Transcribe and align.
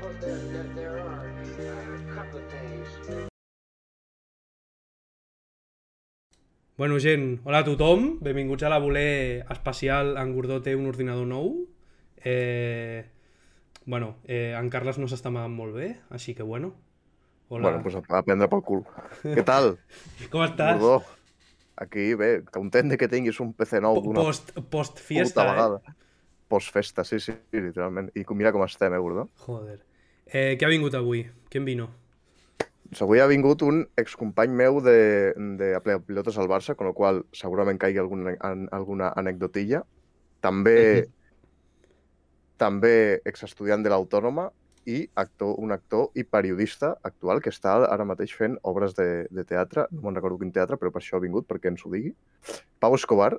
course, 0.00 0.16
there, 0.20 0.38
there, 0.52 0.68
there 0.74 0.98
are 0.98 1.28
uh, 1.60 2.10
a 2.10 2.14
couple 2.14 2.40
of 2.40 2.46
things. 2.48 2.88
Bueno, 6.76 6.98
gent, 6.98 7.42
hola 7.44 7.60
a 7.60 7.64
tothom, 7.66 8.18
benvinguts 8.24 8.64
a 8.64 8.70
la 8.72 8.78
voler 8.80 9.44
especial 9.52 10.14
en 10.16 10.32
Gordó 10.32 10.62
té 10.64 10.72
un 10.78 10.88
ordinador 10.88 11.26
nou. 11.28 11.50
Eh, 12.24 13.04
bueno, 13.84 14.14
eh, 14.24 14.54
en 14.56 14.70
Carles 14.72 14.96
no 14.96 15.08
s'està 15.10 15.28
amagant 15.28 15.52
molt 15.52 15.76
bé, 15.76 15.90
així 16.08 16.32
que 16.34 16.46
bueno. 16.46 16.72
Hola. 17.50 17.68
Bueno, 17.68 17.82
pues 17.84 17.98
a 18.00 18.22
prendre 18.24 18.48
pel 18.48 18.64
cul. 18.64 18.84
Què 19.26 19.44
tal, 19.44 19.74
Com 20.32 20.46
estàs? 20.46 20.80
Gordó? 20.80 21.02
Aquí, 21.80 22.14
bé, 22.16 22.30
content 22.48 22.88
de 22.92 22.96
que 23.00 23.08
tinguis 23.12 23.40
un 23.44 23.52
PC 23.56 23.80
nou 23.84 24.00
d'una 24.00 24.24
Post, 24.24 24.54
post 24.72 25.04
fiesta, 25.04 25.44
eh? 25.44 25.52
vegada. 25.52 25.96
Post-festa, 26.48 27.04
sí, 27.04 27.20
sí, 27.20 27.36
literalment. 27.52 28.08
I 28.16 28.24
mira 28.32 28.52
com 28.56 28.64
estem, 28.64 28.96
eh, 28.96 29.04
Gordó? 29.04 29.28
Joder. 29.44 29.82
Eh, 30.32 30.54
què 30.58 30.66
ha 30.66 30.70
vingut 30.70 30.94
avui? 30.94 31.24
Qui 31.50 31.58
en 31.58 31.66
vino? 31.66 31.88
Doncs 32.90 33.02
avui 33.06 33.20
ha 33.22 33.26
vingut 33.30 33.62
un 33.66 33.84
excompany 33.98 34.52
meu 34.54 34.80
de, 34.82 35.32
de 35.58 35.98
pilotes 36.06 36.38
al 36.38 36.48
Barça, 36.50 36.74
con 36.74 36.88
lo 36.90 36.94
qual 36.94 37.24
segurament 37.34 37.78
caigui 37.78 37.98
alguna, 38.02 38.36
an, 38.46 38.68
alguna 38.74 39.12
anecdotilla. 39.18 39.84
També, 40.42 41.06
també 42.58 43.20
exestudiant 43.28 43.82
de 43.84 43.92
l'Autònoma 43.92 44.48
i 44.88 45.04
actor, 45.20 45.54
un 45.60 45.74
actor 45.74 46.08
i 46.18 46.24
periodista 46.24 46.94
actual 47.06 47.42
que 47.44 47.52
està 47.52 47.76
ara 47.84 48.06
mateix 48.08 48.32
fent 48.34 48.56
obres 48.66 48.96
de, 48.98 49.26
de 49.30 49.44
teatre. 49.44 49.86
No 49.92 50.06
me'n 50.06 50.18
recordo 50.18 50.40
quin 50.40 50.54
teatre, 50.54 50.78
però 50.80 50.90
per 50.94 51.02
això 51.02 51.18
ha 51.18 51.22
vingut, 51.22 51.46
perquè 51.46 51.70
ens 51.70 51.84
ho 51.84 51.92
digui. 51.92 52.14
Pau 52.80 52.96
Escobar, 52.98 53.36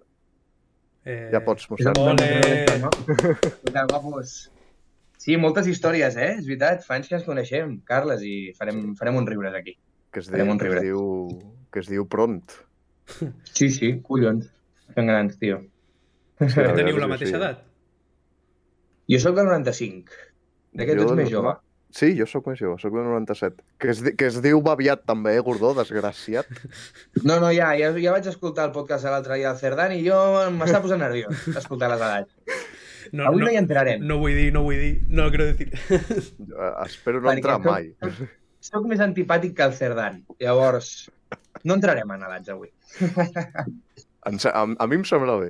Eh, 1.04 1.32
ja 1.34 1.40
pots 1.41 1.66
mostrar. 1.66 1.96
Ole! 1.98 2.26
Què 2.70 3.85
guapos? 3.90 4.52
Sí, 5.22 5.36
moltes 5.38 5.68
històries, 5.70 6.16
eh? 6.18 6.32
És 6.40 6.48
veritat, 6.48 6.82
fa 6.88 6.96
anys 6.98 7.10
que 7.12 7.18
ens 7.20 7.26
coneixem, 7.28 7.76
Carles, 7.86 8.24
i 8.26 8.52
farem, 8.58 8.96
farem 8.98 9.20
un 9.20 9.28
riures 9.30 9.54
aquí. 9.58 9.76
que 10.12 10.20
es 10.20 10.28
Farem 10.32 10.48
diu, 10.50 10.54
un 10.55 10.60
que 10.60 10.68
es 10.68 10.74
riure. 10.74 10.86
diu, 10.88 11.58
que 11.72 11.80
es 11.84 11.88
diu 11.91 12.08
Pront. 12.10 12.55
Sí, 13.54 13.70
sí, 13.70 13.94
collons. 14.08 14.48
Fem 14.96 15.08
grans, 15.08 15.38
tio. 15.40 15.62
Sí, 16.41 16.48
Que 16.55 16.66
la 16.66 16.74
teniu 16.76 16.98
la 16.98 17.08
mateixa 17.12 17.36
sí. 17.36 17.38
edat? 17.38 17.62
Jo 19.12 19.20
sóc 19.22 19.36
del 19.38 19.46
95. 19.52 20.18
De 20.74 20.88
què 20.88 20.96
tu 20.98 21.04
Jo 21.05 21.12
ets 21.12 21.20
més 21.22 21.30
jove? 21.32 21.54
Sí, 21.91 22.13
jo 22.18 22.26
sóc 22.26 22.46
més 22.48 22.60
jove, 22.60 22.80
sóc 22.82 22.94
del 22.96 23.04
97. 23.08 23.62
Que 23.78 23.90
es, 23.94 24.02
que 24.18 24.28
es 24.32 24.41
diu 24.44 24.62
Baviat 24.66 25.06
també, 25.06 25.35
eh, 25.38 25.44
Gordó, 25.46 25.74
desgraciat. 25.78 26.48
No, 27.24 27.38
no, 27.44 27.52
ja, 27.52 27.74
ja, 27.80 27.91
ja 28.00 28.13
vaig 28.16 28.28
escoltar 28.32 28.70
el 28.70 28.76
podcast 28.76 29.06
de 29.06 29.12
l'altre 29.13 29.38
dia 29.38 29.52
del 29.52 29.60
Cerdán 29.60 29.94
i 29.96 30.02
jo 30.08 30.18
m'està 30.58 30.82
posant 30.84 31.04
nerviós 31.04 31.48
escoltar 31.62 31.91
les 31.94 32.02
edats. 32.10 32.32
No, 33.12 33.26
Avui 33.27 33.41
no, 33.41 33.45
no 33.48 33.51
hi 33.51 33.57
entrarem. 33.59 34.04
no 34.07 34.17
vull 34.21 34.35
dir, 34.37 34.51
no 34.55 34.62
vull 34.63 34.79
dir, 34.79 34.91
no 35.09 35.26
lo 35.26 35.29
quiero 35.34 35.45
decir. 35.49 35.71
Eh, 36.51 36.73
Espero 36.85 37.20
no 37.21 37.27
Perquè 37.29 37.41
entrar 37.41 37.57
soc- 37.57 37.65
mai. 37.65 37.90
Soc 38.62 38.85
més 38.87 38.99
antipàtic 39.04 39.55
que 39.57 39.63
el 39.65 39.73
Cerdán. 39.73 40.21
Llavors, 40.40 41.09
no 41.63 41.76
entrarem 41.79 42.12
en 42.15 42.23
edats 42.29 42.49
avui. 42.54 42.71
A, 44.21 44.29
a 44.77 44.85
mi 44.87 44.95
em 44.99 45.04
sembla 45.04 45.34
bé. 45.41 45.48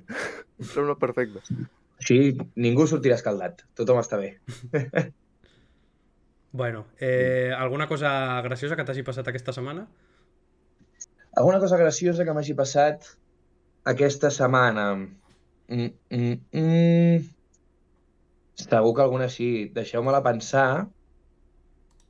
Em 0.62 0.66
sembla 0.70 0.94
perfecte. 0.96 1.42
Així 2.00 2.20
ningú 2.56 2.86
sortirà 2.88 3.18
escaldat. 3.20 3.66
Tothom 3.76 4.00
està 4.00 4.18
bé. 4.22 4.38
Bueno, 6.54 6.86
eh, 7.00 7.54
alguna 7.56 7.88
cosa 7.88 8.42
graciosa 8.44 8.76
que 8.76 8.84
t'hagi 8.84 9.04
passat 9.08 9.28
aquesta 9.32 9.54
setmana? 9.56 9.86
Alguna 11.40 11.62
cosa 11.64 11.78
graciosa 11.80 12.26
que 12.28 12.34
m'hagi 12.36 12.56
passat 12.60 13.06
aquesta 13.88 14.28
setmana? 14.36 14.90
Mm, 15.72 15.88
mm, 16.12 16.34
mm. 16.52 17.22
Segur 18.62 18.96
que 18.96 19.04
alguna 19.06 19.28
sí. 19.30 19.52
Deixeu-me-la 19.76 20.24
pensar 20.26 20.88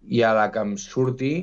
i 0.07 0.23
a 0.25 0.35
la 0.37 0.51
que 0.51 0.63
em 0.65 0.77
surti... 0.77 1.33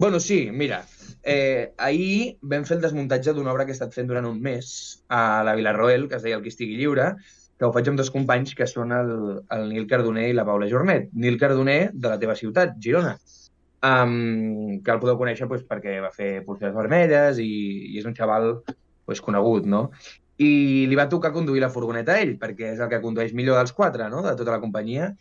Bueno, 0.00 0.18
sí, 0.18 0.48
mira, 0.50 0.78
eh, 1.22 1.74
ahir 1.76 2.38
vam 2.40 2.64
fer 2.64 2.78
el 2.78 2.84
desmuntatge 2.84 3.34
d'una 3.36 3.52
obra 3.52 3.66
que 3.66 3.74
he 3.74 3.76
estat 3.76 3.92
fent 3.92 4.08
durant 4.08 4.24
un 4.24 4.38
mes 4.40 4.68
a 5.12 5.42
la 5.44 5.52
Vilarroel, 5.58 6.06
que 6.08 6.16
es 6.16 6.24
deia 6.24 6.38
El 6.38 6.44
qui 6.44 6.52
estigui 6.54 6.78
lliure, 6.78 7.10
que 7.58 7.66
ho 7.66 7.72
faig 7.74 7.90
amb 7.90 8.00
dos 8.00 8.10
companys 8.14 8.54
que 8.56 8.66
són 8.70 8.94
el, 8.96 9.12
el 9.56 9.68
Nil 9.68 9.84
Cardoner 9.90 10.30
i 10.30 10.36
la 10.36 10.46
Paula 10.48 10.70
Jornet. 10.70 11.10
Nil 11.12 11.36
Cardoner, 11.40 11.90
de 11.92 12.14
la 12.14 12.18
teva 12.22 12.36
ciutat, 12.38 12.78
Girona, 12.80 13.12
um, 13.84 14.80
que 14.80 14.94
el 14.94 15.02
podeu 15.02 15.20
conèixer 15.20 15.48
pues, 15.50 15.62
perquè 15.68 15.98
va 16.04 16.12
fer 16.14 16.32
Pulseres 16.46 16.74
Vermelles 16.76 17.40
i, 17.44 17.52
i 17.92 18.00
és 18.00 18.08
un 18.08 18.16
xaval 18.16 18.54
pues, 19.04 19.20
conegut, 19.24 19.68
no? 19.68 19.86
I 20.42 20.50
li 20.90 20.98
va 20.98 21.08
tocar 21.08 21.32
conduir 21.34 21.62
la 21.62 21.70
furgoneta 21.70 22.16
a 22.16 22.22
ell, 22.24 22.34
perquè 22.40 22.72
és 22.72 22.82
el 22.82 22.90
que 22.90 23.02
condueix 23.02 23.34
millor 23.38 23.60
dels 23.60 23.72
quatre, 23.72 24.08
no?, 24.10 24.22
de 24.24 24.34
tota 24.38 24.54
la 24.54 24.60
companyia. 24.62 25.12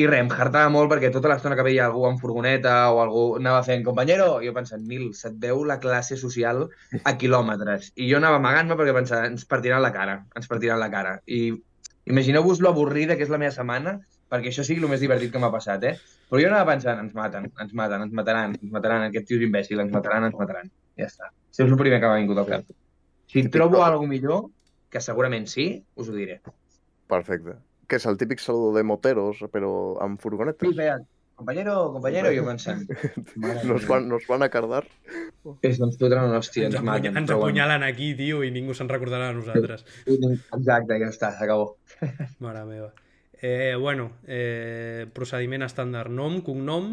I 0.00 0.06
res, 0.08 0.22
em 0.24 0.30
hartava 0.32 0.70
molt 0.72 0.88
perquè 0.88 1.10
tota 1.12 1.28
l'estona 1.28 1.56
que 1.58 1.64
veia 1.66 1.84
algú 1.84 2.06
en 2.08 2.16
furgoneta 2.20 2.76
o 2.94 3.02
algú 3.02 3.24
anava 3.36 3.60
fent 3.66 3.82
companyero, 3.84 4.38
jo 4.40 4.54
pensant, 4.56 4.86
Nil, 4.88 5.10
se't 5.18 5.36
veu 5.42 5.66
la 5.68 5.76
classe 5.82 6.16
social 6.16 6.62
a 7.04 7.12
quilòmetres. 7.20 7.90
I 8.00 8.08
jo 8.08 8.16
anava 8.22 8.38
amagant-me 8.40 8.78
perquè 8.78 8.94
pensava, 8.96 9.28
ens 9.28 9.44
partiran 9.50 9.84
la 9.84 9.92
cara, 9.92 10.22
ens 10.38 10.48
partiran 10.48 10.80
la 10.80 10.88
cara. 10.94 11.18
I 11.26 11.52
imagineu-vos 12.08 12.62
lo 12.64 12.72
avorrida 12.72 13.18
que 13.18 13.26
és 13.26 13.34
la 13.34 13.40
meva 13.42 13.52
setmana 13.52 13.98
perquè 14.32 14.48
això 14.48 14.64
sigui 14.64 14.80
el 14.80 14.88
més 14.88 15.02
divertit 15.04 15.32
que 15.32 15.40
m'ha 15.42 15.52
passat, 15.52 15.82
eh? 15.84 15.96
Però 16.30 16.40
jo 16.40 16.48
anava 16.48 16.70
pensant, 16.70 17.02
ens 17.04 17.12
maten, 17.12 17.50
ens 17.60 17.74
maten, 17.76 18.06
ens 18.06 18.14
mataran, 18.16 18.54
ens 18.56 18.72
mataran, 18.72 19.04
aquest 19.10 19.28
tio 19.28 19.36
és 19.36 19.44
imbècil, 19.44 19.82
ens 19.84 19.92
mataran, 19.92 20.24
ens 20.30 20.38
mataran. 20.38 20.72
Ja 20.96 21.10
està. 21.10 21.28
Això 21.52 21.66
és 21.66 21.74
el 21.74 21.76
primer 21.82 22.00
que 22.00 22.08
m'ha 22.08 22.22
vingut 22.22 22.40
al 22.40 22.48
cap. 22.48 22.72
Si 23.32 23.40
Típic 23.40 23.54
trobo 23.56 23.78
cop. 23.80 23.86
alguna 23.86 24.12
millor, 24.12 24.42
que 24.92 25.00
segurament 25.00 25.48
sí, 25.48 25.70
us 25.96 26.10
ho 26.12 26.14
diré. 26.16 26.42
Perfecte. 27.08 27.56
Que 27.88 27.96
és 27.96 28.04
el 28.08 28.18
típic 28.20 28.40
saludo 28.44 28.74
de 28.76 28.82
moteros, 28.84 29.40
però 29.52 29.72
amb 30.04 30.20
furgonetes. 30.20 30.68
Sí, 30.68 30.76
feia, 30.76 30.98
compañero, 31.36 31.92
compañero, 31.94 32.30
jo 32.36 32.44
pensant. 32.46 32.84
Nos 33.68 33.86
van, 33.88 34.06
nos 34.08 34.26
van 34.28 34.44
a 34.44 34.48
cardar. 34.52 34.84
És, 35.64 35.80
ens 35.80 35.96
fotran 36.00 36.28
una 36.28 36.38
hòstia, 36.38 36.68
Ens, 36.68 36.76
ens, 36.76 36.80
apunya, 36.80 36.92
maten. 36.92 37.16
ens 37.22 37.28
però 37.30 37.38
bueno. 37.40 37.48
apunyalen 37.50 37.82
aquí, 37.88 38.12
tio, 38.20 38.42
i 38.44 38.52
ningú 38.54 38.76
se'n 38.76 38.88
recordarà 38.92 39.30
de 39.32 39.38
nosaltres. 39.40 39.84
Exacte, 40.58 40.98
ja 41.02 41.08
està, 41.10 41.32
s'acabó. 41.38 41.72
Mare 42.44 42.64
meva. 42.68 42.92
Eh, 43.42 43.74
bueno, 43.80 44.12
eh, 44.28 45.08
procediment 45.16 45.64
estàndard. 45.66 46.12
Nom, 46.14 46.40
cognom, 46.46 46.92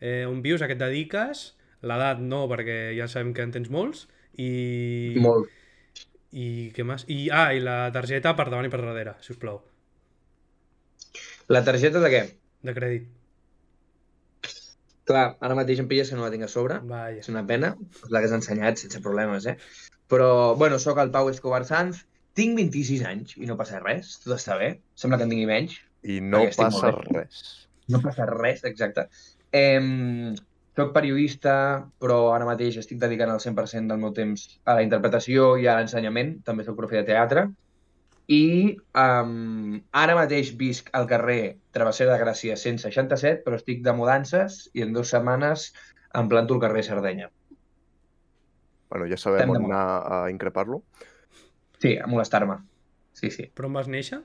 eh, 0.00 0.24
on 0.30 0.40
vius, 0.46 0.62
a 0.62 0.70
què 0.70 0.78
et 0.78 0.80
dediques, 0.80 1.50
l'edat 1.82 2.22
no, 2.22 2.46
perquè 2.48 2.94
ja 2.96 3.10
sabem 3.10 3.34
que 3.36 3.44
en 3.44 3.52
tens 3.58 3.68
molts, 3.70 4.06
i... 4.40 5.18
Molt. 5.20 5.50
I 6.32 6.70
què 6.76 6.84
més? 6.88 7.04
I, 7.12 7.26
ah, 7.34 7.50
i 7.52 7.60
la 7.60 7.90
targeta 7.92 8.32
per 8.38 8.46
davant 8.48 8.64
i 8.68 8.70
per 8.72 8.80
darrere, 8.80 9.16
si 9.20 9.32
us 9.34 9.38
plau, 9.42 9.60
La 11.52 11.60
targeta 11.66 12.00
de 12.00 12.08
què? 12.12 12.22
de 12.62 12.72
crèdit. 12.76 13.08
Clar, 15.10 15.24
ara 15.42 15.56
mateix 15.58 15.80
em 15.82 15.88
pilles 15.90 16.08
que 16.12 16.16
no 16.16 16.22
la 16.22 16.30
tinc 16.30 16.46
a 16.46 16.48
sobre. 16.50 16.76
Vaja. 16.86 17.18
És 17.18 17.28
una 17.32 17.42
pena, 17.46 17.72
l'hagués 18.14 18.32
ensenyat 18.36 18.78
sense 18.78 19.00
problemes, 19.02 19.48
eh? 19.50 19.56
Però, 20.12 20.28
bueno, 20.60 20.78
sóc 20.78 21.00
el 21.02 21.10
Pau 21.10 21.28
Escobar 21.32 21.64
Sanz, 21.66 22.04
tinc 22.38 22.54
26 22.56 23.02
anys 23.10 23.34
i 23.36 23.48
no 23.50 23.56
passa 23.58 23.80
res, 23.82 24.14
tot 24.22 24.36
està 24.38 24.56
bé. 24.60 24.70
Sembla 24.94 25.18
que 25.18 25.26
en 25.26 25.34
tingui 25.34 25.48
menys, 25.50 25.74
I 26.06 26.20
no 26.22 26.44
passa 26.56 26.92
res. 26.94 27.42
no 27.90 28.00
passa 28.00 28.28
res, 28.30 28.62
exacte. 28.70 29.08
Eh, 29.52 30.32
soc 30.76 30.92
periodista, 30.94 31.54
però 32.00 32.32
ara 32.32 32.46
mateix 32.48 32.78
estic 32.80 33.00
dedicant 33.00 33.32
el 33.34 33.42
100% 33.44 33.92
del 33.92 34.00
meu 34.00 34.12
temps 34.16 34.46
a 34.64 34.78
la 34.78 34.84
interpretació 34.86 35.56
i 35.60 35.68
a 35.68 35.76
l'ensenyament. 35.78 36.38
També 36.46 36.64
soc 36.64 36.78
profe 36.78 37.00
de 37.00 37.04
teatre. 37.10 37.46
I 38.32 38.44
um, 38.96 39.80
ara 39.98 40.16
mateix 40.16 40.52
visc 40.56 40.88
al 40.96 41.08
carrer 41.10 41.58
Travessera 41.76 42.14
de 42.14 42.22
Gràcia 42.22 42.56
167, 42.56 43.42
però 43.44 43.58
estic 43.58 43.82
de 43.84 43.92
mudances 43.98 44.62
i 44.72 44.84
en 44.86 44.94
dues 44.96 45.12
setmanes 45.12 45.72
em 46.16 46.28
planto 46.30 46.56
al 46.56 46.62
carrer 46.62 46.84
Sardenya. 46.86 47.28
Bueno, 48.92 49.08
ja 49.10 49.18
sabem 49.18 49.42
Estem 49.42 49.54
on 49.56 49.66
anar 49.68 49.84
a 50.04 50.22
increpar-lo. 50.32 50.82
Sí, 51.82 51.96
a 51.98 52.06
molestar-me. 52.06 52.60
Sí, 53.16 53.30
sí. 53.34 53.48
Però 53.52 53.68
on 53.68 53.76
vas 53.76 53.88
néixer? 53.90 54.20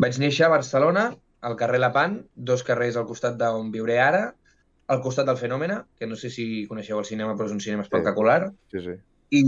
Vaig 0.00 0.18
néixer 0.20 0.46
a 0.48 0.52
Barcelona, 0.52 1.10
al 1.44 1.56
carrer 1.60 1.80
Lapan, 1.80 2.18
dos 2.34 2.64
carrers 2.66 2.96
al 2.96 3.06
costat 3.08 3.36
d'on 3.40 3.70
viuré 3.72 4.00
ara, 4.02 4.24
al 4.90 5.00
costat 5.04 5.28
del 5.28 5.38
Fenòmena, 5.38 5.84
que 5.98 6.08
no 6.10 6.16
sé 6.18 6.30
si 6.34 6.66
coneixeu 6.70 6.98
el 6.98 7.06
cinema, 7.06 7.36
però 7.38 7.46
és 7.46 7.54
un 7.54 7.62
cinema 7.62 7.84
espectacular, 7.86 8.40
Sí, 8.72 8.82
sí. 8.82 8.96
i 9.38 9.42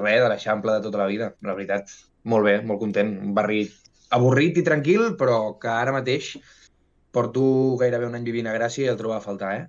res, 0.00 0.22
de 0.22 0.28
l'Eixample 0.30 0.78
de 0.78 0.84
tota 0.86 1.02
la 1.02 1.08
vida, 1.10 1.34
la 1.44 1.54
veritat. 1.58 1.92
Molt 2.24 2.46
bé, 2.48 2.54
molt 2.64 2.80
content. 2.80 3.10
Un 3.28 3.34
barri 3.36 3.66
avorrit 4.16 4.56
i 4.56 4.64
tranquil, 4.64 5.10
però 5.20 5.58
que 5.60 5.68
ara 5.68 5.92
mateix 5.92 6.30
porto 7.12 7.42
gairebé 7.80 8.08
un 8.08 8.16
any 8.16 8.24
vivint 8.24 8.48
a 8.48 8.56
Gràcia 8.56 8.86
i 8.86 8.90
el 8.92 8.96
trobo 9.00 9.16
a 9.16 9.20
faltar, 9.24 9.52
eh? 9.58 9.66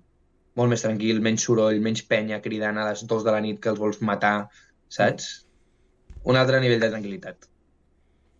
Molt 0.59 0.71
més 0.71 0.83
tranquil, 0.83 1.19
menys 1.23 1.43
soroll, 1.47 1.83
menys 1.83 2.05
penya 2.07 2.39
cridant 2.43 2.79
a 2.79 2.87
les 2.89 3.03
dues 3.07 3.27
de 3.27 3.35
la 3.35 3.43
nit 3.43 3.59
que 3.63 3.71
els 3.73 3.79
vols 3.79 4.01
matar, 4.01 4.49
saps? 4.87 5.29
Un 6.23 6.39
altre 6.39 6.59
nivell 6.63 6.81
de 6.83 6.91
tranquil·litat. 6.95 7.47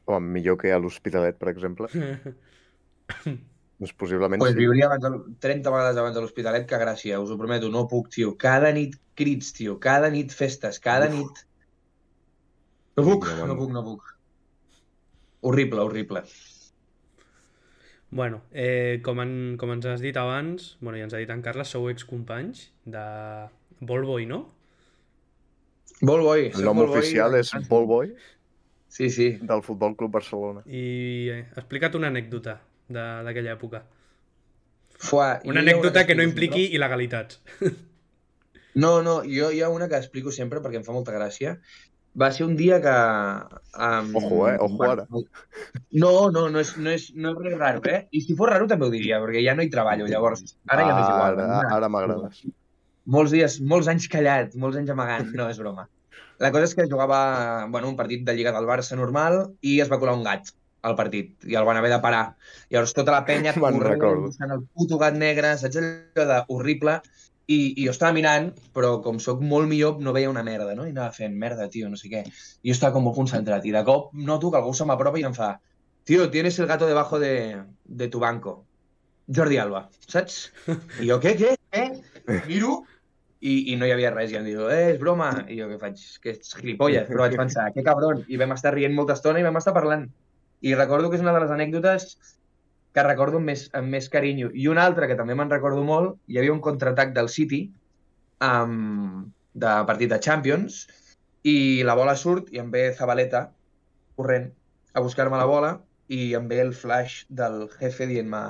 O 0.10 0.20
millor 0.20 0.58
que 0.60 0.72
a 0.74 0.80
l'Hospitalet, 0.80 1.38
per 1.40 1.52
exemple. 1.52 1.92
Doncs 3.80 3.94
possiblement 3.96 4.42
Pues 4.44 4.54
sí. 4.54 4.60
viuria 4.60 4.88
abans 4.90 5.04
de, 5.06 5.12
30 5.40 5.72
vegades 5.72 5.98
abans 5.98 6.16
de 6.16 6.22
l'Hospitalet 6.22 6.66
que 6.68 6.80
Gràcia, 6.82 7.20
us 7.24 7.32
ho 7.32 7.38
prometo, 7.40 7.70
no 7.72 7.86
puc, 7.88 8.10
tio. 8.12 8.34
Cada 8.38 8.74
nit 8.76 8.98
crits, 9.16 9.54
tio, 9.56 9.78
cada 9.80 10.10
nit 10.12 10.32
festes, 10.36 10.80
cada 10.84 11.08
Uf. 11.08 11.16
nit... 11.16 11.44
No 13.00 13.06
puc, 13.08 13.28
no 13.30 13.38
bueno. 13.40 13.56
puc, 13.56 13.72
no 13.72 13.84
puc. 13.86 14.10
Horrible, 15.48 15.80
horrible. 15.80 16.24
Bueno, 18.12 18.42
eh, 18.52 19.00
com, 19.06 19.22
en, 19.22 19.56
com 19.62 19.72
ens 19.72 19.86
has 19.86 20.02
dit 20.02 20.18
abans, 20.18 20.74
bueno, 20.82 20.98
ja 20.98 21.06
ens 21.08 21.14
ha 21.14 21.20
dit 21.22 21.30
en 21.30 21.44
Carles, 21.46 21.70
sou 21.72 21.88
excompanys 21.92 22.66
de 22.84 23.04
Volboy, 23.80 24.26
no? 24.28 24.42
Ballboy. 26.02 26.50
El 26.56 26.64
nom 26.66 26.80
oficial 26.86 27.36
és 27.40 27.50
Ballboy 27.70 28.14
Sí, 28.90 29.10
sí. 29.12 29.34
del 29.42 29.62
Futbol 29.62 29.96
Club 29.96 30.12
Barcelona. 30.16 30.64
I 30.66 30.84
eh, 31.30 31.40
explica't 31.60 31.96
una 32.00 32.08
anècdota 32.10 32.56
d'aquella 32.90 33.56
època. 33.56 33.84
Fuà, 35.00 35.30
Una 35.48 35.62
anècdota 35.64 36.04
que 36.06 36.16
no 36.16 36.24
explico 36.26 36.58
impliqui 36.58 36.66
sempre. 36.66 36.80
il·legalitats. 36.80 37.40
No, 38.80 39.02
no, 39.02 39.22
jo 39.26 39.50
hi 39.52 39.62
ha 39.62 39.70
una 39.74 39.88
que 39.92 39.98
explico 39.98 40.32
sempre 40.32 40.60
perquè 40.64 40.80
em 40.80 40.84
fa 40.86 40.94
molta 40.96 41.16
gràcia. 41.16 41.56
Va 42.20 42.30
ser 42.36 42.46
un 42.46 42.56
dia 42.60 42.80
que... 42.84 42.94
Um, 43.80 44.10
Ojo, 44.20 44.40
eh? 44.50 44.58
Ojo 44.66 44.86
ara. 44.86 45.06
No, 45.10 46.12
no, 46.34 46.48
no 46.50 46.62
és, 46.62 46.74
no, 46.78 46.92
és, 46.92 47.10
no 47.16 47.34
és 47.34 47.40
res 47.46 47.58
raro, 47.58 47.84
eh? 47.90 48.02
I 48.12 48.22
si 48.26 48.36
fos 48.38 48.50
raro 48.50 48.68
també 48.70 48.88
ho 48.88 48.94
diria, 48.94 49.20
perquè 49.24 49.44
ja 49.46 49.56
no 49.58 49.66
hi 49.66 49.72
treballo, 49.74 50.08
llavors 50.10 50.44
ara 50.68 50.88
ja 50.88 50.96
m'és 50.98 51.10
igual. 51.10 51.42
Ara, 51.46 51.62
ara 51.78 51.92
m'agrades. 51.92 52.44
Molts 53.10 53.34
dies, 53.34 53.60
molts 53.74 53.90
anys 53.92 54.10
callat, 54.12 54.58
molts 54.60 54.78
anys 54.82 54.92
amagant, 54.94 55.32
no, 55.38 55.48
és 55.50 55.62
broma. 55.62 55.88
La 56.40 56.52
cosa 56.56 56.70
és 56.70 56.76
que 56.76 56.88
jugava 56.90 57.68
bueno, 57.72 57.90
un 57.90 57.98
partit 58.00 58.24
de 58.26 58.36
Lliga 58.36 58.54
del 58.56 58.68
Barça 58.70 58.98
normal 59.00 59.42
i 59.62 59.80
es 59.84 59.90
va 59.92 60.00
colar 60.02 60.16
un 60.18 60.26
gat 60.28 60.54
al 60.88 60.96
partit 60.96 61.48
i 61.50 61.58
el 61.60 61.66
van 61.68 61.80
haver 61.80 61.92
de 61.94 62.02
parar. 62.04 62.26
Llavors 62.72 62.96
tota 62.98 63.16
la 63.16 63.24
penya 63.28 63.56
corrent, 63.60 64.30
el 64.50 64.68
puto 64.74 65.00
gat 65.02 65.18
negre, 65.18 65.56
saps 65.58 65.82
allò 65.82 66.28
de 66.34 66.44
horrible? 66.48 67.00
I, 67.50 67.58
I 67.82 67.88
jo 67.88 67.94
estava 67.96 68.14
mirant, 68.14 68.52
però 68.76 69.00
com 69.02 69.18
sóc 69.18 69.40
molt 69.42 69.66
millor 69.72 69.98
no 70.06 70.14
veia 70.14 70.30
una 70.30 70.44
merda, 70.46 70.76
no? 70.78 70.86
I 70.86 70.94
anava 70.94 71.10
fent 71.16 71.34
merda, 71.34 71.66
tio, 71.74 71.90
no 71.90 71.98
sé 71.98 72.12
què. 72.12 72.22
I 72.62 72.70
jo 72.70 72.76
estava 72.76 72.94
com 72.94 73.08
molt 73.10 73.18
concentrat 73.18 73.66
i 73.66 73.74
de 73.74 73.82
cop 73.88 74.14
noto 74.14 74.52
que 74.54 74.62
algú 74.62 74.76
se 74.78 74.86
m'apropa 74.86 75.18
i 75.18 75.26
em 75.26 75.34
fa 75.34 75.56
Tio, 76.10 76.32
tienes 76.32 76.58
el 76.58 76.66
gato 76.66 76.88
debajo 76.88 77.20
de, 77.20 77.62
de 77.86 78.08
tu 78.08 78.20
banco. 78.20 78.66
Jordi 79.28 79.58
Alba, 79.58 79.90
saps? 80.08 80.40
I 81.00 81.06
jo, 81.06 81.20
què, 81.22 81.36
què, 81.38 81.52
què? 81.70 81.84
Miro 82.48 82.80
i, 83.40 83.74
i 83.74 83.76
no 83.78 83.86
hi 83.86 83.94
havia 83.94 84.10
res. 84.16 84.34
I 84.34 84.40
em 84.40 84.48
diu, 84.48 84.64
eh, 84.74 84.96
és 84.96 84.98
broma. 84.98 85.28
I 85.46 85.60
jo, 85.60 85.68
què 85.70 85.78
faig? 85.84 86.02
Que 86.24 86.34
ets 86.34 86.56
gilipolles. 86.58 87.06
Però 87.12 87.28
vaig 87.28 87.38
pensar, 87.38 87.68
que 87.76 87.86
cabron. 87.86 88.24
I 88.26 88.42
vam 88.42 88.56
estar 88.58 88.74
rient 88.74 88.98
molta 88.98 89.20
estona 89.20 89.38
i 89.38 89.46
vam 89.46 89.62
estar 89.62 89.76
parlant. 89.76 90.08
I 90.62 90.76
recordo 90.76 91.10
que 91.10 91.18
és 91.20 91.24
una 91.24 91.34
de 91.36 91.42
les 91.44 91.52
anècdotes 91.56 92.08
que 92.94 93.04
recordo 93.06 93.40
amb 93.40 93.52
més, 93.52 93.68
amb 93.78 93.94
més 93.94 94.10
carinyo. 94.12 94.50
I 94.54 94.68
una 94.72 94.86
altra 94.90 95.08
que 95.08 95.18
també 95.20 95.36
me'n 95.38 95.52
recordo 95.52 95.84
molt, 95.86 96.18
hi 96.28 96.40
havia 96.40 96.56
un 96.56 96.64
contraatac 96.66 97.14
del 97.16 97.30
City 97.30 97.62
um, 98.44 99.30
de 99.54 99.76
partit 99.90 100.12
de 100.12 100.20
Champions 100.20 100.82
i 101.48 101.58
la 101.88 101.96
bola 101.96 102.16
surt 102.20 102.50
i 102.54 102.60
em 102.64 102.72
ve 102.74 102.90
Zabaleta 102.98 103.46
corrent 104.20 104.50
a 104.94 105.04
buscar-me 105.06 105.38
la 105.40 105.48
bola 105.48 105.76
i 106.10 106.34
em 106.36 106.48
ve 106.50 106.60
el 106.64 106.74
flash 106.74 107.24
del 107.30 107.68
jefe 107.78 108.10
dient-me 108.10 108.44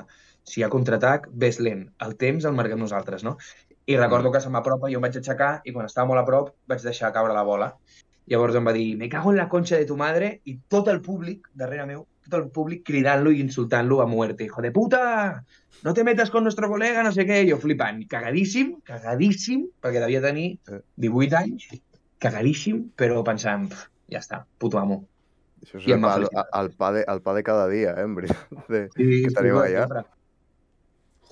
si 0.50 0.60
hi 0.60 0.64
ha 0.64 0.70
contraatac, 0.72 1.28
ves 1.42 1.60
lent. 1.60 1.84
El 2.04 2.16
temps 2.18 2.46
el 2.48 2.56
marquem 2.56 2.80
nosaltres, 2.80 3.22
no? 3.22 3.36
I 3.86 3.96
recordo 3.98 4.32
que 4.32 4.40
se 4.40 4.50
m'apropa, 4.50 4.88
jo 4.90 4.98
em 4.98 5.04
vaig 5.04 5.18
aixecar 5.20 5.50
i 5.64 5.74
quan 5.74 5.86
estava 5.86 6.08
molt 6.10 6.22
a 6.22 6.26
prop 6.26 6.54
vaig 6.70 6.82
deixar 6.86 7.12
caure 7.14 7.36
la 7.36 7.44
bola. 7.46 7.70
Llavors 8.30 8.54
em 8.54 8.66
va 8.66 8.72
dir, 8.72 8.94
me 8.96 9.08
cago 9.10 9.32
en 9.32 9.38
la 9.40 9.48
concha 9.50 9.76
de 9.76 9.86
tu 9.88 9.96
madre, 9.98 10.40
i 10.46 10.56
tot 10.70 10.88
el 10.88 11.00
públic, 11.02 11.48
darrere 11.58 11.86
meu, 11.88 12.04
tot 12.28 12.36
el 12.38 12.50
públic 12.54 12.84
cridant-lo 12.86 13.32
i 13.34 13.40
insultant-lo 13.42 14.00
a 14.02 14.06
muerte. 14.06 14.44
Hijo 14.46 14.62
de 14.62 14.70
puta! 14.70 15.44
No 15.82 15.94
te 15.94 16.04
metas 16.04 16.30
con 16.30 16.44
nuestro 16.44 16.68
colega, 16.68 17.02
no 17.02 17.10
sé 17.10 17.24
què. 17.26 17.40
Jo 17.48 17.56
flipant, 17.58 18.04
cagadíssim, 18.06 18.76
cagadíssim, 18.86 19.66
perquè 19.82 20.02
devia 20.04 20.20
tenir 20.22 20.58
Eh. 20.70 20.80
18 20.96 21.36
anys, 21.40 21.66
cagadíssim, 22.20 22.90
però 22.94 23.24
pensant, 23.24 23.68
"Pf, 23.70 23.88
ja 24.12 24.20
està, 24.20 24.44
puto 24.58 24.78
amo. 24.78 25.00
Això 25.64 25.78
és 25.78 25.88
I 25.88 25.92
el 25.92 26.00
pa, 26.00 26.14
el, 26.16 26.28
el, 26.60 26.70
pa 26.76 26.92
de, 26.92 27.04
el 27.08 27.20
pa 27.22 27.34
de 27.34 27.42
cada 27.42 27.66
dia, 27.68 27.94
eh, 27.96 28.02
en 28.04 28.14
veritat. 28.14 28.46
De... 28.68 28.88
Sí, 28.96 29.22
Que 29.24 29.34
tenim 29.34 29.56
allà. 29.60 30.04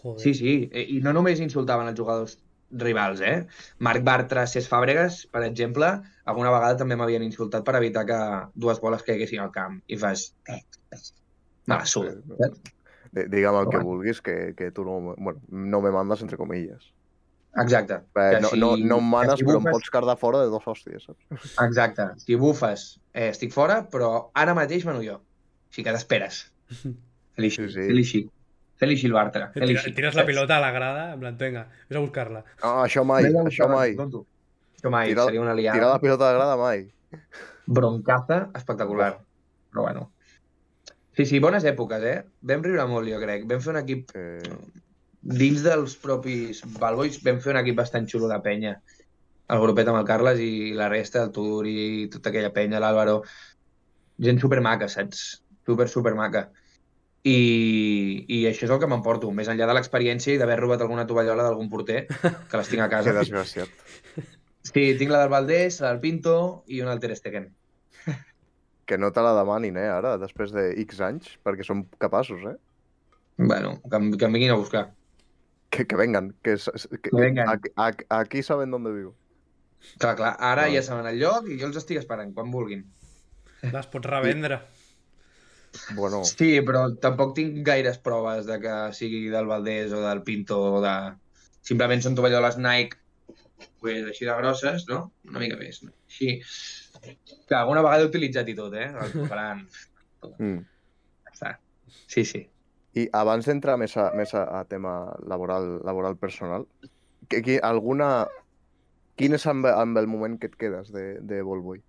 Joder. 0.03 0.21
Sí, 0.21 0.35
sí, 0.35 0.69
eh, 0.73 0.85
i 0.97 1.01
no 1.01 1.13
només 1.13 1.41
insultaven 1.41 1.89
els 1.89 1.99
jugadors 1.99 2.39
rivals, 2.71 3.21
eh? 3.25 3.47
Marc 3.79 4.03
Bartra, 4.05 4.47
Cesc 4.47 4.69
Fàbregas, 4.69 5.23
per 5.33 5.43
exemple, 5.47 5.89
alguna 6.29 6.51
vegada 6.53 6.77
també 6.77 6.97
m'havien 7.01 7.23
insultat 7.25 7.65
per 7.65 7.77
evitar 7.79 8.05
que 8.07 8.19
dues 8.55 8.81
boles 8.81 9.03
caiguessin 9.07 9.41
al 9.41 9.51
camp. 9.55 9.81
I 9.89 9.97
fas... 9.97 10.35
Eh, 10.49 10.61
me 11.69 11.75
la 11.77 11.85
suda. 11.87 12.15
De, 13.13 13.25
digue'm 13.33 13.57
el 13.63 13.69
que 13.73 13.79
vulguis, 13.81 14.21
que, 14.21 14.55
que 14.57 14.71
tu 14.71 14.85
no, 14.85 15.15
bueno, 15.17 15.41
no 15.49 15.81
me 15.81 15.91
mandes, 15.91 16.21
entre 16.23 16.37
comilles. 16.37 16.91
Exacte. 17.59 18.03
Eh, 18.21 18.39
no, 18.43 18.49
si- 18.53 18.61
no, 18.61 18.77
no 18.77 18.99
em 19.01 19.09
manes, 19.11 19.39
si 19.41 19.45
però 19.45 19.57
em 19.57 19.65
bufes- 19.65 19.73
pots 19.79 19.91
cardar 19.91 20.17
fora 20.21 20.43
de 20.45 20.51
dos 20.53 20.67
hòsties, 20.69 21.09
saps? 21.09 21.49
Exacte. 21.65 22.05
Si 22.21 22.37
bufes, 22.37 23.01
eh, 23.15 23.31
estic 23.33 23.53
fora, 23.53 23.81
però 23.89 24.31
ara 24.35 24.55
mateix 24.55 24.85
mano 24.85 25.01
jo. 25.03 25.17
Així 25.71 25.83
que 25.85 25.93
t'esperes. 25.97 26.45
Sí, 27.39 27.51
sí. 27.55 27.85
així. 27.95 28.21
Feli 28.79 28.95
així 28.95 29.09
el 29.09 29.15
Bartra. 29.17 29.49
Feli 29.55 29.75
Tira, 29.75 29.95
tires 29.97 30.15
la 30.15 30.25
pilota 30.27 30.57
a 30.57 30.61
la 30.63 30.71
grada, 30.71 31.13
en 31.15 31.21
plan, 31.21 31.37
venga, 31.39 31.65
ves 31.89 31.97
a 31.99 32.03
buscar-la. 32.05 32.45
No, 32.63 32.75
això 32.85 33.03
mai, 33.05 33.25
Vés 33.27 33.35
a 33.35 33.43
això 33.51 33.69
mai. 33.73 33.97
tonto. 33.99 34.25
Això 34.79 34.91
mai, 34.95 35.09
Tira- 35.11 35.25
seria 35.27 35.41
una 35.43 35.55
liada. 35.59 35.75
Tirar 35.79 35.89
la 35.91 35.99
pilota 36.01 36.29
de 36.29 36.35
grada 36.39 36.57
mai. 36.57 36.85
broncaza 37.67 38.51
espectacular. 38.55 39.19
Però 39.73 39.83
bueno. 39.83 40.13
Sí, 41.17 41.27
sí, 41.27 41.39
bones 41.41 41.65
èpoques, 41.65 42.03
eh? 42.05 42.25
Vam 42.41 42.63
riure 42.63 42.85
molt, 42.87 43.09
jo 43.11 43.19
crec. 43.21 43.45
Vam 43.51 43.61
fer 43.61 43.73
un 43.75 43.81
equip, 43.83 44.13
Eh, 44.15 44.39
dins 45.21 45.63
dels 45.65 45.97
propis 45.97 46.63
Balbois, 46.79 47.19
vam 47.25 47.41
fer 47.41 47.53
un 47.53 47.59
equip 47.61 47.77
bastant 47.77 48.07
xulo 48.09 48.29
de 48.29 48.39
penya. 48.41 48.77
El 49.51 49.61
grupet 49.61 49.89
amb 49.89 49.99
el 49.99 50.05
Carles 50.07 50.39
i 50.39 50.73
la 50.77 50.89
resta, 50.89 51.23
el 51.25 51.33
Tur 51.33 51.67
i 51.67 52.09
tota 52.13 52.31
aquella 52.31 52.53
penya, 52.53 52.79
l'Àlvaro. 52.81 53.23
Gent 54.21 54.39
supermaca, 54.41 54.89
saps? 54.89 55.43
Super, 55.67 55.89
supermaca. 55.89 56.51
I, 57.29 58.25
I 58.31 58.39
això 58.49 58.65
és 58.67 58.73
el 58.73 58.81
que 58.81 58.89
m'emporto, 58.91 59.31
més 59.35 59.51
enllà 59.53 59.67
de 59.69 59.77
l'experiència 59.77 60.35
i 60.35 60.41
d'haver 60.41 60.59
robat 60.61 60.85
alguna 60.85 61.07
tovallola 61.09 61.45
d'algun 61.45 61.69
porter, 61.73 62.05
que 62.09 62.61
les 62.61 62.71
tinc 62.71 62.85
a 62.85 62.89
que 62.89 62.97
casa. 62.97 63.15
desgraciat. 63.21 63.73
Sí, 64.69 64.85
tinc 65.01 65.13
la 65.13 65.23
del 65.25 65.33
Valdés, 65.33 65.81
la 65.85 65.93
del 65.93 66.01
Pinto 66.01 66.65
i 66.69 66.81
una 66.85 66.95
del 66.95 67.03
Ter 67.05 67.17
Stegen. 67.19 67.51
Que 68.89 68.97
no 68.97 69.11
te 69.13 69.21
la 69.25 69.35
demanin, 69.37 69.77
eh, 69.77 69.89
ara, 69.93 70.17
després 70.21 70.53
de 70.55 70.71
X 70.87 71.03
anys, 71.05 71.35
perquè 71.45 71.67
som 71.67 71.85
capaços, 72.01 72.41
eh? 72.49 72.57
Bueno, 73.39 73.77
que, 73.85 74.01
que 74.17 74.29
em 74.29 74.33
vinguin 74.39 74.55
a 74.55 74.59
buscar. 74.61 74.89
Que, 75.71 75.85
que 75.87 75.97
vengan, 76.01 76.33
que, 76.43 76.57
que, 76.57 77.11
Que 77.11 77.21
vengan. 77.21 77.51
Aquí, 77.53 77.71
aquí, 77.77 78.05
aquí 78.09 78.43
saben 78.43 78.71
dónde 78.71 78.93
vivo. 78.93 79.15
Clar, 79.99 80.17
clar, 80.17 80.37
ara 80.41 80.63
Vale. 80.63 80.75
ja 80.75 80.83
saben 80.83 81.07
el 81.07 81.21
lloc 81.21 81.47
i 81.53 81.59
jo 81.61 81.69
els 81.69 81.77
estic 81.79 82.01
esperant, 82.01 82.33
quan 82.35 82.51
vulguin. 82.51 82.87
Les 83.63 83.87
pots 83.93 84.09
revendre. 84.09 84.63
Bueno, 85.97 86.23
Sí, 86.27 86.51
però 86.67 86.87
tampoc 87.03 87.35
tinc 87.37 87.61
gaires 87.67 87.99
proves 88.05 88.47
de 88.49 88.59
que 88.63 88.77
sigui 88.97 89.27
del 89.33 89.49
Valdés 89.51 89.93
o 89.93 90.03
del 90.05 90.23
Pinto 90.27 90.59
o 90.79 90.81
de... 90.85 90.95
Simplement 91.69 92.01
són 92.05 92.17
tovalloles 92.17 92.57
Nike 92.57 92.97
pues, 93.81 94.05
així 94.07 94.27
de 94.27 94.35
grosses, 94.39 94.87
no? 94.89 95.01
Una 95.29 95.43
mica 95.43 95.59
més. 95.61 95.83
No? 95.85 95.95
Així... 96.09 96.39
Que 97.49 97.55
alguna 97.55 97.83
vegada 97.85 98.05
he 98.05 98.09
utilitzat 98.09 98.49
i 98.51 98.57
tot, 98.59 98.75
eh? 98.75 98.89
El 98.91 99.29
faran... 99.31 99.65
mm. 100.35 100.59
Està. 101.31 101.55
Sí, 102.11 102.25
sí. 102.27 102.43
I 102.99 103.05
abans 103.15 103.47
d'entrar 103.47 103.77
més, 103.79 103.95
a, 104.01 104.09
més 104.19 104.33
a, 104.35 104.45
a 104.59 104.65
tema 104.67 104.95
laboral, 105.31 105.77
laboral 105.87 106.19
personal, 106.19 106.67
que, 107.29 107.43
que, 107.43 107.59
alguna... 107.63 108.27
Quin 109.19 109.35
és 109.35 109.45
amb, 109.51 109.67
amb 109.67 109.99
el 109.99 110.07
moment 110.07 110.37
que 110.39 110.47
et 110.51 110.59
quedes 110.59 110.93
de, 110.95 111.05
de 111.27 111.41
Volboy? 111.43 111.81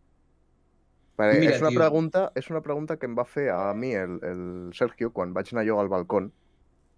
Perquè 1.19 1.39
Mira, 1.41 1.55
és, 1.57 1.61
una 1.61 1.71
tio. 1.73 1.79
pregunta, 1.81 2.21
és 2.39 2.49
una 2.49 2.61
pregunta 2.63 2.95
que 2.95 3.07
em 3.09 3.15
va 3.17 3.25
fer 3.27 3.49
a 3.51 3.73
mi 3.75 3.91
el, 3.99 4.19
el 4.23 4.43
Sergio 4.77 5.09
quan 5.11 5.33
vaig 5.35 5.49
anar 5.51 5.65
jo 5.67 5.79
al 5.81 5.89
balcó. 5.91 6.21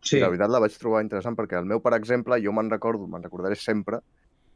Sí, 0.01 0.17
I 0.17 0.21
la 0.21 0.29
veritat 0.29 0.51
la 0.53 0.61
vaig 0.61 0.75
trobar 0.77 1.01
interessant 1.05 1.37
perquè 1.37 1.57
el 1.57 1.65
meu, 1.69 1.81
per 1.81 1.95
exemple, 1.97 2.37
jo 2.41 2.53
me'n 2.53 2.69
recordo, 2.69 3.07
me'n 3.09 3.25
recordaré 3.25 3.57
sempre, 3.57 3.99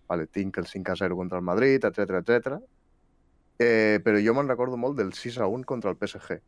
vale, 0.09 0.27
tinc 0.27 0.57
el 0.61 0.67
5 0.69 0.93
a 0.93 0.95
0 1.01 1.17
contra 1.17 1.41
el 1.41 1.45
Madrid, 1.45 1.85
etc 1.85 2.19
etc. 2.21 2.59
Eh, 3.57 3.99
però 4.05 4.21
jo 4.21 4.33
me'n 4.37 4.49
recordo 4.51 4.77
molt 4.77 4.97
del 4.97 5.13
6 5.13 5.39
a 5.41 5.47
1 5.47 5.65
contra 5.65 5.89
el 5.93 5.97
PSG. 5.97 6.39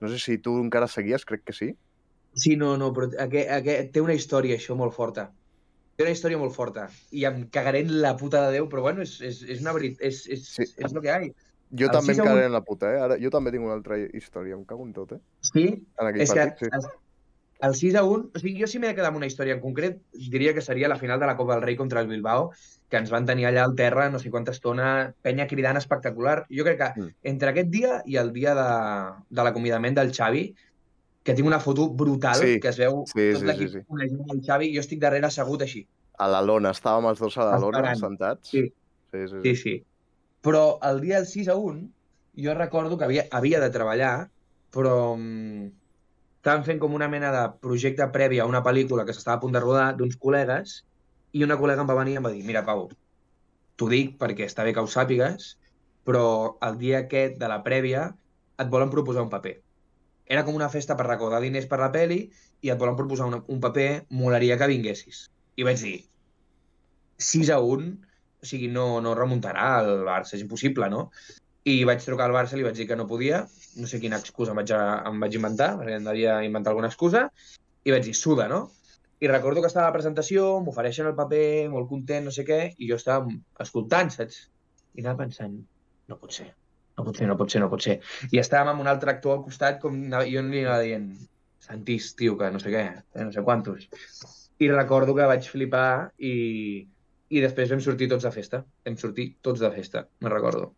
No 0.00 0.08
sé 0.12 0.18
si 0.20 0.38
tu 0.38 0.58
encara 0.60 0.86
seguies, 0.86 1.24
crec 1.24 1.42
que 1.44 1.54
sí. 1.56 1.72
sí 2.34 2.56
no, 2.60 2.76
no, 2.76 2.92
però 2.94 3.08
aquest, 3.24 3.50
aquest, 3.58 3.92
té 3.94 4.02
una 4.04 4.14
història, 4.14 4.58
això, 4.58 4.76
molt 4.76 4.94
forta. 4.94 5.30
Té 5.96 6.04
una 6.04 6.12
història 6.14 6.38
molt 6.38 6.54
forta. 6.54 6.88
I 7.10 7.24
em 7.26 7.46
cagaré 7.50 7.80
en 7.82 7.94
la 8.02 8.14
puta 8.16 8.44
de 8.46 8.58
Déu, 8.58 8.68
però 8.70 8.84
bueno, 8.84 9.02
és, 9.02 9.16
és, 9.24 9.40
és 9.48 9.62
una 9.64 9.72
veritat, 9.74 10.04
és, 10.04 10.26
és, 10.28 10.44
Sí. 10.46 10.66
sí. 10.66 10.74
és 10.78 10.92
el 10.92 11.00
que 11.00 11.08
hi 11.08 11.14
ha. 11.30 11.47
Jo 11.70 11.86
El 11.86 11.92
també 11.92 12.14
6 12.14 12.18
em 12.18 12.22
a 12.22 12.24
1 12.24 12.30
cagaré 12.30 12.46
en 12.46 12.52
la 12.52 12.62
puta, 12.64 12.92
eh? 12.94 13.00
Ara, 13.00 13.18
jo 13.20 13.30
també 13.30 13.50
tinc 13.52 13.64
una 13.64 13.74
altra 13.74 13.98
història, 13.98 14.54
em 14.56 14.64
cago 14.64 14.86
en 14.86 14.92
tot, 14.96 15.12
eh? 15.12 15.20
Sí, 15.40 15.66
En 16.00 16.06
aquell 16.06 16.22
és 16.24 16.32
que 16.32 16.40
partit, 16.46 16.64
sí. 16.64 16.70
el, 16.72 17.68
el 17.68 17.74
6 17.74 17.94
a 17.96 18.04
1, 18.04 18.30
o 18.34 18.38
sigui, 18.38 18.60
jo 18.60 18.66
si 18.70 18.78
m'he 18.78 18.88
de 18.88 18.94
quedar 18.94 19.08
amb 19.12 19.18
una 19.20 19.26
història 19.26 19.54
en 19.56 19.60
concret, 19.60 19.98
diria 20.30 20.54
que 20.54 20.62
seria 20.62 20.88
la 20.88 20.96
final 20.96 21.20
de 21.20 21.26
la 21.26 21.36
Copa 21.36 21.54
del 21.56 21.62
Rei 21.66 21.76
contra 21.76 22.00
el 22.00 22.08
Bilbao, 22.08 22.52
que 22.88 22.96
ens 22.96 23.10
van 23.10 23.26
tenir 23.26 23.44
allà 23.46 23.64
al 23.66 23.74
terra 23.76 24.08
no 24.08 24.18
sé 24.18 24.30
quanta 24.30 24.52
estona, 24.54 25.12
penya 25.20 25.46
cridant 25.46 25.76
espectacular. 25.76 26.46
Jo 26.48 26.64
crec 26.64 26.78
que 26.78 26.88
Mm. 27.00 27.10
entre 27.34 27.50
aquest 27.50 27.68
dia 27.68 28.02
i 28.06 28.16
el 28.16 28.32
dia 28.32 28.54
de, 28.54 29.24
de 29.28 29.42
l'acomiadament 29.44 29.94
del 29.98 30.12
Xavi, 30.14 30.54
que 31.22 31.34
tinc 31.34 31.46
una 31.46 31.60
foto 31.60 31.90
brutal, 31.90 32.36
Sí, 32.40 32.58
que 32.60 32.68
es 32.68 32.78
veu 32.78 33.02
sí, 33.06 33.32
tot 33.34 33.40
sí, 33.42 33.46
l'equip 33.46 33.68
sí, 33.68 33.78
sí. 33.80 33.84
coneixent 33.86 34.30
el 34.32 34.40
Xavi, 34.46 34.70
jo 34.74 34.80
estic 34.80 35.00
darrere 35.02 35.26
assegut 35.26 35.60
així. 35.62 35.86
A 36.18 36.26
la 36.26 36.40
lona, 36.40 36.70
estàvem 36.70 37.04
els 37.10 37.18
dos 37.20 37.36
a 37.36 37.44
la 37.44 37.58
lona, 37.58 37.78
Esperant. 37.78 38.00
sentats. 38.00 38.48
Sí. 38.48 38.62
sí, 39.12 39.26
sí. 39.28 39.42
Sí, 39.42 39.56
sí. 39.56 39.84
Però 40.46 40.78
el 40.88 41.00
dia 41.02 41.18
del 41.18 41.26
6 41.30 41.48
a 41.52 41.56
1, 41.58 41.84
jo 42.44 42.54
recordo 42.54 42.98
que 42.98 43.06
havia, 43.08 43.26
havia 43.34 43.60
de 43.60 43.70
treballar, 43.74 44.14
però 44.74 44.94
mm, 45.16 45.70
estaven 46.38 46.64
fent 46.68 46.78
com 46.82 46.94
una 46.94 47.08
mena 47.10 47.32
de 47.34 47.44
projecte 47.64 48.06
previ 48.14 48.38
a 48.38 48.46
una 48.46 48.62
pel·lícula 48.64 49.04
que 49.04 49.14
s'estava 49.16 49.38
a 49.40 49.42
punt 49.42 49.56
de 49.56 49.62
rodar 49.64 49.90
d'uns 49.98 50.18
col·legues 50.22 50.78
i 51.34 51.44
una 51.44 51.58
col·lega 51.60 51.82
em 51.84 51.90
va 51.90 51.96
venir 51.98 52.14
i 52.14 52.20
em 52.20 52.28
va 52.28 52.32
dir 52.34 52.44
mira, 52.46 52.62
Pau, 52.64 52.86
t'ho 53.76 53.88
dic 53.90 54.14
perquè 54.20 54.46
està 54.46 54.66
bé 54.66 54.74
que 54.74 54.84
ho 54.84 54.90
sàpigues, 54.90 55.56
però 56.08 56.24
el 56.68 56.78
dia 56.80 57.02
aquest 57.04 57.36
de 57.42 57.50
la 57.50 57.60
prèvia 57.66 58.06
et 58.62 58.70
volen 58.72 58.92
proposar 58.94 59.24
un 59.26 59.32
paper. 59.32 59.58
Era 60.28 60.44
com 60.44 60.56
una 60.56 60.68
festa 60.72 60.96
per 60.96 61.06
recaudar 61.08 61.40
diners 61.44 61.68
per 61.68 61.80
la 61.80 61.90
peli 61.92 62.20
i 62.64 62.72
et 62.72 62.80
volen 62.80 62.96
proposar 62.96 63.28
una, 63.30 63.42
un 63.48 63.60
paper, 63.64 63.90
molaria 64.22 64.58
que 64.60 64.70
vinguessis. 64.70 65.26
I 65.56 65.66
vaig 65.68 65.82
dir, 65.84 65.98
6 67.28 67.52
a 67.54 67.58
1, 67.64 67.92
o 68.42 68.46
sigui, 68.46 68.68
no, 68.70 69.00
no 69.04 69.14
remuntarà 69.18 69.80
el 69.82 70.04
Barça, 70.06 70.36
és 70.36 70.42
impossible, 70.44 70.88
no? 70.92 71.08
I 71.68 71.82
vaig 71.84 72.00
trucar 72.04 72.28
al 72.28 72.34
Barça 72.36 72.56
li 72.56 72.64
vaig 72.64 72.76
dir 72.78 72.86
que 72.88 72.96
no 72.96 73.06
podia, 73.10 73.42
no 73.76 73.86
sé 73.90 74.00
quina 74.00 74.16
excusa 74.22 74.54
em 74.54 74.60
vaig, 74.60 74.72
em 74.72 75.18
vaig 75.24 75.34
inventar, 75.36 75.72
perquè 75.78 75.96
em 75.98 76.06
devia 76.06 76.38
inventar 76.46 76.72
alguna 76.72 76.88
excusa, 76.92 77.26
i 77.84 77.92
vaig 77.94 78.04
dir, 78.06 78.14
suda, 78.16 78.46
no? 78.48 78.68
I 79.20 79.26
recordo 79.26 79.60
que 79.60 79.66
estava 79.66 79.88
a 79.88 79.90
la 79.90 79.96
presentació, 79.96 80.46
m'ofereixen 80.62 81.08
el 81.10 81.16
paper, 81.18 81.68
molt 81.72 81.88
content, 81.90 82.28
no 82.28 82.34
sé 82.34 82.44
què, 82.46 82.60
i 82.78 82.88
jo 82.88 82.96
estava 83.00 83.26
escoltant, 83.64 84.12
saps? 84.14 84.44
I 84.94 85.02
anava 85.02 85.24
pensant, 85.24 85.58
no 86.08 86.16
pot 86.20 86.32
ser, 86.36 86.52
no 86.96 87.04
pot 87.04 87.18
ser, 87.18 87.26
no 87.26 87.36
pot 87.36 87.50
ser, 87.50 87.60
no 87.64 87.68
pot 87.72 87.82
ser. 87.82 87.98
I 88.30 88.38
estàvem 88.40 88.70
amb 88.72 88.84
un 88.84 88.90
altre 88.90 89.10
actor 89.16 89.36
al 89.36 89.42
costat, 89.44 89.80
com 89.82 89.98
anava- 90.06 90.28
jo 90.30 90.44
li 90.46 90.62
anava 90.62 90.84
dient, 90.86 91.10
Santís, 91.68 92.12
tio, 92.16 92.38
que 92.38 92.48
no 92.54 92.62
sé 92.62 92.70
què, 92.72 92.84
eh, 93.02 93.24
no 93.26 93.32
sé 93.34 93.42
quantos. 93.42 93.88
I 94.62 94.70
recordo 94.70 95.14
que 95.14 95.26
vaig 95.26 95.44
flipar 95.50 96.12
i, 96.18 96.86
i 97.30 97.40
després 97.44 97.70
vam 97.70 97.80
sortir 97.84 98.08
tots 98.08 98.24
de 98.24 98.30
festa. 98.32 98.62
Vam 98.86 98.96
sortir 99.00 99.26
tots 99.44 99.60
de 99.60 99.70
festa, 99.74 100.06
me'n 100.20 100.32
recordo. 100.32 100.70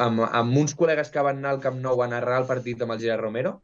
Amb, 0.00 0.22
amb 0.32 0.56
uns 0.56 0.72
col·legues 0.76 1.10
que 1.12 1.20
van 1.26 1.38
anar 1.42 1.50
al 1.56 1.60
Camp 1.60 1.76
Nou 1.84 2.00
a 2.02 2.08
narrar 2.08 2.38
el 2.42 2.46
partit 2.48 2.80
amb 2.82 2.94
el 2.94 3.00
Gerard 3.02 3.20
Romero, 3.26 3.58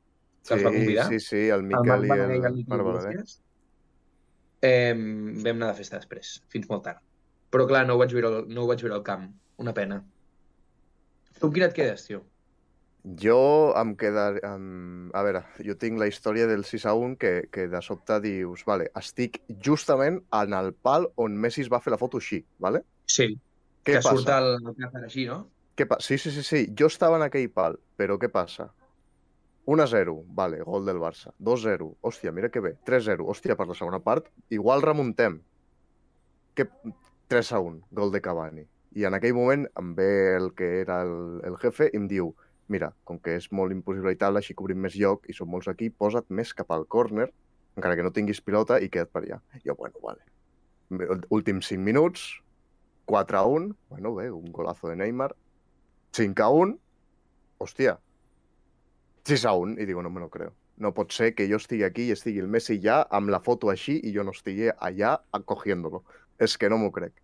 que 0.47 0.55
ens 0.55 0.65
va 0.67 0.73
convidar. 0.75 1.07
Sí, 1.09 1.21
sí, 1.21 1.43
el 1.49 1.61
el 1.61 1.63
Miquel 1.71 1.87
Marc 1.89 2.05
i 2.05 2.11
el 2.11 2.45
el 2.51 2.65
Marc 2.69 2.85
Balaguer. 2.91 3.25
Eh, 4.67 4.93
vam 4.97 5.57
anar 5.57 5.71
de 5.73 5.79
festa 5.81 5.97
després, 6.01 6.43
fins 6.53 6.69
molt 6.69 6.85
tard. 6.85 7.01
Però 7.53 7.67
clar, 7.69 7.85
no 7.87 7.95
ho 7.95 7.99
vaig 8.03 8.13
veure, 8.13 8.29
al- 8.29 8.49
no 8.49 8.65
ho 8.65 8.69
vaig 8.69 8.83
veure 8.85 8.97
al 8.99 9.05
camp. 9.07 9.29
Una 9.63 9.73
pena. 9.73 10.03
Tu 11.39 11.47
amb 11.47 11.55
quina 11.55 11.67
et 11.71 11.77
quedes, 11.77 12.05
tio? 12.07 12.23
Jo 13.07 13.73
em 13.79 13.95
queda... 13.95 14.29
Em... 14.43 15.11
A 15.15 15.23
veure, 15.23 15.45
jo 15.63 15.77
tinc 15.79 16.01
la 16.01 16.09
història 16.11 16.49
del 16.51 16.65
6 16.67 16.87
a 16.91 16.95
1 16.99 17.17
que, 17.23 17.33
que 17.55 17.69
de 17.71 17.83
sobte 17.83 18.19
dius, 18.25 18.65
vale, 18.67 18.89
estic 18.99 19.39
justament 19.63 20.19
en 20.35 20.57
el 20.59 20.73
pal 20.75 21.07
on 21.23 21.37
Messi 21.39 21.63
es 21.63 21.71
va 21.73 21.81
fer 21.85 21.95
la 21.95 22.01
foto 22.01 22.19
així, 22.23 22.43
vale? 22.59 22.83
Sí. 23.07 23.31
Què 23.87 23.99
que 23.99 24.03
passa? 24.03 24.17
surt 24.17 24.33
el, 24.35 24.51
el 24.59 24.75
Càcer 24.81 25.05
així, 25.07 25.29
no? 25.31 25.45
Què 25.79 25.87
pa... 25.87 26.01
Sí, 26.03 26.19
sí, 26.19 26.33
sí, 26.35 26.43
sí, 26.43 26.65
jo 26.79 26.91
estava 26.91 27.21
en 27.21 27.27
aquell 27.29 27.47
pal, 27.55 27.79
però 28.01 28.19
què 28.19 28.33
passa? 28.33 28.73
1-0, 29.67 30.15
vale, 30.35 30.63
gol 30.67 30.87
del 30.87 30.99
Barça. 31.03 31.33
2-0, 31.43 31.89
hòstia, 32.07 32.33
mira 32.33 32.51
que 32.55 32.63
bé. 32.63 32.77
3-0, 32.87 33.27
hòstia, 33.27 33.57
per 33.59 33.67
la 33.71 33.75
segona 33.75 34.01
part, 34.03 34.31
igual 34.51 34.83
remuntem. 34.83 35.41
Que... 36.55 36.71
3-1, 37.29 37.81
gol 37.91 38.13
de 38.15 38.21
Cavani. 38.23 38.63
I 38.97 39.09
en 39.09 39.17
aquell 39.19 39.35
moment 39.35 39.65
em 39.77 39.95
ve 39.99 40.11
el 40.37 40.53
que 40.57 40.69
era 40.81 41.01
el, 41.03 41.41
el 41.45 41.57
jefe 41.59 41.91
i 41.91 41.99
em 41.99 42.07
diu 42.09 42.31
mira, 42.69 42.93
com 43.05 43.19
que 43.23 43.37
és 43.39 43.51
molt 43.55 43.75
impossible 43.75 44.13
i 44.15 44.19
tal, 44.21 44.39
així 44.39 44.55
cobrim 44.55 44.81
més 44.83 44.97
lloc 44.99 45.29
i 45.31 45.35
som 45.37 45.51
molts 45.51 45.69
aquí, 45.71 45.91
posa't 45.91 46.27
més 46.35 46.53
cap 46.57 46.73
al 46.75 46.87
córner, 46.91 47.29
encara 47.77 47.97
que 47.97 48.07
no 48.07 48.13
tinguis 48.15 48.41
pilota, 48.43 48.81
i 48.81 48.89
queda't 48.93 49.13
per 49.13 49.23
allà. 49.25 49.41
Jo, 49.65 49.77
bueno, 49.79 50.01
vale. 50.03 50.25
Últims 51.35 51.69
5 51.73 51.83
minuts, 51.83 52.29
4 53.07 53.39
a 53.39 53.47
1, 53.47 53.75
bueno, 53.91 54.15
bé, 54.15 54.31
un 54.31 54.53
golazo 54.53 54.89
de 54.89 54.97
Neymar, 54.97 55.33
5 56.17 56.43
a 56.43 56.51
1, 56.51 56.77
hòstia, 57.59 57.99
6 59.27 59.45
a 59.47 59.53
1, 59.59 59.81
i 59.83 59.87
digo, 59.87 60.03
no 60.03 60.11
me 60.11 60.21
lo 60.21 60.31
creo. 60.31 60.55
No 60.77 60.93
pot 60.93 61.13
ser 61.13 61.33
que 61.35 61.47
jo 61.49 61.57
estigui 61.57 61.87
aquí 61.87 62.05
i 62.07 62.13
estigui 62.13 62.43
el 62.43 62.51
Messi 62.53 62.77
ja 62.83 63.01
amb 63.19 63.33
la 63.33 63.41
foto 63.41 63.71
així 63.73 63.97
i 64.05 64.13
jo 64.13 64.25
no 64.27 64.35
estigui 64.37 64.69
allà 64.71 65.17
acogiéndolo. 65.33 66.03
És 66.39 66.59
que 66.61 66.69
no 66.69 66.77
m'ho 66.77 66.91
crec. 66.93 67.15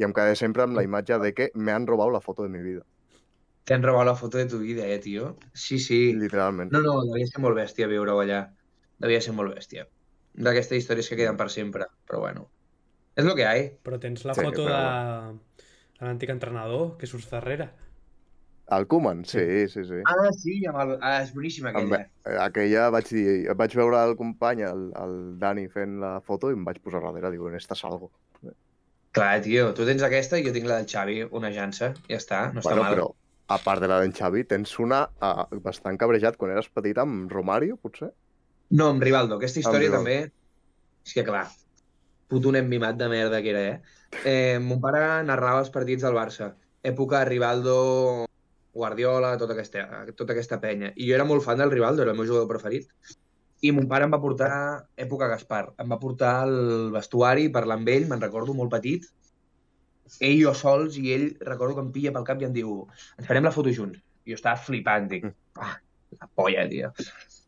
I 0.00 0.06
em 0.06 0.14
quedé 0.16 0.32
sempre 0.36 0.64
amb 0.64 0.76
la 0.76 0.84
imatge 0.84 1.18
de 1.20 1.32
que 1.36 1.50
me 1.54 1.72
han 1.72 1.86
robat 1.86 2.12
la 2.12 2.22
foto 2.24 2.42
de 2.42 2.48
mi 2.48 2.62
vida, 2.64 2.82
Te 3.68 3.74
han 3.74 3.82
robat 3.84 4.06
la 4.08 4.14
foto 4.18 4.38
de 4.38 4.46
tu 4.52 4.58
vida, 4.62 4.86
eh, 4.86 4.98
tio? 5.04 5.30
Sí, 5.52 5.78
sí. 5.82 6.00
literalment. 6.14 6.72
No, 6.72 6.80
no, 6.84 6.94
devia 7.10 7.26
ser 7.30 7.42
molt 7.44 7.58
bèstia 7.58 7.88
viure-ho 7.90 8.20
allà. 8.22 8.40
Devia 9.02 9.20
ser 9.24 9.34
molt 9.38 9.54
bèstia. 9.56 9.86
D'aquestes 10.46 10.82
històries 10.82 11.08
que 11.10 11.18
queden 11.20 11.38
per 11.40 11.48
sempre, 11.54 11.88
però 12.06 12.20
bueno. 12.26 12.46
És 13.16 13.24
el 13.24 13.34
que 13.38 13.42
hi 13.46 13.48
ha. 13.50 13.70
Però 13.88 13.98
tens 14.02 14.24
la 14.28 14.36
Sí, 14.36 14.44
foto 14.46 14.66
però 14.68 14.76
de, 14.76 15.38
de 15.98 16.06
l'antic 16.08 16.32
entrenador 16.36 16.96
que 17.00 17.10
surts 17.10 17.30
darrere. 17.32 17.70
El 18.76 18.84
Koeman, 18.92 19.24
sí, 19.24 19.42
sí, 19.72 19.84
sí. 19.88 20.00
Ah, 20.10 20.30
sí, 20.42 20.54
amb 20.70 20.80
el... 20.84 20.92
ah, 21.00 21.20
és 21.22 21.32
boníssima 21.34 21.70
Amb, 21.72 21.92
aquella. 21.92 22.08
eh, 22.26 22.36
aquella 22.44 22.86
vaig 22.94 23.10
dir, 23.14 23.24
vaig 23.62 23.76
veure 23.80 24.00
el 24.08 24.16
company, 24.18 24.62
el, 24.70 24.86
el 25.04 25.14
Dani, 25.44 25.66
fent 25.76 25.98
la 26.02 26.12
foto 26.30 26.50
i 26.50 26.58
em 26.58 26.64
vaig 26.66 26.80
posar 26.82 27.02
darrere, 27.06 27.30
digo, 27.36 27.48
en 27.50 27.58
esta 27.60 27.78
salgo. 27.78 28.10
Clar, 29.16 29.40
tio, 29.46 29.68
tu 29.76 29.86
tens 29.88 30.02
aquesta 30.06 30.38
i 30.40 30.44
jo 30.46 30.52
tinc 30.56 30.66
la 30.70 30.76
del 30.80 30.88
Xavi, 30.92 31.16
una 31.40 31.50
llança, 31.54 31.88
ja 32.10 32.18
està, 32.20 32.40
no 32.56 32.60
està 32.64 32.74
bueno, 32.74 32.82
mal. 32.84 32.94
però 32.94 33.06
a 33.46 33.58
part 33.62 33.82
de 33.82 33.88
la 33.90 34.00
d'en 34.02 34.14
Xavi, 34.14 34.44
tens 34.50 34.72
una 34.82 35.04
uh, 35.22 35.46
bastant 35.62 35.98
cabrejat 36.00 36.38
quan 36.38 36.52
eres 36.54 36.68
petit 36.74 36.98
amb 36.98 37.30
Romario, 37.32 37.76
potser? 37.78 38.10
No, 38.74 38.90
amb 38.90 39.02
Rivaldo, 39.02 39.38
aquesta 39.38 39.62
història 39.62 39.92
també... 39.92 40.16
És 41.06 41.12
que 41.14 41.22
clar, 41.22 41.44
puto 42.26 42.50
nen 42.50 42.66
mimat 42.66 42.96
de 42.98 43.06
merda 43.06 43.38
que 43.42 43.52
era, 43.52 43.60
eh? 43.62 43.76
eh 44.26 44.58
mon 44.58 44.80
pare 44.82 45.02
narrava 45.22 45.60
els 45.62 45.70
partits 45.70 46.02
del 46.02 46.16
Barça. 46.16 46.48
Època 46.82 47.20
Rivaldo, 47.28 47.76
Guardiola, 48.74 49.36
tota 49.38 49.54
aquesta, 49.54 49.84
tota 50.18 50.34
aquesta 50.34 50.58
penya. 50.62 50.90
I 50.96 51.06
jo 51.06 51.14
era 51.14 51.28
molt 51.28 51.44
fan 51.44 51.62
del 51.62 51.70
Rivaldo, 51.70 52.02
era 52.02 52.12
el 52.12 52.18
meu 52.18 52.26
jugador 52.26 52.50
preferit. 52.50 52.90
I 53.62 53.70
mon 53.72 53.86
pare 53.88 54.04
em 54.04 54.12
va 54.12 54.20
portar, 54.20 54.50
època 55.06 55.30
Gaspar, 55.30 55.62
em 55.82 55.94
va 55.94 56.00
portar 56.02 56.32
al 56.42 56.90
vestuari, 56.92 57.46
parlar 57.54 57.78
amb 57.78 57.94
ell, 57.94 58.10
me'n 58.10 58.26
recordo, 58.26 58.54
molt 58.58 58.74
petit, 58.74 59.06
ell 60.20 60.36
i 60.36 60.42
jo 60.42 60.52
sols, 60.54 60.98
i 61.00 61.12
ell, 61.14 61.26
recordo 61.48 61.76
que 61.76 61.84
em 61.86 61.92
pilla 61.94 62.12
pel 62.14 62.26
cap 62.28 62.42
i 62.42 62.48
em 62.48 62.54
diu 62.54 62.76
ens 63.18 63.28
farem 63.28 63.46
la 63.46 63.54
foto 63.54 63.72
junts. 63.78 64.02
I 64.26 64.34
jo 64.34 64.38
estava 64.40 64.58
flipant, 64.58 65.08
dic, 65.10 65.26
ah, 65.62 65.74
la 66.20 66.28
polla, 66.34 66.66
tio. 66.70 66.92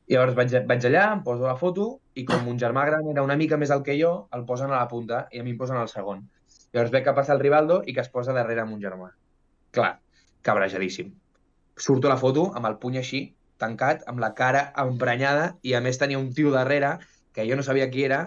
I 0.08 0.16
llavors 0.16 0.36
vaig, 0.38 0.54
vaig 0.68 0.84
allà, 0.88 1.04
em 1.12 1.22
poso 1.24 1.44
la 1.44 1.56
foto, 1.60 1.88
i 2.16 2.24
com 2.28 2.44
mon 2.46 2.58
germà 2.60 2.84
gran 2.88 3.08
era 3.12 3.24
una 3.26 3.36
mica 3.36 3.58
més 3.60 3.72
alt 3.74 3.84
que 3.86 3.96
jo, 3.98 4.12
el 4.36 4.44
posen 4.48 4.72
a 4.72 4.78
la 4.78 4.88
punta, 4.90 5.26
i 5.32 5.42
a 5.42 5.46
mi 5.46 5.52
em 5.54 5.58
posen 5.60 5.76
al 5.76 5.90
segon. 5.92 6.22
Llavors 6.72 6.92
veig 6.94 7.04
que 7.04 7.14
passa 7.16 7.34
el 7.34 7.42
Rivaldo 7.42 7.82
i 7.84 7.94
que 7.96 8.04
es 8.04 8.12
posa 8.12 8.36
darrere 8.36 8.64
mon 8.68 8.80
germà. 8.80 9.10
Clar, 9.76 9.92
cabrejadíssim. 10.48 11.12
Surto 11.78 12.08
a 12.08 12.14
la 12.14 12.20
foto 12.20 12.48
amb 12.56 12.70
el 12.70 12.78
puny 12.82 12.98
així, 13.02 13.22
tancat, 13.60 14.04
amb 14.10 14.22
la 14.22 14.32
cara 14.38 14.68
emprenyada, 14.80 15.52
i 15.62 15.74
a 15.74 15.82
més 15.84 16.00
tenia 16.00 16.20
un 16.20 16.32
tio 16.34 16.54
darrere, 16.54 16.96
que 17.34 17.46
jo 17.48 17.58
no 17.58 17.66
sabia 17.66 17.90
qui 17.92 18.06
era, 18.06 18.22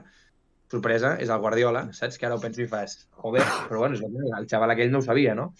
sorpresa, 0.72 1.16
és 1.20 1.30
el 1.30 1.40
Guardiola, 1.44 1.86
saps? 1.94 2.18
Que 2.18 2.26
ara 2.30 2.38
ho 2.38 2.42
penso 2.42 2.62
i 2.64 2.68
fas, 2.72 2.96
joder, 3.24 3.44
però 3.70 3.84
bueno, 3.84 4.00
el- 4.40 4.48
xaval 4.48 4.72
aquell 4.72 4.92
no 4.92 5.00
ho 5.00 5.06
sabia, 5.06 5.36
no? 5.36 5.52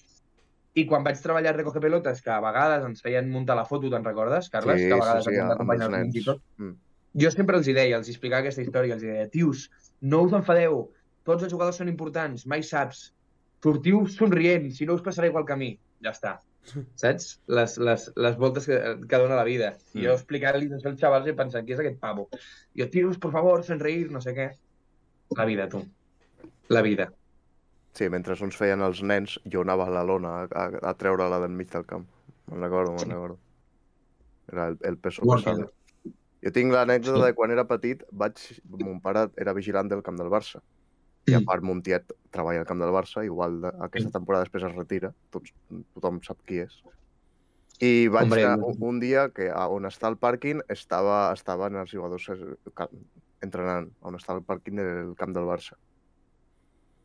I 0.74 0.86
quan 0.88 1.04
vaig 1.04 1.20
treballar 1.20 1.52
a 1.52 1.58
Recoge 1.58 1.82
Pelotes, 1.84 2.22
que 2.24 2.32
a 2.32 2.40
vegades 2.40 2.86
ens 2.88 3.02
feien 3.04 3.28
muntar 3.30 3.58
la 3.60 3.66
foto, 3.68 3.90
te'n 3.92 4.06
recordes, 4.08 4.48
Carles? 4.50 4.80
Sí, 4.80 4.88
que 4.88 4.94
a 4.94 4.96
sí, 4.96 5.02
vegades 5.02 5.26
sí, 5.28 5.36
ens 5.36 5.60
amb 5.60 5.74
els 5.76 5.90
nens 5.92 6.16
i 6.16 6.24
tot. 6.24 6.40
Mm. 6.58 6.78
Jo 7.22 7.32
sempre 7.34 7.58
els 7.60 7.68
hi 7.68 7.74
deia, 7.76 7.98
els 8.00 8.08
explicava 8.08 8.40
aquesta 8.46 8.64
història, 8.64 8.96
els 8.96 9.04
hi 9.04 9.10
deia, 9.12 9.28
tios, 9.34 9.66
no 10.00 10.22
us 10.24 10.32
enfadeu, 10.38 10.86
tots 11.28 11.44
els 11.44 11.52
jugadors 11.52 11.76
són 11.82 11.90
importants, 11.92 12.46
mai 12.48 12.64
saps. 12.64 13.10
Sortiu 13.62 14.06
somrient, 14.10 14.72
si 14.74 14.88
no 14.88 14.96
us 14.96 15.04
passarà 15.04 15.28
igual 15.28 15.44
que 15.46 15.54
a 15.54 15.60
mi. 15.60 15.74
Ja 16.02 16.16
està. 16.16 16.38
Saps? 16.96 17.28
Les, 17.52 17.76
les, 17.78 18.08
les 18.16 18.36
voltes 18.40 18.66
que, 18.66 18.78
que 19.10 19.18
dona 19.20 19.36
la 19.36 19.44
vida. 19.44 19.74
I 19.94 20.00
Mm. 20.00 20.04
jo 20.08 20.14
explicant-li 20.16 20.70
això 20.72 20.88
als 20.90 21.00
xavals 21.04 21.28
i 21.28 21.34
pensant, 21.38 21.66
qui 21.68 21.74
és 21.76 21.80
aquest 21.84 22.00
pavo? 22.00 22.30
I 22.74 22.82
jo, 22.86 22.88
tios, 22.90 23.18
por 23.20 23.32
favor, 23.36 23.64
sonreír, 23.68 24.08
no 24.10 24.22
sé 24.24 24.34
què. 24.34 24.48
La 25.38 25.46
vida, 25.46 25.68
tu. 25.70 25.84
La 26.70 26.82
vida. 26.82 27.12
Sí, 27.94 28.08
mentre 28.10 28.36
uns 28.40 28.56
feien 28.56 28.82
els 28.86 29.02
nens, 29.04 29.38
jo 29.52 29.62
anava 29.66 29.88
a 29.88 29.92
la 29.92 30.04
lona 30.08 30.30
a, 30.42 30.48
a, 30.48 30.66
a 30.92 30.94
treure-la 30.96 31.40
del 31.44 31.52
mig 31.56 31.72
del 31.74 31.86
camp. 31.86 32.06
Me'n 32.52 32.62
recordo, 32.64 32.94
me'n 32.96 33.12
recordo. 33.12 33.40
Era 34.52 34.68
el, 34.72 34.78
el 34.88 34.98
peso 34.98 35.24
pesado. 35.28 35.72
Jo 36.42 36.52
tinc 36.56 36.74
l'anècdota 36.74 37.26
de 37.28 37.34
quan 37.38 37.52
era 37.54 37.68
petit, 37.70 38.04
vaig... 38.12 38.40
Mon 38.80 39.00
pare 39.04 39.28
era 39.38 39.54
vigilant 39.54 39.92
del 39.92 40.02
camp 40.04 40.18
del 40.20 40.32
Barça. 40.32 40.62
I 41.30 41.36
a 41.36 41.40
Mm. 41.40 41.46
part, 41.46 41.62
mon 41.62 41.84
tiet 41.86 42.10
treballa 42.34 42.64
al 42.64 42.66
camp 42.66 42.80
del 42.82 42.90
Barça, 42.96 43.22
igual 43.24 43.60
de, 43.62 43.70
aquesta 43.86 44.10
temporada 44.10 44.48
després 44.48 44.64
es 44.66 44.74
retira, 44.74 45.12
tots, 45.30 45.52
tothom 45.94 46.18
sap 46.26 46.40
qui 46.48 46.64
és. 46.64 46.80
I 47.82 48.08
vaig 48.10 48.24
Hombre, 48.26 48.48
no. 48.58 48.72
un, 48.72 48.82
un 48.90 49.00
dia 49.00 49.28
que 49.30 49.52
a 49.54 49.68
on 49.70 49.86
està 49.86 50.10
el 50.10 50.18
pàrquing 50.18 50.64
estava, 50.70 51.28
estaven 51.36 51.78
els 51.78 51.92
jugadors 51.94 52.26
eh, 52.34 52.56
entrenant, 53.46 53.88
on 54.02 54.18
està 54.18 54.36
el 54.36 54.44
pàrquing 54.48 54.78
del 54.80 55.16
camp 55.20 55.34
del 55.36 55.48
Barça. 55.50 55.78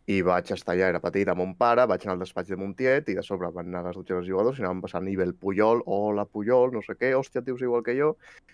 I 0.06 0.20
vaig 0.22 0.52
estar 0.54 0.76
allà, 0.76 0.86
era 0.92 1.00
petit, 1.02 1.26
amb 1.28 1.40
mon 1.42 1.56
pare, 1.58 1.82
vaig 1.90 2.04
anar 2.06 2.14
al 2.14 2.20
despatx 2.22 2.52
de 2.52 2.56
mon 2.60 2.76
tiet 2.78 3.08
i 3.10 3.16
de 3.18 3.24
sobre 3.26 3.48
van 3.50 3.66
anar 3.72 3.88
les 3.88 3.96
dutxes 3.98 4.20
dels 4.20 4.28
jugadors 4.28 4.60
i 4.60 4.62
anaven 4.62 4.84
passant 4.84 5.02
nivell 5.02 5.32
Puyol, 5.34 5.82
hola 5.90 6.24
Puyol, 6.30 6.70
no 6.76 6.82
sé 6.86 6.94
què, 6.94 7.10
hòstia, 7.18 7.42
tios 7.42 7.64
igual 7.66 7.82
que 7.82 7.96
jo. 7.98 8.12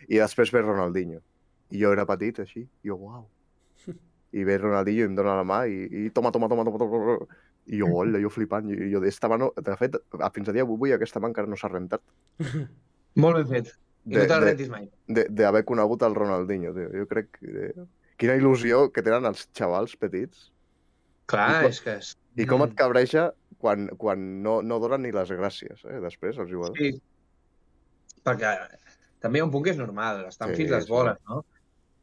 I 0.08 0.16
després 0.22 0.52
ve 0.54 0.62
Ronaldinho. 0.64 1.20
I 1.72 1.82
jo 1.82 1.92
era 1.92 2.06
petit, 2.08 2.40
així, 2.40 2.64
i 2.64 2.88
jo, 2.88 2.96
uau. 2.96 3.26
I 4.32 4.46
ve 4.48 4.56
Ronaldinho 4.62 5.04
i 5.04 5.10
em 5.10 5.18
dona 5.18 5.36
la 5.42 5.44
mà 5.44 5.66
i, 5.68 5.82
i 6.06 6.10
toma, 6.16 6.32
toma, 6.32 6.48
toma, 6.48 6.64
toma, 6.64 6.80
toma. 6.80 7.18
I 7.68 7.78
jo, 7.78 7.90
hola, 8.00 8.18
jo 8.18 8.32
flipant. 8.32 8.72
I 8.72 8.88
jo, 8.90 9.04
esta 9.06 9.28
mà 9.28 9.36
no... 9.38 9.52
De 9.60 9.76
fet, 9.78 10.00
a- 10.18 10.32
fins 10.32 10.48
a 10.48 10.56
dia 10.56 10.64
d'avui 10.64 10.96
aquesta 10.96 11.20
mà 11.20 11.28
encara 11.28 11.46
no 11.52 11.60
s'ha 11.60 11.68
rentat. 11.68 12.00
Molt 13.20 13.42
ben 13.42 13.50
fet. 13.52 13.74
I 14.06 14.14
no 14.16 14.20
De- 14.20 14.26
te'l 14.26 14.40
de- 14.40 14.46
rentis 14.50 14.68
mai. 14.68 14.88
de- 15.06 15.28
d'haver 15.30 15.64
conegut 15.64 16.02
el 16.02 16.14
Ronaldinho, 16.14 16.72
tio. 16.74 16.88
Jo 16.92 17.06
crec 17.06 17.30
que... 17.38 17.72
Quina 18.18 18.34
il·lusió 18.38 18.92
que 18.92 19.02
tenen 19.02 19.24
els 19.26 19.48
xavals 19.56 19.96
petits 19.98 20.48
Clar, 21.26 21.62
com- 21.62 21.70
és 21.70 21.80
que... 21.80 21.94
És... 22.02 22.12
i 22.36 22.46
com 22.46 22.60
Mm. 22.60 22.68
et 22.70 22.74
cabreja 22.78 23.32
quan, 23.58 23.88
quan 23.98 24.42
no, 24.42 24.60
no 24.62 24.78
donen 24.82 25.02
ni 25.02 25.12
les 25.14 25.30
gràcies, 25.30 25.84
eh, 25.86 26.00
després, 26.02 26.36
els 26.38 26.50
jugadors. 26.50 26.78
Sí. 26.78 27.00
Perquè 28.24 28.52
també 29.22 29.38
hi 29.38 29.42
ha 29.42 29.44
un 29.46 29.50
punt 29.54 29.64
que 29.64 29.70
és 29.70 29.78
normal, 29.78 30.24
estan 30.26 30.50
Sí, 30.50 30.56
fins 30.62 30.70
les 30.74 30.84
sí. 30.84 30.90
boles, 30.90 31.18
no? 31.28 31.44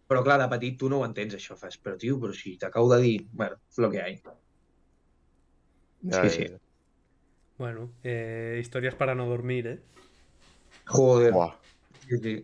Però 0.09 0.23
clar, 0.23 0.39
de 0.41 0.47
petit 0.49 0.77
tu 0.79 0.89
no 0.89 0.99
ho 1.01 1.05
entens, 1.05 1.35
això. 1.35 1.55
Fas, 1.59 1.77
però 1.77 1.97
tio, 1.99 2.17
però 2.19 2.33
si 2.33 2.55
t'acabo 2.57 2.89
de 2.95 3.01
dir... 3.03 3.27
Bueno, 3.31 3.59
és 3.69 3.77
lo 3.77 3.91
que 3.91 3.97
hi 3.99 4.15
ha. 4.23 4.33
Ja, 6.09 6.23
sí, 6.23 6.29
sí. 6.35 6.47
ja. 6.47 6.57
Bueno, 7.59 7.91
eh, 8.03 8.57
historias 8.61 8.95
para 8.95 9.13
no 9.15 9.27
dormir, 9.27 9.67
eh? 9.67 9.79
Joder, 10.87 11.33
Buah. 11.33 11.53
Sí, 12.09 12.17
sí. 12.23 12.35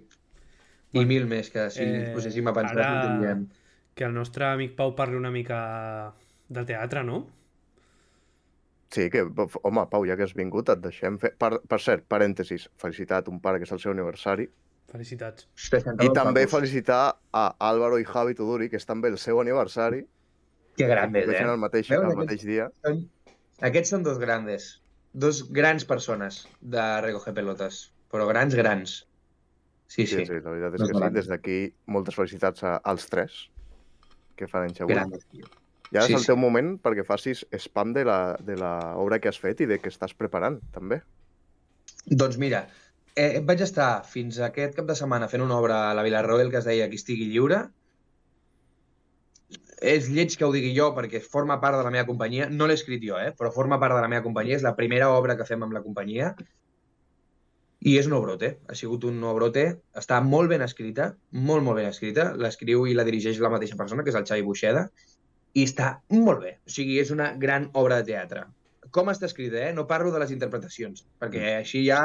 I 0.95 0.99
Bueno, 0.99 1.07
mil 1.09 1.25
més, 1.27 1.49
que 1.51 1.65
si 1.73 1.81
eh, 1.83 1.87
ens 1.99 2.11
poséssim 2.15 2.47
a 2.47 2.53
pensar, 2.55 2.77
ara- 2.79 3.15
diríem. 3.17 3.47
Que 3.95 4.05
el 4.07 4.13
nostre 4.15 4.45
amic 4.47 4.75
Pau 4.77 4.93
parli 4.95 5.17
una 5.19 5.31
mica 5.31 6.13
de 6.49 6.63
teatre, 6.67 7.03
no? 7.03 7.25
Sí, 8.95 9.09
que, 9.11 9.23
home, 9.63 9.83
Pau, 9.91 10.05
ja 10.07 10.15
que 10.15 10.23
has 10.23 10.33
vingut, 10.37 10.69
et 10.71 10.79
deixem 10.83 11.17
fer... 11.19 11.33
Per, 11.41 11.49
per 11.67 11.79
cert, 11.83 12.05
parèntesis, 12.11 12.69
felicitat 12.79 13.27
un 13.31 13.41
pare 13.43 13.59
que 13.59 13.67
és 13.67 13.73
el 13.75 13.81
seu 13.83 13.91
aniversari. 13.91 14.45
Felicitats. 14.91 15.47
I 16.05 16.11
també 16.15 16.45
felicitar 16.47 17.01
a 17.35 17.45
Álvaro 17.67 17.97
i 17.99 18.05
Javi 18.07 18.35
Tuduri, 18.37 18.69
que 18.71 18.79
és 18.79 18.85
també 18.87 19.09
el 19.11 19.17
seu 19.19 19.41
aniversari. 19.41 20.05
Que 20.77 20.87
grandes, 20.87 21.27
eh? 21.33 21.41
el 21.43 21.57
mateix, 21.59 21.89
Veus, 21.91 22.03
el 22.05 22.11
aquest- 22.13 22.21
mateix 22.21 22.45
dia. 22.47 22.69
Són... 22.85 23.01
Aquests 23.67 23.91
són 23.95 24.03
dos 24.05 24.19
grandes. 24.21 24.69
Dos 25.15 25.41
grans 25.55 25.83
persones 25.87 26.43
de 26.61 26.85
recoger 27.03 27.33
pelotes. 27.35 27.81
Però 28.11 28.27
grans, 28.29 28.55
grans. 28.55 28.95
Sí, 29.95 30.03
Sí, 30.03 30.17
sí. 30.17 30.25
sí, 30.27 30.39
la 30.43 30.51
veritat 30.51 30.73
és 30.75 30.81
Dos 30.81 30.89
que 30.91 30.97
sí. 30.99 31.13
Des 31.15 31.27
d'aquí, 31.31 31.59
moltes 31.87 32.15
felicitats 32.17 32.65
a, 32.67 32.73
als 32.83 33.05
tres 33.07 33.45
que 34.35 34.47
fan 34.51 34.65
anys 34.67 34.81
avui. 34.83 34.97
Grandes, 34.97 35.23
tio. 35.31 35.47
I 35.93 35.99
ara 36.01 36.07
Sí, 36.07 36.13
és 36.13 36.17
el 36.17 36.25
sí. 36.25 36.31
teu 36.33 36.39
moment 36.39 36.73
perquè 36.83 37.05
facis 37.07 37.45
spam 37.63 37.93
de 37.95 38.03
la, 38.03 38.17
de 38.43 38.57
la 38.59 38.73
obra 38.99 39.21
que 39.23 39.31
has 39.31 39.39
fet 39.39 39.61
i 39.63 39.69
de 39.69 39.77
que 39.79 39.93
estàs 39.93 40.15
preparant, 40.17 40.59
també. 40.75 40.99
Doncs 42.11 42.35
mira, 42.41 42.65
eh, 43.15 43.39
vaig 43.45 43.63
estar 43.63 44.03
fins 44.03 44.41
aquest 44.43 44.75
cap 44.75 44.89
de 44.89 44.97
setmana 44.99 45.29
fent 45.31 45.45
una 45.45 45.55
obra 45.61 45.79
a 45.89 45.93
la 45.95 46.03
Villarroel 46.03 46.51
que 46.51 46.59
es 46.59 46.67
deia 46.67 46.89
Qui 46.91 46.99
estigui 46.99 47.29
lliure. 47.31 47.61
És 49.85 50.09
lleig 50.09 50.35
que 50.35 50.43
ho 50.47 50.51
digui 50.51 50.73
jo 50.75 50.89
perquè 50.97 51.21
forma 51.23 51.59
part 51.61 51.77
de 51.77 51.87
la 51.87 51.93
meva 51.93 52.07
companyia. 52.07 52.49
No 52.49 52.67
l'he 52.67 52.75
escrit 52.79 53.03
jo, 53.03 53.15
eh? 53.21 53.31
però 53.37 53.53
forma 53.53 53.79
part 53.79 53.95
de 53.95 54.01
la 54.01 54.11
meva 54.11 54.23
companyia. 54.23 54.57
És 54.59 54.65
la 54.65 54.75
primera 54.75 55.09
obra 55.13 55.37
que 55.37 55.47
fem 55.47 55.63
amb 55.63 55.75
la 55.75 55.83
companyia. 55.85 56.33
I 57.85 57.97
és 57.99 58.07
un 58.09 58.15
obrote. 58.17 58.47
Ha 58.67 58.75
sigut 58.77 59.03
un 59.05 59.19
obrote. 59.29 59.65
Està 60.01 60.17
molt 60.25 60.49
ben 60.49 60.63
escrita, 60.65 61.11
molt, 61.31 61.61
molt 61.65 61.77
ben 61.77 61.89
escrita. 61.91 62.31
L'escriu 62.33 62.87
i 62.89 62.95
la 62.97 63.05
dirigeix 63.05 63.37
la 63.43 63.51
mateixa 63.53 63.77
persona, 63.77 64.03
que 64.03 64.09
és 64.13 64.17
el 64.17 64.25
Xavi 64.25 64.45
Buixeda. 64.47 64.87
I 65.55 65.67
està 65.69 65.91
molt 66.09 66.41
bé. 66.41 66.55
O 66.65 66.73
sigui, 66.77 66.97
és 66.99 67.11
una 67.13 67.29
gran 67.41 67.69
obra 67.77 68.01
de 68.01 68.09
teatre. 68.09 68.47
Com 68.95 69.11
està 69.13 69.29
escrita, 69.29 69.61
eh? 69.67 69.73
No 69.75 69.85
parlo 69.87 70.11
de 70.11 70.19
les 70.23 70.33
interpretacions, 70.33 71.05
perquè 71.21 71.59
així 71.59 71.83
ja 71.85 72.01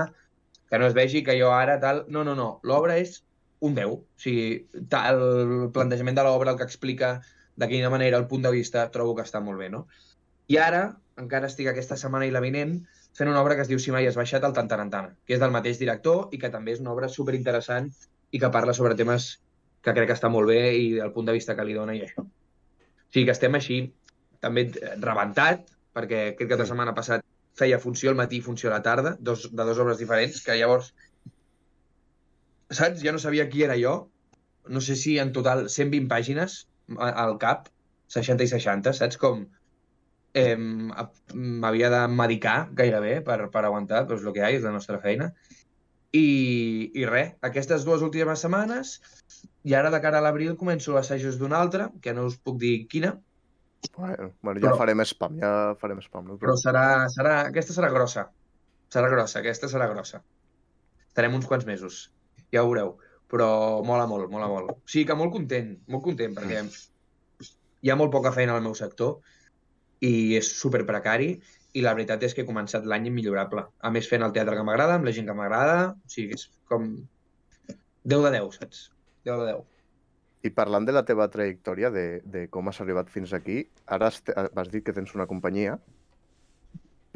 que 0.71 0.79
no 0.79 0.87
es 0.87 0.95
vegi 0.95 1.25
que 1.27 1.35
jo 1.41 1.51
ara 1.55 1.79
tal... 1.83 2.05
No, 2.09 2.23
no, 2.29 2.37
no. 2.39 2.51
L'obra 2.67 2.99
és 3.01 3.23
un 3.65 3.75
10. 3.75 3.91
O 3.91 4.05
sigui, 4.21 4.85
ta- 4.93 5.07
el 5.15 5.71
plantejament 5.75 6.19
de 6.21 6.25
l'obra, 6.29 6.53
el 6.53 6.61
que 6.61 6.69
explica 6.69 7.21
de 7.61 7.69
quina 7.69 7.91
manera, 7.93 8.21
el 8.21 8.29
punt 8.29 8.45
de 8.47 8.53
vista, 8.55 8.87
trobo 8.93 9.17
que 9.17 9.25
està 9.27 9.41
molt 9.45 9.59
bé, 9.61 9.69
no? 9.73 9.87
I 10.51 10.61
ara, 10.61 10.85
encara 11.21 11.49
estic 11.51 11.69
aquesta 11.73 11.99
setmana 12.01 12.29
i 12.29 12.33
la 12.35 12.41
vinent, 12.45 12.79
fent 13.17 13.31
una 13.31 13.43
obra 13.43 13.57
que 13.57 13.65
es 13.67 13.71
diu 13.71 13.81
Si 13.83 13.93
mai 13.95 14.07
has 14.09 14.19
baixat 14.19 14.45
el 14.47 14.55
Tantarantana, 14.57 15.15
que 15.27 15.37
és 15.37 15.43
del 15.43 15.55
mateix 15.55 15.79
director 15.81 16.35
i 16.35 16.39
que 16.43 16.51
també 16.53 16.75
és 16.77 16.83
una 16.83 16.93
obra 16.95 17.09
superinteressant 17.09 17.91
i 18.31 18.41
que 18.43 18.53
parla 18.55 18.75
sobre 18.77 18.97
temes 18.99 19.33
que 19.83 19.95
crec 19.97 20.11
que 20.11 20.17
està 20.19 20.29
molt 20.29 20.51
bé 20.51 20.61
i 20.77 20.87
el 21.01 21.13
punt 21.13 21.27
de 21.27 21.35
vista 21.37 21.57
que 21.57 21.65
li 21.67 21.75
dona 21.75 21.97
i 21.97 22.05
això. 22.05 22.23
O 22.23 23.13
sigui 23.13 23.27
que 23.27 23.35
estem 23.35 23.57
així, 23.59 23.81
també 24.45 24.69
rebentat, 25.03 25.67
perquè 25.97 26.21
aquest 26.33 26.51
cap 26.53 26.63
de 26.63 26.69
setmana 26.69 26.95
passat 26.97 27.25
feia 27.61 27.81
funció 27.83 28.13
al 28.13 28.19
matí 28.21 28.39
i 28.39 28.45
funció 28.45 28.71
a 28.71 28.77
la 28.77 28.83
tarda, 28.85 29.17
dos, 29.19 29.49
de 29.51 29.67
dues 29.67 29.81
obres 29.83 29.99
diferents, 30.01 30.41
que 30.45 30.57
llavors, 30.61 30.93
saps? 32.71 33.03
Ja 33.03 33.13
no 33.13 33.23
sabia 33.23 33.49
qui 33.51 33.65
era 33.67 33.77
jo. 33.81 33.95
No 34.69 34.81
sé 34.85 34.97
si 34.97 35.19
en 35.19 35.33
total 35.37 35.67
120 35.69 36.07
pàgines 36.09 36.61
al 37.01 37.37
cap, 37.43 37.69
60 38.15 38.47
i 38.47 38.53
60, 38.53 38.95
saps? 39.01 39.19
Com 39.21 39.49
eh, 40.35 40.57
m'havia 40.57 41.91
de 41.93 42.03
medicar 42.09 42.69
gairebé 42.77 43.21
per, 43.27 43.41
per 43.51 43.65
aguantar, 43.65 44.05
és 44.11 44.23
el 44.25 44.33
que 44.35 44.41
hi 44.43 44.45
ha, 44.47 44.51
és 44.59 44.67
la 44.67 44.75
nostra 44.75 45.01
feina. 45.03 45.31
I, 46.13 46.91
i 46.99 47.05
res, 47.07 47.37
aquestes 47.47 47.85
dues 47.87 48.03
últimes 48.03 48.41
setmanes, 48.43 48.97
i 49.63 49.75
ara 49.79 49.93
de 49.95 50.01
cara 50.03 50.19
a 50.19 50.25
l'abril 50.25 50.57
començo 50.59 50.97
assajos 50.99 51.39
d'una 51.39 51.61
altra, 51.63 51.91
que 52.03 52.15
no 52.17 52.25
us 52.27 52.39
puc 52.39 52.59
dir 52.63 52.87
quina, 52.91 53.17
Bueno, 53.97 54.35
bueno, 54.43 54.61
ja 54.61 54.67
Però- 54.67 54.77
farem 54.77 55.01
spam, 55.09 55.39
ja 55.41 55.51
farem 55.81 56.03
spam. 56.05 56.27
No? 56.29 56.35
però 56.37 56.53
serà, 56.61 57.07
serà, 57.09 57.47
aquesta 57.49 57.73
serà 57.73 57.89
grossa. 57.89 58.27
Serà 58.93 59.09
grossa, 59.09 59.39
aquesta 59.41 59.71
serà 59.73 59.87
grossa. 59.89 60.21
Estarem 61.09 61.33
uns 61.39 61.47
quants 61.49 61.65
mesos, 61.65 62.11
ja 62.53 62.61
ho 62.61 62.69
veureu. 62.69 62.99
Però 63.31 63.81
mola 63.87 64.05
molt, 64.11 64.29
mola 64.31 64.49
molt. 64.51 64.71
O 64.75 64.77
sigui 64.85 65.07
que 65.09 65.17
molt 65.17 65.33
content, 65.33 65.79
molt 65.89 66.05
content, 66.05 66.35
perquè 66.37 66.61
hi 67.81 67.91
ha 67.91 67.97
molt 67.97 68.13
poca 68.13 68.33
feina 68.37 68.53
al 68.57 68.61
meu 68.67 68.75
sector 68.75 69.21
i 70.01 70.13
és 70.39 70.51
super 70.61 70.83
precari 70.89 71.31
i 71.79 71.83
la 71.85 71.93
veritat 71.95 72.23
és 72.27 72.35
que 72.35 72.43
he 72.45 72.49
començat 72.49 72.87
l'any 72.89 73.09
immillorable. 73.11 73.67
A 73.87 73.91
més, 73.95 74.09
fent 74.11 74.25
el 74.27 74.33
teatre 74.37 74.57
que 74.59 74.65
m'agrada, 74.67 74.97
amb 74.99 75.07
la 75.07 75.15
gent 75.17 75.29
que 75.29 75.37
m'agrada, 75.39 75.77
o 75.95 76.15
sigui, 76.15 76.35
és 76.39 76.47
com 76.71 76.89
10 78.05 78.25
de 78.27 78.33
10, 78.39 78.57
saps? 78.61 78.89
10 79.29 79.45
de 79.45 79.53
10. 79.53 79.67
I 80.49 80.51
parlant 80.57 80.87
de 80.89 80.93
la 80.97 81.05
teva 81.09 81.29
trajectòria, 81.33 81.91
de, 81.93 82.05
de 82.25 82.47
com 82.53 82.71
has 82.71 82.81
arribat 82.81 83.11
fins 83.13 83.33
aquí, 83.37 83.59
ara 83.97 84.09
has, 84.09 84.23
vas 84.57 84.71
dir 84.73 84.83
que 84.87 84.95
tens 84.97 85.13
una 85.17 85.29
companyia, 85.31 85.77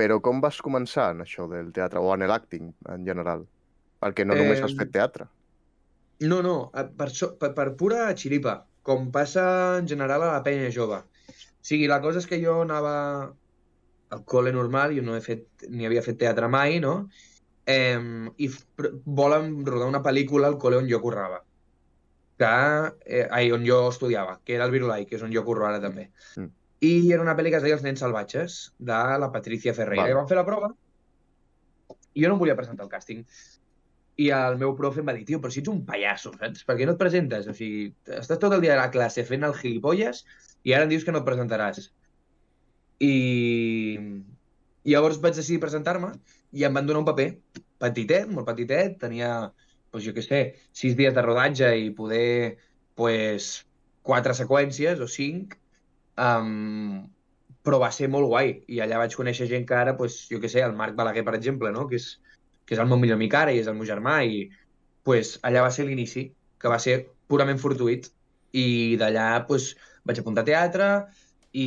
però 0.00 0.18
com 0.26 0.42
vas 0.44 0.60
començar 0.66 1.08
en 1.14 1.22
això 1.24 1.46
del 1.50 1.72
teatre, 1.76 2.02
o 2.02 2.12
en 2.14 2.26
l'acting 2.30 2.70
en 2.94 3.06
general? 3.08 3.46
Perquè 4.02 4.26
no 4.28 4.36
només 4.38 4.60
Eh, 4.60 4.64
has 4.66 4.74
fet 4.78 4.92
teatre. 4.92 5.28
No, 6.30 6.38
no, 6.46 6.54
per, 6.98 7.08
so, 7.10 7.28
per, 7.40 7.50
per 7.56 7.66
pura 7.80 8.06
xiripa, 8.20 8.54
com 8.86 9.10
passa 9.14 9.44
en 9.80 9.88
general 9.90 10.24
a 10.26 10.32
la 10.36 10.42
penya 10.46 10.70
jove. 10.74 11.00
Sigui, 11.64 11.88
la 11.88 12.00
cosa 12.04 12.20
és 12.20 12.28
que 12.28 12.40
jo 12.42 12.58
anava 12.62 12.94
al 14.14 14.24
col·le 14.30 14.52
normal, 14.54 14.94
jo 14.96 15.04
no 15.04 15.16
he 15.16 15.22
fet, 15.24 15.46
ni 15.70 15.88
havia 15.88 16.04
fet 16.04 16.20
teatre 16.20 16.50
mai, 16.52 16.78
no? 16.84 17.08
Eh, 17.66 17.96
I 18.44 18.50
volen 19.20 19.64
rodar 19.66 19.88
una 19.88 20.02
pel·lícula 20.04 20.50
al 20.52 20.58
col·le 20.60 20.82
on 20.82 20.90
jo 20.90 21.00
currava. 21.02 21.40
Que, 22.38 22.52
eh, 23.06 23.24
ai, 23.30 23.48
on 23.54 23.64
jo 23.64 23.80
estudiava, 23.88 24.38
que 24.44 24.58
era 24.58 24.68
el 24.68 24.74
Virulai, 24.74 25.08
que 25.08 25.16
és 25.16 25.24
on 25.24 25.32
jo 25.32 25.44
curro 25.46 25.66
ara 25.70 25.80
també. 25.80 26.10
Mm. 26.36 26.52
I 26.84 26.94
era 27.16 27.24
una 27.24 27.36
pel·li 27.38 27.50
que 27.50 27.62
es 27.62 27.64
deia 27.64 27.78
Els 27.78 27.84
nens 27.86 28.02
salvatges, 28.04 28.58
de 28.78 29.02
la 29.22 29.30
Patricia 29.32 29.72
Ferreira. 29.72 30.04
Val. 30.04 30.12
I 30.12 30.18
vam 30.20 30.28
fer 30.28 30.40
la 30.40 30.48
prova 30.48 30.74
i 32.14 32.22
jo 32.22 32.30
no 32.30 32.38
em 32.38 32.42
volia 32.42 32.56
presentar 32.58 32.86
al 32.86 32.92
càsting. 32.92 33.24
I 34.22 34.28
el 34.30 34.58
meu 34.60 34.76
profe 34.78 35.02
em 35.02 35.08
va 35.10 35.14
dir, 35.16 35.24
tio, 35.26 35.40
però 35.42 35.50
si 35.50 35.62
ets 35.62 35.72
un 35.72 35.80
pallasso, 35.88 36.30
saps? 36.38 36.62
Per 36.68 36.76
què 36.78 36.86
no 36.86 36.94
et 36.94 37.00
presentes? 37.00 37.48
O 37.50 37.54
sigui, 37.56 37.88
estàs 38.20 38.38
tot 38.38 38.54
el 38.54 38.62
dia 38.62 38.76
a 38.76 38.82
la 38.84 38.92
classe 38.94 39.24
fent 39.26 39.46
el 39.46 39.56
gilipolles 39.58 40.22
i 40.62 40.74
ara 40.74 40.86
em 40.86 40.92
dius 40.92 41.04
que 41.06 41.14
no 41.14 41.22
et 41.22 41.26
presentaràs. 41.26 41.88
I 43.02 43.14
i 44.84 44.92
llavors 44.92 45.18
vaig 45.24 45.36
decidir 45.38 45.62
presentar-me 45.62 46.10
i 46.52 46.64
em 46.68 46.74
van 46.76 46.88
donar 46.88 47.00
un 47.02 47.08
paper 47.08 47.28
petitet, 47.84 48.28
molt 48.30 48.46
petitet, 48.50 48.98
tenia, 49.00 49.30
doncs 49.92 50.04
jo 50.06 50.12
què 50.16 50.24
sé, 50.24 50.40
sis 50.80 50.96
dies 50.98 51.14
de 51.16 51.24
rodatge 51.24 51.70
i 51.80 51.90
poder, 51.96 52.58
pues, 53.00 53.48
quatre 54.04 54.36
seqüències 54.36 55.00
o 55.00 55.08
cinc, 55.10 55.56
um, 56.20 57.00
però 57.64 57.80
va 57.80 57.90
ser 57.96 58.10
molt 58.12 58.28
guai. 58.28 58.52
I 58.76 58.82
allà 58.84 59.00
vaig 59.00 59.16
conèixer 59.16 59.48
gent 59.50 59.64
que 59.68 59.78
ara, 59.78 59.96
pues, 60.00 60.20
jo 60.32 60.40
què 60.42 60.52
sé, 60.52 60.60
el 60.66 60.76
Marc 60.80 60.98
Balaguer, 61.00 61.24
per 61.24 61.36
exemple, 61.40 61.72
no? 61.72 61.86
que, 61.88 62.00
és, 62.02 62.10
que 62.64 62.76
és 62.76 62.80
el 62.82 62.88
meu 62.90 63.00
millor 63.00 63.18
amic 63.20 63.34
ara 63.38 63.52
i 63.52 63.60
és 63.62 63.68
el 63.70 63.76
meu 63.78 63.88
germà, 63.88 64.20
i 64.24 64.48
pues, 65.04 65.38
allà 65.44 65.64
va 65.66 65.72
ser 65.74 65.86
l'inici, 65.88 66.28
que 66.58 66.72
va 66.72 66.80
ser 66.80 67.00
purament 67.28 67.60
fortuït. 67.60 68.08
I 68.54 68.96
d'allà 69.00 69.44
pues, 69.48 69.72
vaig 70.06 70.20
apuntar 70.20 70.44
a 70.44 70.48
teatre 70.48 70.88
i 71.52 71.66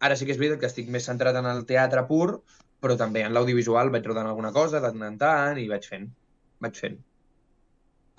ara 0.00 0.16
sí 0.16 0.26
que 0.26 0.34
és 0.34 0.40
veritat 0.40 0.60
que 0.62 0.68
estic 0.70 0.88
més 0.92 1.06
centrat 1.08 1.36
en 1.36 1.48
el 1.50 1.64
teatre 1.68 2.04
pur, 2.08 2.40
però 2.80 2.96
també 2.96 3.24
en 3.26 3.34
l'audiovisual 3.36 3.90
vaig 3.92 4.06
rodant 4.08 4.28
alguna 4.30 4.52
cosa 4.56 4.80
de 4.80 4.88
tant 4.88 5.06
en 5.08 5.18
tant 5.20 5.58
i 5.60 5.68
vaig 5.68 5.86
fent, 5.86 6.06
vaig 6.64 6.78
fent. 6.80 6.96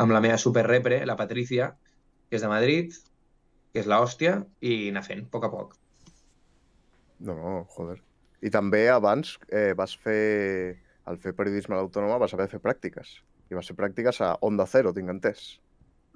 Amb 0.01 0.13
la 0.13 0.21
meva 0.21 0.37
superrepre, 0.41 1.01
la 1.05 1.17
Patricia, 1.17 1.71
que 2.29 2.37
és 2.37 2.45
de 2.45 2.51
Madrid, 2.51 2.93
que 3.73 3.81
és 3.81 3.89
l'hòstia, 3.89 4.37
i 4.61 4.89
anar 4.91 5.03
fent, 5.07 5.25
a 5.25 5.33
poc 5.33 5.47
a 5.47 5.51
poc. 5.53 5.75
No, 7.21 7.35
no, 7.37 7.55
joder. 7.75 7.99
I 8.41 8.49
també 8.53 8.87
abans 8.89 9.35
eh, 9.49 9.73
vas 9.77 9.93
fer, 10.03 10.77
al 11.09 11.19
fer 11.21 11.33
periodisme 11.37 11.75
a 11.75 11.81
l'Autònoma, 11.81 12.19
vas 12.21 12.33
haver 12.35 12.47
de 12.47 12.55
fer 12.55 12.61
pràctiques. 12.63 13.17
I 13.51 13.57
vas 13.57 13.67
fer 13.67 13.75
pràctiques 13.77 14.21
a 14.23 14.33
Onda 14.47 14.67
Cero, 14.69 14.93
tinc 14.95 15.11
entès. 15.11 15.45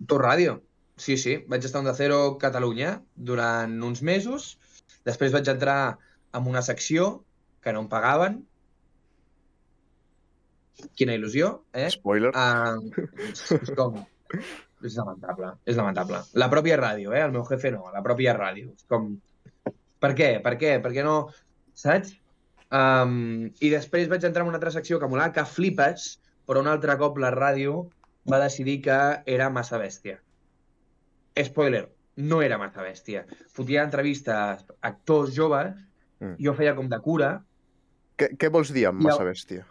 Tu 0.08 0.18
ràdio. 0.22 0.60
Sí, 1.02 1.18
sí. 1.20 1.38
Vaig 1.52 1.66
estar 1.68 1.82
a 1.82 1.86
Onda 1.86 1.96
Cero 1.98 2.20
Catalunya 2.42 2.98
durant 3.16 3.76
uns 3.84 4.04
mesos. 4.06 4.56
Després 5.08 5.34
vaig 5.36 5.50
entrar 5.52 5.98
en 6.36 6.52
una 6.52 6.64
secció 6.66 7.26
que 7.64 7.74
no 7.74 7.86
em 7.86 7.90
pagaven. 7.92 8.44
quina 10.96 11.16
il·lusió, 11.16 11.52
eh? 11.74 11.88
Spoiler. 11.94 12.32
Uh, 12.36 13.06
és 13.32 13.72
com... 13.78 14.02
És 14.86 14.98
lamentable, 15.00 15.54
és 15.66 15.78
lamentable. 15.80 16.20
La 16.38 16.50
pròpia 16.52 16.78
ràdio, 16.78 17.14
eh? 17.16 17.24
El 17.24 17.34
meu 17.34 17.46
jefe 17.48 17.72
no, 17.74 17.88
la 17.94 18.04
pròpia 18.06 18.36
ràdio. 18.38 18.74
És 18.76 18.86
com... 18.92 19.14
Per 20.04 20.12
què? 20.18 20.30
Per 20.46 20.54
què? 20.62 20.76
Per 20.84 20.92
què 20.94 21.06
no... 21.06 21.16
Saps? 21.76 22.14
Um, 22.76 23.52
I 23.64 23.70
després 23.72 24.10
vaig 24.12 24.26
entrar 24.28 24.44
en 24.44 24.50
una 24.52 24.58
altra 24.60 24.74
secció 24.74 25.00
que 25.00 25.08
molava 25.08 25.32
que 25.36 25.46
flipes, 25.48 26.16
però 26.48 26.62
un 26.64 26.68
altre 26.68 26.98
cop 27.00 27.18
la 27.22 27.32
ràdio 27.32 27.86
va 28.32 28.42
decidir 28.42 28.82
que 28.86 28.98
era 29.32 29.50
massa 29.54 29.78
bèstia. 29.80 30.18
Spoiler, 31.46 31.86
no 32.18 32.42
era 32.42 32.58
massa 32.58 32.84
bèstia. 32.84 33.26
Fotia 33.54 33.84
entrevistes 33.84 34.34
a 34.36 34.58
actors 34.90 35.36
joves, 35.36 35.76
Mm. 36.20 36.38
jo 36.40 36.54
feia 36.56 36.76
com 36.76 36.88
de 36.88 37.00
cura, 37.04 37.44
Què, 38.16 38.30
què 38.40 38.48
vols 38.50 38.70
dir 38.72 38.86
amb 38.88 39.02
massa 39.04 39.26
bèstia? 39.28 39.66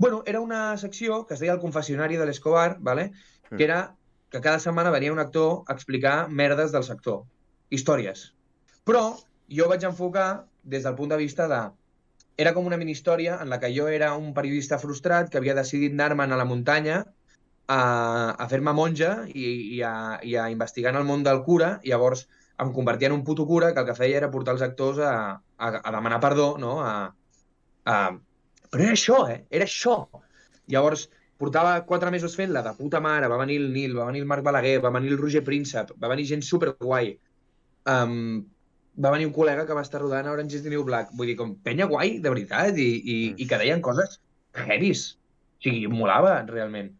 Bueno, 0.00 0.22
era 0.24 0.40
una 0.40 0.78
secció 0.80 1.26
que 1.26 1.34
es 1.34 1.40
deia 1.40 1.52
el 1.52 1.60
confessionari 1.60 2.16
de 2.16 2.24
l'Escobar, 2.24 2.78
¿vale? 2.80 3.10
Mm. 3.50 3.56
que 3.58 3.64
era 3.64 3.94
que 4.30 4.40
cada 4.40 4.58
setmana 4.58 4.90
venia 4.90 5.12
un 5.12 5.18
actor 5.18 5.64
a 5.68 5.74
explicar 5.74 6.30
merdes 6.30 6.72
del 6.72 6.84
sector, 6.84 7.24
històries. 7.68 8.32
Però 8.86 9.18
jo 9.50 9.68
vaig 9.68 9.84
enfocar 9.84 10.46
des 10.70 10.86
del 10.86 10.96
punt 10.98 11.12
de 11.12 11.20
vista 11.20 11.48
de... 11.50 11.60
Era 12.40 12.54
com 12.56 12.66
una 12.68 12.78
mini-història 12.80 13.38
en 13.42 13.50
la 13.52 13.58
que 13.60 13.72
jo 13.74 13.88
era 13.92 14.14
un 14.16 14.32
periodista 14.36 14.78
frustrat 14.80 15.28
que 15.28 15.40
havia 15.40 15.56
decidit 15.58 15.92
anar-me'n 15.92 16.32
a 16.32 16.38
la 16.40 16.46
muntanya 16.48 17.00
a, 17.70 17.80
a 18.32 18.46
fer-me 18.48 18.72
monja 18.74 19.10
i, 19.28 19.44
i, 19.76 19.82
a, 19.86 19.94
i 20.26 20.36
a 20.40 20.48
investigar 20.52 20.94
en 20.94 21.00
el 21.02 21.08
món 21.08 21.26
del 21.26 21.42
cura, 21.46 21.74
i 21.84 21.92
llavors 21.92 22.26
em 22.60 22.72
convertia 22.76 23.10
en 23.10 23.16
un 23.16 23.24
puto 23.24 23.46
cura 23.46 23.72
que 23.74 23.82
el 23.82 23.88
que 23.88 23.96
feia 23.98 24.18
era 24.20 24.30
portar 24.32 24.54
els 24.56 24.64
actors 24.64 24.98
a, 25.04 25.12
a, 25.36 25.70
a 25.76 25.92
demanar 25.94 26.20
perdó, 26.22 26.50
no? 26.58 26.78
A, 26.84 26.94
a... 27.84 27.96
Però 28.70 28.86
era 28.86 28.96
això, 28.96 29.22
eh? 29.30 29.40
Era 29.50 29.66
això. 29.66 29.96
Llavors, 30.70 31.08
portava 31.40 31.78
quatre 31.88 32.12
mesos 32.14 32.36
fent-la 32.38 32.62
de 32.66 32.74
puta 32.78 33.00
mare, 33.02 33.28
va 33.32 33.40
venir 33.40 33.56
el 33.62 33.70
Nil, 33.74 33.96
va 33.98 34.06
venir 34.10 34.22
el 34.24 34.28
Marc 34.30 34.44
Balaguer, 34.46 34.78
va 34.84 34.92
venir 34.94 35.14
el 35.14 35.18
Roger 35.18 35.42
Príncep, 35.46 35.94
va 36.02 36.10
venir 36.12 36.28
gent 36.28 36.44
superguai. 36.46 37.14
Um, 37.90 38.42
va 38.98 39.12
venir 39.14 39.28
un 39.28 39.34
col·lega 39.36 39.66
que 39.66 39.76
va 39.76 39.84
estar 39.86 40.00
rodant 40.02 40.26
a 40.26 40.32
Orange 40.34 40.58
is 40.58 40.64
the 40.64 40.72
New 40.72 40.84
Black. 40.84 41.12
Vull 41.16 41.30
dir, 41.30 41.36
com 41.38 41.54
penya 41.66 41.86
guai, 41.90 42.18
de 42.24 42.32
veritat, 42.32 42.78
i, 42.78 42.90
i, 43.00 43.16
i 43.38 43.48
que 43.48 43.58
deien 43.60 43.82
coses 43.84 44.18
heavies. 44.66 45.04
O 45.60 45.66
sigui, 45.66 45.84
em 45.88 45.94
molava, 45.94 46.34
realment. 46.48 46.92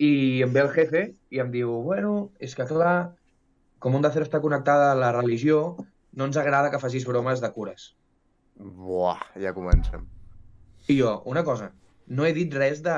I 0.00 0.10
em 0.46 0.52
ve 0.54 0.62
el 0.64 0.72
jefe 0.74 1.02
i 1.30 1.40
em 1.42 1.50
diu, 1.52 1.72
bueno, 1.84 2.30
és 2.40 2.54
que 2.56 2.66
clar, 2.68 3.12
com 3.80 3.96
Onda 3.96 4.12
Cero 4.14 4.26
està 4.26 4.40
connectada 4.40 4.92
a 4.92 4.98
la 4.98 5.10
religió, 5.16 5.76
no 6.16 6.26
ens 6.26 6.38
agrada 6.40 6.70
que 6.72 6.80
facis 6.82 7.06
bromes 7.08 7.42
de 7.44 7.50
cures. 7.52 7.90
Buah, 8.60 9.20
ja 9.40 9.52
comencem. 9.56 10.06
I 10.88 10.96
jo, 10.98 11.18
una 11.30 11.44
cosa, 11.44 11.70
no 12.08 12.26
he 12.26 12.32
dit 12.36 12.54
res 12.56 12.80
de 12.84 12.96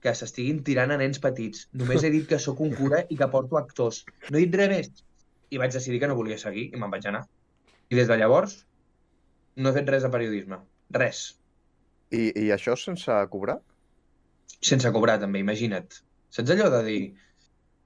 que 0.00 0.14
s'estiguin 0.16 0.62
tirant 0.64 0.92
a 0.94 0.98
nens 1.00 1.20
petits. 1.22 1.66
Només 1.76 2.04
he 2.04 2.10
dit 2.12 2.26
que 2.28 2.40
sóc 2.40 2.60
un 2.64 2.72
cura 2.76 3.04
i 3.08 3.18
que 3.20 3.28
porto 3.32 3.60
actors. 3.60 4.02
No 4.30 4.38
he 4.38 4.46
dit 4.46 4.56
res 4.56 4.72
més. 4.72 5.04
I 5.52 5.60
vaig 5.60 5.74
decidir 5.76 6.00
que 6.00 6.08
no 6.08 6.16
volia 6.18 6.40
seguir 6.40 6.70
i 6.70 6.80
me'n 6.80 6.92
vaig 6.92 7.06
anar. 7.10 7.26
I 7.90 7.98
des 7.98 8.08
de 8.10 8.16
llavors 8.20 8.60
no 9.60 9.70
he 9.70 9.76
fet 9.76 9.88
res 9.90 10.04
de 10.06 10.10
periodisme. 10.12 10.60
Res. 10.94 11.24
I, 12.14 12.30
I 12.44 12.50
això 12.54 12.76
sense 12.78 13.16
cobrar? 13.32 13.58
Sense 14.60 14.90
cobrar, 14.94 15.18
també, 15.22 15.40
imagina't. 15.42 16.00
Saps 16.30 16.52
allò 16.54 16.68
de 16.76 16.80
dir... 16.86 17.00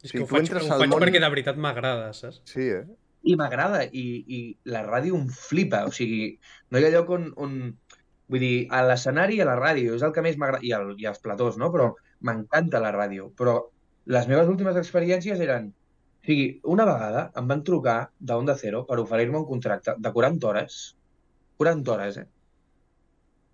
És 0.05 0.11
Sí, 0.11 0.19
que 0.19 0.23
ho 0.25 0.27
tu 0.29 0.35
faig, 0.35 0.45
entres 0.45 0.67
ho 0.69 0.75
al 0.75 0.83
faig 0.85 0.91
món- 0.93 1.01
perquè 1.01 1.21
de 1.23 1.29
veritat 1.33 1.57
m'agrada, 1.61 2.11
saps? 2.17 2.43
Sí, 2.51 2.67
eh? 2.77 2.83
I 3.25 3.37
m'agrada, 3.41 3.85
i, 3.89 4.05
i 4.37 4.41
la 4.69 4.83
ràdio 4.85 5.17
em 5.17 5.29
flipa. 5.33 5.85
O 5.89 5.93
sigui, 5.97 6.35
no 6.71 6.81
hi 6.81 6.89
ha 6.89 6.93
lloc 6.97 7.13
on... 7.17 7.31
on... 7.41 7.55
Vull 8.33 8.41
dir, 8.41 8.55
a 8.73 8.79
l'escenari 8.89 9.37
i 9.37 9.43
a 9.45 9.47
la 9.49 9.55
ràdio, 9.59 9.97
és 9.99 10.03
el 10.05 10.13
que 10.17 10.23
més 10.25 10.37
m'agrada, 10.41 10.65
i, 10.65 10.71
el, 10.77 10.95
i 11.01 11.05
els 11.09 11.21
platós, 11.25 11.59
no? 11.61 11.69
Però 11.73 11.91
m'encanta 12.25 12.81
la 12.81 12.93
ràdio. 12.95 13.27
Però 13.37 13.59
les 14.13 14.29
meves 14.31 14.49
últimes 14.53 14.77
experiències 14.81 15.41
eren... 15.45 15.73
O 16.25 16.27
sigui, 16.27 16.45
una 16.73 16.87
vegada 16.89 17.23
em 17.37 17.49
van 17.51 17.63
trucar 17.69 17.99
d'Onda 18.19 18.55
Cero 18.57 18.79
per 18.89 18.97
oferir-me 19.03 19.37
un 19.43 19.45
contracte 19.49 19.93
de 20.07 20.13
40 20.13 20.47
hores. 20.49 20.77
40 21.61 21.93
hores, 21.93 22.17
eh? 22.23 22.25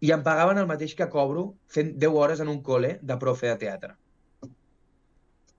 I 0.06 0.12
em 0.14 0.22
pagaven 0.22 0.60
el 0.60 0.68
mateix 0.70 0.94
que 0.94 1.08
cobro 1.10 1.42
fent 1.76 1.90
10 2.04 2.14
hores 2.20 2.42
en 2.44 2.52
un 2.52 2.60
col·le 2.68 2.92
de 3.02 3.16
profe 3.24 3.50
de 3.50 3.56
teatre. 3.64 3.96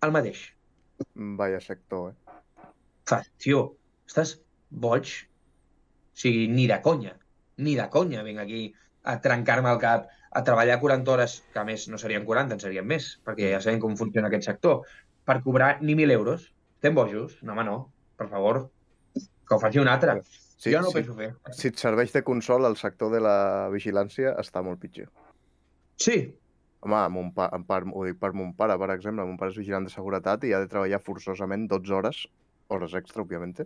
El 0.08 0.14
mateix. 0.16 0.46
Vaya 1.42 1.60
sector, 1.66 2.14
eh? 2.14 2.38
Fas, 3.12 3.28
tio, 3.44 3.60
estàs 4.08 4.32
boig? 4.86 5.12
O 5.12 6.24
sigui, 6.24 6.48
ni 6.48 6.70
de 6.72 6.80
conya, 6.88 7.18
ni 7.68 7.76
de 7.76 7.90
conya 7.92 8.24
vinc 8.24 8.40
aquí 8.46 8.64
a 9.04 9.18
trencar-me 9.28 9.76
el 9.76 9.84
cap, 9.84 10.08
a 10.32 10.46
treballar 10.48 10.80
40 10.80 11.12
hores, 11.12 11.36
que 11.52 11.60
a 11.60 11.68
més 11.68 11.90
no 11.92 12.00
serien 12.00 12.24
40, 12.24 12.56
en 12.56 12.64
serien 12.64 12.88
més, 12.88 13.12
perquè 13.28 13.52
ja 13.52 13.62
sabem 13.68 13.84
com 13.84 14.00
funciona 14.00 14.32
aquest 14.32 14.48
sector, 14.48 14.88
per 15.28 15.42
cobrar 15.44 15.74
ni 15.84 16.00
1.000 16.00 16.16
euros. 16.16 16.48
Estem 16.82 16.96
bojos? 16.98 17.38
No, 17.46 17.54
home, 17.54 17.64
no. 17.68 17.78
Per 18.18 18.26
favor, 18.32 18.64
que 19.14 19.54
ho 19.54 19.60
faci 19.62 19.78
un 19.78 19.90
altre. 19.92 20.18
Sí, 20.26 20.72
jo 20.74 20.82
no 20.82 20.90
ho 20.90 20.94
sí. 20.94 20.98
penso 20.98 21.14
fer. 21.14 21.28
Si 21.54 21.70
et 21.70 21.78
serveix 21.78 22.14
de 22.16 22.24
consol, 22.26 22.66
el 22.66 22.78
sector 22.80 23.14
de 23.14 23.22
la 23.22 23.70
vigilància 23.70 24.34
està 24.42 24.64
molt 24.66 24.82
pitjor. 24.82 25.12
Sí, 26.02 26.24
Home, 26.82 26.98
mon 27.14 27.30
pa, 27.30 27.46
en 27.54 27.62
part, 27.70 27.86
ho 27.86 28.08
dic 28.08 28.18
per 28.18 28.32
mon 28.34 28.56
pare, 28.58 28.74
per 28.82 28.90
exemple. 28.96 29.22
Mon 29.22 29.38
pare 29.38 29.54
és 29.54 29.60
vigilant 29.62 29.86
de 29.86 29.94
seguretat 29.94 30.48
i 30.50 30.54
ha 30.58 30.62
de 30.64 30.70
treballar 30.70 30.98
forçosament 31.06 31.68
12 31.70 31.94
hores, 31.94 32.22
hores 32.74 32.96
extra, 32.98 33.22
òbviament, 33.22 33.60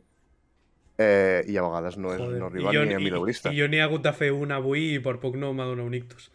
eh, 0.99 1.39
i 1.47 1.56
a 1.56 1.63
vegades 1.63 1.95
no, 1.95 2.12
és, 2.12 2.23
no 2.41 2.49
arriba 2.49 2.73
I 2.73 2.75
jo, 2.75 2.84
ni 2.89 2.97
a 2.97 2.99
i, 2.99 3.04
mileurista. 3.06 3.54
I 3.56 3.62
jo 3.62 3.69
n'he 3.71 3.80
hagut 3.84 4.04
de 4.04 4.12
fer 4.15 4.34
una 4.36 4.60
avui 4.60 4.89
i 4.97 4.99
per 5.06 5.15
poc 5.23 5.39
no 5.39 5.54
m'ha 5.56 5.67
donat 5.71 5.88
un 5.88 5.95
ictus. 5.95 6.28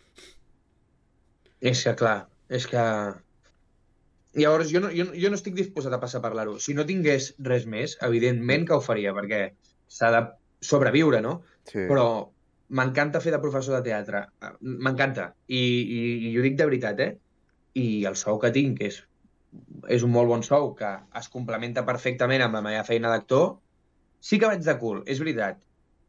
és 1.60 1.84
que 1.84 1.92
clar, 2.00 2.18
és 2.48 2.64
que... 2.66 2.82
Llavors, 4.38 4.70
jo 4.70 4.80
no, 4.82 4.90
jo, 4.94 5.08
jo 5.10 5.30
no 5.30 5.38
estic 5.38 5.56
disposat 5.56 5.94
a 5.96 6.00
passar 6.02 6.20
a 6.20 6.24
parlar-ho. 6.26 6.58
Si 6.62 6.74
no 6.76 6.86
tingués 6.86 7.32
res 7.46 7.64
més, 7.66 7.96
evidentment 8.06 8.66
que 8.68 8.76
ho 8.76 8.84
faria, 8.84 9.14
perquè 9.16 9.40
s'ha 9.90 10.10
de 10.14 10.20
sobreviure, 10.62 11.22
no? 11.24 11.40
Sí. 11.70 11.84
però 11.86 12.04
m'encanta 12.78 13.20
fer 13.22 13.32
de 13.34 13.40
professor 13.42 13.76
de 13.76 13.82
teatre. 13.88 14.22
M'encanta. 14.60 15.30
I, 15.48 15.60
i, 15.60 16.00
I 16.30 16.36
ho 16.38 16.44
dic 16.46 16.56
de 16.58 16.68
veritat, 16.70 17.02
eh? 17.02 17.10
I 17.80 17.86
el 18.10 18.16
sou 18.18 18.38
que 18.42 18.52
tinc 18.54 18.82
és, 18.86 19.00
és 19.96 20.06
un 20.06 20.14
molt 20.14 20.30
bon 20.30 20.46
sou 20.46 20.72
que 20.78 20.92
es 21.20 21.28
complementa 21.32 21.84
perfectament 21.86 22.46
amb 22.46 22.58
la 22.58 22.64
meva 22.68 22.86
feina 22.86 23.10
d'actor. 23.12 23.52
Sí 24.22 24.38
que 24.38 24.50
vaig 24.50 24.62
de 24.66 24.76
cul, 24.78 25.02
és 25.10 25.22
veritat. 25.22 25.62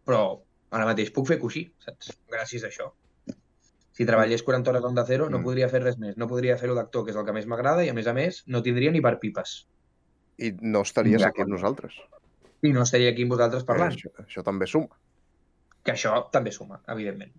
Però 0.06 0.24
ara 0.72 0.88
mateix 0.90 1.12
puc 1.16 1.30
fer 1.30 1.40
coixí, 1.42 1.68
saps? 1.86 2.14
Gràcies 2.32 2.66
a 2.66 2.70
això. 2.70 2.92
Si 3.92 4.06
treballés 4.08 4.42
40 4.44 4.70
hores 4.72 4.82
d'onda 4.82 5.04
cero, 5.06 5.30
no 5.30 5.40
Mm. 5.40 5.44
podria 5.44 5.68
fer 5.70 5.82
res 5.84 5.98
més. 6.00 6.16
No 6.18 6.28
podria 6.28 6.58
fer-ho 6.58 6.74
d'actor, 6.76 7.04
que 7.06 7.12
és 7.12 7.18
el 7.18 7.26
que 7.26 7.34
més 7.34 7.46
m'agrada, 7.46 7.84
i 7.86 7.90
a 7.90 7.94
més 7.94 8.08
a 8.08 8.14
més 8.14 8.44
no 8.48 8.62
tindria 8.62 8.92
ni 8.92 9.02
per 9.02 9.18
pipes. 9.20 9.68
I 10.40 10.54
no 10.62 10.82
estaries 10.82 11.22
aquí 11.24 11.42
amb 11.42 11.52
nosaltres. 11.52 11.94
I 12.64 12.72
no 12.72 12.84
estaria 12.84 13.10
aquí 13.12 13.24
amb 13.24 13.32
vosaltres 13.32 13.64
parlant. 13.64 13.92
Això, 13.94 14.10
això 14.26 14.44
també 14.44 14.66
suma. 14.68 14.88
Que 15.84 15.92
això 15.92 16.30
també 16.32 16.52
suma, 16.52 16.80
evidentment. 16.88 17.32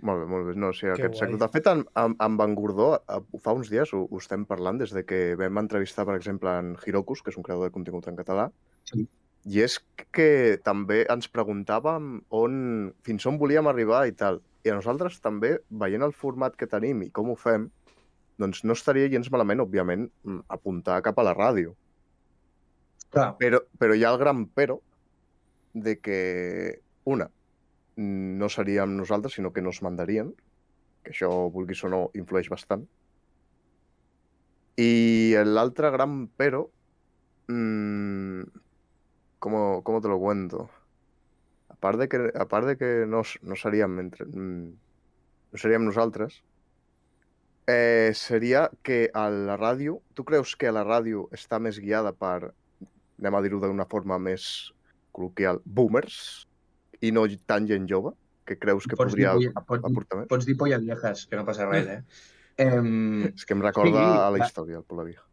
Molt 0.00 0.22
bé, 0.22 0.26
molt 0.30 0.46
bé. 0.48 0.54
No, 0.56 0.72
sí, 0.72 0.86
Que 0.86 0.92
aquest 0.94 1.18
sector. 1.18 1.38
De 1.42 1.48
fet, 1.52 1.66
amb, 1.68 1.88
amb, 1.94 2.16
amb 2.24 2.40
en 2.40 2.54
Gordó, 2.56 2.94
eh, 3.06 3.20
fa 3.44 3.52
uns 3.52 3.68
dies 3.68 3.92
ho, 3.92 4.06
ho 4.10 4.18
estem 4.18 4.46
parlant, 4.48 4.78
des 4.80 4.94
de 4.96 5.04
que 5.04 5.34
vam 5.36 5.58
entrevistar, 5.60 6.06
per 6.08 6.14
exemple, 6.16 6.48
en 6.58 6.76
Hirokus, 6.86 7.20
que 7.22 7.28
és 7.30 7.36
un 7.36 7.42
creador 7.44 7.68
de 7.68 7.74
contingut 7.74 8.08
en 8.08 8.16
català, 8.16 8.50
Sí. 8.84 9.06
I 9.48 9.62
és 9.64 9.78
que 10.12 10.58
també 10.64 11.02
ens 11.08 11.28
preguntàvem 11.32 12.12
on, 12.36 12.54
fins 13.06 13.26
on 13.26 13.38
volíem 13.40 13.68
arribar 13.70 14.04
i 14.08 14.12
tal. 14.12 14.40
I 14.64 14.72
a 14.72 14.76
nosaltres 14.76 15.20
també, 15.24 15.54
veient 15.70 16.04
el 16.04 16.12
format 16.12 16.56
que 16.60 16.68
tenim 16.68 17.06
i 17.06 17.10
com 17.14 17.30
ho 17.32 17.36
fem, 17.40 17.70
doncs 18.40 18.64
no 18.64 18.76
estaria 18.76 19.08
gens 19.12 19.30
malament, 19.32 19.62
òbviament, 19.64 20.10
mm, 20.24 20.44
apuntar 20.52 21.00
cap 21.04 21.18
a 21.18 21.24
la 21.24 21.34
ràdio. 21.36 21.74
Clar, 23.10 23.34
Però, 23.40 23.58
però 23.78 23.96
hi 23.96 24.04
ha 24.04 24.12
el 24.12 24.20
gran 24.20 24.44
però 24.46 24.78
de 25.74 25.96
que, 25.98 26.80
una, 27.04 27.30
no 27.96 28.48
seríem 28.48 28.96
nosaltres, 28.96 29.34
sinó 29.34 29.52
que 29.52 29.62
no 29.62 29.70
es 29.70 29.82
mandarien, 29.82 30.34
que 31.02 31.12
això, 31.12 31.30
vulguis 31.50 31.82
o 31.84 31.88
no, 31.88 32.00
influeix 32.14 32.48
bastant. 32.52 32.86
I 34.80 35.34
l'altre 35.44 35.90
gran 35.90 36.26
pero, 36.36 36.68
mmm, 37.48 38.44
¿cómo, 39.40 39.82
¿cómo 39.84 40.00
te 40.02 40.08
lo 40.08 40.18
cuento? 40.20 40.70
A 41.68 41.76
part 41.76 41.98
de 42.00 42.08
que, 42.08 42.18
a 42.34 42.46
part 42.48 42.66
de 42.66 42.76
que 42.76 43.06
no, 43.06 43.22
no 43.42 43.56
seríem 43.56 43.98
entre, 44.00 44.26
mm, 44.26 44.68
no 45.52 45.58
seríem 45.58 45.84
nosaltres, 45.84 46.44
eh, 47.66 48.12
seria 48.14 48.70
que 48.82 49.10
a 49.14 49.28
la 49.30 49.56
ràdio, 49.56 50.00
tu 50.14 50.24
creus 50.24 50.56
que 50.56 50.68
a 50.68 50.74
la 50.74 50.84
ràdio 50.84 51.28
està 51.32 51.60
més 51.62 51.78
guiada 51.80 52.12
per, 52.12 52.52
anem 53.20 53.34
a 53.38 53.42
dir-ho 53.44 53.60
d'una 53.62 53.86
forma 53.90 54.18
més 54.18 54.46
col·loquial, 55.14 55.60
boomers, 55.64 56.18
i 57.00 57.12
no 57.14 57.26
tant 57.46 57.68
gent 57.70 57.86
jove, 57.88 58.14
que 58.46 58.58
creus 58.58 58.86
que 58.86 58.96
Pots 58.98 59.12
podria 59.12 59.34
pots 59.36 59.86
aportar 59.86 60.20
més? 60.20 60.28
pots 60.32 60.46
dir 60.48 60.56
polla 60.60 60.78
viejas, 60.82 61.26
que 61.30 61.38
no 61.38 61.46
passa 61.48 61.68
res, 61.70 61.86
eh? 61.96 62.02
Em, 62.60 62.92
És 63.30 63.46
que 63.46 63.56
em 63.56 63.62
recorda 63.64 64.00
Sí, 64.02 64.06
a 64.26 64.30
la 64.34 64.38
la- 64.42 64.46
història, 64.48 64.82
el 64.82 64.88
Pola 64.88 65.06
Vieja. 65.08 65.29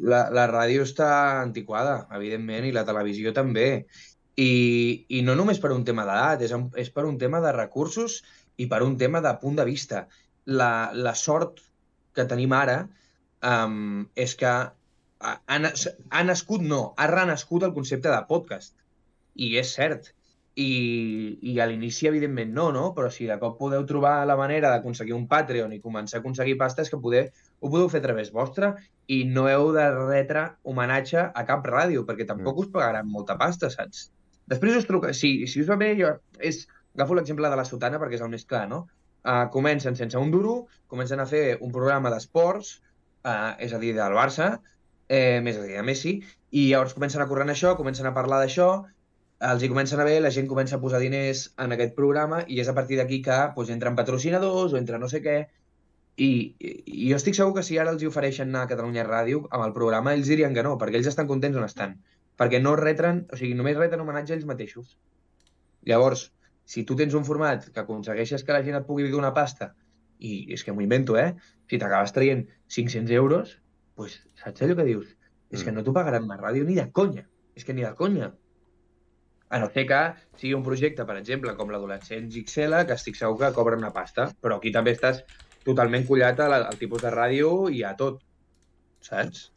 La, 0.00 0.28
la 0.30 0.46
ràdio 0.50 0.84
està 0.86 1.08
antiquada, 1.42 2.06
evidentment, 2.14 2.66
i 2.68 2.74
la 2.74 2.84
televisió 2.88 3.32
també. 3.36 3.86
I, 4.38 4.50
i 5.18 5.22
no 5.26 5.34
només 5.34 5.58
per 5.58 5.72
un 5.74 5.84
tema 5.84 6.04
d'edat, 6.06 6.44
és, 6.46 6.52
és 6.78 6.90
per 6.94 7.04
un 7.08 7.18
tema 7.18 7.40
de 7.42 7.52
recursos 7.56 8.20
i 8.56 8.68
per 8.70 8.82
un 8.86 8.96
tema 8.98 9.22
de 9.24 9.32
punt 9.42 9.58
de 9.58 9.66
vista. 9.66 10.06
La, 10.46 10.90
la 10.94 11.14
sort 11.18 11.58
que 12.14 12.24
tenim 12.30 12.54
ara 12.56 12.84
um, 13.42 14.06
és 14.14 14.34
que 14.38 14.46
ha, 14.48 15.32
ha, 15.34 15.58
nas- 15.58 15.88
ha 16.10 16.22
nascut, 16.24 16.62
no, 16.62 16.92
ha 16.96 17.08
renascut 17.10 17.66
el 17.66 17.74
concepte 17.74 18.10
de 18.12 18.22
podcast. 18.30 18.76
I 19.34 19.56
és 19.58 19.74
cert. 19.74 20.12
I, 20.58 21.38
i 21.46 21.52
a 21.62 21.66
l'inici, 21.70 22.08
evidentment, 22.10 22.50
no, 22.54 22.70
no? 22.74 22.88
Però 22.96 23.10
si 23.14 23.28
de 23.28 23.36
cop 23.38 23.58
podeu 23.60 23.84
trobar 23.86 24.24
la 24.26 24.34
manera 24.38 24.72
d'aconseguir 24.72 25.14
un 25.14 25.28
Patreon 25.30 25.74
i 25.76 25.82
començar 25.82 26.18
a 26.18 26.22
aconseguir 26.24 26.56
pasta, 26.58 26.82
és 26.82 26.90
que 26.90 26.98
poder, 26.98 27.28
ho 27.60 27.70
podeu 27.70 27.88
fer 27.92 28.00
a 28.02 28.06
través 28.06 28.30
vostre 28.34 28.72
i 29.14 29.22
no 29.36 29.46
heu 29.50 29.70
de 29.76 29.84
retre 29.94 30.44
homenatge 30.68 31.24
a 31.34 31.44
cap 31.48 31.66
ràdio, 31.66 32.04
perquè 32.08 32.26
tampoc 32.28 32.62
us 32.64 32.70
pagaran 32.74 33.08
molta 33.08 33.38
pasta, 33.40 33.70
saps? 33.72 34.08
Després 34.48 34.76
us 34.80 34.88
truca... 34.88 35.12
Si, 35.16 35.32
si 35.50 35.62
us 35.62 35.70
va 35.70 35.78
bé, 35.80 35.94
jo... 36.00 36.14
És... 36.38 36.66
Agafo 36.98 37.14
l'exemple 37.14 37.46
de 37.46 37.56
la 37.58 37.64
Sotana 37.68 37.98
perquè 38.02 38.16
és 38.18 38.22
el 38.26 38.30
més 38.32 38.42
clar, 38.48 38.64
no? 38.66 38.80
Uh, 39.22 39.44
comencen 39.54 39.94
sense 39.94 40.18
un 40.18 40.32
duro, 40.34 40.54
comencen 40.90 41.20
a 41.22 41.26
fer 41.30 41.58
un 41.62 41.70
programa 41.74 42.10
d'esports, 42.10 42.72
uh, 43.28 43.52
és 43.62 43.74
a 43.76 43.78
dir, 43.78 43.92
del 43.94 44.16
Barça, 44.16 44.48
eh, 45.06 45.38
més 45.44 45.60
a 45.60 45.62
dir, 45.62 45.76
de 45.76 45.84
Messi, 45.86 46.14
i 46.50 46.64
llavors 46.70 46.96
comencen 46.96 47.22
a 47.22 47.28
currar 47.30 47.46
en 47.46 47.52
això, 47.54 47.74
comencen 47.78 48.08
a 48.08 48.14
parlar 48.16 48.40
d'això, 48.42 48.68
els 49.50 49.62
hi 49.62 49.68
comencen 49.70 50.00
a 50.02 50.04
bé, 50.08 50.16
la 50.20 50.32
gent 50.34 50.48
comença 50.50 50.76
a 50.76 50.82
posar 50.82 50.98
diners 50.98 51.44
en 51.62 51.74
aquest 51.74 51.94
programa 51.94 52.40
i 52.50 52.58
és 52.62 52.68
a 52.70 52.74
partir 52.74 52.98
d'aquí 52.98 53.20
que 53.22 53.36
doncs, 53.54 53.70
entren 53.74 53.98
patrocinadors 53.98 54.74
o 54.74 54.80
entra 54.80 54.98
no 54.98 55.10
sé 55.12 55.20
què. 55.22 55.36
I, 56.18 56.28
i, 56.58 56.70
jo 57.10 57.16
estic 57.18 57.36
segur 57.38 57.54
que 57.54 57.62
si 57.62 57.76
ara 57.78 57.92
els 57.94 58.02
hi 58.02 58.08
ofereixen 58.10 58.48
anar 58.50 58.64
a 58.66 58.70
Catalunya 58.70 59.04
Ràdio 59.06 59.44
amb 59.54 59.64
el 59.68 59.74
programa, 59.76 60.14
ells 60.16 60.30
dirien 60.30 60.54
que 60.56 60.64
no, 60.66 60.74
perquè 60.80 60.98
ells 60.98 61.10
estan 61.12 61.28
contents 61.30 61.58
on 61.60 61.66
estan. 61.66 61.94
Perquè 62.38 62.58
no 62.62 62.74
retren, 62.78 63.24
o 63.30 63.38
sigui, 63.38 63.54
només 63.58 63.78
reten 63.78 64.02
homenatge 64.02 64.34
a 64.34 64.36
ells 64.38 64.48
mateixos. 64.48 64.96
Llavors, 65.86 66.24
si 66.68 66.82
tu 66.84 66.96
tens 66.98 67.14
un 67.14 67.24
format 67.24 67.68
que 67.70 67.80
aconsegueixes 67.84 68.42
que 68.44 68.56
la 68.56 68.64
gent 68.66 68.80
et 68.80 68.86
pugui 68.88 69.06
donar 69.12 69.30
pasta, 69.36 69.72
i 70.18 70.52
és 70.54 70.64
que 70.66 70.74
m'ho 70.74 70.82
invento, 70.82 71.16
eh? 71.16 71.30
Si 71.70 71.78
t'acabes 71.78 72.12
traient 72.12 72.44
500 72.66 73.14
euros, 73.14 73.54
pues, 73.94 74.18
saps 74.42 74.66
allò 74.66 74.74
que 74.76 74.86
dius? 74.90 75.14
És 75.50 75.62
que 75.62 75.70
Mm. 75.70 75.76
no 75.78 75.84
t'ho 75.84 75.94
pagaran 75.94 76.26
més 76.26 76.40
ràdio 76.42 76.66
ni 76.66 76.74
de 76.74 76.90
conya. 76.92 77.28
És 77.54 77.64
que 77.64 77.72
ni 77.72 77.82
de 77.86 77.94
conya. 77.94 78.32
A 79.48 79.58
no 79.62 79.70
ser 79.70 79.86
que 79.86 80.00
sigui 80.36 80.52
un 80.54 80.62
projecte, 80.66 81.06
per 81.06 81.16
exemple, 81.16 81.54
com 81.56 81.70
l'Adolescents 81.70 82.34
XL, 82.36 82.84
que 82.86 82.98
estic 82.98 83.16
segur 83.16 83.38
que 83.38 83.52
cobren 83.56 83.78
una 83.78 83.94
pasta, 83.94 84.32
però 84.42 84.58
aquí 84.58 84.70
també 84.74 84.92
estàs 84.92 85.22
totalment 85.68 86.08
collat 86.08 86.40
a 86.40 86.48
la, 86.50 86.64
al 86.72 86.80
tipus 86.80 87.04
de 87.04 87.12
ràdio 87.14 87.52
i 87.74 87.84
a 87.84 87.94
tot, 88.00 88.20
saps? 89.04 89.48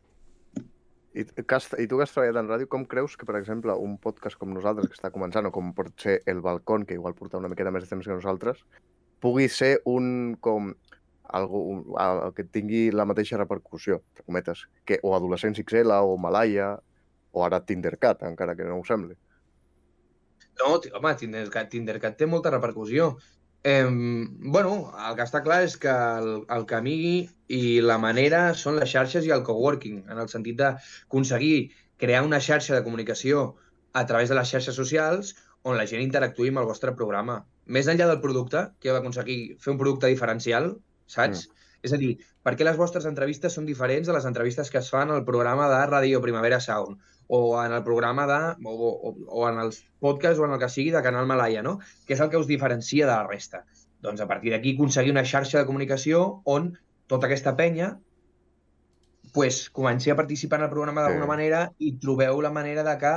I, 1.11 1.25
que 1.25 1.55
has, 1.57 1.67
I 1.75 1.87
tu 1.91 1.97
que 1.99 2.05
has 2.05 2.13
treballat 2.13 2.39
en 2.39 2.51
ràdio, 2.51 2.69
com 2.71 2.85
creus 2.87 3.17
que, 3.19 3.27
per 3.27 3.35
exemple, 3.39 3.73
un 3.75 3.97
podcast 3.99 4.39
com 4.39 4.53
nosaltres, 4.55 4.87
que 4.87 4.95
està 4.95 5.11
començant, 5.11 5.47
o 5.47 5.51
com 5.55 5.73
pot 5.75 5.91
ser 5.99 6.21
El 6.31 6.39
Balcón, 6.45 6.85
que 6.87 6.95
igual 6.95 7.17
porta 7.17 7.39
una 7.41 7.51
miqueta 7.51 7.73
més 7.73 7.83
de 7.83 7.91
temps 7.91 8.07
que 8.07 8.15
nosaltres, 8.15 8.63
pugui 9.21 9.49
ser 9.51 9.73
un 9.85 10.37
com 10.39 10.71
algo, 11.31 11.63
un, 11.73 11.83
que 12.35 12.45
tingui 12.47 12.85
la 12.95 13.07
mateixa 13.07 13.39
repercussió, 13.39 13.99
entre 14.11 14.25
cometes, 14.27 14.63
que 14.87 14.99
o 15.03 15.15
Adolescents 15.15 15.59
XL 15.63 15.99
o 15.99 16.15
Malaya 16.19 16.73
o 17.31 17.43
ara 17.45 17.61
Tindercat, 17.63 18.23
encara 18.27 18.55
que 18.55 18.67
no 18.67 18.79
ho 18.79 18.87
sembli. 18.87 19.15
No, 20.59 20.75
home, 20.77 21.13
Tindercat, 21.19 21.69
Tindercat 21.71 22.17
té 22.19 22.27
molta 22.27 22.51
repercussió. 22.51 23.13
Eh, 23.63 23.85
bueno, 23.85 24.91
el 25.07 25.15
que 25.17 25.25
està 25.27 25.43
clar 25.45 25.59
és 25.67 25.75
que 25.81 25.91
el, 25.91 26.31
el 26.55 26.65
camí 26.69 27.29
i 27.53 27.61
la 27.85 27.99
manera 28.01 28.41
són 28.57 28.79
les 28.81 28.89
xarxes 28.89 29.27
i 29.27 29.33
el 29.35 29.43
coworking, 29.45 30.01
en 30.09 30.21
el 30.23 30.31
sentit 30.33 30.57
d'aconseguir 30.61 31.69
crear 32.01 32.23
una 32.25 32.41
xarxa 32.41 32.73
de 32.73 32.83
comunicació 32.87 33.43
a 33.93 34.05
través 34.09 34.31
de 34.31 34.37
les 34.39 34.49
xarxes 34.49 34.77
socials 34.81 35.35
on 35.61 35.77
la 35.77 35.85
gent 35.85 36.01
interactuï 36.01 36.49
amb 36.49 36.63
el 36.63 36.69
vostre 36.69 36.95
programa. 36.97 37.43
Més 37.69 37.89
enllà 37.91 38.07
del 38.09 38.21
producte, 38.23 38.65
que 38.81 38.89
heu 38.89 38.97
d'aconseguir 38.97 39.39
fer 39.61 39.75
un 39.75 39.81
producte 39.81 40.09
diferencial, 40.09 40.73
saps? 41.05 41.45
Mm. 41.45 41.67
És 41.85 41.93
a 41.93 41.99
dir, 42.01 42.11
per 42.41 42.55
què 42.57 42.65
les 42.65 42.77
vostres 42.77 43.05
entrevistes 43.09 43.53
són 43.57 43.67
diferents 43.69 44.09
de 44.09 44.15
les 44.15 44.25
entrevistes 44.29 44.69
que 44.73 44.81
es 44.81 44.89
fan 44.93 45.13
al 45.13 45.25
programa 45.25 45.69
de 45.69 45.81
Ràdio 45.89 46.21
Primavera 46.25 46.59
Sound 46.61 46.97
o 47.33 47.41
en 47.63 47.71
el 47.71 47.83
programa 47.87 48.25
de... 48.27 48.39
o, 48.67 48.73
o, 48.91 49.15
o 49.39 49.47
en 49.49 49.59
els 49.63 49.81
podcasts 50.03 50.39
o 50.41 50.45
en 50.45 50.51
el 50.57 50.59
que 50.59 50.67
sigui 50.69 50.91
de 50.91 51.01
Canal 51.05 51.27
Malaya, 51.29 51.61
no? 51.63 51.77
Què 52.07 52.17
és 52.17 52.23
el 52.23 52.29
que 52.33 52.39
us 52.41 52.47
diferencia 52.49 53.05
de 53.07 53.13
la 53.13 53.27
resta? 53.29 53.63
Doncs 54.03 54.19
a 54.19 54.27
partir 54.27 54.51
d'aquí 54.51 54.73
aconseguir 54.75 55.13
una 55.13 55.23
xarxa 55.23 55.61
de 55.61 55.67
comunicació 55.69 56.41
on 56.43 56.73
tota 57.07 57.29
aquesta 57.29 57.53
penya 57.55 57.93
pues, 59.33 59.69
comenci 59.69 60.09
a 60.09 60.15
participar 60.15 60.59
en 60.59 60.65
el 60.65 60.71
programa 60.73 61.01
d'alguna 61.05 61.23
Sí. 61.25 61.29
manera 61.29 61.59
i 61.79 61.93
trobeu 62.01 62.41
la 62.41 62.51
manera 62.51 62.83
de 62.83 62.97
que 62.99 63.13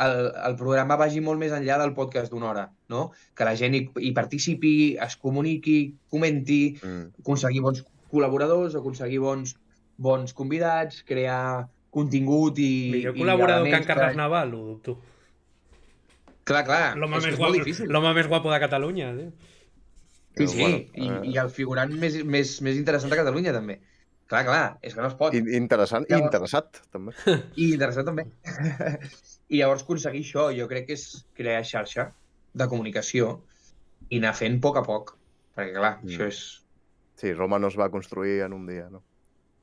el, 0.00 0.32
el 0.48 0.56
programa 0.56 0.96
vagi 0.96 1.20
molt 1.20 1.38
més 1.38 1.52
enllà 1.52 1.76
del 1.78 1.94
podcast 1.94 2.30
d'una 2.32 2.48
hora, 2.50 2.64
no? 2.88 3.10
Que 3.34 3.44
la 3.46 3.54
gent 3.58 3.74
hi, 3.74 3.84
hi 4.00 4.12
participi, 4.14 4.96
es 5.02 5.16
comuniqui, 5.16 5.94
comenti, 6.10 6.78
Mm. 6.82 7.12
aconseguir 7.22 7.60
bons 7.62 7.84
col·laboradors, 8.10 8.74
aconseguir 8.78 9.18
bons, 9.20 9.54
bons 9.98 10.32
convidats, 10.34 11.02
crear 11.06 11.68
contingut 11.94 12.58
i... 12.62 12.68
Millor 12.98 13.16
i 13.16 13.22
col·laborador 13.22 13.68
que 13.70 13.78
en 13.80 13.88
Carles 13.88 14.16
Naval, 14.18 14.54
ho 14.58 14.62
dubto. 14.72 14.96
Clar, 16.44 16.62
clar, 16.68 16.82
L'home 17.00 17.20
més, 17.24 17.36
guapo, 17.40 18.12
més 18.18 18.28
guapo 18.28 18.50
de 18.52 18.58
Catalunya, 18.60 19.12
tio. 19.16 19.30
Sí, 20.36 20.46
sí, 20.50 20.58
bueno, 20.60 20.78
i, 20.98 21.06
eh, 21.08 21.20
i 21.30 21.36
el 21.40 21.48
figurant 21.54 21.92
més, 21.94 22.16
més, 22.26 22.56
més 22.66 22.76
interessant 22.76 23.12
de 23.12 23.16
Catalunya, 23.20 23.52
també. 23.54 23.78
Clar, 24.28 24.42
clar, 24.48 24.64
és 24.82 24.96
que 24.96 25.00
no 25.00 25.08
es 25.08 25.14
pot. 25.16 25.32
I, 25.36 25.40
I- 25.44 25.56
Interessant 25.60 26.04
i 26.08 26.12
Llavors- 26.12 26.26
interessat, 26.26 26.80
també. 26.92 27.14
I 27.62 27.68
interessant 27.76 28.08
també. 28.10 28.26
I 29.54 29.60
llavors 29.60 29.84
aconseguir 29.86 30.24
això, 30.24 30.48
jo 30.56 30.66
crec 30.68 30.88
que 30.90 30.96
és 30.98 31.06
crear 31.38 31.62
xarxa 31.68 32.08
de 32.56 32.66
comunicació 32.70 33.38
i 34.10 34.18
anar 34.20 34.34
fent 34.36 34.58
a 34.58 34.62
poc 34.66 34.80
a 34.80 34.84
poc. 34.84 35.14
Perquè, 35.54 35.72
clar, 35.78 35.94
Mm. 36.02 36.10
això 36.10 36.28
és... 36.28 36.42
Sí, 37.20 37.30
Roma 37.32 37.60
no 37.62 37.68
es 37.70 37.76
va 37.78 37.86
construir 37.94 38.40
en 38.42 38.52
un 38.56 38.66
dia, 38.66 38.88
no? 38.90 39.00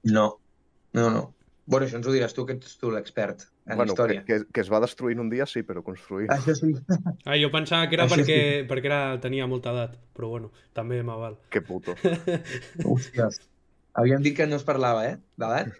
No, 0.07 0.27
no, 0.97 1.09
no. 1.11 1.23
Bueno, 1.71 1.85
això 1.87 1.95
ens 2.01 2.07
ho 2.09 2.11
diràs 2.11 2.33
tu, 2.35 2.43
que 2.45 2.57
ets 2.57 2.73
tu 2.81 2.89
l'expert 2.91 3.45
en 3.65 3.77
bueno, 3.79 3.93
història. 3.93 4.25
que, 4.27 4.41
que, 4.41 4.51
que 4.51 4.61
es 4.65 4.69
va 4.73 4.81
destruir 4.83 5.15
en 5.15 5.21
un 5.23 5.29
dia, 5.31 5.45
sí, 5.47 5.61
però 5.63 5.79
construir... 5.85 6.27
Això 6.35 6.51
sí. 6.57 6.73
Ah, 7.25 7.37
jo 7.39 7.47
pensava 7.53 7.87
que 7.87 7.95
era 7.95 8.09
Això 8.09 8.17
perquè, 8.19 8.37
perquè 8.67 8.89
era, 8.91 8.99
tenia 9.23 9.47
molta 9.47 9.71
edat, 9.71 9.95
però 10.17 10.27
bueno, 10.33 10.51
també 10.75 10.99
m'aval. 11.07 11.37
Que 11.53 11.61
puto. 11.63 11.95
Hòsties. 12.83 13.39
Havíem 13.95 14.21
dit 14.23 14.35
que 14.37 14.47
no 14.51 14.59
es 14.59 14.67
parlava, 14.67 15.05
eh? 15.07 15.17
D'edat? 15.39 15.71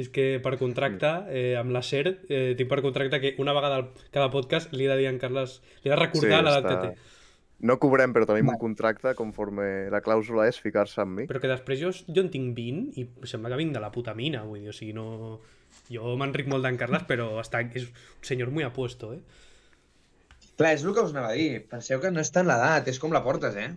És 0.00 0.08
que 0.14 0.38
per 0.42 0.52
contracte, 0.58 1.08
eh, 1.34 1.56
amb 1.58 1.72
la 1.74 1.82
SER, 1.82 2.12
eh, 2.30 2.52
tinc 2.58 2.68
per 2.70 2.78
contracte 2.82 3.18
que 3.22 3.32
una 3.42 3.54
vegada 3.56 3.80
al, 3.80 3.88
cada 4.14 4.28
podcast 4.30 4.70
li 4.74 4.86
he 4.86 4.90
de 4.92 4.96
dir 5.00 5.08
a 5.08 5.10
en 5.10 5.18
Carles, 5.18 5.56
li 5.82 5.90
he 5.90 5.94
de 5.94 5.98
recordar 5.98 6.38
Sí, 6.38 6.46
l'edat 6.46 6.64
està- 6.68 6.76
que 6.76 6.92
té. 6.92 7.16
No 7.60 7.76
cobrem, 7.80 8.12
però 8.16 8.24
tenim 8.24 8.48
Va. 8.48 8.54
un 8.56 8.60
contracte 8.60 9.12
conforme 9.18 9.90
la 9.92 10.00
clàusula 10.00 10.46
és 10.48 10.60
ficar-se 10.62 11.02
amb 11.02 11.18
mi. 11.18 11.26
Però 11.28 11.40
que 11.42 11.50
després 11.50 11.80
jo, 11.82 11.90
jo 11.92 12.22
en 12.24 12.30
tinc 12.32 12.54
20 12.56 12.96
i 13.00 13.04
sembla 13.28 13.50
que 13.52 13.58
vinc 13.60 13.74
de 13.76 13.82
la 13.82 13.90
puta 13.92 14.14
mina, 14.16 14.44
vull 14.48 14.62
dir, 14.64 14.72
o 14.72 14.76
sigui, 14.76 14.94
no... 14.96 15.38
Jo 15.90 16.16
m'enric 16.18 16.48
molt 16.50 16.64
d'en 16.66 16.78
Carles, 16.80 17.04
però 17.06 17.28
està, 17.38 17.60
és 17.78 17.84
un 17.86 18.24
senyor 18.26 18.50
muy 18.50 18.64
apuesto, 18.66 19.12
eh? 19.14 19.20
Clar, 20.58 20.72
és 20.74 20.82
el 20.84 20.94
que 20.96 21.04
us 21.04 21.12
anava 21.14 21.30
a 21.30 21.36
dir. 21.38 21.60
Penseu 21.70 22.00
que 22.02 22.10
no 22.10 22.20
és 22.24 22.32
tant 22.34 22.48
l'edat, 22.48 22.88
és 22.90 22.98
com 22.98 23.12
la 23.14 23.22
portes, 23.22 23.54
eh? 23.56 23.68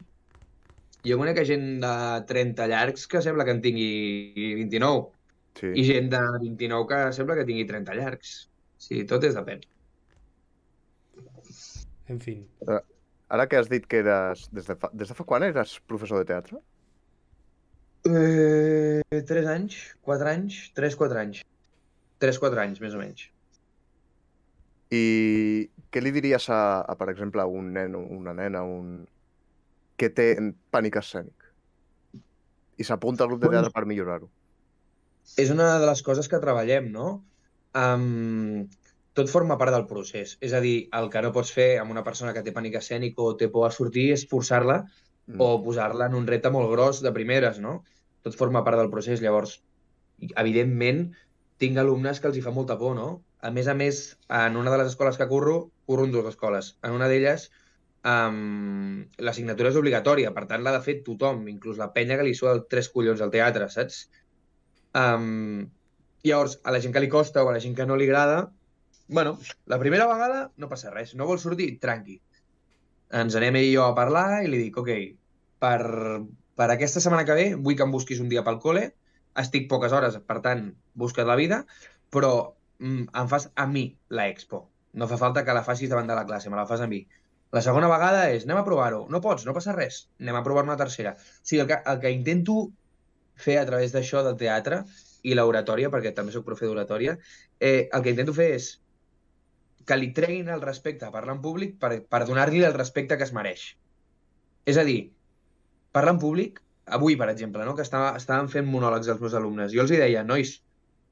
Jo 1.05 1.19
conec 1.19 1.41
gent 1.45 1.67
de 1.83 1.91
30 2.31 2.65
llargs 2.71 3.05
que 3.11 3.21
sembla 3.21 3.45
que 3.45 3.53
en 3.57 3.61
tingui 3.61 4.55
29 4.63 5.11
Sí. 5.59 5.69
i 5.75 5.83
gent 5.85 6.07
de 6.09 6.19
29 6.41 6.87
que 6.89 6.99
sembla 7.13 7.35
que 7.37 7.45
tingui 7.45 7.67
30 7.69 7.93
llargs. 7.99 8.31
Sí, 8.81 9.03
tot 9.05 9.23
és 9.27 9.35
depèn. 9.37 9.61
En 12.09 12.19
fin. 12.19 12.41
Ara 13.33 13.47
que 13.49 13.57
has 13.57 13.69
dit 13.69 13.85
que 13.89 14.03
eres... 14.03 14.45
Des 14.53 14.67
de 14.69 14.75
fa, 14.77 14.91
des 14.93 15.09
de 15.09 15.17
fa 15.17 15.25
quan 15.25 15.43
eres 15.45 15.79
professor 15.89 16.21
de 16.21 16.29
teatre? 16.29 16.59
Eh, 18.05 19.21
3 19.25 19.47
anys, 19.55 19.77
4 20.05 20.29
anys, 20.29 20.59
3-4 20.77 21.21
anys. 21.21 21.39
3-4 22.21 22.61
anys, 22.65 22.81
més 22.83 22.93
o 22.93 23.01
menys. 23.01 23.25
I 24.93 25.03
què 25.89 26.03
li 26.03 26.11
diries 26.13 26.45
a, 26.53 26.59
a 26.85 26.97
per 26.99 27.09
exemple, 27.09 27.41
a 27.41 27.49
un 27.49 27.71
nen 27.73 27.97
o 27.97 28.03
una 28.19 28.35
nena 28.37 28.61
un... 28.67 29.07
que 29.97 30.11
té 30.13 30.27
pànic 30.73 30.99
escènic? 31.01 31.49
I 32.77 32.85
s'apunta 32.85 33.25
al 33.25 33.31
grup 33.31 33.41
de 33.41 33.49
teatre 33.53 33.73
per 33.73 33.85
millorar-ho. 33.89 34.29
és 35.39 35.49
una 35.53 35.77
de 35.79 35.87
les 35.87 36.01
coses 36.05 36.27
que 36.29 36.41
treballem, 36.43 36.89
no? 36.91 37.09
Um, 37.73 38.67
tot 39.13 39.29
forma 39.29 39.57
part 39.61 39.71
del 39.71 39.87
procés. 39.87 40.37
És 40.41 40.53
a 40.53 40.61
dir, 40.63 40.89
el 40.97 41.09
que 41.13 41.21
no 41.21 41.31
pots 41.33 41.51
fer 41.53 41.77
amb 41.79 41.93
una 41.93 42.03
persona 42.03 42.33
que 42.33 42.41
té 42.45 42.53
pànic 42.53 42.79
escènic 42.79 43.19
o 43.21 43.35
té 43.37 43.49
por 43.53 43.67
a 43.67 43.71
sortir 43.71 44.11
és 44.13 44.27
forçar-la 44.29 44.83
Mm. 45.27 45.39
o 45.39 45.63
posar-la 45.63 46.07
en 46.07 46.15
un 46.15 46.27
repte 46.27 46.51
molt 46.51 46.69
gros 46.71 47.01
de 47.01 47.11
primeres, 47.15 47.59
no? 47.59 47.83
Tot 48.23 48.35
forma 48.35 48.63
part 48.63 48.77
del 48.79 48.89
procés. 48.91 49.21
Llavors, 49.21 49.61
evidentment, 50.19 51.13
tinc 51.57 51.77
alumnes 51.79 52.19
que 52.19 52.27
els 52.27 52.37
hi 52.37 52.43
fa 52.43 52.51
molta 52.51 52.77
por, 52.79 52.95
no? 52.95 53.23
A 53.39 53.51
més 53.51 53.67
a 53.67 53.73
més, 53.73 54.17
en 54.29 54.57
una 54.59 54.71
de 54.71 54.79
les 54.81 54.93
escoles 54.93 55.17
que 55.19 55.27
curro, 55.27 55.71
curro 55.85 56.07
en 56.07 56.11
dues 56.11 56.27
escoles. 56.27 56.73
En 56.83 56.95
una 56.95 57.07
d'elles, 57.11 57.49
um, 58.07 59.05
l'assignatura 59.17 59.71
és 59.71 59.79
obligatòria, 59.79 60.33
per 60.35 60.45
tant 60.47 60.63
l'ha 60.63 60.75
de 60.75 60.83
fer 60.83 61.01
tothom, 61.03 61.47
inclús 61.51 61.79
la 61.79 61.91
penya 61.95 62.17
que 62.19 62.27
li 62.27 62.35
sua 62.35 62.53
el 62.57 62.65
tres 62.67 62.89
collons 62.89 63.23
al 63.23 63.31
teatre, 63.31 63.69
saps? 63.69 64.09
Um, 64.93 65.69
llavors, 66.23 66.59
a 66.63 66.71
la 66.71 66.79
gent 66.83 66.93
que 66.95 67.03
li 67.03 67.11
costa 67.11 67.43
o 67.43 67.49
a 67.49 67.55
la 67.55 67.63
gent 67.63 67.75
que 67.75 67.87
no 67.87 67.95
li 67.99 68.07
agrada, 68.11 68.51
bueno, 69.07 69.37
la 69.65 69.79
primera 69.79 70.07
vegada 70.07 70.51
no 70.57 70.69
passa 70.69 70.91
res, 70.93 71.13
no 71.15 71.27
vol 71.29 71.39
sortir, 71.39 71.77
tranqui. 71.79 72.21
ens 73.13 73.35
anem 73.37 73.59
ell 73.59 73.67
i 73.67 73.73
jo 73.75 73.83
a 73.85 73.93
parlar 73.93 74.41
i 74.41 74.47
li 74.49 74.57
dic, 74.57 74.77
ok, 74.81 74.89
per, 75.61 75.81
per 76.57 76.67
aquesta 76.73 77.01
setmana 77.03 77.25
que 77.27 77.35
ve 77.37 77.47
vull 77.55 77.75
que 77.77 77.85
em 77.85 77.91
busquis 77.93 78.21
un 78.23 78.29
dia 78.31 78.41
pel 78.47 78.57
col·le, 78.63 78.87
estic 79.37 79.67
poques 79.69 79.93
hores, 79.93 80.17
per 80.27 80.39
tant, 80.45 80.71
busca't 80.97 81.27
la 81.29 81.37
vida, 81.37 81.63
però 82.13 82.31
mm, 82.79 83.11
em 83.21 83.29
fas 83.29 83.49
a 83.55 83.67
mi 83.69 83.85
la 84.09 84.27
expo. 84.31 84.63
No 84.93 85.09
fa 85.09 85.17
falta 85.21 85.43
que 85.45 85.53
la 85.53 85.65
facis 85.65 85.89
davant 85.89 86.09
de 86.09 86.17
la 86.17 86.25
classe, 86.25 86.49
me 86.49 86.57
la 86.57 86.65
fas 86.69 86.81
a 86.81 86.89
mi. 86.89 87.03
La 87.53 87.61
segona 87.61 87.89
vegada 87.89 88.27
és, 88.33 88.45
anem 88.47 88.61
a 88.61 88.65
provar-ho. 88.65 89.03
No 89.13 89.21
pots, 89.21 89.45
no 89.45 89.53
passa 89.53 89.73
res. 89.77 90.07
Anem 90.21 90.37
a 90.39 90.43
provar 90.45 90.63
una 90.65 90.77
tercera. 90.77 91.13
O 91.13 91.45
sigui, 91.45 91.61
el 91.61 91.69
que, 91.69 91.79
el 91.91 91.99
que 92.01 92.11
intento 92.13 92.55
fer 93.45 93.59
a 93.61 93.65
través 93.69 93.93
d'això 93.93 94.23
del 94.25 94.37
teatre 94.39 94.83
i 95.23 95.35
l'oratòria, 95.37 95.89
perquè 95.93 96.13
també 96.17 96.33
sóc 96.33 96.45
profe 96.45 96.65
d'oratòria, 96.65 97.17
eh, 97.59 97.89
el 97.93 98.05
que 98.05 98.13
intento 98.13 98.33
fer 98.37 98.49
és 98.57 98.69
que 99.87 99.97
li 99.99 100.11
treguin 100.17 100.49
el 100.53 100.63
respecte 100.63 101.07
a 101.07 101.11
parlar 101.13 101.37
en 101.37 101.41
públic 101.43 101.77
per, 101.79 101.91
per 102.09 102.23
donar-li 102.29 102.63
el 102.63 102.75
respecte 102.77 103.17
que 103.19 103.27
es 103.27 103.33
mereix. 103.35 103.65
És 104.69 104.79
a 104.79 104.85
dir, 104.87 104.99
parlar 105.95 106.15
en 106.15 106.21
públic, 106.23 106.61
avui, 106.97 107.17
per 107.19 107.29
exemple, 107.31 107.65
no? 107.67 107.75
que 107.75 107.85
estava, 107.85 108.13
estàvem 108.19 108.49
fent 108.51 108.67
monòlegs 108.69 109.11
als 109.11 109.21
meus 109.23 109.37
alumnes, 109.39 109.71
jo 109.75 109.83
els 109.83 109.93
hi 109.93 110.01
deia, 110.01 110.23
nois, 110.27 110.57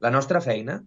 la 0.02 0.12
nostra 0.14 0.42
feina 0.42 0.82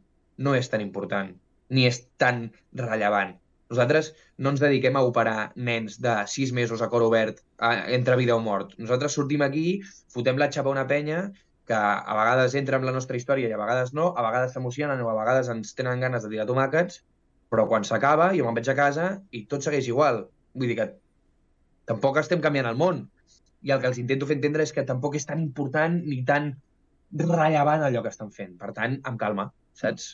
no 0.44 0.54
és 0.58 0.68
tan 0.72 0.82
important, 0.84 1.30
ni 1.70 1.86
és 1.88 2.02
tan 2.20 2.46
rellevant. 2.80 3.36
Nosaltres 3.72 4.12
no 4.44 4.52
ens 4.52 4.60
dediquem 4.62 4.96
a 4.98 5.04
operar 5.06 5.52
nens 5.68 5.96
de 6.04 6.14
6 6.30 6.52
mesos 6.56 6.82
a 6.84 6.90
cor 6.92 7.04
obert 7.06 7.40
a, 7.58 7.72
entre 7.96 8.18
vida 8.20 8.36
o 8.36 8.42
mort. 8.44 8.74
Nosaltres 8.78 9.16
sortim 9.16 9.44
aquí, 9.46 9.80
fotem 10.12 10.38
la 10.40 10.50
xapa 10.52 10.70
a 10.70 10.74
una 10.74 10.86
penya 10.90 11.24
que 11.64 11.76
a 11.76 12.14
vegades 12.18 12.54
entra 12.60 12.76
en 12.76 12.84
la 12.84 12.92
nostra 12.92 13.16
història 13.16 13.48
i 13.48 13.54
a 13.56 13.60
vegades 13.60 13.94
no, 13.96 14.10
a 14.12 14.24
vegades 14.26 14.52
s'emocionen 14.52 15.00
o 15.00 15.08
a 15.10 15.16
vegades 15.16 15.48
ens 15.52 15.72
tenen 15.78 16.02
ganes 16.04 16.26
de 16.26 16.32
tirar 16.34 16.46
tomàquets, 16.50 17.00
però 17.54 17.68
quan 17.70 17.86
s'acaba 17.86 18.32
jo 18.34 18.42
me'n 18.42 18.56
vaig 18.58 18.68
a 18.72 18.74
casa 18.74 19.08
i 19.30 19.44
tot 19.50 19.62
segueix 19.62 19.86
igual. 19.86 20.24
Vull 20.58 20.70
dir 20.72 20.78
que 20.80 20.88
tampoc 21.86 22.18
estem 22.18 22.42
canviant 22.42 22.66
el 22.66 22.80
món. 22.80 23.04
I 23.64 23.70
el 23.70 23.80
que 23.80 23.88
els 23.92 24.00
intento 24.02 24.26
fer 24.26 24.36
entendre 24.40 24.66
és 24.66 24.74
que 24.74 24.82
tampoc 24.88 25.14
és 25.14 25.26
tan 25.28 25.38
important 25.38 26.00
ni 26.02 26.18
tan 26.26 26.50
rellevant 27.14 27.86
allò 27.86 28.02
que 28.02 28.10
estan 28.10 28.34
fent. 28.34 28.58
Per 28.58 28.72
tant, 28.76 28.98
amb 29.06 29.20
calma, 29.20 29.46
saps? 29.78 30.08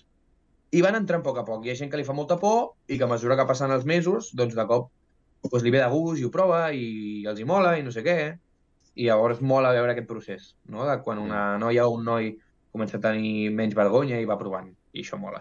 I 0.76 0.84
van 0.84 1.00
entrant 1.00 1.24
a 1.24 1.26
poc 1.26 1.40
a 1.40 1.46
poc. 1.48 1.64
Hi 1.64 1.72
ha 1.72 1.78
gent 1.80 1.90
que 1.90 1.98
li 1.98 2.06
fa 2.06 2.14
molta 2.14 2.36
por 2.38 2.74
i 2.86 2.98
que 3.00 3.08
a 3.08 3.10
mesura 3.10 3.38
que 3.40 3.48
passen 3.48 3.72
els 3.74 3.88
mesos, 3.88 4.30
doncs 4.36 4.54
de 4.58 4.66
cop 4.68 4.90
doncs 5.48 5.64
li 5.64 5.72
ve 5.72 5.80
de 5.80 5.88
gust 5.88 6.20
i 6.20 6.26
ho 6.28 6.30
prova 6.34 6.60
i 6.76 7.24
els 7.30 7.40
hi 7.40 7.48
mola 7.48 7.78
i 7.80 7.86
no 7.86 7.94
sé 7.94 8.04
què. 8.06 8.18
I 9.00 9.06
llavors 9.08 9.40
mola 9.40 9.72
veure 9.72 9.94
aquest 9.94 10.10
procés, 10.10 10.50
no? 10.68 10.84
De 10.84 10.98
quan 11.00 11.22
una 11.22 11.56
noia 11.62 11.88
o 11.88 11.94
un 11.96 12.04
noi 12.04 12.34
comença 12.74 13.00
a 13.00 13.04
tenir 13.08 13.48
menys 13.54 13.78
vergonya 13.78 14.20
i 14.20 14.28
va 14.28 14.38
provant. 14.38 14.68
I 14.92 15.06
això 15.06 15.16
mola. 15.18 15.40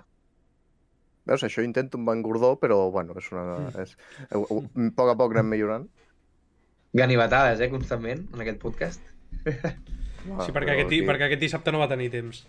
Veus, 1.25 1.43
això 1.43 1.61
intento 1.65 1.97
amb 1.99 2.09
en 2.13 2.21
Gordó, 2.25 2.55
però, 2.59 2.91
bueno, 2.91 3.13
és 3.19 3.27
una... 3.31 3.69
És... 3.83 3.95
A 4.31 4.39
poc 4.95 5.09
a 5.11 5.15
poc 5.19 5.35
anem 5.35 5.49
millorant. 5.51 5.87
Ganivetades, 6.93 7.59
eh, 7.61 7.69
constantment, 7.69 8.23
en 8.33 8.41
aquest 8.45 8.57
podcast. 8.61 9.01
Va, 9.45 10.45
Sí, 10.45 10.51
perquè 10.55 10.73
aquest, 10.73 10.87
aquí- 10.89 11.03
perquè 11.05 11.27
aquest 11.29 11.41
dissabte 11.43 11.71
no 11.71 11.79
va 11.79 11.87
tenir 11.91 12.09
temps. 12.11 12.45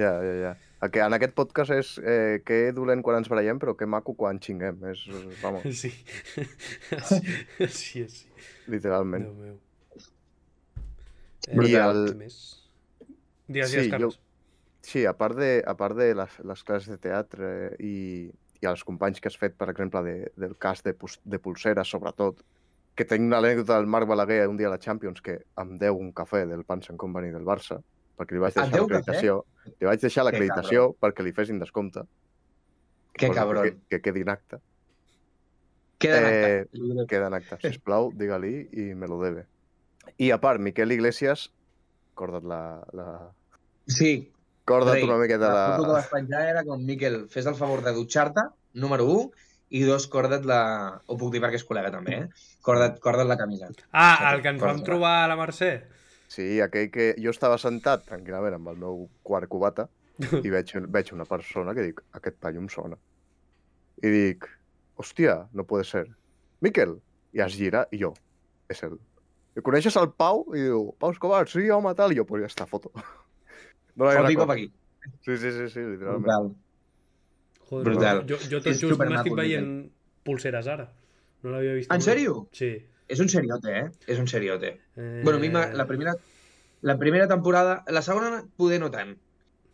Ja, 0.00 0.10
ja, 0.24 0.32
ja. 0.40 0.88
Que 0.90 0.98
en 1.04 1.14
aquest 1.14 1.34
podcast 1.38 1.70
és 1.76 1.92
eh, 2.02 2.40
que 2.44 2.72
dolent 2.74 3.04
quan 3.06 3.20
ens 3.20 3.28
barallem, 3.30 3.60
però 3.62 3.76
que 3.78 3.86
maco 3.86 4.16
quan 4.18 4.40
xinguem. 4.42 4.80
És, 4.90 5.04
vamos, 5.42 5.62
Sí. 5.78 5.92
sí, 7.12 7.20
sí, 7.68 8.08
sí. 8.08 8.26
literalment. 8.72 9.28
Déu 9.28 9.36
meu. 9.44 9.60
I 11.68 11.74
el- 11.76 12.14
més? 12.18 12.36
Digues, 13.46 13.70
Sí, 13.70 13.76
digues, 13.76 13.86
jo- 13.86 13.90
Carles. 13.94 14.18
Sí, 14.82 15.04
a 15.06 15.12
part 15.14 15.36
de, 15.38 15.62
a 15.66 15.74
part 15.78 15.96
de 15.96 16.08
les, 16.18 16.38
les 16.42 16.64
classes 16.66 16.88
de 16.90 16.98
teatre 16.98 17.48
i, 17.78 18.26
i 18.60 18.66
els 18.66 18.82
companys 18.84 19.20
que 19.22 19.30
has 19.30 19.38
fet, 19.38 19.54
per 19.58 19.68
exemple, 19.70 20.02
de, 20.02 20.16
del 20.36 20.56
cas 20.58 20.82
de, 20.82 20.94
de 20.96 21.38
pulseres, 21.38 21.88
sobretot, 21.88 22.42
que 22.98 23.06
tinc 23.08 23.24
una 23.24 23.38
anècdota 23.38 23.78
del 23.78 23.86
Marc 23.88 24.08
Balaguer 24.10 24.42
un 24.50 24.58
dia 24.58 24.66
a 24.68 24.74
la 24.74 24.80
Champions 24.82 25.22
que 25.24 25.38
em 25.62 25.76
deu 25.80 25.96
un 25.96 26.10
cafè 26.12 26.42
del 26.50 26.64
Pans 26.68 26.90
and 26.90 26.98
Company 27.00 27.30
del 27.32 27.46
Barça, 27.46 27.78
perquè 28.18 28.36
li 28.36 28.42
vaig 28.42 28.58
deixar 28.58 28.82
l'acreditació. 28.82 29.38
Li 29.70 29.88
vaig 29.88 30.02
deixar 30.02 30.26
l'acreditació 30.26 30.90
perquè 31.00 31.24
li 31.24 31.32
fessin 31.32 31.62
descompte. 31.62 32.04
Que 33.16 33.30
cabron. 33.32 33.64
Que, 33.64 33.78
que 33.88 34.02
quedi 34.02 34.26
en 34.26 34.34
acte. 34.34 34.58
Queda 36.02 36.18
en 36.18 36.26
Eh, 36.26 36.60
acte. 36.60 36.82
Diré. 36.82 37.06
Queda 37.06 37.30
en 37.30 37.38
acte, 37.38 37.58
sisplau, 37.62 38.10
digue-li 38.18 38.68
i 38.72 38.90
me 38.98 39.06
lo 39.06 39.20
debe. 39.22 39.46
I 40.18 40.32
a 40.34 40.40
part, 40.42 40.60
Miquel 40.60 40.92
Iglesias, 40.92 41.52
corda't 42.18 42.44
la... 42.44 42.62
la... 42.92 43.08
Sí, 43.86 44.32
Corda't 44.72 44.98
Rei, 44.98 45.06
una 45.06 45.20
miqueta 45.20 45.48
la 45.48 45.54
la... 45.54 45.64
foto 45.76 45.88
que 45.88 45.96
vas 46.00 46.10
penjar 46.10 46.42
era 46.50 46.64
com, 46.66 46.82
Miquel, 46.88 47.22
fes 47.32 47.48
el 47.50 47.56
favor 47.58 47.84
de 47.84 47.94
dutxar-te, 47.96 48.48
número 48.82 49.06
1, 49.12 49.48
i 49.72 49.82
dos, 49.88 50.06
corda't 50.12 50.44
la... 50.48 50.60
Ho 51.08 51.16
puc 51.20 51.32
dir 51.32 51.40
perquè 51.40 51.56
és 51.60 51.64
col·lega 51.68 51.92
també, 51.94 52.18
eh? 52.24 52.46
Corda't, 52.64 52.98
corda't 53.04 53.28
la 53.30 53.38
camisa. 53.40 53.70
Ah, 53.92 54.32
el 54.34 54.42
que 54.44 54.52
ens 54.52 54.60
vam 54.60 54.74
Correcte. 54.76 54.88
trobar 54.90 55.14
a 55.22 55.28
la 55.30 55.36
Mercè. 55.40 55.70
Sí, 56.32 56.46
aquell 56.64 56.90
que 56.92 57.12
jo 57.20 57.32
estava 57.32 57.58
sentat 57.60 58.04
tranquil·lament 58.08 58.58
amb 58.58 58.72
el 58.72 58.80
meu 58.80 59.06
quart 59.24 59.48
cubata 59.52 59.88
i 60.42 60.52
veig, 60.52 60.74
veig 60.92 61.12
una 61.16 61.26
persona 61.28 61.74
que 61.76 61.86
dic, 61.88 62.02
aquest 62.16 62.36
paio 62.40 62.60
em 62.60 62.68
sona. 62.72 62.96
I 64.02 64.12
dic, 64.12 64.48
hòstia, 65.00 65.38
no 65.52 65.64
puede 65.68 65.84
ser. 65.88 66.06
Miquel! 66.60 66.98
I 67.32 67.40
es 67.44 67.56
gira 67.56 67.86
i 67.92 68.00
jo, 68.02 68.12
és 68.68 68.82
ell. 68.84 68.98
I 69.56 69.64
coneixes 69.64 69.96
el 70.00 70.10
Pau? 70.16 70.44
I 70.52 70.66
diu, 70.68 70.90
Pau 71.00 71.12
Escobar, 71.12 71.46
sí, 71.48 71.64
home, 71.72 71.92
tal. 71.96 72.12
I 72.12 72.20
jo, 72.20 72.26
pues 72.28 72.44
ja 72.44 72.48
està, 72.52 72.68
foto. 72.68 72.92
No 73.96 74.06
cop 74.08 74.26
recordat. 74.26 74.56
aquí. 74.56 74.70
Sí, 75.24 75.36
sí, 75.36 75.50
sí, 75.50 75.68
sí, 75.68 75.80
literalment. 75.80 76.22
Brutal. 76.22 76.54
Joder, 77.68 77.84
Brutal. 77.88 78.22
Jo, 78.28 78.38
jo 78.38 78.60
tot 78.60 78.70
És 78.72 78.80
just 78.80 79.00
Miquel. 79.00 79.36
veient 79.36 79.92
pulseres 80.24 80.68
ara. 80.68 80.88
No 81.42 81.50
l'havia 81.50 81.74
vist. 81.78 81.90
En 81.90 81.98
mai. 81.98 82.06
sèrio? 82.06 82.46
Sí. 82.52 82.70
És 83.12 83.20
un 83.20 83.28
seriote, 83.28 83.74
eh? 83.76 83.90
És 84.06 84.18
un 84.22 84.28
seriote. 84.30 84.78
Eh... 84.96 85.20
Bueno, 85.24 85.38
a 85.38 85.42
mi 85.42 85.50
la 85.50 85.86
primera, 85.86 86.14
la 86.80 86.96
primera 86.98 87.28
temporada... 87.28 87.82
La 87.88 88.02
segona 88.02 88.44
poder 88.56 88.80
no 88.80 88.90
tant, 88.90 89.16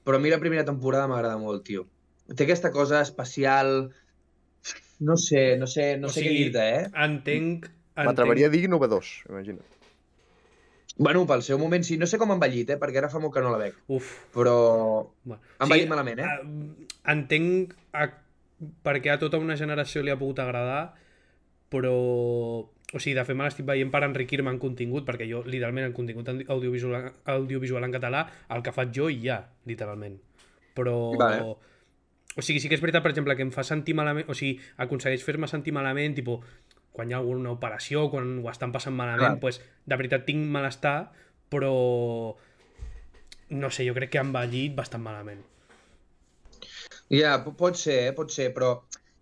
però 0.05 0.19
a 0.19 0.21
mi 0.21 0.31
la 0.33 0.41
primera 0.43 0.65
temporada 0.65 1.07
m'agrada 1.11 1.39
molt, 1.39 1.65
tio. 1.67 1.87
Té 2.35 2.49
aquesta 2.49 2.73
cosa 2.73 3.03
especial... 3.03 3.93
No 4.99 5.15
sé, 5.17 5.57
no 5.57 5.69
sé, 5.71 5.97
no 5.97 6.09
O 6.09 6.11
sé 6.11 6.25
què 6.25 6.33
sigui, 6.33 6.45
dir-te, 6.49 6.65
eh? 6.81 6.87
Entenc... 7.05 7.69
M'atreveria 7.99 8.49
a 8.49 8.51
dir 8.51 8.67
novedós, 8.71 9.21
imagina't. 9.29 9.78
Bueno, 10.99 11.25
pel 11.31 11.45
seu 11.47 11.59
moment 11.63 11.85
sí. 11.87 11.97
No 11.97 12.09
sé 12.11 12.19
com 12.19 12.33
ha 12.33 12.37
envellit, 12.37 12.75
eh? 12.75 12.79
Perquè 12.79 12.99
ara 12.99 13.11
fa 13.13 13.21
molt 13.23 13.33
que 13.35 13.43
no 13.45 13.53
la 13.55 13.61
veig. 13.61 13.77
Uf. 13.95 14.09
Però 14.35 14.55
Bueno. 15.23 15.41
ha 15.59 15.67
envellit 15.69 15.89
malament, 15.91 16.19
eh? 16.19 16.27
eh? 16.27 16.97
Entenc 17.15 17.77
a... 17.95 18.09
perquè 18.83 19.13
a 19.15 19.21
tota 19.23 19.39
una 19.39 19.57
generació 19.57 20.03
li 20.03 20.11
ha 20.11 20.19
pogut 20.19 20.43
agradar, 20.43 20.83
però... 21.71 21.95
O 22.89 22.97
sigui, 22.97 23.13
de 23.15 23.23
fet 23.29 23.37
me 23.37 23.45
l'estic 23.45 23.67
veient 23.69 23.91
per 23.93 24.01
enriquir-me 24.07 24.51
en 24.51 24.59
contingut, 24.59 25.05
perquè 25.05 25.27
jo, 25.29 25.43
literalment, 25.45 25.91
en 25.91 25.95
contingut 25.95 26.29
audiovisual, 26.33 27.11
audiovisual 27.37 27.85
en 27.85 27.93
català, 27.93 28.23
el 28.57 28.63
que 28.65 28.73
faig 28.73 28.95
jo 28.97 29.11
i 29.13 29.21
ja, 29.27 29.43
literalment. 29.69 30.17
Però... 30.75 30.97
Vale. 31.21 31.43
O 32.39 32.43
sigui, 32.43 32.63
sí 32.63 32.71
que 32.71 32.77
és 32.79 32.83
veritat, 32.83 33.03
per 33.03 33.11
exemple, 33.13 33.35
que 33.37 33.45
em 33.45 33.53
fa 33.55 33.65
sentir 33.67 33.95
malament... 33.99 34.27
O 34.31 34.35
sigui, 34.39 34.57
aconsegueix 34.81 35.25
fer-me 35.27 35.49
sentir 35.51 35.75
malament, 35.77 36.15
tipus, 36.17 36.43
quan 36.99 37.11
hi 37.11 37.15
ha 37.15 37.21
alguna 37.23 37.55
operació, 37.55 38.09
quan 38.11 38.35
ho 38.43 38.51
estan 38.51 38.75
passant 38.75 38.97
malament, 38.99 39.37
Clar. 39.39 39.43
pues, 39.45 39.61
de 39.87 39.99
veritat 40.03 40.27
tinc 40.27 40.43
malestar, 40.59 40.97
però... 41.53 41.73
No 43.49 43.71
sé, 43.73 43.87
jo 43.87 43.95
crec 43.97 44.11
que 44.13 44.19
ha 44.21 44.27
envellit 44.27 44.75
bastant 44.77 45.01
malament. 45.07 45.41
Ja, 47.15 47.39
po- 47.45 47.55
pot 47.57 47.79
ser, 47.81 47.99
eh? 48.11 48.15
Pot 48.17 48.35
ser, 48.35 48.51
però 48.57 48.75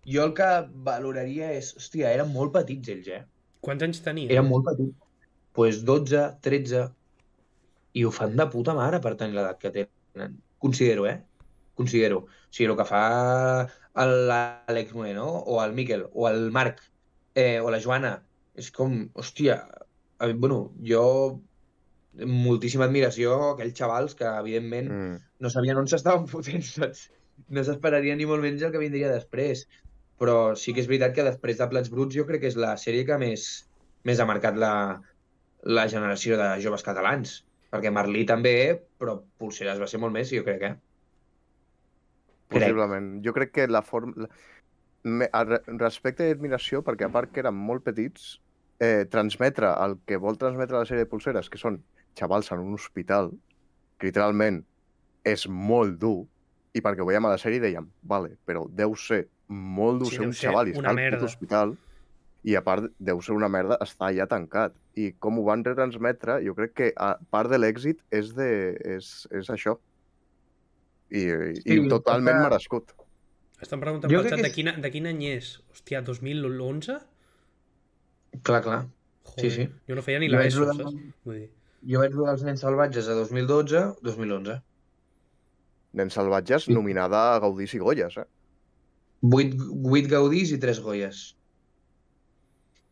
jo 0.07 0.25
el 0.25 0.33
que 0.35 0.49
valoraria 0.89 1.53
és... 1.55 1.69
Hòstia, 1.77 2.09
eren 2.17 2.33
molt 2.33 2.51
petits 2.57 2.91
ells, 2.91 3.07
eh? 3.13 3.21
Quants 3.63 3.85
anys 3.87 4.01
tenia? 4.03 4.27
Eren 4.33 4.49
molt 4.49 4.67
petits. 4.67 4.91
Doncs 4.97 5.55
pues 5.57 5.79
12, 5.87 6.25
13... 6.45 6.83
I 7.97 8.03
ho 8.05 8.11
fan 8.13 8.35
de 8.37 8.45
puta 8.51 8.75
mare 8.77 8.99
per 9.01 9.15
tenir 9.17 9.37
l'edat 9.37 9.57
que 9.61 9.71
tenen. 9.73 10.35
Considero, 10.61 11.07
eh? 11.09 11.15
Considero. 11.79 12.25
O 12.27 12.51
sigui, 12.51 12.67
el 12.69 12.75
que 12.77 12.85
fa 12.85 12.99
l'Àlex 13.97 14.91
Moreno, 14.93 15.25
o 15.47 15.57
el 15.63 15.73
Miquel, 15.73 16.03
o 16.13 16.27
el 16.29 16.51
Marc, 16.53 16.83
eh, 17.37 17.59
o 17.61 17.69
la 17.73 17.79
Joana, 17.83 18.15
és 18.57 18.71
com, 18.73 18.95
hòstia, 19.13 19.59
mi, 20.23 20.33
bueno, 20.41 20.63
jo 20.81 21.03
moltíssima 22.17 22.87
admiració 22.87 23.35
a 23.37 23.51
aquells 23.53 23.77
xavals 23.77 24.15
que, 24.17 24.25
evidentment, 24.41 24.87
Mm. 24.89 25.17
no 25.45 25.51
sabien 25.53 25.77
on 25.77 25.87
s'estaven 25.87 26.25
fotent, 26.33 26.65
saps? 26.65 27.11
No 27.53 27.61
s'esperarien 27.63 28.17
ni 28.17 28.25
molt 28.25 28.41
menys 28.41 28.63
el 28.65 28.71
que 28.73 28.81
vindria 28.81 29.11
després. 29.13 29.67
Però 30.17 30.55
sí 30.57 30.73
que 30.73 30.81
és 30.81 30.87
veritat 30.89 31.13
que 31.13 31.25
després 31.27 31.59
de 31.59 31.67
Plats 31.69 31.91
Bruts 31.93 32.15
jo 32.17 32.25
crec 32.25 32.41
que 32.41 32.49
és 32.49 32.57
la 32.57 32.71
sèrie 32.81 33.05
que 33.05 33.19
més, 33.21 33.43
més 34.09 34.17
ha 34.19 34.25
marcat 34.25 34.57
la, 34.57 34.71
la 35.61 35.85
generació 35.93 36.39
de 36.41 36.47
joves 36.63 36.81
catalans. 36.81 37.43
Perquè 37.69 37.91
Marlí 37.93 38.23
també, 38.25 38.81
però 38.97 39.19
Pulseres 39.37 39.77
va 39.77 39.85
ser 39.91 39.99
molt 40.01 40.15
més, 40.15 40.31
jo 40.33 40.41
crec, 40.47 40.63
eh? 40.65 40.73
Crec. 42.49 42.63
Possiblement. 42.63 43.11
Jo 43.21 43.33
crec 43.35 43.53
que 43.59 43.67
la 43.69 43.83
forma... 43.85 44.25
Me, 45.03 45.29
respecte 45.79 46.27
i 46.27 46.33
admiració, 46.35 46.81
perquè 46.83 47.05
a 47.07 47.11
part 47.13 47.31
que 47.31 47.39
eren 47.43 47.55
molt 47.55 47.83
petits, 47.85 48.39
eh, 48.79 49.05
transmetre 49.09 49.69
el 49.85 49.97
que 50.05 50.17
vol 50.17 50.37
transmetre 50.37 50.77
la 50.77 50.85
sèrie 50.85 51.05
de 51.05 51.09
pulseres, 51.09 51.49
que 51.49 51.57
són 51.61 51.79
xavals 52.17 52.51
en 52.51 52.59
un 52.59 52.73
hospital, 52.73 53.31
que 53.97 54.07
literalment 54.09 54.63
és 55.23 55.47
molt 55.47 55.97
dur, 56.01 56.25
i 56.73 56.81
perquè 56.81 57.01
ho 57.01 57.07
veiem 57.07 57.25
a 57.25 57.33
la 57.35 57.41
sèrie 57.41 57.61
dèiem, 57.63 57.87
vale, 58.03 58.35
però 58.45 58.65
deu 58.69 58.95
ser 58.95 59.27
molt 59.47 60.01
dur 60.03 60.09
Sí, 60.11 60.17
ser 60.17 60.25
un 60.27 60.33
xaval 60.33 60.67
i 60.67 60.75
estar 60.75 60.91
al 60.93 61.23
hospital, 61.23 61.77
i 62.43 62.55
a 62.55 62.61
part 62.63 62.91
deu 62.99 63.21
ser 63.21 63.33
una 63.35 63.49
merda 63.49 63.77
estar 63.81 64.09
allà 64.11 64.27
tancat. 64.29 64.75
I 64.95 65.11
com 65.19 65.39
ho 65.39 65.43
van 65.43 65.63
retransmetre, 65.65 66.39
jo 66.45 66.53
crec 66.55 66.73
que 66.73 66.93
a 66.95 67.17
part 67.31 67.49
de 67.51 67.57
l'èxit 67.59 67.99
és, 68.11 68.33
de, 68.35 68.75
és, 68.85 69.27
és 69.31 69.49
això. 69.49 69.77
I, 71.09 71.23
i 71.23 71.61
Sí, 71.63 71.79
totalment 71.89 72.35
perquè- 72.35 72.43
merescut. 72.49 72.93
Estan 73.61 73.81
preguntant 73.81 74.11
Jo 74.13 74.21
pel 74.21 74.29
xat 74.31 74.39
que 74.41 74.45
de, 74.47 74.51
quina, 74.53 74.73
de 74.83 74.89
quin 74.93 75.07
any 75.09 75.23
és. 75.31 75.51
Hòstia, 75.73 76.01
2011? 76.05 76.97
Clar, 78.45 78.61
clar. 78.65 78.79
Joder, 79.31 79.51
sí. 79.55 79.65
Jo 79.89 79.97
no 79.97 80.03
feia 80.05 80.19
ni 80.21 80.29
Jo 80.29 80.37
l'ESO, 80.37 80.63
rodar- 80.65 80.77
saps? 80.83 81.13
Vull 81.25 81.39
dir... 81.41 81.47
Jo 81.87 82.01
vaig 82.01 82.13
rodar 82.15 82.33
els 82.37 82.43
nens 82.45 82.61
salvatges 82.63 83.07
a 83.09 83.15
2012, 83.17 83.81
2011. 84.05 84.57
Nens 85.97 86.13
salvatges 86.19 86.67
Sí. 86.67 86.73
nominada 86.75 87.21
a 87.33 87.39
Gaudís 87.43 87.73
i 87.73 87.79
Goyes, 87.81 88.17
eh? 88.21 88.27
8, 89.25 89.55
8 89.89 90.09
gaudís 90.11 90.51
i 90.53 90.59
3 90.61 90.79
goies. 90.85 91.21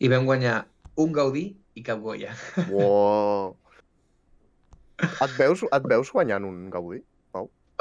I 0.01 0.09
vam 0.09 0.25
guanyar 0.25 0.63
un 0.97 1.11
gaudí 1.13 1.45
i 1.77 1.83
cap 1.85 1.99
goia. 2.01 2.33
Uau. 2.71 3.55
Et 5.25 5.33
veus, 5.37 5.61
et 5.75 5.85
veus 5.91 6.09
guanyant 6.11 6.45
un 6.47 6.69
Gaudí? 6.71 7.01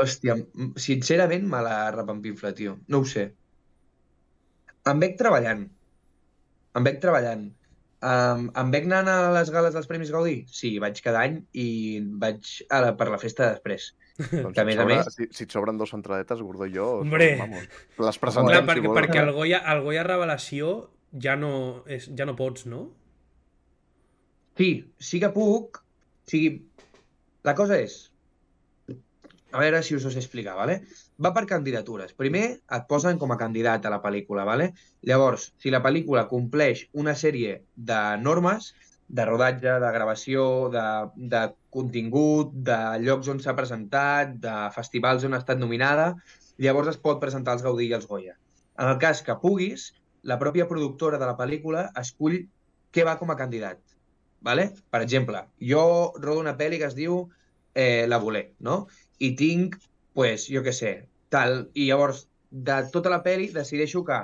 Hòstia, 0.01 0.35
sincerament 0.81 1.45
me 1.47 1.61
la 1.63 1.77
repampinfla, 1.95 2.51
tio. 2.59 2.79
No 2.91 3.03
ho 3.03 3.05
sé. 3.07 3.29
Em 4.91 4.99
veig 5.01 5.15
treballant. 5.21 5.67
Em 6.75 6.87
veig 6.89 6.99
treballant. 7.03 7.45
Um, 8.05 8.49
em 8.61 8.73
veig 8.75 8.85
anant 8.91 9.07
a 9.09 9.31
les 9.33 9.49
gales 9.55 9.73
dels 9.73 9.87
Premis 9.89 10.11
Gaudí? 10.13 10.41
Sí, 10.51 10.75
vaig 10.83 10.99
cada 11.01 11.23
any 11.25 11.39
i 11.57 11.69
vaig 12.21 12.51
a 12.75 12.81
la, 12.85 12.91
per 12.99 13.07
la 13.09 13.21
festa 13.23 13.53
després. 13.55 13.93
Doncs 14.19 14.53
Que 14.55 14.61
a 14.61 14.67
si 14.67 14.67
et 14.67 14.67
més 14.69 14.77
a 14.77 14.83
sobra- 14.83 14.99
més- 14.99 15.15
Si, 15.15 15.29
si 15.33 15.47
et 15.47 15.55
sobren 15.55 15.79
dos 15.81 15.95
entradetes, 15.97 16.43
Gordó 16.45 16.67
i 16.69 16.75
jo... 16.75 16.89
Hombre. 17.01 17.31
Vamos, 17.41 17.65
les 18.09 18.19
presentem, 18.21 18.67
perquè, 18.69 18.83
si 18.83 18.87
vols. 18.87 18.99
perquè 18.99 19.23
el 19.25 19.33
Goya, 19.39 19.63
el 19.73 19.81
Goya 19.87 20.05
Revelació 20.07 20.75
ja 21.23 21.39
no, 21.41 21.55
és, 21.87 22.11
ja 22.19 22.27
no 22.29 22.35
pots, 22.37 22.67
no? 22.69 22.89
Sí, 24.59 24.69
sí 24.99 25.21
que 25.23 25.31
puc. 25.35 25.81
O 25.81 26.31
sigui, 26.31 26.59
la 27.47 27.55
cosa 27.59 27.79
és... 27.81 27.97
A 29.55 29.61
veure 29.63 29.85
si 29.87 29.95
us 29.95 30.05
ho 30.05 30.11
sé 30.11 30.19
explicar, 30.19 30.57
¿vale? 30.59 30.81
Va 31.25 31.31
per 31.35 31.45
candidatures. 31.47 32.15
Primer 32.19 32.47
et 32.77 32.87
posen 32.91 33.21
com 33.23 33.31
a 33.31 33.39
candidat 33.39 33.85
a 33.87 33.93
la 33.93 34.01
pel·lícula, 34.03 34.43
¿vale? 34.49 34.73
Llavors, 35.07 35.53
si 35.63 35.71
la 35.71 35.81
pel·lícula 35.85 36.25
compleix 36.31 36.89
una 37.03 37.15
sèrie 37.21 37.61
de 37.91 38.01
normes, 38.23 38.73
de 39.09 39.27
rodatge, 39.29 39.77
de 39.85 39.91
gravació, 39.95 40.47
de, 40.75 40.83
de 41.35 41.43
contingut, 41.77 42.51
de 42.67 42.79
llocs 43.05 43.31
on 43.31 43.43
s'ha 43.45 43.55
presentat, 43.55 44.35
de 44.43 44.57
festivals 44.75 45.29
on 45.29 45.39
ha 45.39 45.43
estat 45.45 45.63
nominada, 45.63 46.09
llavors 46.67 46.91
es 46.95 46.99
pot 47.07 47.23
presentar 47.23 47.55
als 47.55 47.63
Gaudí 47.63 47.87
i 47.93 47.95
als 47.95 48.11
Goya. 48.11 48.35
En 48.75 48.91
el 48.91 48.99
cas 48.99 49.23
que 49.23 49.39
puguis, 49.39 49.93
la 50.27 50.41
pròpia 50.43 50.67
productora 50.67 51.21
de 51.23 51.31
la 51.31 51.39
pel·lícula 51.39 51.87
escull 52.03 52.41
què 52.91 53.07
va 53.07 53.19
com 53.23 53.31
a 53.31 53.39
candidat. 53.39 53.79
Vale? 54.45 54.73
Per 54.91 55.01
exemple, 55.07 55.47
jo 55.63 55.85
rodo 56.19 56.43
una 56.43 56.59
pel·li 56.59 56.83
que 56.83 56.91
es 56.91 56.99
diu 56.99 57.23
eh, 57.75 58.07
La 58.09 58.19
Voler, 58.19 58.49
no? 58.61 58.87
I 59.19 59.35
tinc, 59.39 59.77
pues, 60.15 60.49
jo 60.51 60.63
què 60.65 60.73
sé, 60.75 60.95
tal. 61.35 61.69
I 61.75 61.91
llavors, 61.91 62.27
de 62.51 62.81
tota 62.95 63.13
la 63.13 63.23
pel·li, 63.23 63.51
decideixo 63.55 64.05
que 64.07 64.23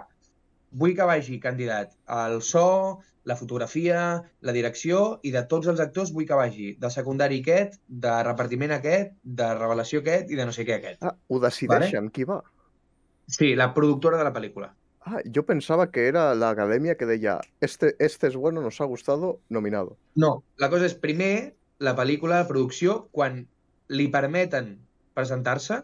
vull 0.70 0.95
que 0.95 1.07
vagi 1.07 1.38
candidat 1.43 1.97
al 2.07 2.41
so, 2.47 3.01
la 3.24 3.36
fotografia, 3.36 4.22
la 4.41 4.55
direcció, 4.57 5.20
i 5.26 5.32
de 5.34 5.43
tots 5.51 5.68
els 5.70 5.80
actors 5.82 6.12
vull 6.14 6.26
que 6.28 6.38
vagi 6.38 6.72
de 6.80 6.91
secundari 6.91 7.41
aquest, 7.43 7.76
de 7.86 8.14
repartiment 8.26 8.74
aquest, 8.76 9.12
de 9.22 9.51
revelació 9.59 10.01
aquest 10.05 10.30
i 10.30 10.38
de 10.38 10.47
no 10.47 10.55
sé 10.57 10.66
què 10.68 10.78
aquest. 10.78 11.03
Ah, 11.05 11.14
ho 11.28 11.41
decideixen, 11.43 12.11
qui 12.14 12.26
va? 12.28 12.41
Sí, 13.30 13.55
la 13.55 13.72
productora 13.74 14.18
de 14.18 14.26
la 14.26 14.34
pel·lícula. 14.34 14.72
Ah, 15.07 15.20
yo 15.24 15.45
pensaba 15.47 15.91
que 15.91 16.09
era 16.09 16.34
la 16.34 16.51
academia 16.51 16.97
que 16.97 17.07
deia 17.07 17.41
este, 17.61 17.95
este 17.99 18.26
es 18.28 18.36
bueno, 18.36 18.61
nos 18.61 18.80
ha 18.80 18.84
gustado, 18.84 19.41
nominado. 19.49 19.97
No, 20.14 20.45
la 20.57 20.68
cosa 20.70 20.86
és, 20.86 20.95
primer, 20.95 21.57
la 21.78 21.97
pel·lícula, 21.97 22.43
la 22.43 22.49
producció, 22.49 23.09
quan 23.12 23.47
li 23.91 24.07
permeten 24.12 24.76
presentar-se, 25.18 25.80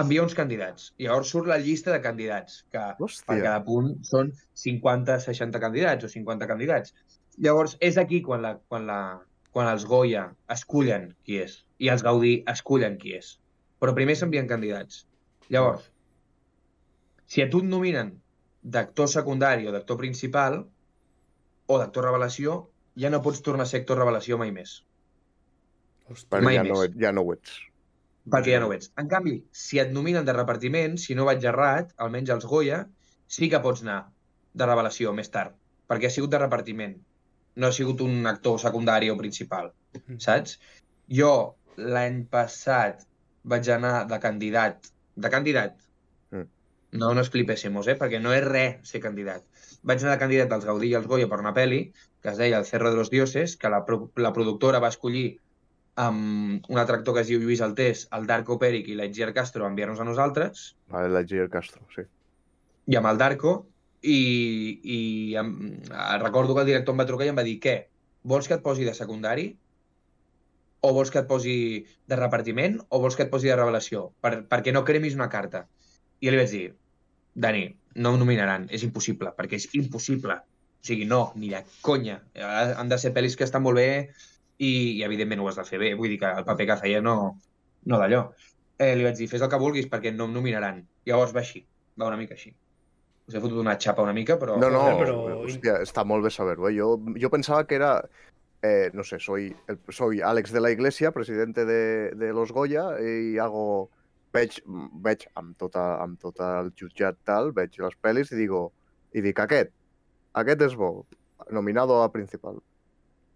envia 0.00 0.22
uns 0.22 0.36
candidats. 0.38 0.90
I 1.00 1.08
llavors 1.08 1.32
surt 1.34 1.48
la 1.50 1.58
llista 1.62 1.92
de 1.94 2.00
candidats, 2.04 2.62
que 2.72 2.82
per 2.98 3.06
Hòstia. 3.06 3.40
cada 3.42 3.62
punt 3.66 3.94
són 4.06 4.32
50-60 4.64 5.62
candidats 5.62 6.06
o 6.06 6.12
50 6.12 6.48
candidats. 6.50 6.94
Llavors, 7.38 7.76
és 7.80 7.98
aquí 7.98 8.20
quan, 8.26 8.42
la, 8.44 8.54
quan, 8.68 8.86
la, 8.86 9.00
quan 9.54 9.70
els 9.70 9.86
Goya 9.88 10.26
escullen 10.56 11.10
qui 11.24 11.40
és 11.44 11.60
i 11.78 11.88
els 11.92 12.04
Gaudí 12.06 12.34
escullen 12.52 12.98
qui 13.00 13.16
és. 13.18 13.38
Però 13.80 13.94
primer 13.96 14.16
s'envien 14.18 14.50
candidats. 14.50 15.04
Llavors, 15.50 15.88
si 17.26 17.42
a 17.42 17.48
tu 17.50 17.62
et 17.64 17.70
nominen 17.70 18.12
d'actor 18.62 19.08
secundari 19.08 19.66
o 19.66 19.72
d'actor 19.72 19.98
principal 19.98 20.60
o 21.70 21.78
d'actor 21.80 22.04
revelació, 22.04 22.60
ja 23.00 23.10
no 23.10 23.22
pots 23.24 23.42
tornar 23.46 23.64
a 23.64 23.70
ser 23.70 23.80
actor 23.82 23.98
revelació 24.02 24.38
mai 24.38 24.52
més. 24.54 24.80
Perquè 26.10 26.42
Mai 26.44 26.56
ja 26.58 26.62
no, 26.66 26.80
més. 26.80 26.94
ja 26.98 27.12
no 27.12 27.22
ho 27.22 27.32
ets. 27.34 27.58
perquè 28.30 28.52
ja 28.54 28.60
no 28.60 28.68
ho 28.68 28.72
ets. 28.74 28.90
En 29.00 29.08
canvi, 29.08 29.36
si 29.50 29.78
et 29.82 29.90
nominen 29.92 30.24
de 30.26 30.32
repartiment, 30.36 30.96
si 30.98 31.14
no 31.14 31.24
vaig 31.24 31.44
errat, 31.44 31.92
almenys 31.96 32.30
els 32.30 32.44
Goya, 32.46 32.84
sí 33.26 33.48
que 33.50 33.60
pots 33.64 33.82
anar 33.82 34.00
de 34.54 34.66
revelació 34.66 35.12
més 35.16 35.30
tard, 35.30 35.54
perquè 35.88 36.06
ha 36.06 36.10
sigut 36.14 36.30
de 36.30 36.38
repartiment, 36.38 36.96
no 37.56 37.66
ha 37.66 37.72
sigut 37.72 38.00
un 38.04 38.26
actor 38.26 38.58
secundari 38.60 39.10
o 39.10 39.16
principal, 39.16 39.72
Mm. 40.06 40.18
saps? 40.22 40.58
Jo 41.08 41.56
l'any 41.76 42.24
passat 42.30 43.06
vaig 43.44 43.68
anar 43.70 44.06
de 44.06 44.18
candidat, 44.20 44.86
de 45.16 45.30
candidat, 45.30 45.76
Mm. 46.30 46.46
no 46.92 47.14
nos 47.14 47.30
flipésemos, 47.30 47.88
eh? 47.88 47.96
perquè 47.98 48.20
no 48.20 48.32
és 48.32 48.44
res 48.44 48.88
ser 48.88 49.00
candidat. 49.00 49.42
Vaig 49.82 50.02
anar 50.02 50.12
de 50.16 50.18
candidat 50.20 50.52
als 50.52 50.64
Gaudí 50.64 50.88
i 50.90 50.94
als 50.94 51.06
Goya 51.06 51.26
per 51.28 51.40
una 51.40 51.54
pel·li 51.54 51.92
que 52.22 52.28
es 52.30 52.36
deia 52.38 52.58
El 52.58 52.66
Cerro 52.66 52.90
de 52.90 52.96
los 52.96 53.10
Dioses, 53.10 53.56
que 53.56 53.68
la, 53.70 53.84
pro 53.86 54.10
la 54.16 54.32
productora 54.32 54.78
va 54.78 54.88
escollir 54.88 55.40
amb 55.96 56.66
un 56.70 56.78
altre 56.78 56.96
actor 57.00 57.16
que 57.16 57.24
es 57.24 57.30
diu 57.30 57.40
Lluís 57.42 57.60
Altés, 57.64 58.06
el 58.16 58.26
Darko 58.28 58.58
Pèric 58.60 58.88
i 58.88 58.96
l'Etgier 58.98 59.32
Castro 59.36 59.64
a 59.66 59.70
enviar-nos 59.70 60.00
a 60.00 60.06
nosaltres, 60.06 60.74
Vale, 60.92 61.10
la 61.12 61.24
Gier 61.26 61.48
Castro, 61.50 61.82
sí. 61.94 62.06
i 62.86 62.96
amb 62.96 63.10
el 63.10 63.18
Darko, 63.18 63.56
i, 64.02 64.20
i 64.82 65.00
em, 65.36 65.50
eh, 65.90 66.18
recordo 66.22 66.54
que 66.54 66.62
el 66.64 66.70
director 66.72 66.94
em 66.94 67.02
va 67.02 67.08
trucar 67.08 67.26
i 67.26 67.32
em 67.32 67.40
va 67.40 67.46
dir 67.46 67.58
què, 67.60 67.76
vols 68.22 68.48
que 68.48 68.56
et 68.56 68.64
posi 68.64 68.86
de 68.86 68.94
secundari? 68.96 69.50
O 70.80 70.94
vols 70.96 71.10
que 71.12 71.20
et 71.20 71.28
posi 71.28 71.56
de 72.08 72.16
repartiment? 72.16 72.78
O 72.88 73.02
vols 73.02 73.16
que 73.16 73.26
et 73.26 73.32
posi 73.32 73.50
de 73.50 73.56
revelació? 73.58 74.06
Per, 74.24 74.38
perquè 74.48 74.72
no 74.72 74.86
cremis 74.88 75.18
una 75.18 75.28
carta. 75.28 75.66
I 76.20 76.28
jo 76.28 76.32
li 76.32 76.40
vaig 76.40 76.54
dir, 76.54 76.64
Dani, 77.36 77.66
no 78.00 78.14
em 78.14 78.18
nominaran, 78.20 78.66
és 78.72 78.84
impossible, 78.86 79.34
perquè 79.36 79.60
és 79.60 79.68
impossible. 79.76 80.38
O 80.80 80.88
sigui, 80.88 81.04
no, 81.04 81.20
ni 81.36 81.50
de 81.52 81.60
conya. 81.84 82.22
Eh, 82.32 82.44
Han 82.80 82.88
de 82.88 82.98
ser 82.98 83.12
pel·lis 83.16 83.36
que 83.36 83.44
estan 83.44 83.62
molt 83.66 83.76
bé 83.76 83.90
i, 84.60 84.70
i 84.98 85.02
evidentment 85.06 85.40
ho 85.42 85.48
has 85.50 85.56
de 85.60 85.64
fer 85.64 85.80
bé. 85.80 85.92
Vull 85.98 86.12
dir 86.12 86.18
que 86.20 86.30
el 86.40 86.44
paper 86.46 86.66
que 86.70 86.78
feia 86.84 87.00
no, 87.04 87.16
no 87.88 87.98
d'allò. 88.00 88.26
Eh, 88.80 88.94
li 88.96 89.04
vaig 89.04 89.16
dir, 89.18 89.28
fes 89.28 89.42
el 89.44 89.50
que 89.52 89.58
vulguis 89.60 89.88
perquè 89.90 90.12
no 90.14 90.26
em 90.28 90.34
nominaran. 90.36 90.82
Llavors 91.08 91.32
va 91.36 91.40
així, 91.44 91.62
va 92.00 92.08
una 92.08 92.16
mica 92.20 92.36
així. 92.36 92.52
Us 93.28 93.36
he 93.36 93.40
fotut 93.42 93.60
una 93.62 93.76
xapa 93.78 94.02
una 94.02 94.14
mica, 94.16 94.38
però... 94.40 94.56
No, 94.58 94.70
no, 94.72 94.82
però- 94.98 95.18
hostia, 95.44 95.78
está 95.84 96.04
molt 96.04 96.24
bé 96.24 96.30
saberlo. 96.34 96.68
¿eh? 96.68 96.74
Yo, 96.74 96.94
yo 97.16 97.30
pensaba 97.30 97.66
que 97.66 97.76
era, 97.76 97.92
eh, 98.62 98.90
no 98.92 99.04
sé, 99.04 99.20
soy, 99.20 99.54
el- 99.68 99.78
soy 99.88 100.20
Alex 100.20 100.50
de 100.52 100.60
la 100.60 100.70
Iglesia, 100.72 101.12
presidente 101.12 101.64
de, 101.64 102.10
de 102.16 102.32
los 102.32 102.50
Goya, 102.52 102.86
i 103.00 103.38
hago, 103.38 103.90
veig, 104.32 104.58
veig 105.04 105.28
amb, 105.34 105.56
tota, 105.60 105.84
amb 106.02 106.18
tot 106.20 106.40
el 106.40 106.72
jutjat 106.74 107.20
tal, 107.24 107.52
veig 107.52 107.78
les 107.84 107.94
pel·lis 108.02 108.32
i 108.32 108.40
digo, 108.40 108.72
i 109.12 109.20
dic, 109.22 109.38
aquest, 109.44 109.70
aquest 110.34 110.62
és 110.66 110.74
bo, 110.76 111.06
nominado 111.50 112.02
a 112.02 112.10
principal. 112.12 112.58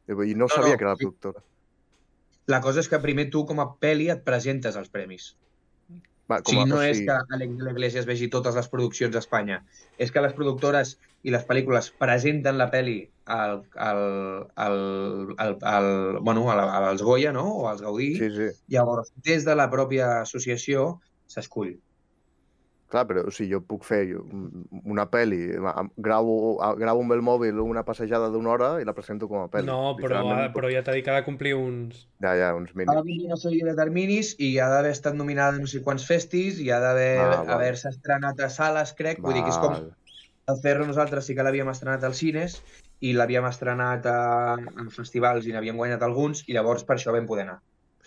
I 0.09 0.35
no 0.37 0.49
sabia 0.49 0.75
no, 0.75 0.79
que 0.79 0.85
era 0.85 0.97
productora. 0.97 1.41
La 2.47 2.61
cosa 2.61 2.83
és 2.85 2.91
que 2.93 3.01
primer 3.01 3.31
tu, 3.33 3.47
com 3.49 3.63
a 3.63 3.71
pel·li, 3.81 4.11
et 4.13 4.21
presentes 4.25 4.77
als 4.77 4.93
premis. 4.93 5.33
Va, 6.31 6.39
O 6.41 6.49
sigui, 6.49 6.65
no 6.69 6.81
és 6.81 7.01
que 7.05 7.17
Alex 7.37 7.57
de 7.59 7.65
la 7.67 7.73
Iglesia 7.73 8.01
es 8.01 8.07
vegi 8.09 8.31
totes 8.33 8.57
les 8.57 8.69
produccions 8.73 9.17
a 9.17 9.21
Espanya. 9.21 9.63
És 10.01 10.13
que 10.13 10.23
les 10.25 10.33
productores 10.37 10.95
i 11.25 11.33
les 11.33 11.45
pel·lícules 11.49 11.91
presenten 12.01 12.57
la 12.61 12.71
pel·li 12.73 12.99
al, 13.33 13.63
al, 13.81 14.03
al, 14.67 14.79
al, 15.41 15.57
al, 15.73 15.89
bueno, 16.21 16.47
als 16.53 17.03
Goya, 17.03 17.33
no? 17.33 17.45
O 17.65 17.69
als 17.69 17.83
Gaudí. 17.85 18.15
Sí, 18.21 18.31
sí. 18.33 18.49
Llavors, 18.73 19.13
des 19.25 19.45
de 19.49 19.57
la 19.57 19.69
pròpia 19.73 20.21
associació 20.23 20.87
s'escull. 21.29 21.75
Clar, 22.95 23.03
però 23.11 23.25
o 23.27 23.33
sigui, 23.35 23.51
jo 23.51 23.59
puc 23.67 23.83
fer 23.83 24.05
una 24.85 25.09
pel·li, 25.11 25.41
gravo, 25.99 26.35
a- 26.63 26.75
gravo 26.79 27.03
amb 27.03 27.15
el 27.17 27.23
mòbil 27.27 27.59
una 27.59 27.83
passejada 27.87 28.29
d'una 28.31 28.53
hora 28.53 28.69
i 28.79 28.87
la 28.87 28.95
presento 28.95 29.27
com 29.27 29.41
a 29.43 29.49
pel·li. 29.51 29.67
No, 29.67 29.97
però, 29.99 30.21
Literalment 30.21 30.53
però 30.55 30.71
ja 30.71 30.85
t'ha 30.87 30.95
dit 30.95 31.03
que 31.05 31.11
ha 31.11 31.17
de 31.19 31.25
complir 31.27 31.57
uns... 31.59 32.05
Ja, 32.23 32.37
ja, 32.39 32.53
uns 32.55 32.71
Ha 32.71 32.77
de 32.77 32.85
mínims. 32.85 33.01
complir 33.01 33.27
una 33.27 33.41
sèrie 33.41 33.67
de 33.67 33.75
terminis 33.75 34.35
i 34.39 34.53
ha 34.63 34.69
d'haver 34.71 34.93
estat 34.95 35.19
nominada 35.19 35.59
a 35.59 35.65
no 35.65 35.67
sé 35.67 35.83
quants 35.83 36.07
festis 36.07 36.63
i 36.63 36.71
ha 36.71 36.79
d'haver 36.79 37.11
Ah, 37.25 37.43
val. 37.51 37.67
estrenat 37.75 38.41
a 38.47 38.49
sales, 38.49 38.95
crec. 38.95 39.19
Vull 39.21 39.35
dir 39.35 39.43
que 39.43 39.51
és 39.51 39.59
com 39.59 39.75
Val. 39.75 39.91
El 40.47 40.59
Cerro 40.63 40.87
nosaltres 40.87 41.25
sí 41.27 41.35
que 41.35 41.43
l'havíem 41.43 41.69
estrenat 41.73 42.05
als 42.05 42.19
cines 42.23 42.61
i 43.01 43.13
l'havíem 43.17 43.47
estrenat 43.49 44.07
a, 44.07 44.19
en 44.61 44.91
festivals 44.93 45.47
i 45.49 45.53
n'havíem 45.57 45.77
guanyat 45.81 46.03
alguns 46.07 46.45
i 46.47 46.53
llavors 46.55 46.85
per 46.87 46.95
això 46.99 47.11
vam 47.17 47.27
poder 47.27 47.49
anar, 47.49 47.59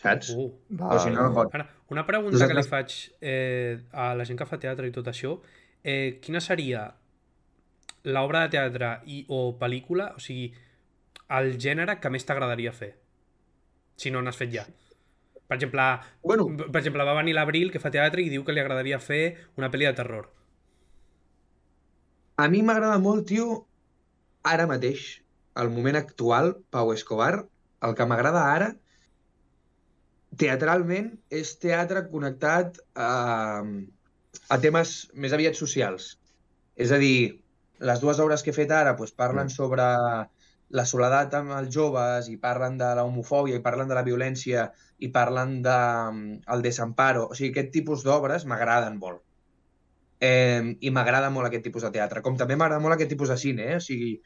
saps? 0.07 0.31
Uh. 0.35 0.47
Però 0.77 0.99
si 1.03 1.11
no, 1.13 1.27
no 1.27 1.33
pot. 1.35 1.53
Ara, 1.55 1.67
una 1.93 2.05
pregunta 2.07 2.37
que 2.47 2.53
li 2.53 2.59
Nosaltres- 2.61 2.69
faig 2.71 3.17
eh, 3.21 3.79
a 3.91 4.13
la 4.15 4.25
gent 4.27 4.39
que 4.39 4.47
fa 4.49 4.59
teatre 4.59 4.87
i 4.87 4.95
tot 4.95 5.07
això. 5.11 5.37
Eh, 5.83 6.17
quina 6.23 6.41
seria 6.43 6.87
l'obra 8.07 8.41
de 8.45 8.49
teatre 8.55 8.91
i, 9.05 9.21
o 9.29 9.57
pel·lícula, 9.59 10.13
o 10.15 10.19
sigui, 10.23 10.49
el 11.37 11.53
gènere 11.59 11.97
que 11.99 12.09
més 12.13 12.23
t'agradaria 12.25 12.71
fer? 12.71 12.93
Si 13.97 14.11
no 14.13 14.21
n'has 14.21 14.37
fet 14.39 14.51
ja. 14.53 14.63
Per 15.47 15.55
exemple, 15.55 15.83
Bueno, 16.23 16.45
per 16.57 16.81
exemple, 16.81 17.03
va 17.07 17.13
venir 17.15 17.33
l'Abril, 17.35 17.69
que 17.71 17.79
fa 17.79 17.89
teatre, 17.91 18.21
i 18.21 18.29
diu 18.29 18.43
que 18.43 18.51
li 18.55 18.59
agradaria 18.59 18.99
fer 18.99 19.37
una 19.57 19.69
pel·li 19.71 19.87
de 19.87 19.93
terror. 20.01 20.29
a 22.37 22.47
mi 22.53 22.61
m'agrada 22.61 22.99
molt, 23.01 23.25
tio, 23.31 23.65
ara 24.45 24.67
mateix, 24.69 25.05
al 25.57 25.71
moment 25.73 25.95
actual, 25.97 26.51
Pau 26.69 26.91
Escobar, 26.93 27.47
el 27.81 27.95
que 27.97 28.05
m'agrada 28.05 28.43
ara, 28.53 28.67
teatralment, 30.39 31.11
és 31.33 31.55
teatre 31.61 32.05
connectat 32.11 32.79
a, 32.95 33.63
a 34.49 34.57
temes 34.63 34.95
més 35.13 35.33
aviat 35.35 35.57
socials. 35.59 36.15
És 36.77 36.93
a 36.93 36.99
dir, 37.01 37.39
les 37.79 38.01
dues 38.01 38.19
obres 38.23 38.43
que 38.43 38.53
he 38.53 38.57
fet 38.57 38.71
ara 38.73 38.95
doncs, 38.97 39.13
parlen 39.17 39.47
Mm. 39.47 39.55
sobre 39.55 39.85
la 40.69 40.85
soledat 40.85 41.33
amb 41.33 41.53
els 41.55 41.69
joves 41.73 42.27
i 42.27 42.37
parlen 42.37 42.77
de 42.77 42.89
la 42.99 43.05
homofòbia 43.07 43.55
i 43.55 43.63
parlen 43.63 43.87
de 43.87 43.95
la 43.95 44.03
violència 44.03 44.71
i 44.99 45.07
parlen 45.07 45.61
de 45.63 45.77
mm, 46.11 46.41
el 46.53 46.61
desamparo. 46.61 47.27
O 47.31 47.37
sigui, 47.37 47.51
aquest 47.53 47.71
tipus 47.71 48.03
d'obres 48.03 48.45
m'agraden 48.45 48.97
molt. 48.99 49.23
Eh, 50.19 50.75
I 50.81 50.89
m'agrada 50.89 51.29
molt 51.29 51.47
aquest 51.47 51.63
tipus 51.63 51.85
de 51.85 51.91
teatre. 51.93 52.21
Com 52.25 52.35
també 52.37 52.57
m'agrada 52.57 52.81
molt 52.81 52.97
aquest 52.97 53.13
tipus 53.13 53.29
de 53.29 53.37
cine, 53.37 53.71
eh? 53.71 53.77
O 53.77 53.83
sigui, 53.83 54.17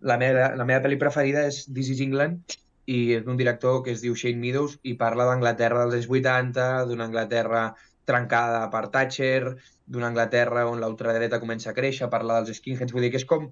la 0.00 0.16
meva, 0.16 0.54
la 0.56 0.64
meva 0.64 0.80
pel·li 0.84 0.98
preferida 0.98 1.44
és 1.46 1.66
This 1.66 1.90
is 1.90 2.00
England 2.00 2.56
i 2.90 2.98
és 3.14 3.24
d'un 3.26 3.38
director 3.38 3.82
que 3.84 3.94
es 3.94 4.02
diu 4.02 4.16
Shane 4.18 4.40
Meadows 4.42 4.78
i 4.82 4.96
parla 4.98 5.28
d'Anglaterra 5.28 5.84
dels 5.84 6.00
anys 6.00 6.10
80, 6.10 6.66
d'una 6.90 7.06
Anglaterra 7.06 7.62
trencada 8.10 8.64
per 8.72 8.88
Thatcher, 8.94 9.54
d'una 9.86 10.10
Anglaterra 10.10 10.66
on 10.70 10.82
l'ultradreta 10.82 11.38
comença 11.42 11.70
a 11.70 11.76
créixer, 11.76 12.10
parla 12.10 12.40
dels 12.40 12.58
skinheads, 12.58 12.94
vull 12.94 13.06
dir 13.06 13.12
que 13.14 13.20
és 13.20 13.28
com, 13.32 13.46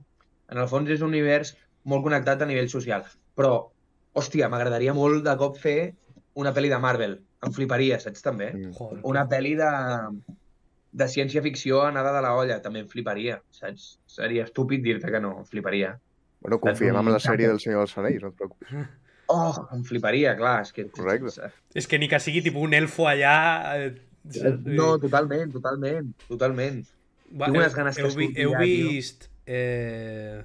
en 0.50 0.62
el 0.62 0.68
fons 0.70 0.90
és 0.90 1.04
un 1.04 1.12
univers 1.12 1.54
molt 1.88 2.04
connectat 2.06 2.42
a 2.42 2.50
nivell 2.50 2.70
social. 2.72 3.06
Però, 3.38 3.52
hòstia, 4.18 4.50
m'agradaria 4.50 4.96
molt 4.96 5.22
de 5.26 5.36
cop 5.38 5.58
fer 5.62 5.78
una 6.42 6.52
pel·li 6.56 6.72
de 6.72 6.82
Marvel. 6.82 7.16
Em 7.46 7.54
fliparia, 7.54 8.00
saps 8.02 8.24
també? 8.24 8.50
Mm. 8.56 8.74
Joder. 8.78 9.00
Una 9.06 9.24
pel·li 9.30 9.54
de, 9.58 9.72
de 11.02 11.10
ciència-ficció 11.14 11.84
anada 11.86 12.14
de 12.16 12.22
la 12.26 12.34
olla, 12.38 12.58
també 12.64 12.82
em 12.82 12.90
fliparia, 12.90 13.38
saps? 13.54 13.92
Seria 14.18 14.46
estúpid 14.48 14.82
dir-te 14.82 15.12
que 15.14 15.22
no, 15.22 15.36
em 15.42 15.50
fliparia. 15.52 15.94
Bueno, 16.42 16.58
confiem 16.62 16.98
en 16.98 17.12
la 17.12 17.22
sèrie 17.22 17.50
del 17.50 17.60
Senyor 17.62 17.86
dels 17.86 18.00
Anells, 18.02 18.24
no 18.24 18.34
et 18.34 18.42
preocupis. 18.42 18.74
Oh, 19.30 19.52
em 19.76 19.82
fliparia, 19.84 20.34
clar, 20.38 20.62
és 20.64 20.72
que... 20.72 20.86
Correcte. 20.90 21.50
És 21.76 21.86
que 21.86 21.98
ni 22.00 22.08
que 22.08 22.18
sigui 22.24 22.40
tipus 22.46 22.62
un 22.64 22.72
elfo 22.76 23.04
allà... 23.10 23.34
eh, 23.76 23.90
saps? 24.32 24.62
No, 24.64 24.94
totalment, 25.02 25.50
totalment, 25.52 26.14
totalment. 26.30 26.78
Va, 27.36 27.50
tinc 27.50 27.58
unes 27.60 27.74
ganes 27.76 27.96
que 27.98 28.06
heu, 28.06 28.14
vi- 28.16 28.30
surti 28.30 28.46
heu 28.46 28.54
vist... 28.62 29.28
Eh... 29.44 30.38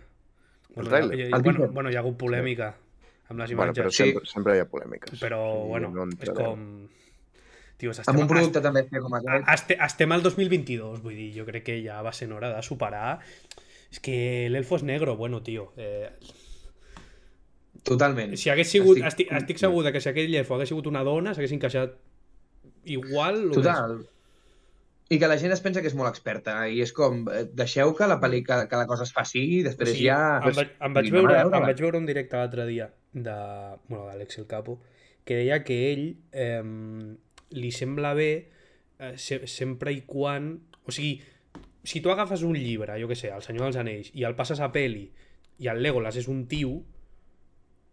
Bueno, 0.74 0.90
tràiler? 0.90 1.16
hi 1.16 1.28
ha- 1.30 1.38
El 1.38 1.44
bueno, 1.46 1.68
bueno, 1.72 1.92
hi 1.94 1.96
ha 1.96 2.02
hagut 2.04 2.18
polèmica 2.20 2.74
amb 3.30 3.40
les 3.40 3.54
Bueno, 3.56 3.72
però 3.74 3.88
imatges. 3.88 3.96
sí. 3.96 4.04
sempre, 4.12 4.26
sempre 4.28 4.58
hi 4.58 4.64
ha 4.64 4.68
polèmiques. 4.68 5.16
però, 5.22 5.40
Sí, 5.62 5.68
bueno, 5.70 5.90
no 5.96 6.08
és 6.20 6.34
com... 6.36 6.68
Tio, 7.78 7.92
Amb 8.08 8.20
un 8.22 8.28
producte 8.30 8.62
també 8.62 8.84
fer 8.88 9.00
com 9.02 9.16
aquest. 9.18 9.48
Este, 9.52 9.76
estem 9.82 10.12
al 10.14 10.22
2022, 10.24 11.00
vull 11.04 11.16
dir, 11.18 11.32
jo 11.36 11.44
crec 11.48 11.64
que 11.72 11.80
ja 11.84 12.02
va 12.06 12.12
sent 12.16 12.32
hora 12.36 12.52
de 12.54 12.62
superar. 12.64 13.18
És 13.92 14.00
que 14.04 14.48
l'elfo 14.54 14.78
és 14.78 14.84
negro, 14.88 15.16
bueno, 15.18 15.42
tio. 15.44 15.72
Eh, 15.78 16.10
Totalment. 17.84 18.36
si 18.40 18.50
hagués 18.50 18.70
sigut, 18.72 18.98
Estic- 18.98 19.08
estic, 19.12 19.32
estic 19.42 19.58
segur 19.62 19.84
que 19.92 20.00
si 20.02 20.10
aquell 20.10 20.34
elfo 20.40 20.56
hagués 20.56 20.70
sigut 20.72 20.88
una 20.88 21.04
dona, 21.04 21.34
s'hagués 21.36 21.52
encaixat 21.52 21.96
igual. 22.86 23.50
o 23.52 23.54
Total. 23.60 24.00
I 25.10 25.20
que 25.20 25.28
la 25.28 25.38
gent 25.38 25.52
es 25.54 25.60
pensa 25.62 25.82
que 25.84 25.90
és 25.92 25.96
molt 26.00 26.10
experta 26.10 26.56
i 26.72 26.80
és 26.82 26.94
com, 26.96 27.26
eh, 27.30 27.44
deixeu 27.54 27.92
que 27.94 28.08
la 28.08 28.20
pel·li, 28.22 28.40
que, 28.48 28.56
que 28.72 28.80
la 28.80 28.88
cosa 28.88 29.04
es 29.04 29.12
faci 29.14 29.42
i 29.44 29.58
més. 29.60 29.66
després 29.68 29.90
O 29.92 29.94
sigui, 29.94 30.08
ja... 30.08 30.40
em, 30.40 30.56
vaig, 30.56 30.72
em, 30.80 30.94
vaig 30.96 31.10
veure, 31.12 31.34
veure-la. 31.36 31.58
em 31.60 31.68
vaig 31.68 31.82
veure 31.84 32.00
un 32.00 32.08
directe 32.08 32.40
l'altre 32.40 32.66
dia 32.66 32.88
de, 33.14 33.36
bueno, 33.90 34.08
d'Àlex 34.08 34.40
El 34.40 34.48
Capo 34.48 34.80
que 35.28 35.36
deia 35.38 35.60
que 35.64 35.78
ell 35.92 36.06
eh, 36.32 36.64
li 37.52 37.72
sembla 37.72 38.14
bé 38.18 38.32
eh, 39.00 39.14
se, 39.18 39.44
sempre 39.48 39.94
i 39.94 40.02
quan... 40.08 40.56
O 40.88 40.92
sigui, 40.92 41.22
si 41.84 42.02
tu 42.02 42.10
agafes 42.12 42.42
un 42.44 42.56
llibre, 42.58 42.96
jo 43.00 43.08
que 43.12 43.16
sé, 43.16 43.30
El 43.36 43.44
Senyor 43.44 43.68
dels 43.70 43.78
Anells, 43.84 44.10
i 44.16 44.24
el 44.28 44.36
passes 44.40 44.60
a 44.64 44.72
peli 44.72 45.06
i 45.60 45.68
el 45.72 45.84
Legolas 45.84 46.18
és 46.18 46.28
un 46.32 46.46
tiu, 46.48 46.80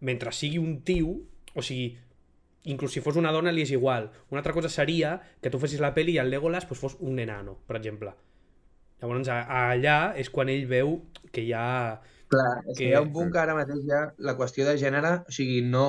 mentre 0.01 0.33
sigui 0.33 0.59
un 0.59 0.81
tiu, 0.87 1.13
o 1.55 1.63
sigui, 1.63 1.93
inclús 2.65 2.93
si 2.93 3.01
fos 3.05 3.17
una 3.17 3.33
dona 3.33 3.53
li 3.53 3.65
és 3.65 3.73
igual. 3.73 4.11
Una 4.31 4.41
altra 4.43 4.55
cosa 4.57 4.69
seria 4.69 5.19
que 5.41 5.51
tu 5.51 5.61
fessis 5.63 5.81
la 5.81 5.95
peli 5.97 6.17
i 6.17 6.23
el 6.23 6.31
Legolas 6.33 6.67
pues, 6.67 6.81
fos 6.81 6.97
un 7.01 7.19
enano, 7.19 7.59
per 7.67 7.79
exemple. 7.81 8.15
Llavors, 9.01 9.29
allà 9.33 9.99
és 10.21 10.29
quan 10.33 10.51
ell 10.53 10.67
veu 10.69 10.99
que 11.33 11.45
hi 11.47 11.53
ha... 11.57 12.01
Clar, 12.31 12.51
és 12.69 12.79
que 12.79 12.91
hi 12.91 12.95
ha 12.95 13.03
un 13.03 13.13
punt 13.15 13.33
que 13.33 13.41
ara 13.43 13.57
mateix 13.57 13.81
ja 13.89 14.05
la 14.23 14.37
qüestió 14.39 14.67
de 14.69 14.77
gènere, 14.79 15.15
o 15.27 15.33
sigui, 15.35 15.63
no, 15.67 15.87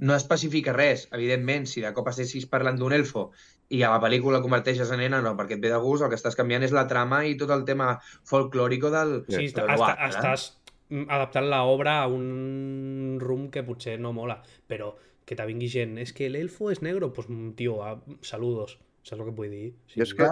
no 0.00 0.14
especifica 0.16 0.72
res. 0.76 1.08
Evidentment, 1.16 1.66
si 1.68 1.82
de 1.84 1.90
cop 1.96 2.08
estessis 2.12 2.46
parlant 2.48 2.78
d'un 2.80 2.94
elfo 2.96 3.30
i 3.70 3.82
a 3.86 3.90
la 3.92 4.00
pel·lícula 4.02 4.40
converteixes 4.42 4.90
en 4.90 5.02
nena, 5.02 5.20
no, 5.22 5.34
perquè 5.38 5.58
et 5.58 5.62
ve 5.62 5.70
de 5.70 5.78
gust, 5.82 6.02
el 6.02 6.10
que 6.10 6.18
estàs 6.18 6.38
canviant 6.38 6.64
és 6.66 6.72
la 6.74 6.86
trama 6.90 7.20
i 7.28 7.36
tot 7.38 7.52
el 7.54 7.66
tema 7.68 7.92
folclòrico 8.26 8.90
del... 8.94 9.20
Sí, 9.28 9.50
del 9.54 9.68
està, 9.68 9.76
guap, 9.76 10.00
està, 10.08 10.32
eh? 10.32 10.59
Mm, 10.90 11.06
adaptant 11.08 11.48
l'obra 11.48 12.02
a 12.02 12.06
un 12.10 13.16
rum 13.22 13.48
que 13.50 13.62
potser 13.64 13.98
no 14.00 14.12
mola, 14.12 14.42
però 14.68 14.92
que 15.24 15.36
te 15.38 15.46
vingui 15.46 15.68
gent, 15.70 15.96
és 16.02 16.12
que 16.12 16.28
l'elfo 16.28 16.70
és 16.74 16.82
negro, 16.82 17.12
pues 17.14 17.28
mm, 17.30 17.52
tio, 17.56 17.80
ah, 17.86 17.96
saludos, 18.20 18.78
saps 19.02 19.20
el 19.22 19.28
que 19.30 19.34
vull 19.36 19.50
dir? 19.50 19.68
I 19.96 20.02
és 20.02 20.12
que- 20.14 20.26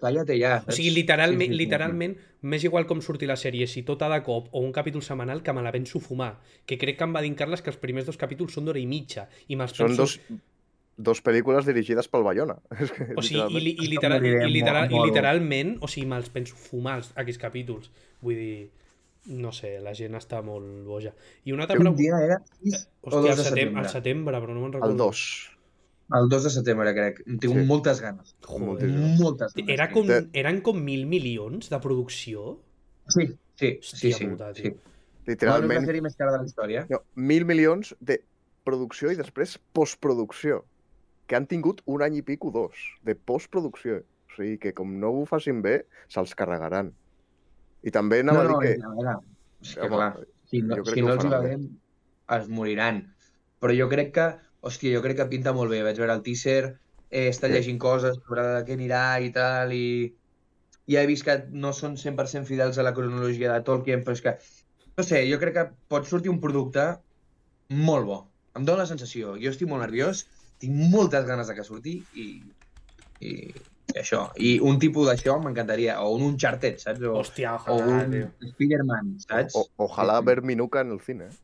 Calla-te 0.00 0.36
ja. 0.38 0.62
O 0.68 0.72
sigui, 0.72 0.90
literalment, 0.94 1.40
Sí, 1.50 1.52
sí, 1.52 1.52
sí. 1.56 1.58
literalment, 1.64 2.16
m'és 2.42 2.64
igual 2.64 2.86
com 2.86 3.00
surti 3.02 3.26
la 3.26 3.36
sèrie, 3.40 3.66
si 3.66 3.82
tota 3.82 4.08
de 4.12 4.20
cop 4.22 4.48
o 4.52 4.60
un 4.60 4.72
capítol 4.72 5.02
setmanal 5.02 5.42
que 5.42 5.52
me 5.52 5.62
la 5.62 5.72
penso 5.72 6.00
fumar. 6.00 6.38
Que 6.66 6.78
crec 6.78 6.98
que 6.98 7.04
em 7.04 7.14
va 7.14 7.22
dir 7.22 7.34
Carles 7.34 7.62
que 7.62 7.70
els 7.70 7.78
primers 7.80 8.06
dos 8.06 8.16
capítols 8.20 8.52
són 8.52 8.66
d'hora 8.66 8.78
i 8.78 8.86
mitja. 8.86 9.28
I 9.48 9.56
me'ls 9.56 9.72
Són 9.74 9.88
penso... 9.88 10.02
dos, 10.04 10.20
dos 10.96 11.22
pel·lícules 11.24 11.66
dirigides 11.66 12.06
pel 12.08 12.22
Bayona. 12.22 12.58
És 12.80 12.92
que, 12.92 13.08
O 13.16 13.22
sigui, 13.22 13.58
i, 13.58 13.74
i, 13.74 13.88
literal, 13.88 14.24
i, 14.24 14.36
literal, 14.52 14.90
i 14.92 15.00
literalment, 15.08 15.78
o 15.80 15.88
sigui, 15.88 16.06
me'ls 16.06 16.28
penso 16.30 16.54
fumar 16.54 16.98
els- 17.00 17.12
aquests 17.16 17.40
capítols. 17.42 17.90
Vull 18.22 18.36
dir, 18.38 18.70
no 19.26 19.52
sé, 19.52 19.78
la 19.80 19.94
gent 19.94 20.14
està 20.18 20.42
molt 20.44 20.84
boja. 20.86 21.14
I 21.44 21.52
una 21.52 21.64
altra 21.64 21.78
Un 21.78 21.84
pregunta... 21.84 22.02
dia 22.02 22.20
era 22.24 22.38
6 22.62 22.88
o 23.02 23.08
Hòstia, 23.10 23.20
2 23.20 23.30
al 23.30 23.36
de 23.36 23.42
setembre, 23.42 23.44
setembre. 23.54 23.82
al 23.82 23.88
setembre, 23.92 24.40
però 24.44 24.54
no 24.54 24.60
me'n 24.62 24.72
recordo. 24.72 24.92
El 24.92 24.98
2. 24.98 25.50
El 26.20 26.28
2 26.28 26.44
de 26.44 26.50
setembre, 26.50 26.94
crec. 26.94 27.22
En 27.26 27.38
tinc 27.40 27.54
Sí. 27.56 27.64
moltes 27.66 28.00
ganes. 28.04 28.34
Joder. 28.44 28.88
Moltes 29.20 29.54
ganes. 29.54 29.70
Era 29.72 29.90
com, 29.90 30.10
eren 30.32 30.60
com 30.60 30.82
mil 30.84 31.06
milions 31.06 31.70
de 31.70 31.80
producció? 31.80 32.58
Sí, 33.08 33.26
sí, 33.56 33.78
sí, 33.80 33.96
Hòstia 33.96 34.16
sí. 34.18 34.26
puta, 34.26 34.52
sí. 34.54 34.62
tio. 34.62 34.74
Probablement 34.74 35.26
Literalment, 35.26 35.80
la 35.80 35.88
sèrie 35.88 36.02
més 36.04 36.16
cara 36.20 36.32
de 36.34 36.38
la 36.42 36.44
història. 36.44 36.86
no, 36.90 36.98
mil 37.16 37.46
milions 37.48 37.94
de 38.00 38.18
producció 38.64 39.10
i 39.10 39.16
després 39.16 39.58
postproducció. 39.72 40.64
Que 41.26 41.36
han 41.36 41.46
tingut 41.48 41.80
un 41.88 42.02
any 42.04 42.18
i 42.18 42.22
pico, 42.22 42.50
dos, 42.52 42.76
de 43.02 43.14
postproducció. 43.16 44.02
O 44.28 44.36
sigui, 44.36 44.58
que 44.58 44.74
com 44.76 44.98
no 45.00 45.08
ho 45.14 45.24
facin 45.24 45.62
bé, 45.62 45.86
se'ls 46.12 46.34
carregaran. 46.36 46.92
I 47.84 47.92
també 47.94 48.22
anava 48.24 48.44
a 48.44 48.48
dir 48.48 48.56
que... 48.62 48.72
a 48.80 48.92
veure, 48.96 49.14
és 49.64 49.74
que 49.76 49.90
clar, 49.92 50.10
si 50.50 50.62
no, 50.64 50.80
si 50.88 51.04
no 51.04 51.14
els 51.14 51.26
hi 51.26 51.32
va 51.32 51.40
bé, 51.44 51.54
es 52.38 52.48
moriran. 52.48 53.02
Però 53.60 53.76
jo 53.76 53.88
crec 53.92 54.12
que, 54.16 54.26
hòstia, 54.64 54.92
jo 54.96 55.02
crec 55.04 55.18
que 55.20 55.30
pinta 55.30 55.52
molt 55.56 55.72
bé. 55.72 55.82
Vaig 55.84 56.00
veure 56.00 56.16
el 56.16 56.24
teaser, 56.24 56.74
he 57.10 57.28
estat 57.30 57.50
Sí. 57.50 57.56
llegint 57.58 57.80
coses 57.80 58.18
sobre 58.20 58.42
de 58.42 58.62
què 58.66 58.76
anirà 58.78 59.04
i 59.24 59.30
tal, 59.32 59.72
i 59.72 60.14
ja 60.90 61.02
he 61.02 61.08
vist 61.08 61.24
que 61.24 61.38
no 61.52 61.72
són 61.72 61.96
100% 62.00 62.48
fidels 62.48 62.78
a 62.78 62.84
la 62.86 62.94
cronologia 62.96 63.52
de 63.52 63.64
Tolkien, 63.64 64.04
però 64.04 64.16
és 64.16 64.24
que, 64.24 64.36
no 64.96 65.04
sé, 65.04 65.22
jo 65.30 65.38
crec 65.42 65.54
que 65.54 65.68
pot 65.88 66.08
sortir 66.08 66.32
un 66.32 66.40
producte 66.40 66.86
molt 67.68 68.08
bo. 68.08 68.18
Em 68.54 68.64
dóna 68.64 68.84
la 68.84 68.90
sensació. 68.90 69.36
Jo 69.40 69.52
estic 69.52 69.68
molt 69.68 69.82
nerviós, 69.82 70.24
tinc 70.60 70.76
moltes 70.92 71.24
ganes 71.26 71.48
de 71.50 71.56
que 71.56 71.64
surti 71.66 71.94
i, 72.12 72.26
i 73.20 73.32
això. 73.92 74.30
I 74.40 74.58
un 74.64 74.78
tipus 74.78 75.06
d'això 75.10 75.36
m'encantaria. 75.42 76.00
O 76.02 76.14
un 76.16 76.22
Uncharted, 76.30 76.78
saps? 76.78 77.02
O, 77.02 77.18
Hòstia, 77.20 77.54
o 77.66 77.76
ojalà, 77.76 78.04
un 78.04 78.10
tio. 78.10 78.30
Spider-Man, 78.54 79.14
saps? 79.20 79.56
O, 79.56 79.66
ojalá 79.76 80.18
Sí, 80.18 80.22
sí. 80.22 80.26
ver 80.26 80.42
Minuca 80.42 80.80
en 80.80 80.92
el 80.92 81.00
cine. 81.00 81.24
eh? 81.26 81.36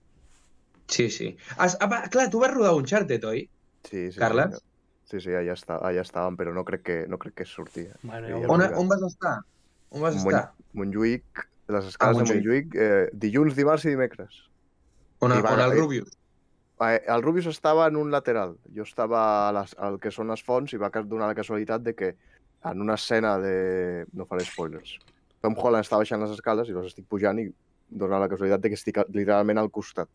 Sí, 0.88 1.10
sí. 1.10 1.36
Has, 1.56 1.76
ah, 1.80 1.86
va, 1.86 2.02
clar, 2.10 2.30
tu 2.30 2.40
vas 2.40 2.52
rodar 2.52 2.74
Uncharted, 2.74 3.24
oi? 3.24 3.48
Sí, 3.84 4.10
sí, 4.12 4.18
Carles? 4.18 4.56
Sí, 5.04 5.20
sí, 5.20 5.28
sí 5.28 5.30
allà, 5.34 5.54
està, 5.54 5.76
allà 5.82 6.02
estàvem, 6.02 6.36
però 6.36 6.52
no 6.54 6.64
crec 6.64 6.82
que, 6.82 6.96
no 7.08 7.18
crec 7.18 7.34
que 7.34 7.44
sortia. 7.44 7.94
Bueno, 8.02 8.26
ja 8.28 8.36
ho 8.36 8.52
On, 8.52 8.62
on 8.84 8.88
vas 8.88 9.02
estar? 9.06 9.36
On 9.90 10.00
vas 10.02 10.14
Mon- 10.16 10.26
estar? 10.34 10.52
Montjuïc, 10.72 11.44
les 11.68 11.86
escales 11.86 12.16
de 12.16 12.22
Montjuïc. 12.24 12.42
Montjuïc, 12.44 12.74
eh, 12.74 13.08
dilluns, 13.12 13.54
dimarts 13.56 13.84
i 13.84 13.90
dimecres. 13.94 14.42
On, 15.20 15.30
i 15.36 15.40
va- 15.42 15.52
on 15.54 15.60
el 15.60 15.76
Rubius? 15.78 16.10
Eh, 16.80 17.02
El 17.12 17.22
Rubius 17.22 17.46
estava 17.46 17.86
en 17.88 17.96
un 17.96 18.10
lateral. 18.10 18.56
Jo 18.74 18.82
estava 18.82 19.48
a 19.48 19.52
les, 19.52 19.74
al 19.78 19.98
que 20.00 20.10
són 20.10 20.28
les 20.32 20.42
fonts 20.42 20.72
i 20.72 20.78
va 20.80 20.88
donar 21.04 21.26
la 21.28 21.34
casualitat 21.34 21.82
de 21.82 21.94
que 21.94 22.16
en 22.64 22.80
una 22.80 22.94
escena 22.94 23.38
de... 23.38 24.04
No 24.12 24.26
faré 24.26 24.44
spoilers. 24.44 24.98
Tom 25.40 25.54
Holland 25.56 25.86
està 25.86 25.96
baixant 25.96 26.20
les 26.20 26.34
escales 26.34 26.68
i 26.68 26.74
les 26.76 26.90
estic 26.90 27.06
pujant 27.08 27.38
i 27.40 27.46
dona 27.88 28.18
la 28.20 28.28
casualitat 28.28 28.60
de 28.60 28.68
que 28.68 28.76
estic 28.78 28.98
literalment 29.08 29.58
al 29.58 29.70
costat. 29.72 30.08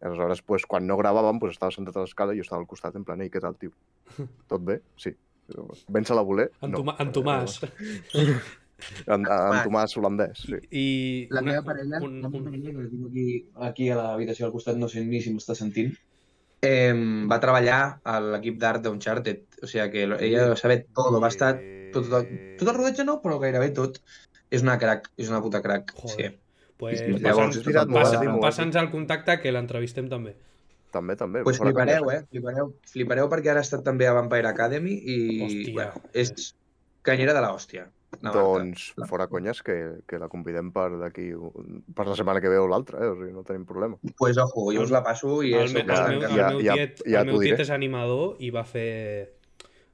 Aleshores, 0.00 0.40
pues, 0.46 0.64
quan 0.66 0.86
no 0.86 0.96
gravàvem, 0.96 1.40
pues, 1.42 1.56
estava 1.56 1.74
sentat 1.74 1.96
a 1.98 2.04
l'escala 2.04 2.32
i 2.34 2.38
jo 2.38 2.44
estava 2.46 2.62
al 2.62 2.68
costat 2.70 2.94
en 2.96 3.04
plan, 3.04 3.20
ei, 3.20 3.30
què 3.34 3.40
tal, 3.42 3.56
tio? 3.58 3.72
Tot 4.50 4.62
bé? 4.64 4.78
Sí. 4.96 5.12
Vens 5.88 6.10
a 6.12 6.16
la 6.16 6.22
voler? 6.22 6.50
En, 6.62 6.70
no. 6.76 6.84
En 7.02 7.10
Tomàs. 7.12 7.58
En, 9.10 9.24
en 9.26 9.56
Tomàs 9.64 9.96
holandès, 9.98 10.44
sí. 10.46 10.58
I 10.70 10.84
La 11.34 11.40
una- 11.42 11.50
meva 11.56 11.64
parella, 11.66 11.98
un- 12.04 12.20
la 12.22 12.28
meva 12.28 12.38
un- 12.38 12.44
parella, 12.46 12.70
que 12.70 12.84
la 12.84 12.90
tinc 12.92 13.06
aquí, 13.10 13.24
aquí 13.68 13.88
a 13.90 13.96
l'habitació 13.98 14.46
al 14.46 14.52
costat, 14.54 14.76
no 14.78 14.86
sé 14.88 15.02
ni 15.04 15.20
si 15.24 15.32
m'està 15.34 15.56
sentint, 15.58 15.96
eh, 16.62 16.94
va 17.30 17.40
treballar 17.42 17.80
a 18.02 18.18
l'equip 18.24 18.58
d'art 18.62 18.84
d'Uncharted. 18.84 19.44
O 19.62 19.66
sigui 19.70 19.90
que 19.92 20.04
ella 20.06 20.50
ho 20.52 20.56
sabe 20.58 20.82
tot, 20.94 21.14
va 21.22 21.30
estar 21.32 21.54
tot, 21.94 22.10
tot, 22.10 22.34
tot 22.60 22.68
el 22.68 22.76
rodatge 22.76 23.06
no, 23.06 23.18
però 23.22 23.38
gairebé 23.42 23.70
tot. 23.76 24.00
És 24.50 24.64
una 24.64 24.78
crack, 24.80 25.10
és 25.20 25.28
una 25.32 25.42
puta 25.44 25.60
crack. 25.64 25.94
Joder. 25.98 26.30
Sí. 26.32 26.44
Pues, 26.78 27.00
passa'ns 27.02 27.24
llavors 27.24 27.56
molt, 27.66 27.90
passa, 27.96 28.20
passa'ns 28.44 28.76
el 28.78 28.88
contacte 28.92 29.34
que 29.42 29.50
l'entrevistem 29.50 30.06
també. 30.08 30.36
També, 30.94 31.16
també. 31.18 31.42
Pues 31.44 31.58
flipareu, 31.60 32.06
eh? 32.14 32.22
Flipareu, 32.30 32.70
flipareu 32.92 33.28
perquè 33.32 33.50
ara 33.52 33.60
ha 33.64 33.66
estat 33.66 33.82
també 33.84 34.06
a 34.08 34.14
Vampire 34.16 34.48
Academy 34.48 34.94
i 34.94 35.18
Hòstia. 35.44 35.74
bueno, 35.74 36.10
és 36.14 36.54
canyera 37.02 37.34
de 37.34 37.42
l'hòstia. 37.44 37.88
la 37.88 37.97
Marta. 38.20 38.38
Doncs, 38.40 38.88
fora 39.08 39.26
conyes, 39.30 39.62
que, 39.62 39.74
que 40.06 40.18
la 40.18 40.28
convidem 40.28 40.72
per 40.74 40.88
d'aquí, 40.98 41.28
per 41.94 42.06
la 42.08 42.16
setmana 42.18 42.40
que 42.42 42.48
ve 42.50 42.58
o 42.58 42.66
l'altra, 42.70 42.98
eh? 43.04 43.08
O 43.12 43.16
sigui, 43.18 43.32
no 43.32 43.44
tenim 43.46 43.64
problema. 43.68 43.98
Pues 44.18 44.38
ojo, 44.42 44.68
jo 44.74 44.82
us 44.82 44.90
la 44.90 45.02
passo 45.06 45.42
i 45.42 45.52
El, 45.54 45.64
és 45.68 45.74
me, 45.74 45.80
el, 45.84 45.86
meu, 45.88 46.22
el, 46.22 46.36
ja- 46.36 46.48
meu 46.50 46.62
ja- 46.64 46.74
tiet, 46.74 47.02
ja 47.06 47.20
el 47.22 47.30
meu 47.30 47.38
tiet 47.40 47.54
diré. 47.56 47.62
és 47.68 47.70
animador 47.70 48.36
i 48.42 48.50
va 48.54 48.64
fer... 48.64 48.88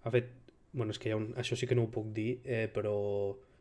Ha 0.04 0.10
fet... 0.14 0.30
Bueno, 0.74 0.90
és 0.90 0.98
que 0.98 1.08
hi 1.08 1.12
ha 1.12 1.16
un... 1.20 1.28
Això 1.38 1.54
sí 1.56 1.68
que 1.70 1.76
no 1.78 1.84
ho 1.84 1.90
puc 1.92 2.08
dir, 2.16 2.40
eh, 2.44 2.66
però... 2.72 2.94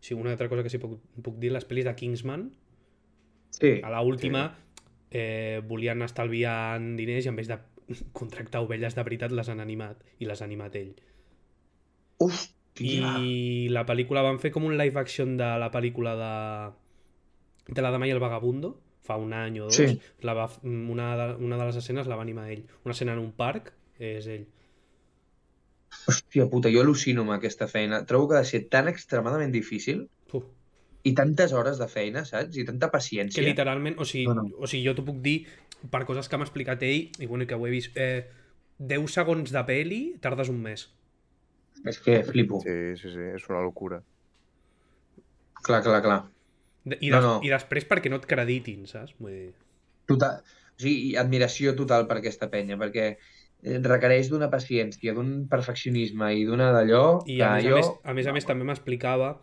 Sí, 0.03 0.13
una 0.15 0.31
altra 0.31 0.49
cosa 0.49 0.63
que 0.63 0.69
sí 0.73 0.79
puc, 0.83 0.97
puc 1.23 1.37
dir, 1.39 1.51
les 1.53 1.63
pel·lis 1.67 1.85
de 1.87 1.95
Kingsman, 1.95 2.49
Sí, 3.53 3.79
a 3.85 3.89
la 3.93 4.01
última 4.01 4.47
eh, 5.11 5.61
volien 5.67 6.01
estalviar 6.01 6.79
diners 6.97 7.27
i 7.27 7.29
en 7.29 7.35
vez 7.37 7.47
de 7.47 7.59
contractar 8.17 8.63
ovelles 8.65 8.95
de 8.97 9.03
veritat 9.05 9.31
les 9.31 9.47
han 9.51 9.59
animat 9.61 9.99
i 10.17 10.25
les 10.25 10.41
ha 10.41 10.45
animat 10.47 10.73
ell. 10.79 10.95
Hòstia. 12.73 13.11
I 13.21 13.67
la 13.69 13.85
pel·lícula 13.85 14.23
van 14.25 14.39
fer 14.39 14.51
com 14.51 14.65
un 14.65 14.77
live 14.77 14.99
action 14.99 15.37
de 15.37 15.49
la 15.61 15.69
pel·lícula 15.71 16.15
de, 16.17 17.73
de 17.73 17.81
la 17.85 17.91
dama 17.91 18.07
i 18.07 18.11
el 18.11 18.19
vagabundo, 18.19 18.75
fa 19.03 19.17
un 19.19 19.33
any 19.33 19.59
o 19.59 19.65
dos. 19.69 19.75
Sí. 19.75 19.99
La 20.21 20.33
va, 20.33 20.49
una, 20.63 21.11
de, 21.19 21.27
una 21.43 21.57
de 21.57 21.65
les 21.69 21.75
escenes 21.81 22.07
la 22.07 22.15
va 22.15 22.23
animar 22.23 22.49
ell. 22.51 22.65
Una 22.85 22.93
escena 22.95 23.13
en 23.13 23.19
un 23.19 23.31
parc 23.31 23.73
és 23.99 24.27
ell. 24.27 24.45
Hòstia 26.09 26.47
puta, 26.49 26.71
jo 26.73 26.81
al·lucino 26.81 27.21
amb 27.23 27.35
aquesta 27.35 27.67
feina. 27.69 28.01
Trobo 28.09 28.29
que 28.31 28.37
ha 28.39 28.43
de 28.43 28.49
ser 28.49 28.63
tan 28.73 28.87
extremadament 28.89 29.51
difícil 29.53 30.07
Uf. 30.33 30.47
i 31.05 31.13
tantes 31.13 31.53
hores 31.53 31.77
de 31.79 31.87
feina, 31.87 32.23
saps? 32.25 32.57
I 32.57 32.65
tanta 32.65 32.89
Que 32.89 32.97
paciència. 32.97 33.43
literalment, 33.45 33.99
o 33.99 34.05
sigui, 34.05 34.25
No, 34.27 34.33
no. 34.41 34.47
o 34.57 34.67
sigui, 34.67 34.87
jo 34.87 34.95
t'ho 34.95 35.05
puc 35.05 35.21
dir 35.21 35.45
per 35.91 36.05
coses 36.07 36.27
que 36.29 36.37
m'ha 36.39 36.47
explicat 36.47 36.81
ell, 36.87 37.11
i 37.19 37.25
bueno, 37.27 37.45
que 37.45 37.55
ho 37.55 37.67
he 37.67 37.71
vist, 37.71 37.95
eh, 37.97 38.25
10 38.79 39.11
segons 39.11 39.51
de 39.51 39.63
peli 39.67 40.01
tardes 40.19 40.49
un 40.49 40.61
mes. 40.63 40.87
És 41.85 41.99
que 41.99 42.21
flipo. 42.23 42.61
Sí, 42.63 42.95
sí, 42.99 43.11
sí, 43.11 43.29
és 43.35 43.45
una 43.49 43.61
locura. 43.63 44.01
Clar, 45.63 45.81
clar, 45.83 46.01
clar. 46.03 46.19
De- 46.83 46.97
I, 46.99 47.09
No, 47.11 47.19
des, 47.19 47.25
no. 47.25 47.33
I 47.43 47.51
després 47.53 47.87
perquè 47.87 48.11
no 48.11 48.19
et 48.21 48.27
creditin, 48.27 48.85
saps? 48.87 49.15
Vull 49.19 49.31
dir... 49.31 49.53
Total, 50.09 50.41
o 50.43 50.81
sigui, 50.81 51.11
i 51.11 51.15
admiració 51.19 51.75
total 51.79 52.07
per 52.09 52.17
aquesta 52.19 52.49
penya, 52.51 52.75
perquè 52.79 53.05
eh, 53.13 53.77
requereix 53.83 54.27
d'una 54.31 54.49
paciència, 54.51 55.13
d'un 55.15 55.45
perfeccionisme 55.51 56.33
i 56.35 56.43
d'una 56.47 56.71
d'allò 56.75 57.03
I 57.23 57.37
que 57.37 57.45
a 57.47 57.53
més, 57.55 57.67
jo... 57.67 57.75
a 57.77 57.79
més, 57.79 57.91
a 58.03 58.13
més, 58.13 58.27
a 58.27 58.33
més 58.35 58.47
també 58.49 58.67
m'explicava 58.67 59.37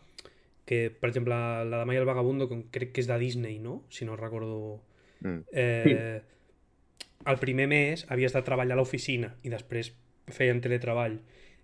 que, 0.68 0.90
per 0.92 1.08
exemple, 1.08 1.34
la 1.66 1.80
dama 1.80 1.96
i 1.96 1.98
el 1.98 2.04
vagabundo, 2.06 2.46
com 2.48 2.66
crec 2.70 2.92
que 2.94 3.02
és 3.02 3.08
de 3.08 3.16
Disney, 3.18 3.58
no? 3.58 3.82
Si 3.88 4.04
no 4.08 4.16
recordo... 4.20 4.80
Mm. 5.20 5.40
Eh, 5.52 6.20
El 7.28 7.36
primer 7.36 7.66
mes 7.68 8.06
havies 8.08 8.32
de 8.32 8.40
treballar 8.40 8.72
a 8.72 8.78
l'oficina 8.78 9.34
i 9.44 9.50
després 9.52 9.90
feien 10.32 10.62
teletreball. 10.64 11.18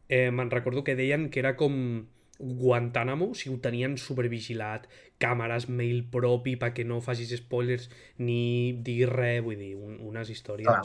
Eh, 0.09 0.31
Me'n 0.31 0.53
recordo 0.53 0.85
que 0.85 0.97
deien 0.99 1.31
que 1.31 1.41
era 1.43 1.57
com 1.57 2.07
Guantánamo, 2.39 3.35
si 3.35 3.49
ho 3.49 3.57
tenien 3.65 3.97
supervigilat, 3.97 4.85
càmeres, 5.23 5.71
mail 5.73 6.05
propi 6.13 6.57
perquè 6.61 6.85
no 6.85 7.01
facis 7.01 7.33
spoilers 7.41 7.89
ni 8.21 8.77
diguis 8.85 9.09
res, 9.09 9.43
vull 9.45 9.59
dir, 9.61 9.75
un, 9.77 9.99
unes 10.05 10.31
històries... 10.31 10.69
Clar. 10.69 10.85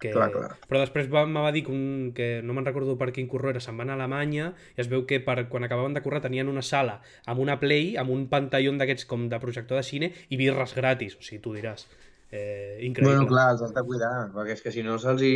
Que... 0.00 0.14
Clar, 0.16 0.30
clar. 0.32 0.54
Però 0.64 0.80
després 0.80 1.10
va, 1.12 1.26
me 1.28 1.42
va 1.44 1.50
dir 1.52 1.60
que, 1.66 1.74
un, 1.76 2.12
que 2.16 2.28
no 2.40 2.54
me'n 2.56 2.64
recordo 2.64 2.94
per 2.96 3.10
quin 3.12 3.28
curro 3.28 3.50
era, 3.52 3.60
se'n 3.60 3.76
van 3.76 3.92
a 3.92 3.98
Alemanya 3.98 4.46
i 4.72 4.80
es 4.80 4.88
veu 4.88 5.04
que 5.06 5.18
per, 5.20 5.42
quan 5.52 5.66
acabaven 5.66 5.92
de 5.92 6.00
currar 6.00 6.22
tenien 6.24 6.48
una 6.48 6.64
sala 6.64 7.02
amb 7.28 7.44
una 7.44 7.58
play, 7.60 7.92
amb 8.00 8.14
un 8.14 8.24
pantallón 8.32 8.80
d'aquests 8.80 9.04
com 9.10 9.28
de 9.28 9.40
projector 9.42 9.76
de 9.76 9.84
cine 9.84 10.08
i 10.32 10.40
birres 10.40 10.72
gratis, 10.78 11.18
o 11.20 11.26
sigui, 11.26 11.42
tu 11.44 11.52
diràs. 11.52 11.84
Eh, 12.32 12.80
increïble. 12.86 13.12
Bueno, 13.12 13.28
clar, 13.28 13.50
els 13.52 13.66
has 13.66 13.76
de 13.76 13.84
cuidar, 13.84 14.14
perquè 14.32 14.56
és 14.56 14.64
que 14.64 14.72
si 14.72 14.86
no 14.86 14.96
se'ls 15.02 15.26
hi... 15.26 15.34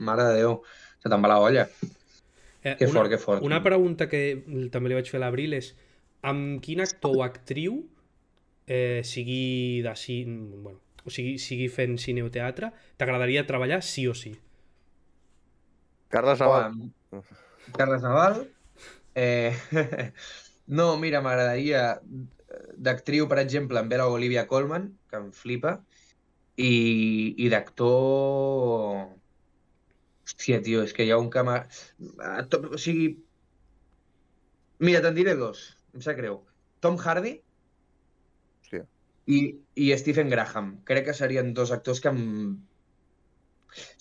Mare 0.00 0.24
de 0.24 0.36
Déu, 0.40 0.54
se 1.00 1.08
te'n 1.08 1.24
va 1.24 1.32
la 1.32 1.40
olla. 1.40 1.64
Eh, 2.62 2.76
Que 2.76 2.84
una, 2.84 2.92
fort, 2.92 3.10
que 3.10 3.18
fort. 3.18 3.44
Una 3.46 3.62
pregunta 3.64 4.08
que 4.08 4.20
també 4.72 4.92
li 4.92 4.98
vaig 4.98 5.08
fer 5.08 5.20
a 5.20 5.24
l'Abril 5.24 5.56
és 5.56 5.72
amb 6.28 6.60
quin 6.64 6.82
actor 6.84 7.16
o 7.16 7.24
actriu 7.24 7.80
eh, 8.66 9.00
sigui 9.04 9.80
de 9.82 9.94
cine, 9.96 10.36
bueno, 10.60 10.80
o 11.04 11.10
sigui, 11.10 11.38
sigui 11.40 11.70
fent 11.72 11.96
cine 11.98 12.22
o 12.22 12.30
teatre, 12.32 12.72
t'agradaria 13.00 13.46
treballar 13.48 13.80
sí 13.82 14.06
o 14.06 14.14
sí? 14.14 14.34
Carles 16.10 16.42
Naval. 16.42 16.74
Home, 16.74 17.22
Carles 17.76 18.02
Naval. 18.02 18.42
Eh, 19.14 19.54
no, 20.78 20.96
mira, 21.00 21.22
m'agradaria 21.24 22.00
d'actriu, 22.76 23.28
per 23.30 23.38
exemple, 23.42 23.78
en 23.80 23.88
veure 23.88 24.10
Olivia 24.10 24.46
Colman, 24.50 24.90
que 25.10 25.18
em 25.22 25.30
flipa, 25.32 25.78
i, 26.58 27.34
i 27.38 27.48
d'actor... 27.52 29.16
Hòstia, 30.30 30.58
tio, 30.66 30.82
és 30.86 30.92
que 30.96 31.04
hi 31.06 31.10
ha 31.14 31.18
un 31.22 31.28
m'ha... 31.48 31.56
Ah, 32.30 32.42
to- 32.54 32.62
O 32.76 32.78
sigui... 32.86 33.08
Mira, 34.86 35.00
te'n 35.04 35.16
diré 35.18 35.34
dos, 35.40 35.60
em 35.94 36.02
sap 36.06 36.16
greu. 36.20 36.38
Tom 36.86 36.96
Hardy 37.04 37.32
Hòstia. 38.62 38.84
i, 39.36 39.40
i 39.84 39.90
Stephen 40.02 40.30
Graham. 40.32 40.70
Crec 40.90 41.08
que 41.10 41.16
serien 41.20 41.52
dos 41.60 41.72
actors 41.76 42.00
que 42.04 42.12
em... 42.14 42.22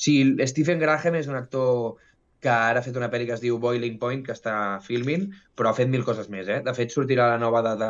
Sí, 0.04 0.14
Stephen 0.50 0.80
Graham 0.82 1.16
és 1.20 1.28
un 1.30 1.38
actor 1.38 1.98
que 2.42 2.50
ara 2.50 2.80
ha 2.80 2.86
fet 2.86 2.96
una 2.98 3.10
pel·li 3.14 3.28
que 3.28 3.36
es 3.36 3.44
diu 3.44 3.60
Boiling 3.62 3.98
Point, 4.02 4.24
que 4.26 4.34
està 4.34 4.54
filming, 4.86 5.28
però 5.60 5.72
ha 5.74 5.78
fet 5.78 5.92
mil 5.92 6.06
coses 6.08 6.30
més, 6.34 6.48
eh? 6.50 6.62
De 6.66 6.74
fet, 6.78 6.94
sortirà 6.96 7.28
la 7.34 7.42
nova 7.42 7.62
de, 7.66 7.74
de, 7.82 7.90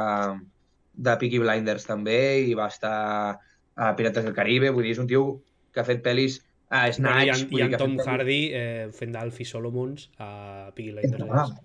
de 1.08 1.16
Peaky 1.22 1.40
Blinders 1.44 1.86
també 1.88 2.18
i 2.50 2.56
va 2.58 2.68
estar 2.74 2.96
a 3.80 3.92
Pirates 4.00 4.26
del 4.26 4.36
Caribe, 4.36 4.74
vull 4.76 4.88
dir, 4.90 4.96
és 4.98 5.02
un 5.04 5.08
tio 5.12 5.24
que 5.72 5.84
ha 5.84 5.88
fet 5.88 6.02
pel·lis 6.06 6.40
a 6.70 6.84
Bueno, 6.86 6.94
Snatch, 6.94 7.26
I 7.26 7.30
en, 7.34 7.50
vull 7.50 7.60
i 7.60 7.64
dir, 7.64 7.66
en 7.66 7.70
que 7.70 7.76
ha 7.76 7.82
Tom 7.82 7.98
Hardy 8.06 8.40
eh, 8.54 8.88
fent 8.96 9.14
d'Alfie 9.16 9.46
Solomons 9.50 10.10
a 10.22 10.72
Piggy 10.76 10.94
Ah, 10.94 11.02
Blinders. 11.02 11.60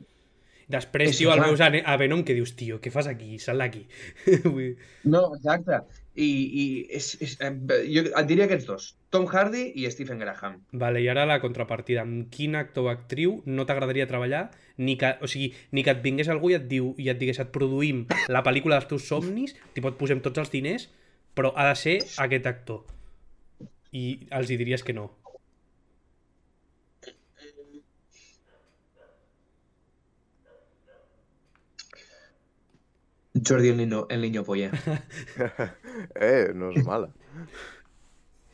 Després, 0.64 1.10
És 1.12 1.18
tio, 1.20 1.28
el 1.34 1.42
veus 1.44 1.60
a, 1.60 1.68
a 1.68 1.96
Venom 2.00 2.22
que 2.24 2.32
dius, 2.32 2.54
tio, 2.56 2.78
què 2.80 2.88
fas 2.92 3.06
aquí? 3.10 3.38
Sal 3.38 3.60
d'aquí. 3.60 3.82
No, 5.04 5.26
exacte. 5.36 5.82
I, 6.14 6.28
i 6.30 6.64
és, 6.94 7.10
és, 7.20 7.34
eh, 7.42 7.50
jo 7.90 8.04
et 8.06 8.28
diria 8.30 8.46
aquests 8.46 8.68
dos, 8.68 8.86
Tom 9.12 9.26
Hardy 9.28 9.64
i 9.76 9.84
Stephen 9.90 10.22
Graham. 10.22 10.60
Vale, 10.72 11.02
i 11.02 11.08
ara 11.10 11.26
la 11.28 11.40
contrapartida. 11.42 12.04
Amb 12.06 12.30
quin 12.32 12.54
actor 12.56 12.86
o 12.86 12.92
actriu 12.92 13.40
no 13.44 13.66
t'agradaria 13.66 14.06
treballar? 14.08 14.46
Ni 14.78 14.96
que, 14.96 15.12
o 15.20 15.28
sigui, 15.30 15.52
ni 15.74 15.84
que 15.84 15.92
et 15.92 16.02
vingués 16.06 16.30
algú 16.32 16.54
i 16.54 16.56
et, 16.56 16.68
diu, 16.70 16.94
i 16.96 17.10
et 17.12 17.18
digués 17.20 17.42
et 17.42 17.50
produïm 17.54 18.06
la 18.32 18.44
pel·lícula 18.46 18.78
dels 18.78 18.88
teus 18.94 19.08
somnis, 19.10 19.56
tipo, 19.74 19.90
et 19.90 19.98
posem 20.00 20.22
tots 20.24 20.40
els 20.40 20.54
diners, 20.54 20.88
però 21.34 21.52
ha 21.58 21.68
de 21.72 21.76
ser 21.76 21.98
aquest 22.24 22.46
actor. 22.46 22.84
I 23.94 24.04
els 24.34 24.50
hi 24.50 24.58
diries 24.58 24.82
que 24.82 24.94
no. 24.96 25.06
Jordi 33.46 33.68
el 33.68 33.76
niño, 33.76 34.06
el 34.10 34.20
niño 34.22 34.44
polla. 34.44 34.70
Eh, 36.14 36.50
no 36.54 36.72
és 36.74 36.82
mala. 36.82 37.06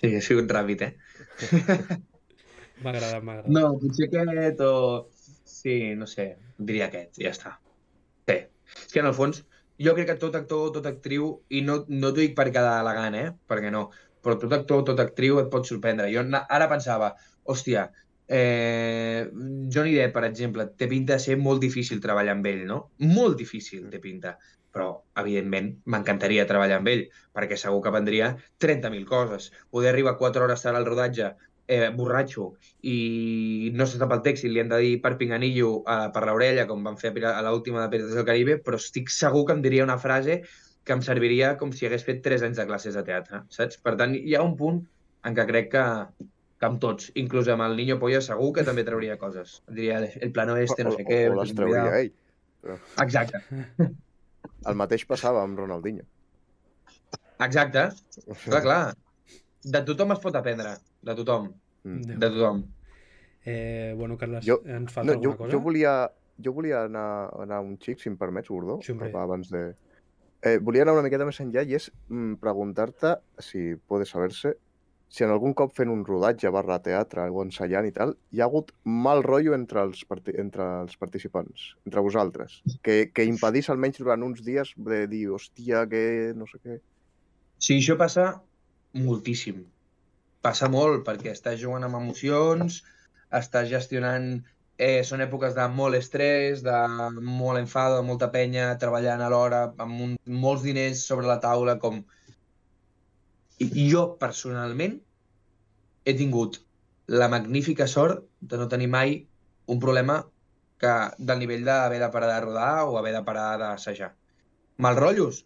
Sí, 0.00 0.10
he 0.12 0.20
sigut 0.20 0.50
ràpid, 0.52 0.82
eh? 0.84 0.90
M'ha 2.82 2.92
agradat, 2.92 3.22
m'ha 3.24 3.38
agradat. 3.38 3.48
No, 3.52 3.62
potser 3.80 4.08
aquest 4.10 4.60
o... 4.64 4.74
Sí, 5.50 5.94
no 5.96 6.08
sé, 6.08 6.26
diria 6.58 6.90
aquest, 6.90 7.16
ja 7.20 7.32
està. 7.32 7.54
Sí. 8.28 8.36
És 8.76 8.92
que 8.92 9.00
en 9.00 9.08
el 9.08 9.16
fons, 9.16 9.42
jo 9.80 9.96
crec 9.96 10.10
que 10.10 10.18
tot 10.20 10.36
actor, 10.36 10.68
tot 10.76 10.88
actriu, 10.88 11.30
i 11.48 11.64
no, 11.64 11.80
no 11.88 12.12
t'ho 12.12 12.20
dic 12.22 12.36
per 12.36 12.50
quedar 12.50 12.78
elegant, 12.84 13.16
eh? 13.16 13.26
Perquè 13.48 13.72
no. 13.72 13.86
Però 14.24 14.36
tot 14.40 14.52
actor, 14.52 14.84
tot 14.90 15.00
actriu 15.02 15.40
et 15.40 15.50
pot 15.52 15.66
sorprendre. 15.68 16.10
Jo 16.12 16.24
ara 16.40 16.68
pensava, 16.70 17.14
hòstia, 17.44 17.88
eh, 18.30 19.28
Johnny 19.68 19.94
Depp, 19.96 20.14
per 20.14 20.24
exemple, 20.28 20.68
té 20.78 20.86
pinta 20.88 21.16
de 21.16 21.24
ser 21.24 21.36
molt 21.40 21.60
difícil 21.64 22.00
treballar 22.04 22.36
amb 22.36 22.46
ell, 22.46 22.64
no? 22.68 22.80
Molt 23.02 23.36
difícil 23.40 23.88
té 23.90 23.98
pinta. 23.98 24.36
Però, 24.70 24.90
evidentment, 25.18 25.72
m'encantaria 25.90 26.46
treballar 26.46 26.78
amb 26.78 26.90
ell, 26.92 27.06
perquè 27.34 27.58
segur 27.58 27.80
que 27.82 27.94
vendria 27.96 28.36
30.000 28.62 29.08
coses. 29.08 29.50
Poder 29.70 29.90
arribar 29.90 30.14
4 30.20 30.46
hores 30.46 30.62
tard 30.62 30.78
al 30.78 30.86
rodatge, 30.86 31.32
eh, 31.66 31.90
borratxo, 31.94 32.52
i 32.82 33.70
no 33.74 33.86
se 33.86 33.98
sap 33.98 34.14
el 34.14 34.22
text 34.22 34.46
i 34.46 34.48
li 34.50 34.62
han 34.62 34.70
de 34.70 34.78
dir 34.84 34.94
per 35.02 35.16
pinganillo 35.18 35.68
eh, 35.82 36.08
per 36.14 36.24
l'orella, 36.26 36.66
com 36.70 36.86
van 36.86 36.98
fer 37.02 37.12
a 37.18 37.42
l'última 37.46 37.82
de 37.82 37.90
Pirates 37.92 38.14
del 38.18 38.26
Caribe, 38.30 38.58
però 38.62 38.78
estic 38.78 39.10
segur 39.14 39.44
que 39.46 39.58
em 39.58 39.62
diria 39.66 39.86
una 39.86 39.98
frase 39.98 40.42
que 40.84 40.92
em 40.96 41.02
serviria 41.04 41.54
com 41.60 41.72
si 41.76 41.86
hagués 41.86 42.04
fet 42.06 42.22
3 42.24 42.42
anys 42.48 42.58
de 42.60 42.66
classes 42.66 42.94
de 42.96 43.02
teatre, 43.06 43.42
saps? 43.52 43.78
Per 43.84 43.96
tant, 44.00 44.14
hi 44.16 44.34
ha 44.34 44.42
un 44.42 44.56
punt 44.56 44.80
en 45.28 45.36
què 45.36 45.44
crec 45.46 45.68
que, 45.74 45.84
que 46.60 46.66
amb 46.68 46.80
tots, 46.80 47.10
inclús 47.20 47.48
amb 47.52 47.62
el 47.66 47.76
Niño 47.76 47.98
Polla, 48.00 48.22
segur 48.24 48.52
que 48.56 48.64
també 48.66 48.84
trauria 48.88 49.18
coses. 49.20 49.58
Diria, 49.68 50.00
el 50.20 50.32
plano 50.32 50.56
este, 50.56 50.84
no 50.84 50.94
sé 50.96 51.04
què... 51.04 51.26
o 51.30 51.36
les 51.40 51.52
ten 51.52 51.60
trauria 51.60 51.82
cuidado". 51.84 52.00
ell. 52.00 52.12
Exacte. 53.04 53.40
El 54.68 54.76
mateix 54.76 55.06
passava 55.08 55.40
amb 55.42 55.56
Ronaldinho. 55.56 56.02
Exacte. 57.40 57.86
Clar, 58.44 58.60
clar. 58.62 58.80
De 59.64 59.80
tothom 59.88 60.12
es 60.12 60.20
pot 60.20 60.36
aprendre. 60.36 60.74
De 61.04 61.14
tothom. 61.16 61.46
Mm. 61.88 62.18
De 62.20 62.28
tothom. 62.28 62.60
Eh, 63.48 63.94
bueno, 63.96 64.18
Carles, 64.20 64.44
Jo- 64.44 64.60
ens 64.68 64.92
falta 64.92 65.14
No, 65.14 65.16
jo, 65.16 65.30
alguna 65.30 65.36
cosa? 65.38 65.52
jo 65.54 65.60
volia, 65.64 65.94
jo 66.44 66.52
volia 66.52 66.82
anar, 66.84 67.30
anar 67.40 67.60
un 67.64 67.78
xic, 67.80 68.00
si 68.02 68.10
em 68.12 68.18
permets, 68.20 68.48
Gordó, 68.52 68.78
abans 69.16 69.48
de... 69.48 69.62
Eh, 70.42 70.58
volia 70.64 70.86
anar 70.86 70.96
una 70.96 71.04
miqueta 71.04 71.26
més 71.28 71.40
enllà 71.42 71.66
i 71.68 71.76
és 71.76 71.90
mm, 72.08 72.38
preguntar-te, 72.40 73.16
si 73.44 73.74
puede 73.88 74.06
saber-se, 74.08 74.54
si 75.10 75.24
en 75.26 75.32
algun 75.34 75.52
cop 75.58 75.72
fent 75.74 75.90
un 75.90 76.04
rodatge 76.06 76.52
barra 76.54 76.78
teatre 76.84 77.24
o 77.34 77.42
ensaiant 77.42 77.88
i 77.88 77.92
tal, 77.96 78.14
hi 78.30 78.40
ha 78.40 78.46
hagut 78.46 78.70
mal 79.06 79.24
rotllo 79.26 79.56
entre 79.56 79.82
els, 79.82 80.04
entre 80.38 80.68
els 80.84 80.94
participants, 81.00 81.72
entre 81.88 82.04
vosaltres, 82.06 82.60
que, 82.86 83.10
que 83.12 83.26
impedís 83.26 83.68
almenys 83.74 83.98
durant 83.98 84.22
uns 84.22 84.44
dies 84.46 84.70
de 84.90 85.02
dir, 85.10 85.26
hòstia, 85.34 85.82
que 85.90 86.04
no 86.38 86.46
sé 86.46 86.62
què... 86.62 86.78
Sí, 87.58 87.80
això 87.80 87.98
passa 88.00 88.30
moltíssim. 88.96 89.66
Passa 90.40 90.70
molt, 90.72 91.02
perquè 91.04 91.34
estàs 91.34 91.58
jugant 91.60 91.84
amb 91.88 92.00
emocions, 92.00 92.80
estàs 93.42 93.68
gestionant... 93.74 94.40
Eh, 94.80 95.02
són 95.04 95.20
èpoques 95.20 95.52
de 95.56 95.66
molt 95.76 95.98
estrès, 95.98 96.62
de 96.64 96.76
molt 97.20 97.60
enfado, 97.60 97.98
de 97.98 98.06
molta 98.08 98.30
penya, 98.32 98.70
treballant 98.80 99.20
alhora, 99.26 99.66
amb 99.84 100.04
un, 100.06 100.14
molts 100.44 100.64
diners 100.64 101.02
sobre 101.10 101.28
la 101.28 101.36
taula, 101.42 101.76
com... 101.82 102.00
I, 103.60 103.66
jo, 103.90 104.06
personalment, 104.22 104.94
he 106.08 106.14
tingut 106.16 106.62
la 107.12 107.28
magnífica 107.28 107.84
sort 107.92 108.24
de 108.40 108.56
no 108.56 108.70
tenir 108.72 108.88
mai 108.88 109.18
un 109.74 109.82
problema 109.84 110.22
que, 110.80 110.94
del 111.18 111.44
nivell 111.44 111.68
d'haver 111.68 112.00
de 112.00 112.08
parar 112.14 112.32
de 112.32 112.40
rodar 112.46 112.72
o 112.88 112.96
haver 112.98 113.12
de 113.18 113.22
parar 113.26 113.50
d'assajar. 113.60 114.14
Mal 114.80 114.96
rotllos? 114.96 115.44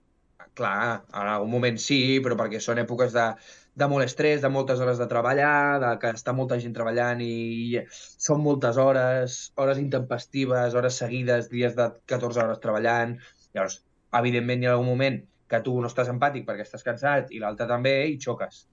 Clar, 0.55 1.03
en 1.11 1.33
algun 1.33 1.51
moment 1.51 1.83
sí, 1.83 2.21
però 2.23 2.39
perquè 2.39 2.63
són 2.63 2.79
èpoques 2.85 3.17
de, 3.17 3.27
de 3.75 3.89
molt 3.91 4.07
estrès, 4.07 4.41
de 4.43 4.51
moltes 4.55 4.81
hores 4.81 5.01
de 5.03 5.07
treballar, 5.11 5.81
de 5.83 5.91
que 6.03 6.13
està 6.15 6.35
molta 6.37 6.59
gent 6.63 6.75
treballant 6.77 7.21
i 7.25 7.81
són 7.91 8.43
moltes 8.45 8.79
hores, 8.79 9.39
hores 9.59 9.81
intempestives, 9.83 10.77
hores 10.79 11.01
seguides, 11.03 11.51
dies 11.51 11.75
de 11.79 11.89
14 12.13 12.45
hores 12.45 12.63
treballant. 12.63 13.17
Llavors, 13.57 13.81
evidentment 14.21 14.63
hi 14.63 14.71
ha 14.71 14.77
algun 14.77 14.93
moment 14.93 15.19
que 15.51 15.61
tu 15.67 15.75
no 15.81 15.91
estàs 15.91 16.13
empàtic 16.13 16.47
perquè 16.47 16.67
estàs 16.67 16.87
cansat 16.87 17.35
i 17.35 17.43
l'altre 17.43 17.67
també 17.71 17.97
i 18.13 18.19
xoques. 18.23 18.65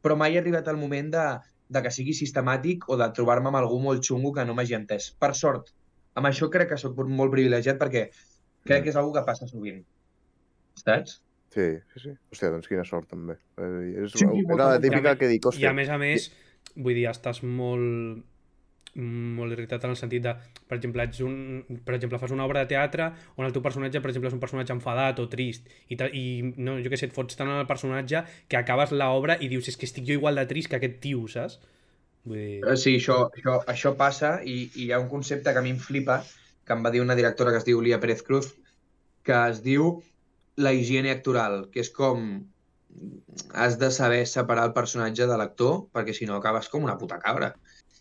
Però 0.00 0.16
mai 0.16 0.34
he 0.34 0.40
arribat 0.40 0.68
al 0.72 0.80
moment 0.80 1.12
de, 1.12 1.26
de 1.68 1.84
que 1.84 1.92
sigui 1.92 2.16
sistemàtic 2.16 2.88
o 2.88 2.96
de 3.00 3.10
trobar-me 3.16 3.52
amb 3.52 3.60
algú 3.60 3.78
molt 3.84 4.04
xungo 4.08 4.32
que 4.36 4.46
no 4.48 4.56
m'hagi 4.56 4.78
entès. 4.80 5.12
Per 5.20 5.34
sort, 5.36 5.68
amb 6.16 6.32
això 6.32 6.48
crec 6.52 6.72
que 6.72 6.80
sóc 6.80 6.96
molt 7.06 7.36
privilegiat 7.36 7.78
perquè 7.80 8.08
crec 8.64 8.86
que 8.86 8.94
és 8.94 8.96
una 8.96 9.18
que 9.18 9.28
passa 9.28 9.48
sovint. 9.50 9.84
Saps? 10.80 11.20
Sí, 11.50 11.66
sí, 11.92 12.00
sí. 12.04 12.14
Hòstia, 12.30 12.52
doncs 12.54 12.70
quina 12.70 12.86
sort, 12.86 13.08
també. 13.10 13.36
Eh, 13.58 14.04
és, 14.04 14.12
Sí, 14.14 14.22
sí, 14.22 14.44
era 14.46 14.74
la 14.76 14.82
típica 14.82 15.16
que 15.18 15.30
dic, 15.32 15.42
I 15.42 15.48
a 15.48 15.50
hòstia, 15.50 15.72
més 15.76 15.90
a 15.90 15.98
més, 15.98 16.28
vull 16.76 16.94
dir, 16.94 17.08
estàs 17.10 17.42
molt 17.46 18.26
molt 18.94 19.54
irritat 19.54 19.84
en 19.86 19.92
el 19.94 19.98
sentit 19.98 20.22
de, 20.24 20.32
per 20.66 20.76
exemple, 20.76 21.04
ets 21.06 21.20
un, 21.22 21.34
per 21.86 21.94
exemple, 21.94 22.18
fas 22.18 22.32
una 22.34 22.44
obra 22.44 22.64
de 22.64 22.72
teatre 22.72 23.10
on 23.36 23.46
el 23.46 23.52
teu 23.54 23.62
personatge, 23.62 24.00
per 24.02 24.10
exemple, 24.10 24.30
és 24.30 24.34
un 24.34 24.42
personatge 24.42 24.74
enfadat 24.74 25.20
o 25.22 25.28
trist 25.30 25.68
i, 25.86 25.94
i 26.18 26.24
no, 26.56 26.74
jo 26.82 26.90
què 26.90 26.98
sé, 26.98 27.06
et 27.06 27.14
fots 27.14 27.38
tant 27.38 27.50
en 27.50 27.60
el 27.62 27.68
personatge 27.70 28.24
que 28.50 28.58
acabes 28.58 28.90
l'obra 28.90 29.38
i 29.38 29.50
dius, 29.52 29.68
és 29.70 29.78
que 29.78 29.86
estic 29.86 30.08
jo 30.08 30.16
igual 30.18 30.40
de 30.40 30.46
trist 30.50 30.70
que 30.72 30.80
aquest 30.80 30.98
tio, 31.04 31.22
saps? 31.30 31.60
Vull 32.26 32.40
dir... 32.40 32.58
Eh, 32.66 32.76
Sí, 32.76 32.96
això, 32.98 33.22
això, 33.30 33.60
això 33.70 33.94
passa 33.98 34.38
i, 34.42 34.58
i 34.74 34.88
hi 34.88 34.92
ha 34.92 35.00
un 35.02 35.08
concepte 35.12 35.54
que 35.54 35.62
a 35.62 35.64
mi 35.64 35.74
em 35.76 35.78
flipa, 35.80 36.20
que 36.66 36.74
em 36.74 36.82
va 36.84 36.90
dir 36.90 37.04
una 37.04 37.18
directora 37.18 37.54
que 37.54 37.62
es 37.62 37.68
diu 37.68 37.80
Lia 37.84 38.00
Pérez 38.02 38.26
Cruz, 38.26 38.52
que 39.22 39.38
es 39.52 39.62
diu 39.62 40.00
la 40.60 40.72
higiene 40.76 41.12
actoral, 41.14 41.64
que 41.72 41.82
és 41.84 41.90
com 41.96 42.26
has 43.54 43.78
de 43.78 43.90
saber 43.94 44.26
separar 44.26 44.66
el 44.68 44.74
personatge 44.76 45.26
de 45.30 45.36
l'actor, 45.38 45.86
perquè 45.94 46.14
si 46.16 46.26
no 46.28 46.36
acabes 46.38 46.68
com 46.68 46.84
una 46.86 46.98
puta 46.98 47.20
cabra. 47.22 47.54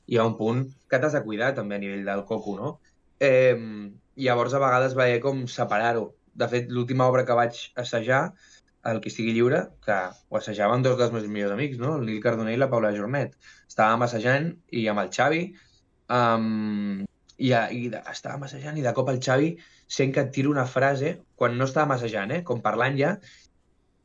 Hi 0.10 0.18
ha 0.18 0.26
un 0.26 0.36
punt 0.38 0.64
que 0.90 1.00
t'has 1.00 1.16
de 1.16 1.24
cuidar 1.26 1.54
també 1.58 1.78
a 1.78 1.84
nivell 1.84 2.06
del 2.08 2.24
coco, 2.30 2.56
no? 2.58 2.72
Eh, 3.20 3.56
llavors 4.16 4.56
a 4.56 4.64
vegades 4.64 4.96
haver 4.98 5.20
com 5.26 5.46
separar-ho. 5.48 6.08
De 6.40 6.48
fet, 6.48 6.72
l'última 6.74 7.08
obra 7.12 7.26
que 7.26 7.38
vaig 7.38 7.60
assajar, 7.84 8.24
el 8.90 9.02
que 9.04 9.12
estigui 9.12 9.34
lliure, 9.36 9.62
que 9.86 9.98
ho 10.30 10.38
assajaven 10.40 10.84
dos 10.84 10.98
dels 10.98 11.12
meus 11.14 11.28
millors 11.28 11.54
amics, 11.54 11.78
no? 11.78 11.98
El 12.00 12.08
Lil 12.10 12.22
Cardoner 12.24 12.56
i 12.56 12.62
la 12.62 12.70
Paula 12.72 12.94
Jornet. 12.96 13.36
Estàvem 13.68 14.06
assajant 14.08 14.54
i 14.72 14.88
amb 14.92 15.04
el 15.04 15.12
Xavi 15.16 15.42
um, 16.16 17.04
i, 17.38 17.52
i 17.52 17.82
estàvem 18.00 18.48
assajant 18.48 18.80
i 18.80 18.86
de 18.86 18.96
cop 18.96 19.12
el 19.12 19.20
Xavi 19.24 19.52
sent 19.90 20.14
que 20.16 20.24
et 20.26 20.34
tira 20.36 20.52
una 20.52 20.68
frase 20.70 21.16
quan 21.40 21.58
no 21.58 21.68
estàvem 21.70 21.96
assajant, 21.96 22.34
eh? 22.36 22.44
com 22.46 22.62
parlant 22.66 22.98
ja 23.00 23.16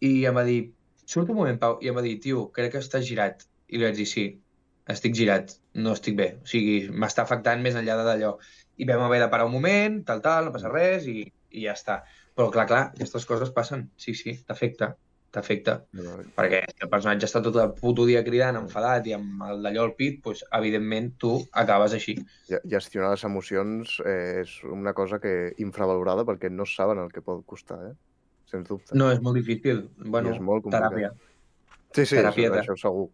i 0.04 0.12
em 0.28 0.36
va 0.36 0.44
dir, 0.46 0.60
surt 1.08 1.30
un 1.32 1.38
moment 1.40 1.60
Pau 1.60 1.78
i 1.84 1.90
em 1.90 1.96
va 1.96 2.04
dir, 2.04 2.16
tio, 2.24 2.48
crec 2.56 2.74
que 2.74 2.82
estàs 2.84 3.04
girat 3.08 3.44
i 3.68 3.78
li 3.78 3.86
vaig 3.86 3.96
dir, 3.98 4.08
sí, 4.08 4.24
estic 4.94 5.16
girat 5.16 5.54
no 5.84 5.94
estic 5.96 6.16
bé, 6.18 6.28
o 6.42 6.48
sigui, 6.48 6.76
m'està 6.92 7.24
afectant 7.24 7.62
més 7.64 7.76
enllà 7.80 7.96
d'allò. 8.04 8.34
I 8.76 8.86
vam 8.88 9.04
haver 9.06 9.20
de 9.22 9.30
parar 9.32 9.46
un 9.48 9.54
moment, 9.54 10.00
tal, 10.08 10.20
tal, 10.24 10.48
no 10.48 10.54
passa 10.54 10.72
res 10.72 11.06
i, 11.10 11.24
i 11.54 11.64
ja 11.64 11.74
està. 11.78 12.02
Però 12.34 12.50
clar, 12.54 12.66
clar, 12.70 12.82
aquestes 12.92 13.26
coses 13.30 13.52
passen. 13.54 13.86
Sí, 14.04 14.16
sí, 14.18 14.34
t'afecta, 14.46 14.90
t'afecta 15.34 15.74
perquè 16.36 16.60
si 16.70 16.84
el 16.86 16.90
personatge 16.92 17.26
està 17.28 17.42
tot 17.42 17.56
el 17.60 17.72
puto 17.76 18.06
dia 18.08 18.22
cridant, 18.26 18.56
enfadat 18.62 19.06
i 19.10 19.14
amb 19.16 19.42
el 19.48 19.60
d'allò 19.66 19.84
al 19.88 19.92
pit, 19.98 20.20
doncs, 20.24 20.44
evidentment 20.56 21.10
tu 21.18 21.34
acabes 21.52 21.92
així. 21.98 22.14
Ge- 22.48 22.62
Gestionar 22.76 23.10
les 23.12 23.24
emocions 23.28 23.98
eh, 24.06 24.40
és 24.44 24.54
una 24.64 24.94
cosa 24.94 25.18
que 25.20 25.52
infravalorada 25.58 26.24
perquè 26.24 26.50
no 26.50 26.64
saben 26.66 27.02
el 27.02 27.10
que 27.12 27.20
pot 27.22 27.44
costar, 27.46 27.80
eh? 27.90 27.94
Sens 28.50 28.68
dubte. 28.68 28.94
No, 28.94 29.10
és 29.10 29.20
molt 29.24 29.36
difícil. 29.40 29.84
Bueno, 29.98 30.30
és 30.34 30.40
molt 30.40 30.62
complicat. 30.64 30.90
teràpia. 30.92 31.12
Sí, 31.94 32.02
sí, 32.06 32.16
això, 32.16 32.22
Terapieta. 32.22 32.60
això 32.62 32.74
segur. 32.78 33.08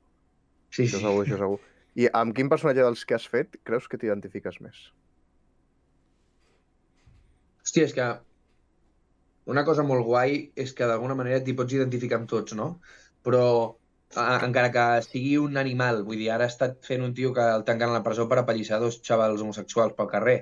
Sí, 0.70 0.84
Això 0.86 0.96
sí. 0.98 1.04
segur, 1.04 1.24
això 1.26 1.38
segur. 1.38 1.60
I 1.98 2.06
amb 2.14 2.34
quin 2.36 2.48
personatge 2.48 2.82
dels 2.84 3.04
que 3.04 3.14
has 3.16 3.26
fet 3.28 3.56
creus 3.66 3.88
que 3.90 3.98
t'identifiques 3.98 4.60
més? 4.62 4.76
Hòstia, 7.64 7.84
és 7.88 7.94
que 7.96 8.06
una 9.46 9.64
cosa 9.64 9.82
molt 9.86 10.04
guai 10.06 10.40
és 10.54 10.72
que 10.76 10.88
d'alguna 10.88 11.16
manera 11.18 11.42
t'hi 11.44 11.54
pots 11.58 11.76
identificar 11.76 12.20
amb 12.20 12.28
tots, 12.30 12.54
no? 12.58 12.80
Però 13.26 13.44
a, 14.16 14.26
encara 14.46 14.70
que 14.74 14.84
sigui 15.06 15.36
un 15.38 15.56
animal, 15.60 16.02
vull 16.06 16.18
dir, 16.20 16.30
ara 16.34 16.46
ha 16.46 16.52
estat 16.52 16.80
fent 16.86 17.04
un 17.06 17.14
tio 17.14 17.32
que 17.36 17.46
el 17.56 17.64
tanquen 17.64 17.90
a 17.90 17.98
la 17.98 18.04
presó 18.06 18.28
per 18.28 18.40
apallissar 18.40 18.80
dos 18.82 19.00
xavals 19.06 19.42
homosexuals 19.44 19.96
pel 19.98 20.10
carrer 20.12 20.38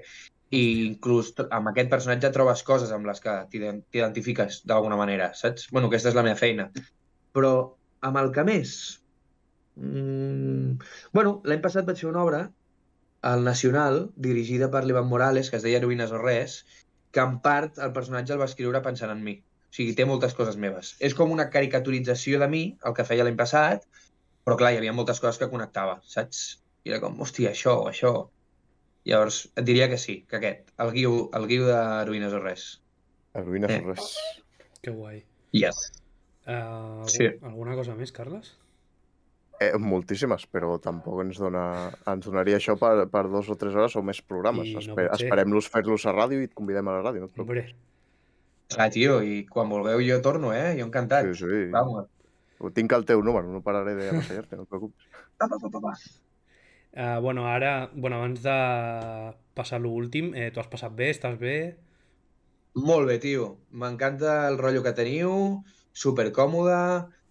i 0.51 0.63
inclús 0.87 1.35
amb 1.45 1.69
aquest 1.71 1.91
personatge 1.93 2.31
trobes 2.33 2.63
coses 2.65 2.93
amb 2.97 3.09
les 3.11 3.21
que 3.21 3.35
t'iden- 3.53 3.83
t'identifiques 3.93 4.63
d'alguna 4.69 4.97
manera, 4.97 5.33
saps? 5.35 5.69
Bueno, 5.73 5.91
aquesta 5.93 6.09
és 6.13 6.17
la 6.17 6.25
meva 6.25 6.41
feina. 6.41 6.71
Però 7.37 7.53
amb 8.09 8.21
el 8.23 8.33
que 8.33 8.45
més? 8.49 8.77
Mm... 9.77 10.79
Bueno, 11.13 11.41
l'any 11.45 11.61
passat 11.65 11.87
vaig 11.89 12.01
fer 12.01 12.09
una 12.09 12.25
obra 12.25 12.47
al 13.29 13.45
Nacional, 13.45 14.07
dirigida 14.17 14.71
per 14.73 14.85
l'Ivan 14.87 15.09
Morales, 15.11 15.51
que 15.51 15.59
es 15.59 15.67
deia 15.67 15.81
Heroïnes 15.83 16.15
o 16.15 16.21
res, 16.23 16.63
que 17.13 17.21
en 17.25 17.39
part 17.45 17.79
el 17.83 17.93
personatge 17.97 18.35
el 18.35 18.41
va 18.41 18.49
escriure 18.51 18.83
pensant 18.85 19.13
en 19.15 19.23
mi. 19.25 19.37
O 19.69 19.75
sigui, 19.79 19.95
té 19.97 20.05
moltes 20.09 20.35
coses 20.37 20.57
meves. 20.57 20.95
És 21.05 21.15
com 21.15 21.31
una 21.35 21.49
caricaturització 21.53 22.39
de 22.41 22.49
mi, 22.49 22.63
el 22.89 22.95
que 22.97 23.05
feia 23.05 23.25
l'any 23.27 23.37
passat, 23.37 23.85
però 24.45 24.57
clar, 24.57 24.73
hi 24.73 24.79
havia 24.81 24.95
moltes 24.97 25.21
coses 25.21 25.39
que 25.41 25.49
connectava, 25.53 25.99
saps? 26.09 26.43
I 26.85 26.95
era 26.95 27.01
com, 27.05 27.19
hòstia, 27.21 27.53
això, 27.53 27.75
això... 27.91 28.13
Llavors, 29.09 29.43
et 29.57 29.65
diria 29.65 29.87
que 29.89 29.97
sí, 30.01 30.23
que 30.29 30.37
aquest, 30.37 30.73
el 30.85 30.91
guiu, 30.93 31.13
el 31.37 31.47
guiu 31.49 31.65
d'Heroïnes 31.69 32.35
o 32.37 32.41
res. 32.43 32.65
Heroïnes 33.39 33.71
Eh. 33.73 33.79
o 33.85 33.93
res. 33.95 34.09
Que 34.85 34.91
guai. 34.93 35.23
Yes. 35.57 35.79
Uh, 36.49 37.05
Sí. 37.09 37.29
Alguna 37.43 37.75
cosa 37.77 37.95
més, 37.97 38.13
Carles? 38.13 38.55
Eh, 39.59 39.73
moltíssimes, 39.83 40.45
però 40.55 40.77
tampoc 40.79 41.25
ens, 41.25 41.41
dona, 41.43 41.65
ens 42.07 42.29
donaria 42.29 42.61
això 42.61 42.77
per, 42.79 43.09
per 43.11 43.25
dos 43.33 43.49
o 43.51 43.57
tres 43.59 43.75
hores 43.75 43.97
o 43.99 44.05
més 44.07 44.23
programes. 44.23 44.71
I 44.71 44.77
no 44.77 44.85
Esper. 44.85 45.09
Esperem-los 45.17 45.71
fer-los 45.73 46.07
a 46.07 46.15
ràdio 46.15 46.39
i 46.43 46.47
et 46.47 46.55
convidem 46.55 46.87
a 46.87 46.99
la 46.99 47.05
ràdio. 47.09 47.27
No 47.27 47.31
et. 47.33 47.41
Hombre, 47.43 47.65
Clar, 48.69 48.91
tio, 48.93 49.19
i 49.25 49.47
quan 49.49 49.71
vulgueu 49.73 50.03
jo 50.05 50.21
torno, 50.21 50.53
eh? 50.53 50.77
Jo 50.77 50.85
encantat. 50.87 51.27
Sí, 51.33 51.41
sí. 51.41 51.61
Vamos. 51.73 52.07
Tinc 52.77 52.93
el 52.93 53.07
teu 53.09 53.23
número, 53.25 53.49
no 53.49 53.63
pararé 53.65 53.95
de 53.97 54.11
passejar-te, 54.13 54.59
no 54.59 54.67
et 54.67 54.73
preocupis. 54.73 55.07
Pa, 55.39 55.47
pa, 55.47 55.57
pa, 55.63 55.71
pa, 55.71 55.81
pa. 55.81 55.93
uh, 55.95 57.21
bueno, 57.25 57.47
ara, 57.49 57.89
bueno, 57.95 58.19
abans 58.19 58.43
de 58.43 58.57
passar 59.57 59.79
l'últim, 59.81 60.35
eh, 60.35 60.51
tu 60.53 60.61
has 60.61 60.69
passat 60.69 60.93
bé, 60.93 61.09
estàs 61.15 61.39
bé? 61.41 61.55
Molt 62.77 63.09
bé, 63.09 63.17
tio. 63.23 63.55
M'encanta 63.71 64.41
el 64.51 64.59
rotllo 64.61 64.83
que 64.85 64.93
teniu, 64.99 65.33
supercòmode, 65.97 66.81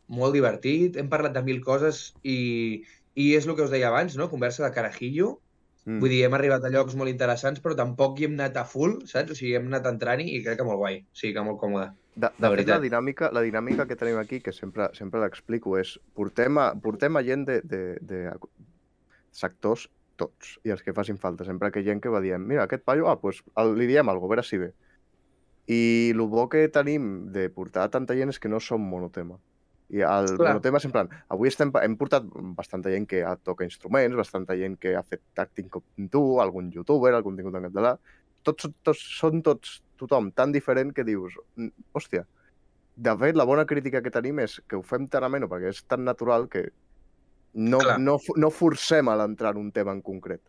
molt 0.08 0.36
divertit. 0.36 0.98
Hem 1.00 1.10
parlat 1.12 1.36
de 1.36 1.44
mil 1.46 1.60
coses 1.66 2.12
i, 2.24 2.84
i 3.16 3.34
és 3.38 3.48
el 3.48 3.56
que 3.58 3.66
us 3.66 3.74
deia 3.74 3.92
abans, 3.92 4.16
no? 4.20 4.30
Conversa 4.32 4.66
de 4.66 4.72
carajillo. 4.76 5.38
Mm. 5.88 6.02
Vull 6.04 6.12
dir, 6.12 6.24
hem 6.28 6.36
arribat 6.36 6.66
a 6.68 6.72
llocs 6.72 6.98
molt 7.00 7.12
interessants, 7.12 7.62
però 7.64 7.76
tampoc 7.80 8.20
hi 8.20 8.28
hem 8.28 8.36
anat 8.36 8.60
a 8.60 8.66
full, 8.68 8.98
saps? 9.08 9.32
O 9.32 9.40
sigui, 9.40 9.54
hem 9.56 9.70
anat 9.72 9.88
entrant-hi 9.88 10.34
i 10.36 10.42
crec 10.44 10.60
que 10.60 10.68
molt 10.68 10.82
guai. 10.82 11.02
O 11.06 11.20
sigui, 11.20 11.36
que 11.38 11.46
molt 11.48 11.62
còmode. 11.62 11.92
De, 12.18 12.28
de 12.28 12.50
De 12.50 12.56
fet, 12.58 12.72
la 12.74 12.80
dinàmica, 12.84 13.30
la 13.32 13.44
dinàmica 13.46 13.86
que 13.88 13.96
tenim 13.96 14.18
aquí, 14.20 14.42
que 14.44 14.52
sempre, 14.52 14.90
sempre 14.98 15.22
l'explico, 15.24 15.78
és 15.80 15.94
portem 16.18 16.60
a, 16.60 16.72
portem 16.84 17.16
a 17.16 17.24
gent 17.24 17.46
de, 17.48 17.62
de, 17.64 17.82
de 18.02 18.24
sectors 19.32 19.88
tots, 20.18 20.58
i 20.66 20.74
els 20.74 20.84
que 20.84 20.96
facin 20.98 21.22
falta. 21.22 21.46
Sempre 21.48 21.72
que 21.72 21.80
hi 21.80 21.88
ha 21.88 21.94
gent 21.94 22.02
que 22.04 22.12
va 22.12 22.24
dient, 22.24 22.44
mira, 22.44 22.66
aquest 22.66 22.84
paio, 22.84 23.08
ah, 23.08 23.20
pues, 23.22 23.44
li 23.78 23.88
diem 23.88 24.10
alguna 24.10 24.28
cosa, 24.28 24.34
a 24.34 24.36
veure 24.36 24.48
si 24.50 24.60
ve. 24.64 24.72
I 25.68 25.82
el 26.16 26.24
bo 26.32 26.48
que 26.50 26.66
tenim 26.74 27.30
de 27.36 27.48
portar 27.54 27.88
tanta 27.94 28.16
gent 28.18 28.34
és 28.34 28.40
que 28.40 28.52
no 28.52 28.60
som 28.64 28.84
monotema. 28.84 29.38
I 29.90 30.02
el 30.04 30.34
Clar. 30.36 30.52
monotema 30.52 30.82
és 30.82 30.86
en 30.86 30.92
plan, 30.92 31.10
avui 31.32 31.48
estem, 31.48 31.72
hem 31.80 31.96
portat 32.00 32.26
bastanta 32.58 32.92
gent 32.92 33.06
que 33.08 33.22
toca 33.48 33.64
instruments, 33.68 34.18
bastanta 34.20 34.58
gent 34.60 34.76
que 34.82 34.96
ha 35.00 35.04
fet 35.04 35.22
acting 35.40 35.70
com 35.72 36.10
tu, 36.12 36.24
algun 36.44 36.72
youtuber, 36.74 37.14
algun 37.16 37.38
tingut 37.40 37.56
en 37.56 37.70
català. 37.70 37.94
Tots, 38.44 38.68
tots, 38.84 39.06
són 39.20 39.42
tots, 39.44 39.78
tothom, 40.00 40.32
tan 40.36 40.52
diferent 40.52 40.92
que 40.94 41.06
dius, 41.08 41.38
"Mm, 41.56 41.72
hòstia, 41.94 42.26
de 42.98 43.18
fet, 43.18 43.36
la 43.36 43.46
bona 43.46 43.66
crítica 43.66 44.02
que 44.02 44.12
tenim 44.12 44.40
és 44.40 44.60
que 44.68 44.76
ho 44.76 44.82
fem 44.82 45.08
tan 45.08 45.24
ameno 45.24 45.48
perquè 45.48 45.70
és 45.70 45.84
tan 45.86 46.04
natural 46.04 46.50
que 46.50 46.72
no, 47.54 47.78
Clar. 47.78 48.00
no, 48.00 48.18
no 48.36 48.50
forcem 48.50 49.08
a 49.08 49.16
l'entrar 49.16 49.56
en 49.56 49.62
un 49.62 49.72
tema 49.72 49.92
en 49.92 50.02
concret. 50.02 50.42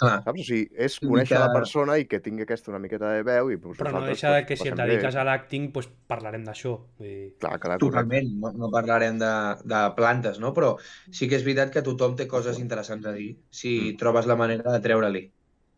Clar. 0.00 0.22
Saps? 0.24 0.40
O 0.40 0.44
sigui, 0.48 0.62
és 0.80 0.94
conèixer 1.02 1.36
que- 1.36 1.40
la 1.42 1.52
persona 1.52 1.98
i 2.00 2.06
que 2.08 2.20
tingui 2.24 2.42
aquesta 2.46 2.70
una 2.72 2.78
miqueta 2.80 3.10
de 3.12 3.22
veu 3.26 3.50
i 3.52 3.58
pues, 3.60 3.76
Però 3.78 3.92
no 3.92 4.00
deixa 4.06 4.30
de 4.32 4.38
pues, 4.40 4.46
que 4.48 4.56
si 4.56 4.68
et 4.68 4.74
passem 4.74 4.86
bé. 4.86 4.92
dediques 4.94 5.14
a 5.20 5.24
l'acting, 5.28 5.66
pues, 5.74 5.88
parlarem 6.08 6.44
d'això. 6.46 6.72
Vull 6.98 7.06
dir, 7.08 7.34
Clar, 7.38 7.58
clar, 7.60 7.76
correcte. 7.78 7.86
Totalment, 7.90 8.30
no, 8.40 8.52
no 8.52 8.70
parlarem 8.72 9.18
de, 9.20 9.32
de 9.64 9.82
plantes, 9.98 10.40
no? 10.40 10.54
Però 10.56 10.76
sí 11.10 11.28
que 11.28 11.36
és 11.36 11.44
veritat 11.44 11.70
que 11.74 11.82
tothom 11.82 12.16
té 12.16 12.26
coses 12.26 12.58
interessants 12.58 13.04
a 13.06 13.12
dir 13.12 13.36
si 13.50 13.92
Mm. 13.92 13.98
trobes 13.98 14.26
la 14.26 14.36
manera 14.36 14.72
de 14.72 14.80
treure-li. 14.80 15.30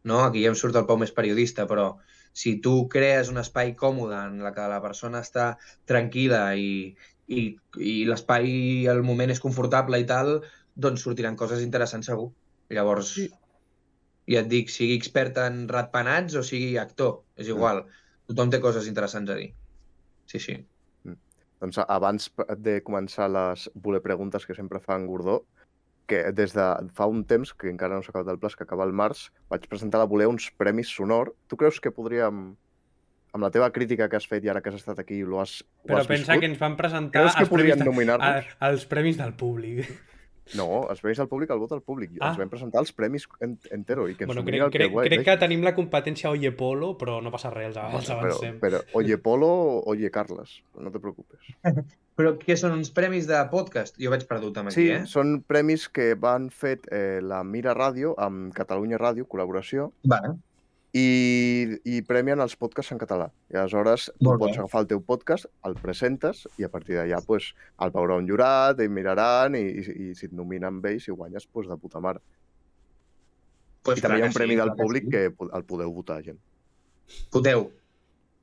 No? 0.05 0.21
Aquí 0.25 0.43
ja 0.43 0.49
em 0.51 0.55
surt 0.59 0.77
el 0.77 0.87
Pau 0.87 0.97
més 0.99 1.13
periodista, 1.13 1.67
però 1.67 1.97
si 2.33 2.61
tu 2.61 2.89
crees 2.89 3.29
un 3.29 3.39
espai 3.39 3.75
còmode 3.77 4.15
en 4.27 4.39
la 4.43 4.53
que 4.55 4.61
la 4.69 4.81
persona 4.81 5.21
està 5.21 5.59
tranquil·la 5.87 6.57
i, 6.57 6.95
i, 7.29 7.57
i 7.79 8.05
l'espai 8.05 8.47
i 8.49 8.87
el 8.87 9.03
moment 9.03 9.31
és 9.31 9.41
confortable 9.41 9.99
i 10.01 10.07
tal, 10.07 10.41
doncs 10.75 11.03
sortiran 11.03 11.37
coses 11.37 11.63
interessants 11.63 12.07
segur. 12.07 12.31
Llavors, 12.71 13.09
Sí. 13.15 13.29
Ja 14.29 14.41
et 14.41 14.49
dic, 14.49 14.71
sigui 14.71 14.95
expert 14.97 15.39
en 15.43 15.65
ratpenats 15.69 16.35
o 16.39 16.43
sigui 16.47 16.77
actor, 16.79 17.23
és 17.37 17.49
igual. 17.49 17.85
Tothom 18.29 18.51
té 18.51 18.61
coses 18.61 18.87
interessants 18.89 19.31
a 19.31 19.35
dir. 19.35 19.53
Sí, 20.27 20.39
sí. 20.39 20.59
Doncs 21.63 21.79
a- 21.79 21.87
abans 21.95 22.31
de 22.59 22.81
començar 22.83 23.29
les 23.31 23.69
voler 23.75 24.01
preguntes 24.03 24.47
que 24.47 24.55
sempre 24.55 24.81
fa 24.81 24.97
en 24.99 25.07
Gordó, 25.07 25.45
que 26.07 26.33
des 26.33 26.53
de 26.53 26.65
fa 26.95 27.07
un 27.07 27.25
temps, 27.25 27.53
que 27.55 27.71
encara 27.71 27.95
no 27.95 28.03
s'ha 28.03 28.11
acabat 28.11 28.33
el 28.35 28.39
pla, 28.39 28.51
que 28.51 28.65
acaba 28.65 28.85
el 28.85 28.93
març, 28.93 29.29
vaig 29.49 29.69
presentar 29.71 30.01
a 30.01 30.03
la 30.03 30.09
Voler 30.11 30.27
uns 30.27 30.51
premis 30.59 30.89
sonor. 30.91 31.35
Tu 31.47 31.57
creus 31.57 31.79
que 31.81 31.93
podríem, 31.95 32.57
amb 33.33 33.43
la 33.47 33.51
teva 33.51 33.71
crítica 33.73 34.09
que 34.09 34.17
has 34.19 34.27
fet 34.27 34.45
i 34.45 34.49
ara 34.51 34.61
que 34.61 34.69
has 34.71 34.81
estat 34.81 34.99
aquí 34.99 35.21
i 35.21 35.23
ho 35.23 35.39
has, 35.41 35.63
ho 35.63 35.87
Però 35.89 36.01
has 36.01 36.07
pensa 36.11 36.33
viscut, 36.35 36.41
que 36.41 36.51
ens 36.51 36.59
van 36.59 36.77
presentar 36.77 37.23
creus 37.23 37.35
que 37.37 37.47
els 37.47 37.53
premis, 37.55 37.79
de, 37.79 38.57
als 38.61 38.85
premis 38.87 39.17
del 39.17 39.33
públic. 39.35 39.87
No, 40.59 40.67
els 40.91 41.01
premis 41.01 41.19
del 41.21 41.29
públic, 41.31 41.51
el 41.55 41.61
vot 41.63 41.71
del 41.71 41.83
públic. 41.87 42.11
Ah. 42.21 42.31
Ens 42.33 42.39
vam 42.41 42.51
presentar 42.51 42.81
els 42.83 42.91
premis 42.93 43.29
en, 43.41 43.55
entero 43.71 44.09
i 44.11 44.17
que 44.19 44.25
ens 44.27 44.33
Bueno, 44.35 44.45
crec, 44.45 44.61
el 44.61 44.71
que 44.73 44.79
crec, 44.79 44.93
guai, 44.93 45.07
crec 45.09 45.25
que 45.25 45.37
tenim 45.41 45.63
la 45.65 45.73
competència 45.77 46.31
Oye 46.35 46.51
Polo, 46.53 46.93
però 46.99 47.21
no 47.23 47.31
passa 47.31 47.51
res, 47.55 47.77
els, 47.77 47.79
els 47.79 48.09
Bueno, 48.11 48.19
avancem. 48.19 48.59
però, 48.61 48.83
però, 48.83 48.99
oye 49.01 49.19
Polo, 49.23 49.51
oye 49.87 50.11
Carles, 50.11 50.59
no 50.79 50.91
te 50.93 51.01
preocupes. 51.01 51.41
Però 52.13 52.35
què 52.37 52.59
són 52.61 52.75
uns 52.77 52.91
premis 52.93 53.25
de 53.25 53.39
podcast? 53.49 53.97
Jo 53.97 54.11
vaig 54.13 54.27
perdut 54.29 54.59
amb 54.61 54.69
Sí, 54.75 54.83
aquí, 54.91 54.99
eh? 54.99 55.07
són 55.09 55.39
premis 55.49 55.87
que 55.89 56.11
van 56.21 56.51
fet 56.53 56.85
eh, 56.93 57.23
la 57.25 57.39
Mira 57.43 57.73
Ràdio 57.73 58.13
amb 58.21 58.53
Catalunya 58.53 58.99
Ràdio, 59.01 59.25
col·laboració, 59.25 59.87
Vale. 60.05 60.35
I, 60.93 61.79
i 61.89 62.03
premien 62.05 62.41
els 62.45 62.55
podcasts 62.61 62.93
en 62.93 63.01
català. 63.01 63.31
I 63.53 63.57
aleshores 63.57 64.11
tu 64.11 64.29
Molt 64.29 64.41
bé. 64.41 64.47
pots 64.47 64.61
agafar 64.61 64.83
el 64.85 64.91
teu 64.91 65.01
podcast, 65.05 65.49
el 65.69 65.77
presentes 65.81 66.45
i 66.61 66.69
a 66.69 66.71
partir 66.73 66.99
d'allà 66.99 67.23
pues, 67.27 67.53
el 67.81 67.95
veurà 67.95 68.19
un 68.21 68.29
jurat, 68.29 68.81
i 68.85 68.89
miraran 68.93 69.57
i, 69.57 69.65
i, 69.65 69.97
i 70.11 70.15
si 70.19 70.29
et 70.29 70.37
nominen 70.37 70.69
amb 70.69 70.89
ells, 70.93 71.09
si 71.09 71.17
guanyes, 71.17 71.49
pues, 71.49 71.69
de 71.71 71.79
puta 71.81 72.03
mare. 72.05 72.21
Pues 73.83 73.99
I 73.99 74.05
també 74.05 74.21
hi 74.21 74.27
ha 74.27 74.31
un 74.31 74.37
premi 74.37 74.59
del 74.59 74.69
clar 74.69 74.77
que 74.77 74.83
públic 74.85 75.09
sí. 75.09 75.15
que 75.15 75.49
el 75.59 75.65
podeu 75.67 75.95
votar, 75.97 76.21
gent. 76.27 76.39
Voteu. 77.33 77.67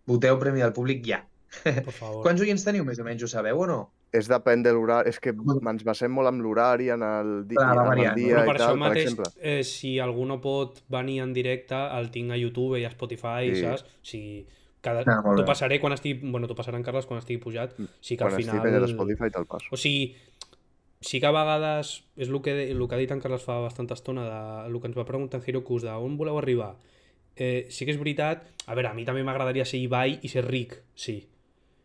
Voteu 0.09 0.41
premi 0.41 0.65
del 0.65 0.73
públic 0.73 1.05
ja. 1.05 1.21
Per 1.63 1.93
favor. 1.93 2.21
Quants 2.25 2.41
oients 2.43 2.65
teniu, 2.65 2.83
més 2.87 2.99
o 2.99 3.05
menys, 3.05 3.23
ho 3.23 3.29
sabeu 3.31 3.61
o 3.61 3.69
no? 3.69 3.79
És 4.11 4.25
depèn 4.27 4.63
de 4.65 4.71
l'horari, 4.73 5.09
és 5.09 5.19
que 5.21 5.29
ens 5.29 5.83
basem 5.85 6.09
molt 6.11 6.27
amb 6.31 6.41
l'horari, 6.41 6.87
en 6.89 7.03
el, 7.05 7.27
di 7.47 7.55
Clar, 7.55 7.75
en 7.77 7.99
el 7.99 8.15
dia 8.15 8.39
Però 8.39 8.43
i 8.43 8.47
per 8.47 8.55
això 8.55 8.69
tal, 8.71 8.77
per 8.79 8.81
mateix, 8.87 9.03
exemple. 9.11 9.29
eh, 9.41 9.63
si 9.63 9.99
algú 9.99 10.25
no 10.25 10.39
pot 10.41 10.79
venir 10.89 11.19
en 11.21 11.33
directe, 11.33 11.75
el 11.99 12.09
tinc 12.09 12.31
a 12.33 12.37
YouTube 12.39 12.79
i 12.79 12.85
a 12.85 12.89
Spotify, 12.89 13.51
Sí. 13.53 13.61
saps? 13.61 13.85
Sigui, 14.01 14.47
cada... 14.81 15.03
Ah, 15.05 15.21
t'ho 15.35 15.45
passaré 15.45 15.79
quan 15.79 15.93
estigui... 15.93 16.31
Bueno, 16.31 16.47
t'ho 16.47 16.55
passarà 16.57 16.77
en 16.79 16.83
Carles 16.83 17.05
quan 17.05 17.19
estigui 17.21 17.37
pujat. 17.43 17.75
Sí 18.01 18.15
que 18.17 18.23
Quan 18.23 18.33
al 18.33 18.39
estigui 18.39 18.49
final... 18.57 18.65
penjat 18.65 18.83
a 18.83 18.91
Spotify 18.95 19.29
te'l 19.29 19.45
passo. 19.45 19.67
O 19.71 19.77
sigui, 19.77 20.15
sí 21.01 21.19
que 21.21 21.27
a 21.27 21.31
vegades 21.31 21.91
és 22.17 22.27
el 22.29 22.41
que, 22.41 22.55
el 22.71 22.87
que 22.87 22.95
ha 22.95 22.99
dit 22.99 23.11
en 23.11 23.21
Carles 23.21 23.43
fa 23.45 23.59
bastanta 23.61 23.93
estona 23.93 24.25
de 24.25 24.39
el 24.71 24.81
que 24.81 24.87
ens 24.89 24.97
va 24.97 25.05
preguntar 25.05 25.39
en 25.39 25.45
Hirokus 25.47 25.83
de 25.85 25.93
on 25.95 26.17
voleu 26.17 26.35
arribar 26.41 26.73
eh, 27.37 27.67
sí 27.69 27.85
que 27.85 27.93
és 27.93 27.99
veritat 28.01 28.41
a 28.67 28.75
veure, 28.75 28.89
a 28.89 28.93
mi 28.97 29.05
també 29.07 29.23
m'agradaria 29.23 29.63
ser 29.63 29.79
Ibai 29.79 30.17
i 30.23 30.27
ser 30.27 30.43
ric, 30.43 30.75
sí 30.99 31.21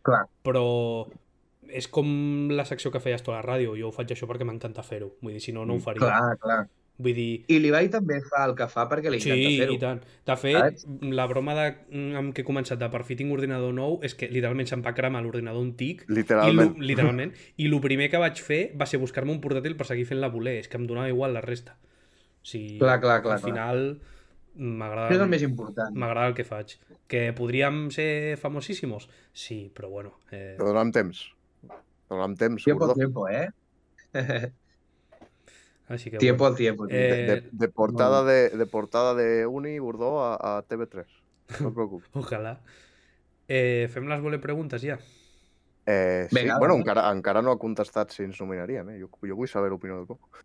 Clar. 0.03 0.25
però 0.43 0.65
és 1.69 1.87
com 1.87 2.49
la 2.51 2.65
secció 2.65 2.91
que 2.91 2.99
feies 2.99 3.23
tu 3.23 3.31
a 3.31 3.39
la 3.39 3.43
ràdio 3.45 3.75
jo 3.79 3.89
ho 3.89 3.91
faig 3.95 4.11
això 4.13 4.27
perquè 4.29 4.45
m'encanta 4.47 4.83
fer-ho 4.83 5.13
vull 5.21 5.33
dir, 5.33 5.41
si 5.41 5.51
no, 5.51 5.65
no 5.65 5.75
ho 5.75 5.79
faria 5.79 5.99
Clar, 6.05 6.37
clar. 6.39 6.59
vull 6.97 7.13
dir, 7.17 7.43
I 7.51 7.57
l'Ibai 7.59 7.89
també 7.91 8.21
fa 8.23 8.45
el 8.47 8.53
que 8.55 8.67
fa 8.71 8.85
perquè 8.87 9.11
li 9.11 9.17
encanta 9.19 9.49
Sí, 9.49 9.57
fer-ho. 9.59 9.73
i 9.73 9.79
tant. 9.81 9.99
De 10.25 10.35
fet, 10.39 10.55
Saps? 10.79 10.85
la 11.01 11.25
broma 11.27 11.55
de, 11.57 11.65
amb 12.21 12.31
què 12.33 12.43
he 12.43 12.47
començat 12.47 12.79
de 12.79 12.87
per 12.89 13.03
fi 13.03 13.17
tinc 13.19 13.33
ordinador 13.35 13.73
nou 13.75 13.99
és 14.01 14.15
que 14.15 14.29
literalment 14.31 14.67
se'm 14.71 14.81
va 14.85 14.93
cremar 14.95 15.21
l'ordinador 15.25 15.61
antic 15.65 16.05
Literalment. 16.19 16.75
i 16.77 16.79
lo, 16.79 16.87
literalment. 16.93 17.33
I 17.57 17.67
el 17.67 17.79
primer 17.81 18.09
que 18.09 18.17
vaig 18.21 18.39
fer 18.41 18.61
va 18.79 18.85
ser 18.87 18.99
buscar-me 19.03 19.31
un 19.35 19.41
portàtil 19.43 19.75
per 19.75 19.85
seguir 19.87 20.05
fent 20.05 20.21
la 20.21 20.29
voler. 20.31 20.59
És 20.63 20.67
que 20.71 20.77
em 20.77 20.87
donava 20.87 21.09
igual 21.11 21.33
la 21.35 21.41
resta. 21.43 21.75
O 21.75 22.47
sigui, 22.47 22.77
Clar, 22.79 22.99
clar, 23.01 23.21
clar, 23.25 23.39
al 23.39 23.43
final 23.43 23.99
m'agrada 24.55 25.11
és 25.11 25.19
el 25.19 25.27
més 25.27 25.41
important. 25.43 25.91
m'agrada 25.99 26.27
el 26.31 26.33
que 26.37 26.45
faig. 26.47 26.77
Que 27.11 27.33
podríem 27.35 27.89
ser 27.91 28.37
famosíssimos? 28.39 29.09
Sí, 29.33 29.69
però 29.75 29.89
bueno. 29.89 30.13
Eh, 30.31 30.55
Però 30.57 30.69
dona'm 30.71 30.93
temps. 30.95 31.25
Dona'm 32.09 32.35
temps, 32.37 32.63
Tiempo 32.63 32.85
al 32.85 32.93
tiempo, 32.93 33.27
eh? 33.29 33.49
així 35.87 36.09
que 36.09 36.17
tiempo 36.17 36.43
bueno. 36.43 36.53
al 36.53 36.57
tiempo. 36.57 36.87
Eh, 36.89 36.93
De, 36.95 37.25
de, 37.41 37.49
de 37.51 37.67
portada 37.69 38.23
de, 38.23 38.49
de 38.49 38.65
portada 38.65 39.13
de 39.13 39.45
Uni 39.45 39.77
Bordó 39.79 40.23
a, 40.23 40.35
a 40.57 40.67
TV3. 40.67 41.05
No 41.61 41.69
et 41.69 41.75
preocupis. 41.75 42.09
Ojalà. 42.21 42.57
Eh, 43.47 43.85
fem 43.93 44.07
les 44.09 44.21
voler 44.21 44.41
preguntes 44.41 44.81
ja. 44.81 44.97
Eh, 45.85 46.25
sí, 46.31 46.39
Vinga, 46.39 46.57
bueno, 46.57 46.75
encara, 46.79 47.11
encara 47.13 47.43
no 47.45 47.53
ha 47.53 47.59
contestat 47.61 48.09
si 48.13 48.23
ens 48.25 48.39
nominarien, 48.41 48.89
eh? 48.89 48.99
Jo, 49.03 49.11
jo 49.21 49.37
vull 49.37 49.49
saber 49.49 49.69
l'opinió 49.69 49.99
del 49.99 50.07
poc. 50.09 50.41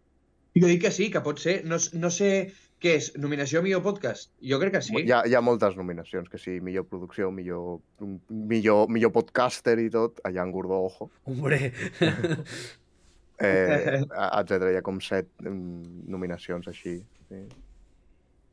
Jo 0.59 0.67
dic 0.69 0.83
que 0.85 0.91
sí, 0.93 1.09
que 1.13 1.23
pot 1.25 1.41
ser. 1.41 1.63
No, 1.65 1.79
no 1.97 2.11
sé 2.13 2.53
què 2.81 2.95
és, 2.97 3.11
nominació 3.21 3.61
a 3.61 3.65
millor 3.67 3.83
podcast? 3.85 4.31
Jo 4.41 4.59
crec 4.63 4.73
que 4.79 4.83
sí. 4.85 4.95
Hi, 5.03 5.11
ha, 5.13 5.23
hi 5.29 5.35
ha 5.37 5.43
moltes 5.45 5.77
nominacions, 5.77 6.31
que 6.33 6.39
sí, 6.41 6.59
millor 6.65 6.87
producció, 6.89 7.31
millor, 7.35 7.81
millor, 8.29 8.87
millor 8.89 9.13
podcaster 9.13 9.77
i 9.83 9.91
tot, 9.93 10.23
allà 10.25 10.47
en 10.47 10.53
Gordó, 10.55 10.79
ojo, 10.89 11.11
Hombre, 11.29 11.73
eh, 13.39 14.01
etc. 14.05 14.71
Hi 14.73 14.79
ha 14.81 14.85
com 14.87 15.01
set 15.05 15.29
mm, 15.45 16.07
nominacions 16.13 16.69
així. 16.73 16.99
Sí. 17.29 17.43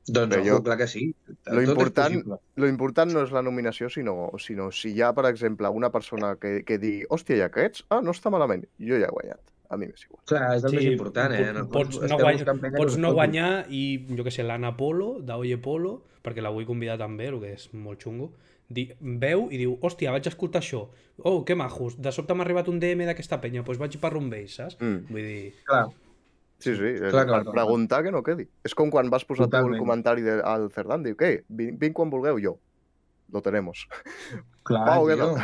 Doncs 0.08 0.32
Però 0.38 0.44
jo- 0.46 0.62
clar 0.64 0.78
que 0.80 0.88
sí. 0.88 1.10
Lo 1.52 1.64
Tot 1.66 1.74
important-. 1.74 2.38
Lo 2.56 2.68
important 2.72 3.12
no 3.12 3.26
és 3.28 3.34
la 3.36 3.42
nominació, 3.44 3.90
sinó, 3.92 4.30
sinó 4.40 4.70
si 4.72 4.94
hi 4.96 5.02
ha, 5.04 5.14
per 5.16 5.26
exemple, 5.28 5.68
una 5.76 5.90
persona 5.92 6.36
que, 6.40 6.62
que 6.68 6.78
digui 6.80 7.04
hòstia, 7.12 7.42
i 7.42 7.44
aquests? 7.48 7.84
Ah, 7.92 8.00
no 8.04 8.16
està 8.16 8.32
malament. 8.32 8.64
Jo 8.80 9.00
ja 9.02 9.10
he 9.10 9.16
guanyat. 9.16 9.44
A 9.70 9.78
mi 9.78 9.86
m'és 9.88 10.04
igual. 10.06 10.22
Clar, 10.26 10.56
és 10.56 10.64
el 10.64 10.70
Sí, 10.72 10.76
més 10.78 10.86
important, 10.94 11.34
eh? 11.36 11.52
No, 11.54 11.66
pots 11.70 12.00
no 12.02 12.18
guany- 12.18 12.44
pots 12.78 12.98
no 12.98 13.14
guanyar 13.14 13.66
i, 13.70 14.06
jo 14.16 14.24
que 14.24 14.32
sé, 14.32 14.44
l'Anna 14.44 14.76
Polo, 14.78 15.20
d'Oye 15.22 15.58
Polo, 15.58 16.04
perquè 16.24 16.42
la 16.42 16.50
vull 16.50 16.66
convidar 16.66 16.98
també, 16.98 17.28
el 17.28 17.40
que 17.42 17.52
és 17.54 17.70
molt 17.74 18.00
xungo, 18.04 18.32
di, 18.70 18.90
veu 19.00 19.48
i 19.52 19.58
diu, 19.58 19.78
hòstia, 19.82 20.12
vaig 20.12 20.28
escoltar 20.28 20.62
això. 20.62 20.86
Oh, 21.24 21.44
que 21.44 21.56
majos, 21.56 21.96
de 22.00 22.12
sobte 22.12 22.34
m'ha 22.36 22.44
arribat 22.44 22.68
un 22.68 22.80
DM 22.80 23.06
d'aquesta 23.08 23.40
penya, 23.42 23.64
doncs 23.64 23.80
vaig 23.80 23.98
per 24.00 24.16
un 24.16 24.32
ells, 24.34 24.56
saps? 24.56 24.78
Mm. 24.80 25.08
Vull 25.10 25.22
dir, 25.24 25.54
Clar, 25.66 25.88
Sí, 26.60 26.72
sí, 26.74 26.80
Clar, 26.98 27.12
clar, 27.12 27.26
clar, 27.28 27.44
per 27.44 27.44
clar. 27.44 27.54
preguntar 27.54 28.04
que 28.04 28.12
no 28.12 28.24
quedi. 28.24 28.48
És 28.66 28.74
com 28.74 28.90
quan 28.90 29.12
vas 29.12 29.24
posar 29.26 29.46
tu 29.46 29.56
el 29.58 29.62
Totalment. 29.62 29.80
comentari 29.80 30.24
de, 30.24 30.42
al 30.42 30.72
Cerdán, 30.72 31.04
diu, 31.04 31.16
què, 31.16 31.44
vinc, 31.50 31.78
vinc 31.80 31.94
quan 31.94 32.10
vulgueu, 32.10 32.40
jo. 32.42 32.56
Lo 33.34 33.42
tenemos. 33.42 33.88
clar, 34.68 34.86
Pau, 34.88 35.08
tio. 35.08 35.36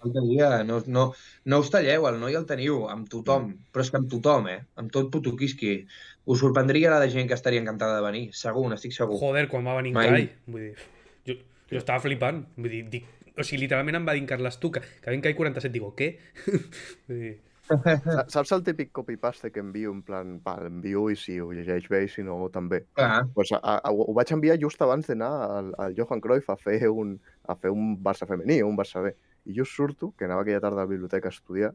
faltaria. 0.00 0.62
No, 0.64 0.82
no, 0.86 1.12
no 1.44 1.58
us 1.60 1.70
talleu, 1.72 2.06
el 2.08 2.18
noi 2.20 2.36
el 2.36 2.46
teniu, 2.48 2.86
amb 2.92 3.08
tothom. 3.12 3.50
Però 3.72 3.84
és 3.84 3.90
que 3.92 4.00
amb 4.00 4.10
tothom, 4.12 4.48
eh? 4.52 4.60
Amb 4.80 4.92
tot 4.92 5.10
puto 5.12 5.34
quisqui. 5.36 5.86
Us 6.30 6.40
sorprendria 6.44 6.92
la 6.92 7.00
de 7.00 7.10
gent 7.12 7.28
que 7.28 7.36
estaria 7.36 7.60
encantada 7.60 7.96
de 7.96 8.04
venir. 8.04 8.24
Segur, 8.36 8.66
n'estic 8.70 8.92
segur. 8.96 9.18
joder, 9.20 9.48
quan 9.48 9.64
va 9.66 9.76
venir 9.80 9.94
en 9.94 10.00
Mai. 10.00 10.10
Cai. 10.10 10.28
Vull 10.46 10.66
dir, 10.68 10.88
jo, 11.26 11.38
jo 11.72 11.80
estava 11.80 12.00
flipant. 12.04 12.44
Vull 12.56 12.76
dir, 12.76 12.82
dic, 12.92 13.08
o 13.36 13.42
sigui, 13.42 13.62
literalment 13.64 14.00
em 14.00 14.08
va 14.08 14.16
dir 14.16 14.24
en 14.24 14.28
Carles 14.28 14.60
tu 14.60 14.70
que, 14.70 14.80
que 14.80 15.10
ve 15.10 15.16
en 15.16 15.24
Cai 15.24 15.34
47, 15.34 15.72
digo, 15.72 15.94
què? 15.96 16.12
Vull 17.08 17.24
dir, 17.24 17.36
Saps 18.34 18.52
el 18.52 18.62
típic 18.66 18.90
copy-paste 18.92 19.50
que 19.54 19.60
envio 19.62 19.92
en 19.94 20.02
plan, 20.02 20.36
va, 20.46 20.56
l'envio 20.62 21.04
i 21.10 21.16
si 21.16 21.38
ho 21.40 21.50
llegeix 21.54 21.86
bé 21.90 22.04
i 22.04 22.08
si 22.10 22.24
no 22.26 22.38
també. 22.52 22.82
Clar, 22.98 23.24
Pues 23.34 23.52
a, 23.56 23.60
a, 23.78 23.92
ho 23.92 24.12
vaig 24.16 24.32
enviar 24.34 24.58
just 24.60 24.82
abans 24.82 25.06
d'anar 25.06 25.30
al, 25.46 25.70
al 25.78 25.94
Johan 25.98 26.20
Cruyff 26.24 26.50
a 26.50 26.56
fer 26.58 26.88
un, 26.90 27.14
a 27.46 27.56
fer 27.56 27.70
un 27.70 27.96
Barça 28.02 28.26
femení 28.26 28.60
o 28.62 28.68
un 28.68 28.78
Barça 28.78 29.02
B. 29.04 29.14
I 29.46 29.54
jo 29.56 29.64
surto, 29.64 30.12
que 30.18 30.26
anava 30.26 30.42
aquella 30.42 30.60
tarda 30.60 30.82
a 30.82 30.84
la 30.84 30.90
biblioteca 30.90 31.30
a 31.30 31.34
estudiar, 31.34 31.70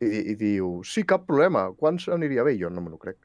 i, 0.00 0.08
i 0.32 0.34
diu, 0.38 0.78
sí, 0.86 1.02
cap 1.02 1.24
problema, 1.26 1.68
quants 1.74 2.06
aniria 2.14 2.44
bé? 2.46 2.54
I 2.54 2.62
jo 2.62 2.70
no 2.70 2.84
me 2.84 2.92
lo 2.94 3.00
crec. 3.02 3.18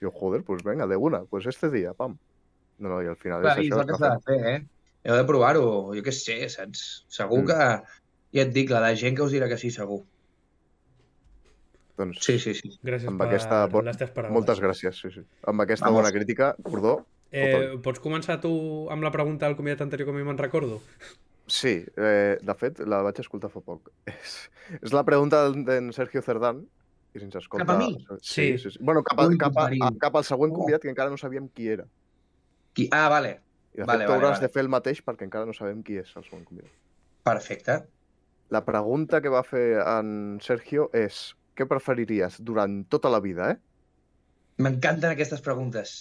Jo, 0.00 0.12
joder, 0.12 0.42
pues 0.44 0.62
venga, 0.64 0.86
de 0.86 0.96
una, 0.96 1.24
pues 1.24 1.46
este 1.46 1.70
dia, 1.70 1.94
pam. 1.94 2.18
No, 2.78 2.88
no, 2.88 3.00
i 3.02 3.08
al 3.08 3.16
final 3.20 3.42
Clar, 3.44 3.56
és 3.58 3.64
i 3.64 3.68
és 3.68 3.74
això, 3.74 3.80
el 3.82 3.88
que 3.88 3.98
s'ha 4.00 4.12
de 4.14 4.20
fer, 4.28 4.54
eh? 4.54 4.60
Heu 5.08 5.16
de 5.16 5.24
provar-ho, 5.28 5.64
jo 5.96 6.04
què 6.04 6.12
sé, 6.12 6.36
saps? 6.52 7.06
Segur 7.08 7.42
Mm. 7.42 7.48
que... 7.48 7.98
Ja 8.30 8.44
et 8.44 8.52
dic, 8.54 8.68
la 8.70 8.78
de 8.84 8.94
gent 8.94 9.16
que 9.18 9.24
us 9.24 9.32
dirà 9.34 9.48
que 9.50 9.56
sí, 9.58 9.72
segur. 9.74 10.04
Doncs 12.00 12.20
Sí, 12.24 12.38
sí, 12.40 12.54
sí. 12.56 12.70
Gràcies 12.82 13.08
Amb 13.10 13.20
per 13.20 13.26
aquesta 13.28 13.62
les 13.84 13.96
teves 14.00 14.12
paraules. 14.16 14.32
moltes 14.38 14.60
gràcies, 14.62 14.96
sí, 15.02 15.10
sí. 15.12 15.24
Amb 15.50 15.60
aquesta 15.66 15.86
Vamos. 15.90 16.00
bona 16.02 16.12
crítica, 16.16 16.54
Cordó, 16.62 17.00
Eh, 17.32 17.76
pots 17.84 18.00
començar 18.02 18.40
tu 18.42 18.88
amb 18.90 19.04
la 19.06 19.10
pregunta 19.14 19.46
del 19.46 19.54
convidat 19.54 19.82
anterior 19.84 20.08
que 20.08 20.10
a 20.10 20.16
mi 20.18 20.24
me'n 20.26 20.38
recordo? 20.38 20.80
Sí, 21.46 21.84
eh, 21.96 22.38
de 22.42 22.54
fet, 22.58 22.80
la 22.80 23.02
vaig 23.02 23.20
escoltar 23.22 23.50
fa 23.52 23.60
poc. 23.60 23.90
És, 24.06 24.50
és 24.82 24.92
la 24.92 25.04
pregunta 25.04 25.44
d'en- 25.52 25.92
Sergio 25.92 26.22
Cerdán, 26.22 26.64
i 27.14 27.20
sense 27.20 27.38
escoltar... 27.38 27.66
Cap 27.68 27.76
a 27.76 27.78
mi? 27.78 27.92
Sí, 28.20 28.56
Sí. 28.56 28.58
sí, 28.58 28.70
sí. 28.72 28.78
Bueno, 28.80 29.04
cap, 29.04 29.20
a, 29.20 29.26
Ui, 29.28 29.38
cap, 29.38 29.56
a, 29.58 29.66
a, 29.66 29.90
cap 30.00 30.16
al 30.16 30.24
següent 30.24 30.52
Oh. 30.52 30.56
convidat, 30.58 30.82
que 30.82 30.88
encara 30.90 31.08
no 31.10 31.16
sabíem 31.16 31.48
qui 31.48 31.68
era. 31.68 31.84
Qui... 32.72 32.88
Ah, 32.90 33.08
vale. 33.08 33.40
I 33.74 33.78
de 33.78 33.84
Vale, 33.84 34.00
fet, 34.04 34.08
vale, 34.08 34.18
hauràs 34.24 34.38
vale. 34.40 34.46
de 34.48 34.52
fer 34.52 34.62
el 34.62 34.68
mateix 34.68 35.04
perquè 35.04 35.22
encara 35.22 35.46
no 35.46 35.52
sabem 35.52 35.84
qui 35.84 35.98
és 35.98 36.10
el 36.16 36.24
següent 36.24 36.44
convidat. 36.44 36.70
Perfecte. 37.22 37.84
La 38.50 38.64
pregunta 38.64 39.20
que 39.22 39.28
va 39.28 39.44
fer 39.44 39.78
en 39.86 40.38
Sergio 40.42 40.90
és 40.92 41.36
què 41.60 41.66
preferiries 41.68 42.40
durant 42.40 42.80
tota 42.92 43.12
la 43.12 43.20
vida, 43.24 43.50
eh? 43.52 43.58
M'encanten 44.60 45.12
aquestes 45.12 45.40
preguntes. 45.44 45.92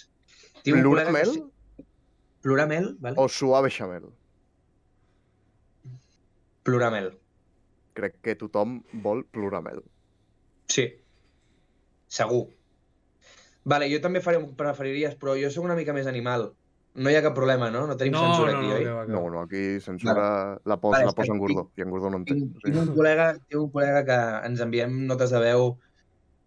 Tinc 0.63 0.79
un 0.79 0.83
col·lega 0.87 1.13
que 1.15 1.25
sí- 1.27 1.43
Pluramel, 2.43 2.93
vale? 3.03 3.19
o 3.19 3.27
suave 3.27 3.69
chamel? 3.69 4.05
Pluramel. 6.63 7.11
Crec 7.97 8.19
que 8.23 8.35
tothom 8.39 8.79
vol 9.03 9.25
pluramel. 9.27 9.81
Sí. 10.71 10.85
Segur. 12.07 12.45
Vale, 13.69 13.89
jo 13.91 13.99
també 14.01 14.21
faré, 14.23 14.39
preferiries, 14.57 15.17
però 15.19 15.35
jo 15.39 15.49
sóc 15.51 15.65
una 15.67 15.75
mica 15.75 15.93
més 15.93 16.07
animal. 16.07 16.53
No 16.95 17.11
hi 17.11 17.15
ha 17.15 17.21
cap 17.21 17.35
problema, 17.37 17.69
no? 17.71 17.85
No 17.87 17.95
tenim 17.97 18.15
No, 18.15 18.23
censura 18.25 18.53
no, 18.53 18.59
aquí, 18.59 18.69
no, 18.69 18.95
oi? 18.99 19.07
No, 19.13 19.21
no, 19.29 19.41
aquí 19.45 19.79
censura 19.79 20.59
la 20.65 20.79
posa, 20.81 20.97
Vale, 20.97 21.11
la 21.11 21.17
posa 21.17 21.33
en 21.35 21.39
Gordó, 21.39 21.69
i 21.77 21.85
en 21.85 21.93
Gordó 21.93 22.09
no 22.09 22.21
en 22.21 22.25
té. 22.25 22.33
Tinc, 22.33 22.55
O 22.57 22.63
tinc, 22.65 22.73
sigui, 22.73 22.87
un 22.87 22.95
col·lega, 22.97 23.27
tinc 23.45 23.61
un 23.61 23.71
col·lega 23.75 24.03
que 24.07 24.19
ens 24.49 24.63
enviem 24.65 24.97
notes 25.11 25.35
de 25.35 25.43
veu 25.43 25.69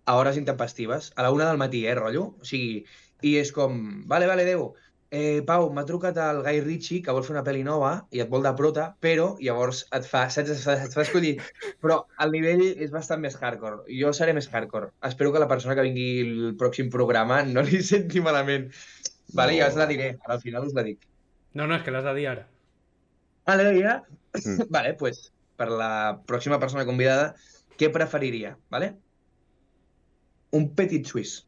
a 0.04 0.16
hores 0.18 0.36
intempestives, 0.40 1.12
a 1.16 1.22
la 1.22 1.30
una 1.30 1.48
del 1.48 1.60
matí, 1.62 1.86
eh, 1.86 1.94
rotllo? 1.94 2.24
O 2.42 2.48
sigui, 2.48 2.82
i 3.22 3.36
és 3.38 3.54
com, 3.54 3.78
vale, 4.10 4.26
vale, 4.26 4.44
Déu, 4.44 4.72
eh, 5.12 5.42
Pau, 5.46 5.68
m'ha 5.70 5.84
trucat 5.86 6.16
el 6.18 6.40
Guy 6.42 6.60
Ritchie, 6.64 7.02
que 7.04 7.14
vol 7.14 7.24
fer 7.26 7.36
una 7.36 7.44
pel·li 7.46 7.62
nova 7.66 7.92
i 8.10 8.22
et 8.24 8.30
vol 8.32 8.42
de 8.42 8.52
prota, 8.58 8.88
però 9.06 9.28
llavors 9.38 9.84
et 9.94 10.08
fa, 10.08 10.24
saps, 10.32 10.50
et 10.56 10.62
fa, 10.64 10.76
et 10.88 10.96
fa 10.96 11.04
escollir. 11.04 11.36
Però 11.84 12.00
el 12.24 12.32
nivell 12.34 12.64
és 12.72 12.90
bastant 12.90 13.22
més 13.22 13.36
hardcore. 13.38 13.84
Jo 14.00 14.10
seré 14.16 14.34
més 14.34 14.48
hardcore. 14.50 14.90
Espero 15.06 15.32
que 15.32 15.42
la 15.42 15.50
persona 15.52 15.76
que 15.78 15.86
vingui 15.86 16.08
el 16.24 16.56
pròxim 16.58 16.90
programa 16.90 17.42
no 17.46 17.62
li 17.62 17.82
senti 17.92 18.24
malament. 18.24 18.70
Vale, 19.32 19.52
No. 19.56 19.58
ja 19.62 19.68
us 19.68 19.76
la 19.80 19.86
diré, 19.86 20.18
al 20.26 20.40
final 20.40 20.66
us 20.66 20.74
la 20.74 20.82
dic. 20.86 21.06
No, 21.54 21.66
no, 21.66 21.76
és 21.76 21.82
que 21.84 21.90
l'has 21.90 22.04
de 22.04 22.14
dir 22.16 22.26
ara. 22.28 22.46
Vale, 23.46 23.70
ja? 23.80 24.02
Mm. 24.36 24.66
Vale, 24.76 24.94
pues, 25.00 25.32
per 25.56 25.68
la 25.70 26.20
pròxima 26.26 26.58
persona 26.60 26.84
convidada, 26.88 27.34
què 27.78 27.88
preferiria, 27.92 28.54
vale? 28.70 28.92
Un 30.52 30.68
petit 30.76 31.06
suís 31.08 31.46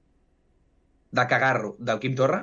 de 1.15 1.25
cagarro 1.29 1.77
del 1.79 2.01
Quim 2.01 2.15
Torra. 2.17 2.43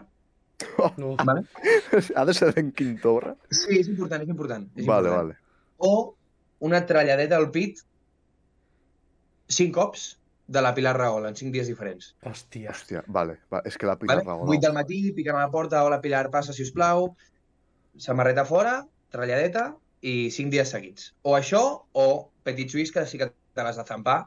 No. 0.97 1.15
Vale? 1.17 1.43
Ha 2.15 2.23
de 2.25 2.33
ser 2.37 2.51
d'en 2.55 2.69
Quim 2.71 2.95
Torra? 3.01 3.33
Sí, 3.49 3.79
és 3.81 3.87
important, 3.89 4.21
és 4.23 4.29
important. 4.29 4.67
És 4.77 4.85
Vale, 4.85 5.09
important. 5.09 5.33
vale. 5.33 5.37
O 5.77 6.15
una 6.61 6.83
tralladeta 6.85 7.35
al 7.41 7.49
pit 7.51 7.81
cinc 9.51 9.73
cops 9.75 10.03
de 10.51 10.61
la 10.61 10.73
Pilar 10.75 10.97
Rahola 10.97 11.29
en 11.31 11.37
cinc 11.39 11.53
dies 11.55 11.69
diferents. 11.71 12.11
Hòstia. 12.27 12.73
Hòstia, 12.73 13.03
vale. 13.07 13.37
Va, 13.53 13.61
és 13.67 13.77
que 13.79 13.87
la 13.87 13.95
Pilar 13.99 14.17
Vale? 14.19 14.27
Rahola... 14.27 14.49
8 14.57 14.65
del 14.65 14.75
matí, 14.75 14.99
picant 15.15 15.39
a 15.39 15.45
la 15.45 15.51
porta, 15.53 15.83
hola 15.87 16.01
Pilar, 16.03 16.25
passa, 16.33 16.55
si 16.55 16.65
us 16.67 16.73
plau, 16.75 17.13
samarreta 18.07 18.43
fora, 18.49 18.81
tralladeta 19.15 19.69
i 20.01 20.15
cinc 20.35 20.51
dies 20.51 20.73
seguits. 20.75 21.11
O 21.23 21.37
això, 21.37 21.63
o 21.93 22.07
petit 22.47 22.73
suís 22.73 22.91
que 22.91 23.05
sí 23.07 23.21
que 23.21 23.31
te 23.31 23.63
l'has 23.63 23.79
de 23.79 23.87
zampar 23.87 24.19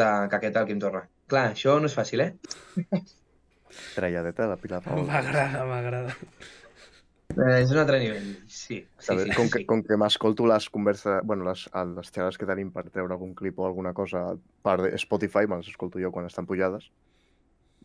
de 0.00 0.08
caqueta 0.32 0.62
al 0.62 0.70
Quim 0.70 0.80
Torra. 0.80 1.04
Clar, 1.30 1.50
això 1.52 1.76
no 1.80 1.90
és 1.90 1.96
fàcil, 1.98 2.24
eh? 2.24 2.32
Tralladeta 3.94 4.46
de 4.46 4.50
la 4.54 4.58
Pilar 4.64 4.80
Rahola. 4.86 5.06
M'agrada, 5.12 5.66
m'agrada. 5.68 6.16
Eh 7.36 7.60
és 7.62 7.70
un 7.70 7.78
altre 7.82 8.00
nivell. 8.02 8.32
Sí, 8.46 8.80
sí, 8.98 9.08
veure, 9.08 9.28
sí. 9.28 9.36
com, 9.36 9.46
sí, 9.46 9.52
que, 9.52 9.62
sí. 9.62 9.66
com 9.68 9.82
que 9.86 9.98
m'escolto 10.00 10.46
les 10.50 10.68
converses, 10.70 11.20
bueno, 11.24 11.44
les, 11.48 11.68
les 11.96 12.10
xerrades 12.10 12.38
que 12.38 12.48
tenim 12.48 12.72
per 12.74 12.88
treure 12.88 13.14
algun 13.14 13.34
clip 13.38 13.58
o 13.58 13.66
alguna 13.68 13.94
cosa 13.94 14.26
per 14.62 14.92
Spotify, 14.98 15.46
me 15.46 15.60
les 15.60 15.70
escolto 15.70 16.02
jo 16.02 16.12
quan 16.14 16.26
estan 16.26 16.46
pujades, 16.46 16.90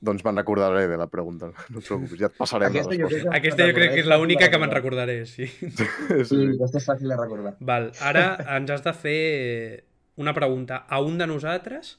doncs 0.05 0.25
me'n 0.25 0.37
recordaré 0.37 0.85
de 0.91 0.97
la 0.99 1.07
pregunta, 1.07 1.51
no 1.71 1.79
et 1.79 1.87
preocupis, 1.87 2.19
ja 2.19 2.29
et 2.29 2.37
passarem 2.37 2.73
Aquesta 2.73 2.91
la 2.91 2.99
jo 2.99 3.09
resposta. 3.09 3.29
que... 3.31 3.37
Aquesta 3.39 3.67
jo 3.69 3.75
crec 3.77 3.93
que 3.93 4.01
és 4.03 4.09
l'única 4.11 4.49
que 4.51 4.59
me'n 4.61 4.73
recordaré, 4.73 5.17
sí. 5.29 5.47
Sí, 5.47 6.39
aquesta 6.55 6.81
és 6.81 6.87
fàcil 6.87 7.13
de 7.13 7.19
recordar. 7.19 7.55
Val, 7.59 7.91
ara 8.03 8.25
ens 8.57 8.73
has 8.75 8.83
de 8.85 8.93
fer 8.93 9.19
una 10.21 10.33
pregunta 10.35 10.83
a 10.87 11.01
un 11.03 11.17
de 11.17 11.27
nosaltres 11.27 11.97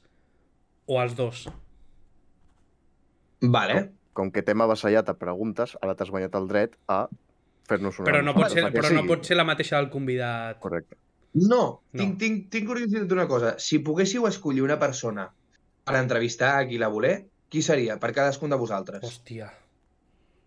o 0.87 1.01
als 1.01 1.17
dos. 1.17 1.47
Vale. 3.43 3.87
Com 4.17 4.31
que 4.33 4.43
t'hem 4.45 4.63
avassallat 4.65 5.11
a 5.13 5.17
preguntes, 5.19 5.75
ara 5.83 5.97
t'has 5.97 6.11
guanyat 6.13 6.37
el 6.39 6.47
dret 6.49 6.77
a 6.89 7.07
fer-nos 7.69 7.99
una... 8.01 8.07
Però 8.09 8.23
no, 8.25 8.35
pot 8.37 8.51
ser, 8.53 8.65
que 8.71 8.79
però 8.81 8.91
no 8.95 9.05
pot 9.09 9.25
ser 9.27 9.37
la 9.37 9.45
mateixa 9.49 9.77
del 9.81 9.91
convidat. 9.91 10.59
Correcte. 10.63 10.97
No, 11.37 11.83
No. 11.93 11.99
Tinc, 12.01 12.15
tinc, 12.19 12.47
tinc 12.53 12.67
curiositat 12.71 13.07
d'una 13.11 13.27
cosa. 13.29 13.55
Si 13.61 13.79
poguéssiu 13.85 14.25
escollir 14.27 14.63
una 14.65 14.79
persona 14.81 15.27
per 15.85 15.97
entrevistar 15.99 16.55
a 16.59 16.65
qui 16.67 16.79
la 16.81 16.89
voler, 16.89 17.27
qui 17.53 17.61
seria 17.63 17.99
per 18.01 18.13
cadascun 18.17 18.51
de 18.51 18.57
vosaltres? 18.57 19.03
Hòstia. 19.05 19.51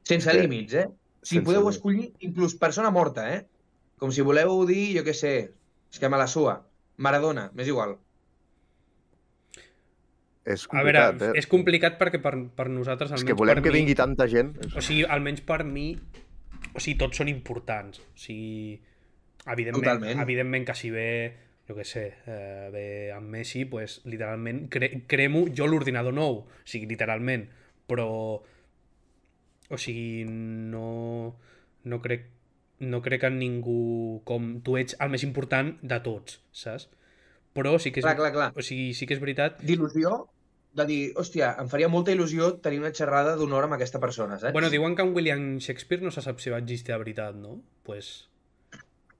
Sense 0.09 0.31
que- 0.31 0.41
límits, 0.41 0.73
eh? 0.73 0.87
Si 1.21 1.35
sense 1.35 1.45
podeu 1.45 1.61
límits. 1.61 1.77
escollir 1.77 2.07
inclús 2.25 2.55
persona 2.55 2.89
morta, 2.89 3.27
eh? 3.35 3.45
Com 3.99 4.11
si 4.15 4.21
voleu 4.25 4.65
dir, 4.65 4.97
jo 4.97 5.03
què 5.05 5.13
sé, 5.13 5.33
és 5.91 5.99
que 5.99 6.09
me 6.09 6.17
la 6.17 6.25
sua. 6.27 6.57
Maradona, 6.97 7.51
m'és 7.53 7.67
igual. 7.67 7.97
És 10.49 10.63
A 10.71 10.81
veure, 10.81 11.01
complicat, 11.03 11.35
eh? 11.35 11.39
és 11.39 11.47
complicat 11.51 11.97
perquè 11.99 12.19
per, 12.23 12.33
per 12.57 12.65
nosaltres, 12.73 13.11
És 13.13 13.23
que 13.27 13.35
volem 13.37 13.59
per 13.59 13.63
que 13.67 13.69
mi, 13.73 13.77
vingui 13.83 13.95
tanta 13.99 14.25
gent. 14.31 14.55
O 14.73 14.81
sigui, 14.81 15.03
almenys 15.05 15.43
per 15.45 15.59
mi, 15.67 15.91
o 16.73 16.79
sigui, 16.79 16.97
tots 17.01 17.19
són 17.21 17.29
importants. 17.31 18.01
O 18.01 18.17
sigui, 18.19 18.79
evidentment, 19.45 19.83
Totalment. 19.83 20.23
evidentment 20.25 20.67
que 20.67 20.75
si 20.77 20.91
ve, 20.93 21.09
jo 21.69 21.75
què 21.77 21.85
sé, 21.85 22.05
eh, 22.25 22.69
ve 22.73 22.85
amb 23.15 23.29
Messi, 23.33 23.65
pues, 23.69 23.99
literalment, 24.05 24.67
cre 24.73 25.03
cremo 25.07 25.45
jo 25.55 25.67
l'ordinador 25.67 26.13
nou. 26.13 26.43
O 26.45 26.65
sigui, 26.65 26.89
literalment. 26.89 27.47
Però, 27.89 28.09
o 29.69 29.77
sigui, 29.77 30.25
no, 30.25 31.35
no 31.83 32.01
crec 32.01 32.29
no 32.79 33.01
crec 33.03 33.25
en 33.27 33.39
ningú 33.41 34.21
com 34.23 34.61
tu 34.63 34.77
ets 34.79 34.95
el 35.03 35.11
més 35.11 35.25
important 35.27 35.73
de 35.83 35.97
tots, 36.03 36.39
saps? 36.55 36.87
Però 37.55 37.73
sí 37.81 37.91
que 37.91 37.99
és, 37.99 38.05
Clar, 38.05 38.15
clar, 38.15 38.31
clar. 38.31 38.49
O 38.55 38.63
sigui, 38.63 38.93
sí 38.95 39.07
que 39.09 39.17
és 39.17 39.19
veritat 39.19 39.59
D'il·lusió, 39.65 40.13
de 40.75 40.85
dir, 40.85 40.99
hòstia, 41.17 41.55
em 41.59 41.67
faria 41.71 41.87
molta 41.89 42.11
il·lusió 42.13 42.51
tenir 42.61 42.79
una 42.79 42.91
xerrada 42.93 43.35
d'una 43.35 43.55
hora 43.57 43.65
amb 43.69 43.75
aquesta 43.79 43.99
persona, 43.99 44.37
saps? 44.39 44.53
Bueno, 44.53 44.69
diuen 44.69 44.95
que 44.95 45.01
en 45.01 45.13
William 45.15 45.45
Shakespeare 45.59 46.03
no 46.05 46.11
se 46.11 46.21
sap 46.21 46.39
si 46.39 46.49
va 46.53 46.59
existir 46.61 46.93
de 46.93 46.99
veritat, 47.01 47.35
no? 47.35 47.61
Pues 47.83 48.27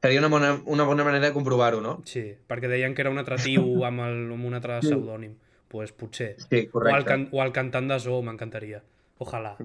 Seria 0.01 0.19
una 0.21 0.29
bona, 0.31 0.53
una 0.65 0.85
bona 0.87 1.03
manera 1.03 1.25
de 1.27 1.33
comprovar-ho, 1.35 1.81
no? 1.83 2.01
sí, 2.07 2.21
perquè 2.47 2.69
deien 2.71 2.93
que 2.95 3.01
era 3.03 3.09
un 3.11 3.17
altre 3.19 3.35
tio 3.43 3.63
amb, 3.89 3.99
el, 4.05 4.21
amb 4.31 4.45
un 4.47 4.53
altre 4.55 4.77
pseudònim. 4.85 5.33
Pues 5.69 5.91
potser. 5.91 6.35
Sí, 6.39 6.47
O 6.55 6.55
el, 6.61 6.69
correcte. 6.71 7.03
can, 7.09 7.25
o 7.31 7.43
el 7.43 7.51
cantant 7.51 7.89
de 7.91 7.97
Zoo, 7.99 8.21
m'encantaria. 8.25 8.79
Ojalà, 9.19 9.57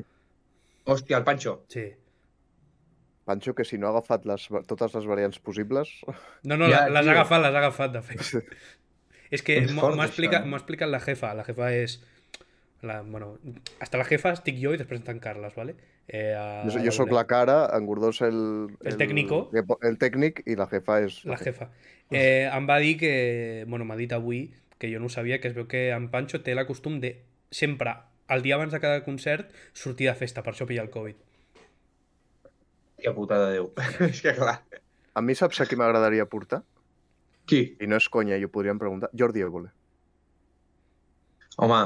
Hòstia, 0.85 1.17
el 1.21 1.25
Pancho. 1.25 1.63
sí. 1.69 1.87
Pancho, 3.25 3.55
que 3.55 3.65
si 3.65 3.79
no 3.79 3.87
ha 3.87 3.91
agafat 3.95 4.27
les, 4.29 4.43
totes 4.69 4.93
les 4.99 5.07
variants 5.09 5.39
possibles... 5.41 5.89
No, 6.43 6.59
no, 6.61 6.67
Ja, 6.69 6.83
les 6.93 7.07
tio. 7.07 7.11
ha 7.11 7.15
agafat, 7.15 7.41
les 7.41 7.55
ha 7.55 7.61
agafat, 7.63 7.93
de 7.95 8.03
fet. 8.03 8.21
És 9.35 9.43
que 9.43 9.61
m'ho 9.67 9.91
m'ho 9.95 10.03
ha 10.03 10.09
explicat, 10.11 10.45
eh? 10.45 10.49
m'ho 10.49 10.59
ha 10.59 10.63
explicat 10.63 10.91
la 10.91 11.01
jefa. 11.03 11.33
La 11.35 11.47
jefa 11.47 11.73
és... 11.75 11.99
La, 12.85 12.99
bueno, 13.01 13.39
hasta 13.81 13.97
la 13.97 14.05
jefa 14.05 14.35
estic 14.37 14.59
jo 14.61 14.75
i 14.77 14.79
després 14.79 15.01
en 15.09 15.19
Carles, 15.19 15.55
¿vale? 15.57 15.73
Eh, 16.07 16.35
a, 16.37 16.67
Jo, 16.69 16.83
jo 16.85 16.93
sóc 16.93 17.15
la 17.17 17.25
cara, 17.27 17.63
en 17.73 17.87
Gordó 17.89 18.11
és 18.13 18.21
el... 18.27 18.37
El 18.85 18.99
técnico. 19.01 19.47
El 19.81 19.97
tècnic 20.03 20.43
i 20.45 20.59
la 20.61 20.69
jefa 20.69 21.01
és... 21.07 21.23
La 21.25 21.41
jefa. 21.41 21.71
Eh, 22.13 22.45
em 22.45 22.69
va 22.69 22.77
dir 22.85 22.99
que... 23.01 23.15
Bueno, 23.67 23.89
m'ha 23.89 23.97
dit 23.97 24.13
avui 24.13 24.51
que 24.79 24.93
jo 24.93 25.01
no 25.01 25.09
ho 25.09 25.15
sabia, 25.15 25.41
que 25.41 25.49
es 25.49 25.57
veu 25.57 25.65
que 25.71 25.89
en 25.97 26.11
Pancho 26.13 26.43
té 26.45 26.55
la 26.55 26.67
costum 26.69 27.01
de 27.01 27.17
sempre, 27.49 27.95
el 28.29 28.45
dia 28.45 28.59
abans 28.59 28.75
de 28.75 28.81
cada 28.85 29.05
concert, 29.07 29.49
sortir 29.73 30.11
de 30.11 30.17
festa, 30.19 30.45
per 30.45 30.53
això 30.53 30.69
pilla 30.69 30.85
el 30.85 30.93
Covid. 30.93 31.17
Que 33.01 33.13
puta 33.17 33.41
de 33.47 33.57
Déu. 33.57 33.71
és 34.11 34.21
que 34.25 34.35
clar. 34.37 34.59
A 35.15 35.23
mi 35.23 35.37
saps 35.39 35.63
a 35.63 35.69
qui 35.71 35.79
m'agradaria 35.81 36.27
portar? 36.29 36.65
Qui? 37.47 37.77
I 37.81 37.87
no 37.91 37.97
és 38.01 38.07
conya, 38.09 38.37
i 38.41 38.45
ho 38.47 38.51
podríem 38.53 38.79
preguntar. 38.81 39.11
Jordi 39.13 39.43
Évole. 39.45 39.71
Home, 41.57 41.81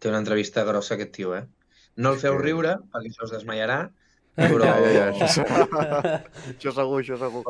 té 0.00 0.08
una 0.10 0.20
entrevista 0.22 0.64
grossa 0.64 0.94
aquest 0.96 1.12
tio, 1.16 1.34
eh? 1.36 1.42
No 1.96 2.12
el 2.14 2.20
feu 2.22 2.38
Sí. 2.38 2.42
riure, 2.46 2.76
perquè 2.92 3.10
això 3.10 3.26
es 3.26 3.32
desmaiarà, 3.34 3.80
però... 4.38 4.64
Ja, 4.64 4.76
ja, 4.80 4.92
ja. 4.96 5.06
Això 5.12 6.72
segur, 6.78 7.02
això 7.02 7.18
segur. 7.20 7.42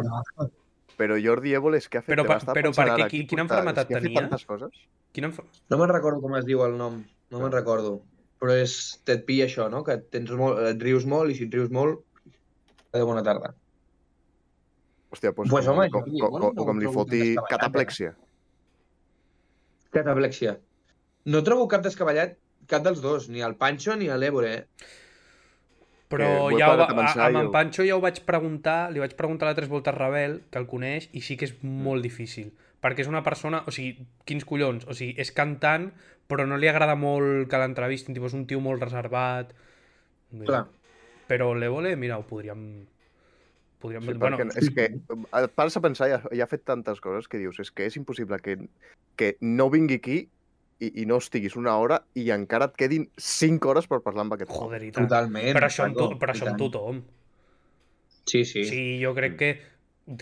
Però 0.99 1.17
Jordi 1.23 1.55
Évole 1.57 1.79
és 1.79 1.87
que 1.89 1.99
ha 2.01 2.03
fet... 2.03 2.15
Però 2.17 2.25
per- 2.27 2.41
però 2.45 2.69
pensant 2.71 2.89
per 2.89 2.89
què? 2.89 2.97
ara, 3.03 3.09
Qui- 3.13 3.23
qui 3.23 3.29
quina 3.31 3.45
És 3.47 3.53
que 3.53 3.61
ha 3.61 3.75
fet 3.77 3.93
tenia? 3.95 4.21
tantes 4.25 4.45
coses. 4.49 4.83
Quina... 5.15 5.31
enf- 5.31 5.45
No 5.71 5.79
me'n 5.79 5.93
recordo 5.93 6.21
com 6.25 6.35
es 6.37 6.45
diu 6.49 6.65
el 6.67 6.75
nom. 6.81 6.99
No 7.31 7.41
me'n 7.41 7.53
recordo. 7.55 8.01
però 8.43 8.57
és, 8.59 8.73
et 9.07 9.21
pilla 9.25 9.45
això, 9.47 9.69
no? 9.71 9.85
Que 9.87 10.01
tens 10.11 10.33
molt, 10.35 10.59
et 10.73 10.81
rius 10.83 11.05
molt 11.07 11.31
i 11.31 11.37
si 11.39 11.45
et 11.47 11.53
rius 11.55 11.71
molt, 11.71 12.01
de 12.93 13.03
bona 13.07 13.23
tarda. 13.23 13.53
Hòstia, 15.13 15.33
doncs 15.37 15.51
Pues, 15.53 15.67
com, 15.67 15.77
home, 15.79 15.91
com, 15.93 16.05
jo- 16.09 16.31
com, 16.31 16.33
jo 16.33 16.41
com, 16.41 16.55
no 16.57 16.65
com 16.67 16.79
li 16.81 16.89
foti 16.93 17.23
cataplexia. 17.51 18.15
Cataplexia. 19.93 20.57
No 21.29 21.43
trobo 21.47 21.69
cap 21.71 21.83
descabellat, 21.85 22.37
cap 22.71 22.83
dels 22.87 23.03
dos, 23.05 23.29
ni 23.29 23.43
el 23.45 23.55
Pancho 23.61 23.95
ni 23.97 24.09
l'Ébore. 24.09 24.53
Eh? 24.55 24.67
Però 26.13 26.29
he 26.51 26.59
ja 26.59 26.69
ho 26.69 26.77
va, 26.77 26.87
parat 26.87 26.91
a 26.91 26.97
pensar 26.97 27.27
amb 27.29 27.37
i 27.37 27.41
en 27.41 27.47
ho- 27.49 27.53
Pancho 27.53 27.85
ja 27.85 27.97
ho 27.97 28.01
vaig 28.01 28.23
preguntar, 28.29 28.91
li 28.93 29.01
vaig 29.01 29.15
preguntar 29.17 29.49
a 29.49 29.53
la 29.53 29.57
Tres 29.57 29.69
Voltes 29.69 29.95
Rebel, 29.95 30.43
que 30.51 30.59
el 30.61 30.67
coneix, 30.69 31.09
i 31.13 31.21
sí 31.25 31.37
que 31.37 31.47
és 31.49 31.55
molt 31.63 32.03
difícil. 32.05 32.53
Perquè 32.83 33.05
és 33.05 33.09
una 33.09 33.23
persona, 33.23 33.63
o 33.67 33.71
sigui, 33.71 34.07
quins 34.27 34.45
collons, 34.45 34.85
o 34.91 34.95
sigui, 34.97 35.15
és 35.21 35.31
cantant, 35.33 35.91
però 36.29 36.47
no 36.49 36.57
li 36.57 36.69
agrada 36.69 36.97
molt 36.97 37.49
que 37.49 37.61
l'entrevistin, 37.61 38.15
tipus, 38.17 38.33
és 38.33 38.39
un 38.41 38.47
tio 38.47 38.61
molt 38.61 38.83
reservat. 38.83 39.53
Clar. 40.45 40.67
Però 41.29 41.53
l'Evole, 41.55 41.95
mira, 41.97 42.19
ho 42.19 42.25
podríem... 42.27 42.87
podríem... 43.83 44.07
Sí, 44.07 44.15
bueno, 44.21 44.39
és 44.57 44.71
que 44.75 44.87
et 44.95 45.57
pares 45.59 45.77
a 45.77 45.83
pensar 45.85 46.09
i 46.09 46.15
ha, 46.17 46.21
i 46.33 46.43
ha 46.45 46.49
fet 46.51 46.65
tantes 46.69 47.03
coses 47.05 47.29
que 47.29 47.41
dius, 47.43 47.59
és 47.63 47.73
que 47.75 47.89
és 47.91 47.99
impossible 48.01 48.39
que, 48.45 48.57
que 49.21 49.35
no 49.43 49.69
vingui 49.73 49.99
aquí 50.01 50.21
i, 50.83 50.91
i 51.03 51.07
no 51.07 51.19
estiguis 51.23 51.57
una 51.59 51.75
hora 51.79 52.01
i 52.19 52.29
encara 52.35 52.71
et 52.71 52.79
quedin 52.79 53.09
5 53.19 53.71
hores 53.71 53.89
per 53.91 54.01
parlar 54.05 54.27
amb 54.27 54.37
aquest 54.39 54.55
joder, 54.55 54.81
i 54.87 54.93
tant. 54.95 55.07
Totalment. 55.07 55.53
Però 55.59 55.69
això, 55.69 55.87
amb, 55.87 55.99
to, 55.99 56.09
i 56.15 56.33
això 56.35 56.49
amb 56.51 56.63
tothom. 56.63 57.03
Sí, 58.27 58.45
sí. 58.47 58.65
Sí, 58.67 58.83
jo 59.03 59.13
crec 59.19 59.37
que, 59.39 59.51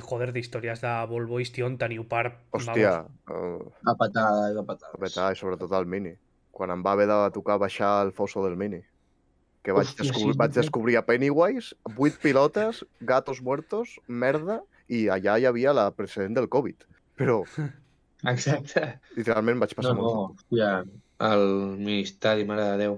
joder, 0.04 0.30
d'històries 0.36 0.82
de 0.84 0.92
Volvo 1.10 1.40
i 1.40 1.48
Stion 1.48 1.76
teniu 1.80 2.06
per... 2.08 2.26
Hòstia, 2.56 2.94
vamos, 3.28 3.70
uh, 3.70 3.92
A 3.92 3.96
patades, 4.00 4.56
a 4.56 4.64
patades. 4.68 4.96
a 4.96 5.02
petar, 5.04 5.30
i 5.32 5.40
sobretot 5.40 5.74
el 5.78 5.88
Mini. 5.88 6.14
Quan 6.56 6.72
em 6.74 6.84
va 6.84 6.96
haver 6.96 7.08
de 7.08 7.18
tocar 7.36 7.58
baixar 7.60 7.98
el 8.04 8.12
fosso 8.16 8.44
del 8.44 8.56
Mini. 8.60 8.80
Que 9.62 9.72
vaig, 9.76 9.90
Hòstia, 9.90 10.06
descobrir, 10.06 10.32
sí, 10.32 10.38
vaig 10.40 10.52
sí. 10.54 10.58
descobrir 10.60 10.96
a 10.96 11.04
Pennywise, 11.04 11.74
8 11.96 12.18
pilotes, 12.22 12.84
gatos 13.00 13.42
muertos, 13.44 13.98
merda, 14.08 14.62
i 14.88 15.08
allà 15.12 15.36
hi 15.38 15.44
havia 15.50 15.74
la 15.76 15.90
precedent 15.92 16.34
del 16.38 16.48
Covid. 16.48 16.86
Però 17.20 17.42
Exacte. 18.32 18.86
literalment 19.16 19.60
vaig 19.60 19.74
passar 19.76 19.94
No, 19.94 20.00
no, 20.00 20.14
molt. 20.14 20.40
hòstia, 20.40 20.70
el 21.30 21.44
ministeri, 21.80 22.46
mare 22.48 22.64
de 22.72 22.78
Déu. 22.86 22.96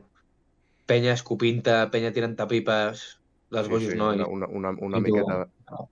Penya 0.87 1.13
escopint-te, 1.19 1.75
penya 1.95 2.13
tirant-te 2.15 2.47
pipes, 2.51 3.03
les 3.55 3.67
Sí, 3.67 3.71
bojos 3.71 3.91
sí, 3.93 3.99
nois. 3.99 4.17
una, 4.19 4.27
una, 4.27 4.47
una, 4.49 4.71
una 4.79 4.99
I 4.99 5.03
tu, 5.03 5.07
miqueta, 5.11 5.37
no. 5.71 5.89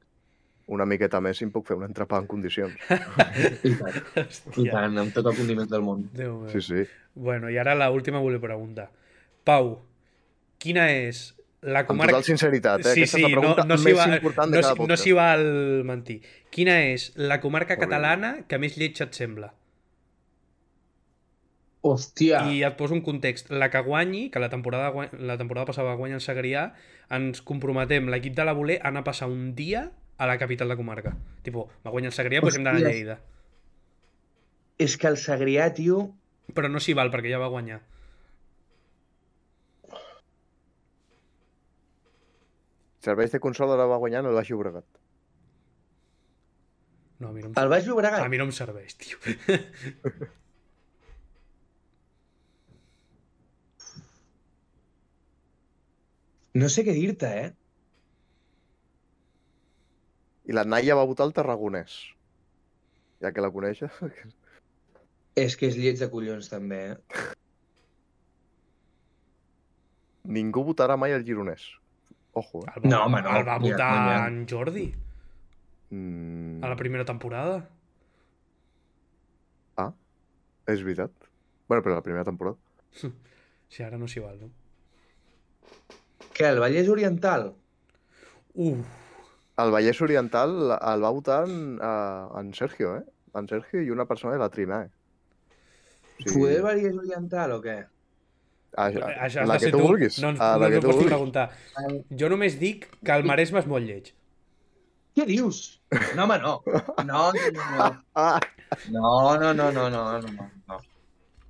una 0.71 0.87
miqueta 0.87 1.21
més 1.21 1.41
i 1.41 1.45
em 1.47 1.51
puc 1.55 1.67
fer 1.67 1.77
un 1.79 1.87
entrepà 1.87 2.19
en 2.23 2.27
condicions. 2.31 2.75
I 3.67 3.75
tant, 3.79 4.01
i 4.57 4.67
tant, 4.71 4.99
amb 5.03 5.15
tot 5.15 5.27
el 5.31 5.37
condiment 5.39 5.71
del 5.71 5.83
món. 5.87 6.07
Déu 6.15 6.41
meu. 6.45 6.51
Sí, 6.55 6.63
sí. 6.63 6.87
Bueno, 7.15 7.51
i 7.51 7.59
ara 7.59 7.75
la 7.75 7.91
última 7.91 8.19
volia 8.23 8.39
preguntar. 8.43 8.91
Pau, 9.45 9.81
quina 10.61 10.87
és 10.93 11.23
la 11.61 11.83
Amb 11.83 11.91
comarca... 11.91 12.13
total 12.15 12.25
sinceritat, 12.29 12.81
eh? 12.85 12.93
Sí, 12.95 13.03
Aquesta 13.05 13.19
sí, 13.19 13.25
és 13.25 13.29
la 13.29 13.35
pregunta 13.41 13.65
no, 13.67 13.75
no 13.75 13.79
s'hi 13.81 13.89
més 13.91 13.99
va, 13.99 14.07
important 14.17 14.53
de 14.53 14.57
no, 14.59 14.63
cada 14.63 14.73
s'hi- 14.75 14.79
no 14.79 14.85
podcast. 14.87 15.03
s'hi 15.05 15.13
val 15.19 15.47
mentir. 15.89 16.19
Quina 16.55 16.77
és 16.93 17.11
la 17.17 17.41
comarca 17.43 17.75
Horrible. 17.75 17.89
catalana 17.89 18.31
que 18.49 18.61
més 18.63 18.77
lletja 18.81 19.09
et 19.09 19.19
sembla? 19.19 19.51
Hòstia, 21.83 22.43
I 22.53 22.59
et 22.69 22.75
poso 22.77 22.93
un 22.93 23.01
context. 23.01 23.49
La 23.51 23.71
que 23.73 23.81
guanyi, 23.81 24.27
que 24.31 24.41
la 24.43 24.51
temporada, 24.53 24.91
guany- 24.93 25.15
la 25.19 25.39
temporada 25.41 25.65
passada 25.71 25.89
va 25.89 25.97
guanyar 25.97 26.19
el 26.21 26.25
Segrià, 26.25 26.67
ens 27.09 27.41
comprometem, 27.41 28.09
l'equip 28.13 28.35
de 28.37 28.45
la 28.45 28.53
Voler, 28.53 28.77
a 28.83 28.89
anar 28.93 29.01
a 29.01 29.09
passar 29.09 29.29
un 29.33 29.55
dia 29.57 29.87
a 30.21 30.27
la 30.29 30.37
capital 30.39 30.69
de 30.69 30.77
comarca. 30.77 31.15
Tipo, 31.43 31.71
va 31.87 31.91
guanyar 31.95 32.13
el 32.13 32.17
Segrià, 32.19 32.43
doncs 32.45 32.59
hem 32.61 32.65
d'anar 32.69 32.85
a. 32.85 32.91
Lleida. 32.93 33.19
és 34.81 34.97
que 34.97 35.09
el 35.09 35.17
Segrià, 35.21 35.73
tio... 35.77 36.15
Però 36.55 36.69
no 36.69 36.81
s'hi 36.81 36.95
val, 36.99 37.11
perquè 37.13 37.31
ja 37.31 37.39
va 37.39 37.49
guanyar. 37.53 37.81
Serveis 43.05 43.33
de 43.33 43.41
consola 43.41 43.77
la 43.81 43.87
va 43.91 43.99
guanyar 44.03 44.21
el 44.27 44.35
Baix 44.37 44.51
Llobregat. 44.51 44.85
No, 47.21 47.29
a 47.29 47.33
mi 47.33 47.43
no 47.45 47.49
em, 47.51 47.55
El 47.63 47.69
Baix 47.73 47.87
Llobregat. 47.89 48.25
a 48.25 48.29
mi 48.33 48.41
no 48.41 48.47
em 48.49 48.53
serveix, 48.57 48.97
tio. 49.01 49.19
No 56.61 56.69
sé 56.75 56.83
què 56.87 56.95
dir-te, 56.97 57.29
eh? 57.45 57.51
I 60.51 60.57
la 60.57 60.65
Naia 60.67 60.97
va 60.99 61.07
votar 61.07 61.29
el 61.29 61.35
Tarragonès. 61.37 61.95
Ja 63.23 63.31
que 63.37 63.45
la 63.45 63.53
coneixes. 63.55 64.01
És 65.39 65.55
que 65.57 65.69
és 65.71 65.77
lleig 65.79 66.01
de 66.01 66.09
collons, 66.11 66.49
també, 66.51 66.81
eh? 66.97 67.29
Ningú 70.37 70.65
votarà 70.67 70.97
mai 71.01 71.15
el 71.15 71.25
Gironès. 71.29 71.63
Ojo, 72.33 72.61
eh? 72.67 72.73
El 72.77 72.85
va, 72.85 72.89
No, 72.89 73.05
home, 73.07 73.23
no, 73.23 73.37
El 73.37 73.45
conya. 73.45 74.27
en 74.27 74.47
Jordi, 74.49 74.95
Mm, 75.91 76.63
a 76.63 76.69
la 76.69 76.77
primera 76.77 77.05
temporada. 77.05 77.69
és 80.71 80.83
veritat. 80.85 81.11
Bueno, 81.67 81.83
però 81.83 81.97
la 81.97 82.03
primera 82.03 82.25
temporada. 82.25 82.57
Si 83.71 83.83
ara 83.87 83.99
no 83.99 84.07
s'hi 84.11 84.19
val, 84.19 84.37
no? 84.41 84.49
Què, 86.35 86.49
el 86.49 86.59
Vallès 86.59 86.89
Oriental? 86.91 87.53
Uf, 88.55 88.87
El 89.63 89.71
Vallès 89.71 90.01
Oriental 90.03 90.55
el 90.75 91.05
va 91.05 91.11
votar 91.15 91.45
en, 91.49 91.79
uh, 91.79 92.39
en 92.41 92.53
Sergio, 92.55 92.97
eh? 92.97 93.05
En 93.39 93.47
Sergio 93.47 93.83
i 93.83 93.91
una 93.95 94.07
persona 94.11 94.33
de 94.35 94.41
la 94.43 94.49
Trinae. 94.49 94.89
Sí. 96.19 96.33
Poder 96.39 96.63
Vallès 96.67 96.99
Oriental 96.99 97.53
o 97.53 97.61
què? 97.63 97.77
A, 98.77 98.87
això 98.89 99.03
a, 99.07 99.11
has 99.27 99.37
Ah, 99.37 99.47
la 99.47 99.59
que 99.59 99.71
tu 99.73 99.79
tu. 99.79 99.85
vulguis. 99.87 100.19
No, 100.23 100.31
ens, 100.35 100.39
no, 100.41 100.49
la 100.59 100.69
no 100.69 100.71
que 100.75 100.81
tu 100.81 100.87
pots 100.87 100.97
vulguis. 100.97 101.13
preguntar. 101.13 101.51
Jo 102.23 102.29
només 102.33 102.59
dic 102.61 102.89
que 103.05 103.13
el 103.17 103.25
Maresme 103.29 103.59
és 103.63 103.67
molt 103.71 103.87
lleig. 103.87 104.13
Què 105.17 105.25
dius? 105.27 105.81
No, 106.15 106.25
home, 106.25 106.39
no. 106.39 106.61
No, 107.05 107.05
no, 107.05 107.33
no, 107.33 107.71
no. 107.77 107.89
Ah, 108.15 108.39
No, 108.89 109.37
no, 109.39 109.53
no, 109.53 109.73
no, 109.73 109.91
no. 109.91 110.79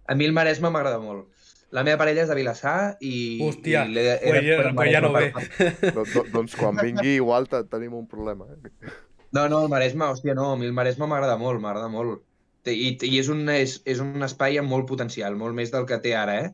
A 0.08 0.14
mi 0.16 0.24
el 0.24 0.32
Maresme 0.32 0.70
m'agrada 0.72 0.98
molt. 0.98 1.26
La 1.70 1.84
meva 1.86 1.98
parella 2.00 2.22
és 2.24 2.28
de 2.32 2.34
Vilassar 2.34 2.96
i... 3.04 3.38
Hòstia, 3.44 3.84
i 3.86 3.92
pues 3.94 4.40
ja, 4.42 4.56
de- 4.62 4.72
pues 4.74 4.88
ja 4.90 5.00
no 5.04 5.12
ve. 5.12 5.28
do, 5.94 6.02
do, 6.14 6.24
doncs 6.32 6.56
quan 6.58 6.74
vingui 6.80 7.12
igual 7.20 7.46
te, 7.46 7.60
tenim 7.70 7.92
un 7.94 8.08
problema. 8.10 8.48
Eh? 8.56 8.90
No, 9.36 9.44
no, 9.52 9.60
el 9.62 9.68
Maresme, 9.70 10.08
hòstia, 10.08 10.34
no, 10.34 10.48
a 10.54 10.56
mi 10.58 10.66
el 10.66 10.72
Maresme 10.74 11.06
m'agrada 11.06 11.36
molt, 11.38 11.60
m'agrada 11.62 11.86
molt. 11.92 12.24
I, 12.66 12.96
i 13.06 13.12
és, 13.20 13.28
un, 13.30 13.44
és, 13.54 13.76
és 13.88 14.00
un 14.02 14.18
espai 14.26 14.58
amb 14.58 14.68
molt 14.72 14.88
potencial, 14.88 15.36
molt 15.38 15.54
més 15.54 15.70
del 15.70 15.86
que 15.86 16.00
té 16.02 16.16
ara, 16.18 16.34
eh? 16.48 16.50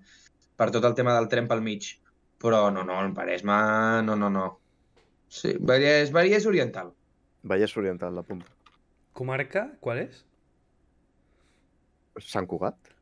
Per 0.56 0.70
tot 0.72 0.84
el 0.88 0.94
tema 0.98 1.14
del 1.16 1.28
tren 1.32 1.48
pel 1.50 1.62
mig. 1.64 1.88
Però 2.42 2.66
no, 2.72 2.84
no, 2.84 3.00
el 3.02 3.12
Maresme, 3.16 3.56
no, 4.04 4.16
no, 4.16 4.30
no. 4.32 4.46
Sí, 5.32 5.54
Vallès, 5.60 6.12
Vallès 6.14 6.46
Oriental. 6.48 6.92
Vallès 7.42 7.76
Oriental, 7.80 8.14
la 8.14 8.24
punta. 8.26 8.52
Comarca, 9.16 9.66
qual 9.80 10.02
és? 10.04 10.22
Sant 12.22 12.48
Cugat? 12.48 12.92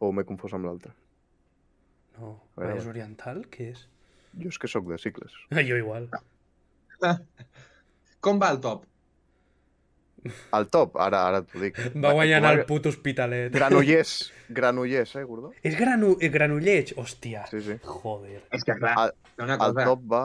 O 0.00 0.12
m'he 0.14 0.24
confós 0.28 0.54
amb 0.56 0.68
l'altre? 0.68 0.92
No. 2.18 2.34
Vallès 2.58 2.88
Oriental, 2.90 3.42
què 3.52 3.70
és? 3.72 3.86
Jo 4.38 4.52
és 4.52 4.60
que 4.60 4.70
sóc 4.70 4.86
de 4.90 4.98
cicles. 5.00 5.34
Ah, 5.50 5.64
jo 5.64 5.78
igual. 5.80 6.08
Com 8.24 8.40
va 8.42 8.52
el 8.54 8.60
top? 8.62 8.84
Al 10.52 10.66
top, 10.68 10.96
ara, 11.00 11.22
ara 11.28 11.42
t'ho 11.42 11.60
dic. 11.62 11.78
Va 11.96 12.12
guanyant 12.12 12.44
el 12.44 12.50
Comarca- 12.50 12.66
puto 12.66 12.88
hospitalet. 12.92 13.52
Granollers. 13.54 14.32
Granollers, 14.48 15.14
eh, 15.16 15.24
Gordó? 15.24 15.52
És 15.62 15.76
granu 15.78 16.16
eh, 16.20 16.28
granulleig? 16.32 16.94
Hòstia. 16.96 17.46
Sí, 17.50 17.60
sí. 17.60 17.78
Joder. 17.84 18.42
És 18.52 18.64
que 18.64 18.74
clar, 18.78 18.94
Al- 18.96 19.14
una 19.38 19.54
Al 19.58 19.74
cosa... 19.74 19.84
top 19.84 20.02
va 20.12 20.24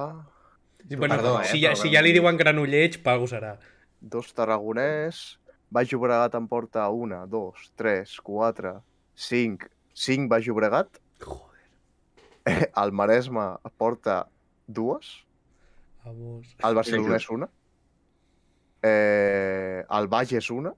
Bueno, 0.89 1.15
Perdó, 1.15 1.41
eh, 1.41 1.45
si, 1.45 1.61
ja, 1.63 1.75
si 1.75 1.87
ja 1.89 2.01
li 2.01 2.11
Granollers. 2.11 2.19
diuen 2.19 2.37
granulleig, 2.37 2.97
pago 3.03 3.25
serà. 3.31 3.57
dos 4.01 4.33
Tarragonès, 4.35 5.39
Baix 5.71 5.89
Llobregat 5.91 6.35
em 6.35 6.47
porta 6.47 6.89
una, 6.91 7.25
dos, 7.25 7.71
tres, 7.79 8.17
quatre, 8.21 8.73
cinc, 9.15 9.63
cinc 9.93 10.27
Baix 10.29 10.45
Llobregat, 10.45 10.99
Joder. 11.23 12.67
el 12.83 12.91
Maresme 12.91 13.45
porta 13.77 14.27
dues, 14.67 15.23
Vamos. 16.03 16.51
el 16.67 16.75
Barcelonès 16.75 17.29
una, 17.31 17.47
eh, 18.81 19.52
el 19.99 20.07
Bages 20.07 20.49
una, 20.51 20.73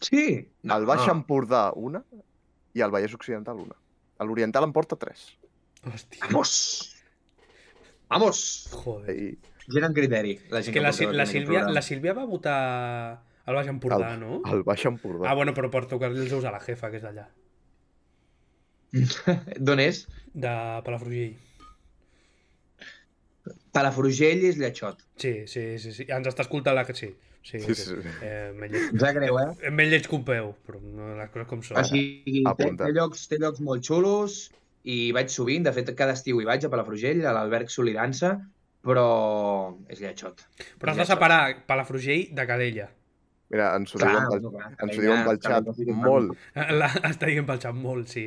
Sí. 0.00 0.22
el 0.62 0.84
Baix 0.86 1.08
Empordà 1.10 1.72
una 1.74 2.04
i 2.74 2.80
el 2.84 2.90
Vallès 2.94 3.14
Occidental 3.16 3.58
una. 3.58 3.74
A 4.18 4.24
l'Oriental 4.24 4.64
em 4.68 4.72
porta 4.72 4.94
tres. 4.96 5.24
Hòstia. 5.82 6.20
Vamos! 6.26 6.52
Vamos! 8.08 8.42
Joder. 8.72 9.16
I 9.18 9.38
Gent 9.68 9.84
amb 9.84 9.96
criteri. 9.98 10.36
La 10.50 10.60
És 10.62 10.68
gent 10.68 10.74
que 10.78 10.80
la, 10.80 10.92
Sil- 10.96 11.10
la, 11.12 11.24
aquest 11.26 11.32
Sílvia, 11.34 11.64
la 11.68 11.82
Sílvia 11.82 12.14
va 12.16 12.24
votar 12.30 12.54
al 13.44 13.54
Baix 13.58 13.68
Empordà, 13.68 14.14
el, 14.14 14.20
no? 14.22 14.38
el 14.52 14.62
Baix 14.64 14.86
Empordà. 14.88 15.26
Ah, 15.28 15.34
bueno, 15.34 15.52
però 15.52 15.68
per 15.70 15.82
tocar-li 15.90 16.22
els 16.24 16.32
ous 16.32 16.44
a 16.48 16.52
la 16.54 16.60
jefa, 16.62 16.88
que 16.92 17.02
és 17.02 17.04
d'allà. 17.04 17.26
D'on 19.66 19.80
és? 19.82 20.06
De 20.32 20.52
Palafrugell. 20.86 21.34
Palafrugell 23.78 24.44
és 24.50 24.58
lletxot. 24.60 25.00
Sí, 25.22 25.32
sí, 25.50 25.64
sí, 25.82 25.94
sí. 25.96 26.06
Ens 26.12 26.28
està 26.30 26.44
escoltant 26.46 26.76
la 26.78 26.84
que 26.88 26.96
sí. 26.98 27.14
Sí, 27.48 27.60
Sí, 27.62 27.74
sí. 27.78 27.94
Eh, 28.20 28.50
menys 28.58 28.74
lleig, 28.74 28.90
Em 28.92 29.00
sap 29.00 29.14
greu, 29.16 29.38
eh? 29.40 29.70
menys 29.70 29.92
lleig 29.94 30.06
que 30.10 30.16
un 30.18 30.24
peu, 30.26 30.50
però 30.66 30.80
no, 30.82 31.14
les 31.16 31.30
coses 31.32 31.48
com 31.48 31.62
són. 31.64 31.78
O 31.80 31.84
sigui, 31.86 32.42
té, 32.58 32.66
té, 32.76 32.90
llocs, 32.96 33.22
té 33.30 33.38
llocs 33.40 33.62
molt 33.64 33.86
xulos 33.86 34.38
i 34.84 34.98
vaig 35.16 35.32
sovint, 35.32 35.64
de 35.64 35.72
fet 35.76 35.94
cada 35.96 36.16
estiu 36.18 36.42
hi 36.42 36.48
vaig 36.48 36.66
a 36.66 36.70
Palafrugell, 36.72 37.22
a 37.24 37.32
l'alberg 37.36 37.72
Solidança, 37.72 38.34
però 38.84 39.06
és 39.88 40.02
lletjot. 40.02 40.44
Però 40.82 40.92
has 40.92 41.00
de 41.00 41.08
separar 41.08 41.40
Palafrugell 41.70 42.28
de 42.36 42.46
Calella. 42.50 42.90
Mira, 43.48 43.70
ens 43.78 43.94
ho 43.94 44.02
Clar, 44.02 44.12
diuen 44.12 44.28
pel, 44.28 44.42
no, 44.44 44.52
clar, 44.52 44.70
ens 44.84 44.98
ho 44.98 45.02
diuen 45.06 45.24
pel 45.24 45.40
xat 45.46 45.68
molt. 46.02 46.36
La, 46.82 46.90
està 47.08 47.30
dient 47.30 47.48
pel 47.48 47.62
xat 47.62 47.76
molt, 47.76 48.12
sí. 48.12 48.26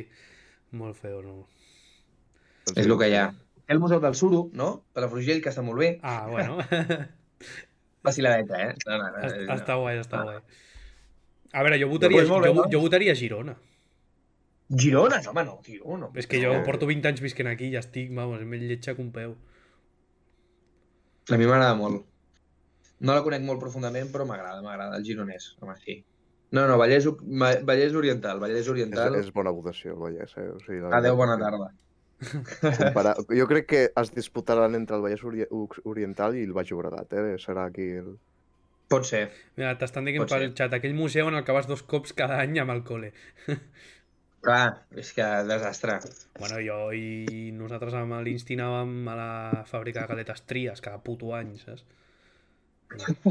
Molt 0.80 0.98
feo, 0.98 1.20
no? 1.22 1.36
Ens 2.66 2.78
És 2.78 2.88
el 2.88 2.98
que 2.98 3.10
hi 3.12 3.16
ha. 3.20 3.28
El 3.68 3.78
Museu 3.80 4.00
del 4.00 4.14
Suro, 4.14 4.50
no? 4.52 4.84
Palafrugell, 4.92 5.40
que 5.42 5.50
està 5.52 5.62
molt 5.62 5.78
bé. 5.78 5.98
Ah, 6.02 6.26
bueno. 6.30 6.58
Vaciladeta, 8.02 8.58
eh? 8.62 8.74
No, 8.86 8.98
no, 8.98 9.10
no, 9.10 9.20
no. 9.22 9.54
està 9.54 9.76
guai, 9.78 9.98
està 10.02 10.20
Ah. 10.20 10.24
guai. 10.24 10.40
A 11.52 11.62
veure, 11.62 11.78
jo 11.78 11.88
votaria, 11.88 12.24
jo, 12.24 12.40
no? 12.40 12.64
jo 12.72 12.80
votaria 12.80 13.14
Girona. 13.14 13.54
Girona, 14.72 15.20
no, 15.20 15.30
home, 15.30 15.44
no, 15.44 15.58
tio, 15.62 15.96
no. 16.00 16.08
És 16.16 16.26
que 16.26 16.40
jo 16.42 16.52
porto 16.64 16.86
20 16.88 17.10
anys 17.10 17.20
visquent 17.20 17.50
aquí 17.50 17.68
i 17.68 17.74
ja 17.74 17.82
estic, 17.84 18.08
vamos, 18.16 18.40
més 18.48 18.62
lletja 18.62 18.94
que 18.96 19.02
un 19.04 19.10
peu. 19.12 19.34
A 21.30 21.36
mi 21.36 21.46
m'agrada 21.46 21.74
molt. 21.78 22.06
No 23.02 23.14
la 23.14 23.22
conec 23.22 23.42
molt 23.44 23.60
profundament, 23.60 24.08
però 24.14 24.24
m'agrada, 24.26 24.62
m'agrada. 24.64 24.96
El 24.96 25.04
gironès, 25.04 25.52
home, 25.60 25.76
sí. 25.84 25.98
No, 26.52 26.66
no, 26.68 26.76
Vallès, 26.80 27.06
Vallès 27.68 27.94
Oriental, 27.96 28.40
Vallès 28.40 28.64
És, 28.64 28.68
Oriental. 28.68 29.14
és 29.20 29.30
bona 29.32 29.50
votació, 29.50 29.92
el 29.94 30.00
Vallès. 30.02 30.34
Eh? 30.36 30.48
O 30.52 30.58
sigui, 30.60 30.80
la 30.80 30.96
Adéu, 30.98 31.16
bona 31.16 31.36
tarda. 31.40 31.70
Comparar... 32.22 33.14
Jo 33.40 33.46
crec 33.50 33.66
que 33.70 33.80
es 33.96 34.12
disputaran 34.14 34.74
entre 34.78 34.96
el 34.98 35.02
Vallès 35.04 35.24
Ori 35.26 35.46
Oriental 35.84 36.36
i 36.38 36.44
el 36.46 36.52
Baix 36.56 36.70
Llobregat. 36.70 37.12
Eh? 37.18 37.38
Serà 37.42 37.66
aquí 37.70 37.88
el... 38.02 38.12
Pot 38.92 39.06
ser. 39.08 39.24
Mira, 39.56 39.72
t'estan 39.80 40.04
dient 40.04 40.26
pel 40.28 40.48
ser. 40.48 40.52
xat, 40.58 40.74
aquell 40.76 40.94
museu 40.94 41.28
en 41.30 41.38
el 41.38 41.44
que 41.46 41.54
vas 41.56 41.66
dos 41.70 41.82
cops 41.88 42.12
cada 42.12 42.38
any 42.44 42.58
amb 42.60 42.74
el 42.74 42.82
col·le. 42.84 43.12
Clar, 44.42 44.82
és 44.98 45.12
que 45.14 45.24
desastre. 45.46 46.00
Bueno, 46.40 46.58
jo 46.66 46.78
i 46.98 47.52
nosaltres 47.54 47.94
amb 47.94 48.16
l'Insti 48.26 48.56
anàvem 48.58 48.96
a 49.08 49.14
la 49.16 49.30
fàbrica 49.70 50.02
de 50.02 50.10
galetes 50.10 50.42
Tries 50.50 50.82
cada 50.82 50.98
puto 50.98 51.30
any, 51.38 51.52
saps? 51.62 51.84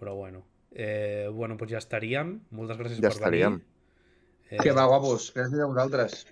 Però 0.00 0.14
bueno. 0.16 0.42
Eh, 0.72 1.28
bueno, 1.30 1.58
doncs 1.60 1.74
ja 1.76 1.82
estaríem. 1.82 2.38
Moltes 2.56 2.78
gràcies 2.80 2.98
Ja 3.02 3.10
per 3.10 3.16
estaríem. 3.18 3.58
venir. 3.60 4.56
Eh, 4.56 4.62
Que 4.64 4.72
va, 4.72 4.86
guapos. 4.88 5.28
Gràcies 5.36 5.60
a 5.60 5.68
vosaltres. 5.70 6.24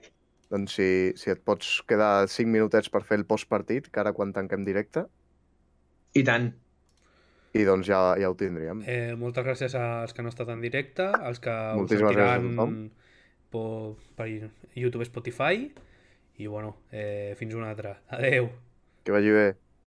Doncs 0.51 0.75
si, 0.81 0.89
si 1.21 1.31
et 1.31 1.43
pots 1.47 1.79
quedar 1.87 2.27
5 2.29 2.51
minutets 2.51 2.91
per 2.91 3.05
fer 3.07 3.21
el 3.21 3.27
postpartit, 3.29 3.87
que 3.91 4.03
ara 4.03 4.13
quan 4.17 4.33
tanquem 4.35 4.65
directe, 4.67 5.07
I 6.19 6.25
tant. 6.27 6.51
i 7.55 7.63
doncs 7.67 7.87
ja, 7.87 8.01
ja 8.19 8.31
ho 8.31 8.35
tindríem. 8.39 8.83
Eh, 8.87 9.15
moltes 9.19 9.47
gràcies 9.47 9.77
als 9.79 10.15
que 10.15 10.25
han 10.25 10.31
estat 10.31 10.51
en 10.51 10.63
directe, 10.65 11.07
als 11.07 11.39
que 11.43 11.55
ho 11.55 11.79
Moltíssimes 11.85 12.19
a 12.19 12.35
sentiran 12.35 12.91
per, 13.51 13.95
per 14.19 14.29
YouTube 14.75 15.07
Spotify 15.07 15.71
i 16.41 16.47
bueno, 16.47 16.77
eh, 16.91 17.35
fins 17.39 17.55
una 17.55 17.71
altra. 17.71 18.01
Adeu. 18.09 18.51
Que 19.05 19.13
vagi 19.15 19.31
bé. 19.35 19.49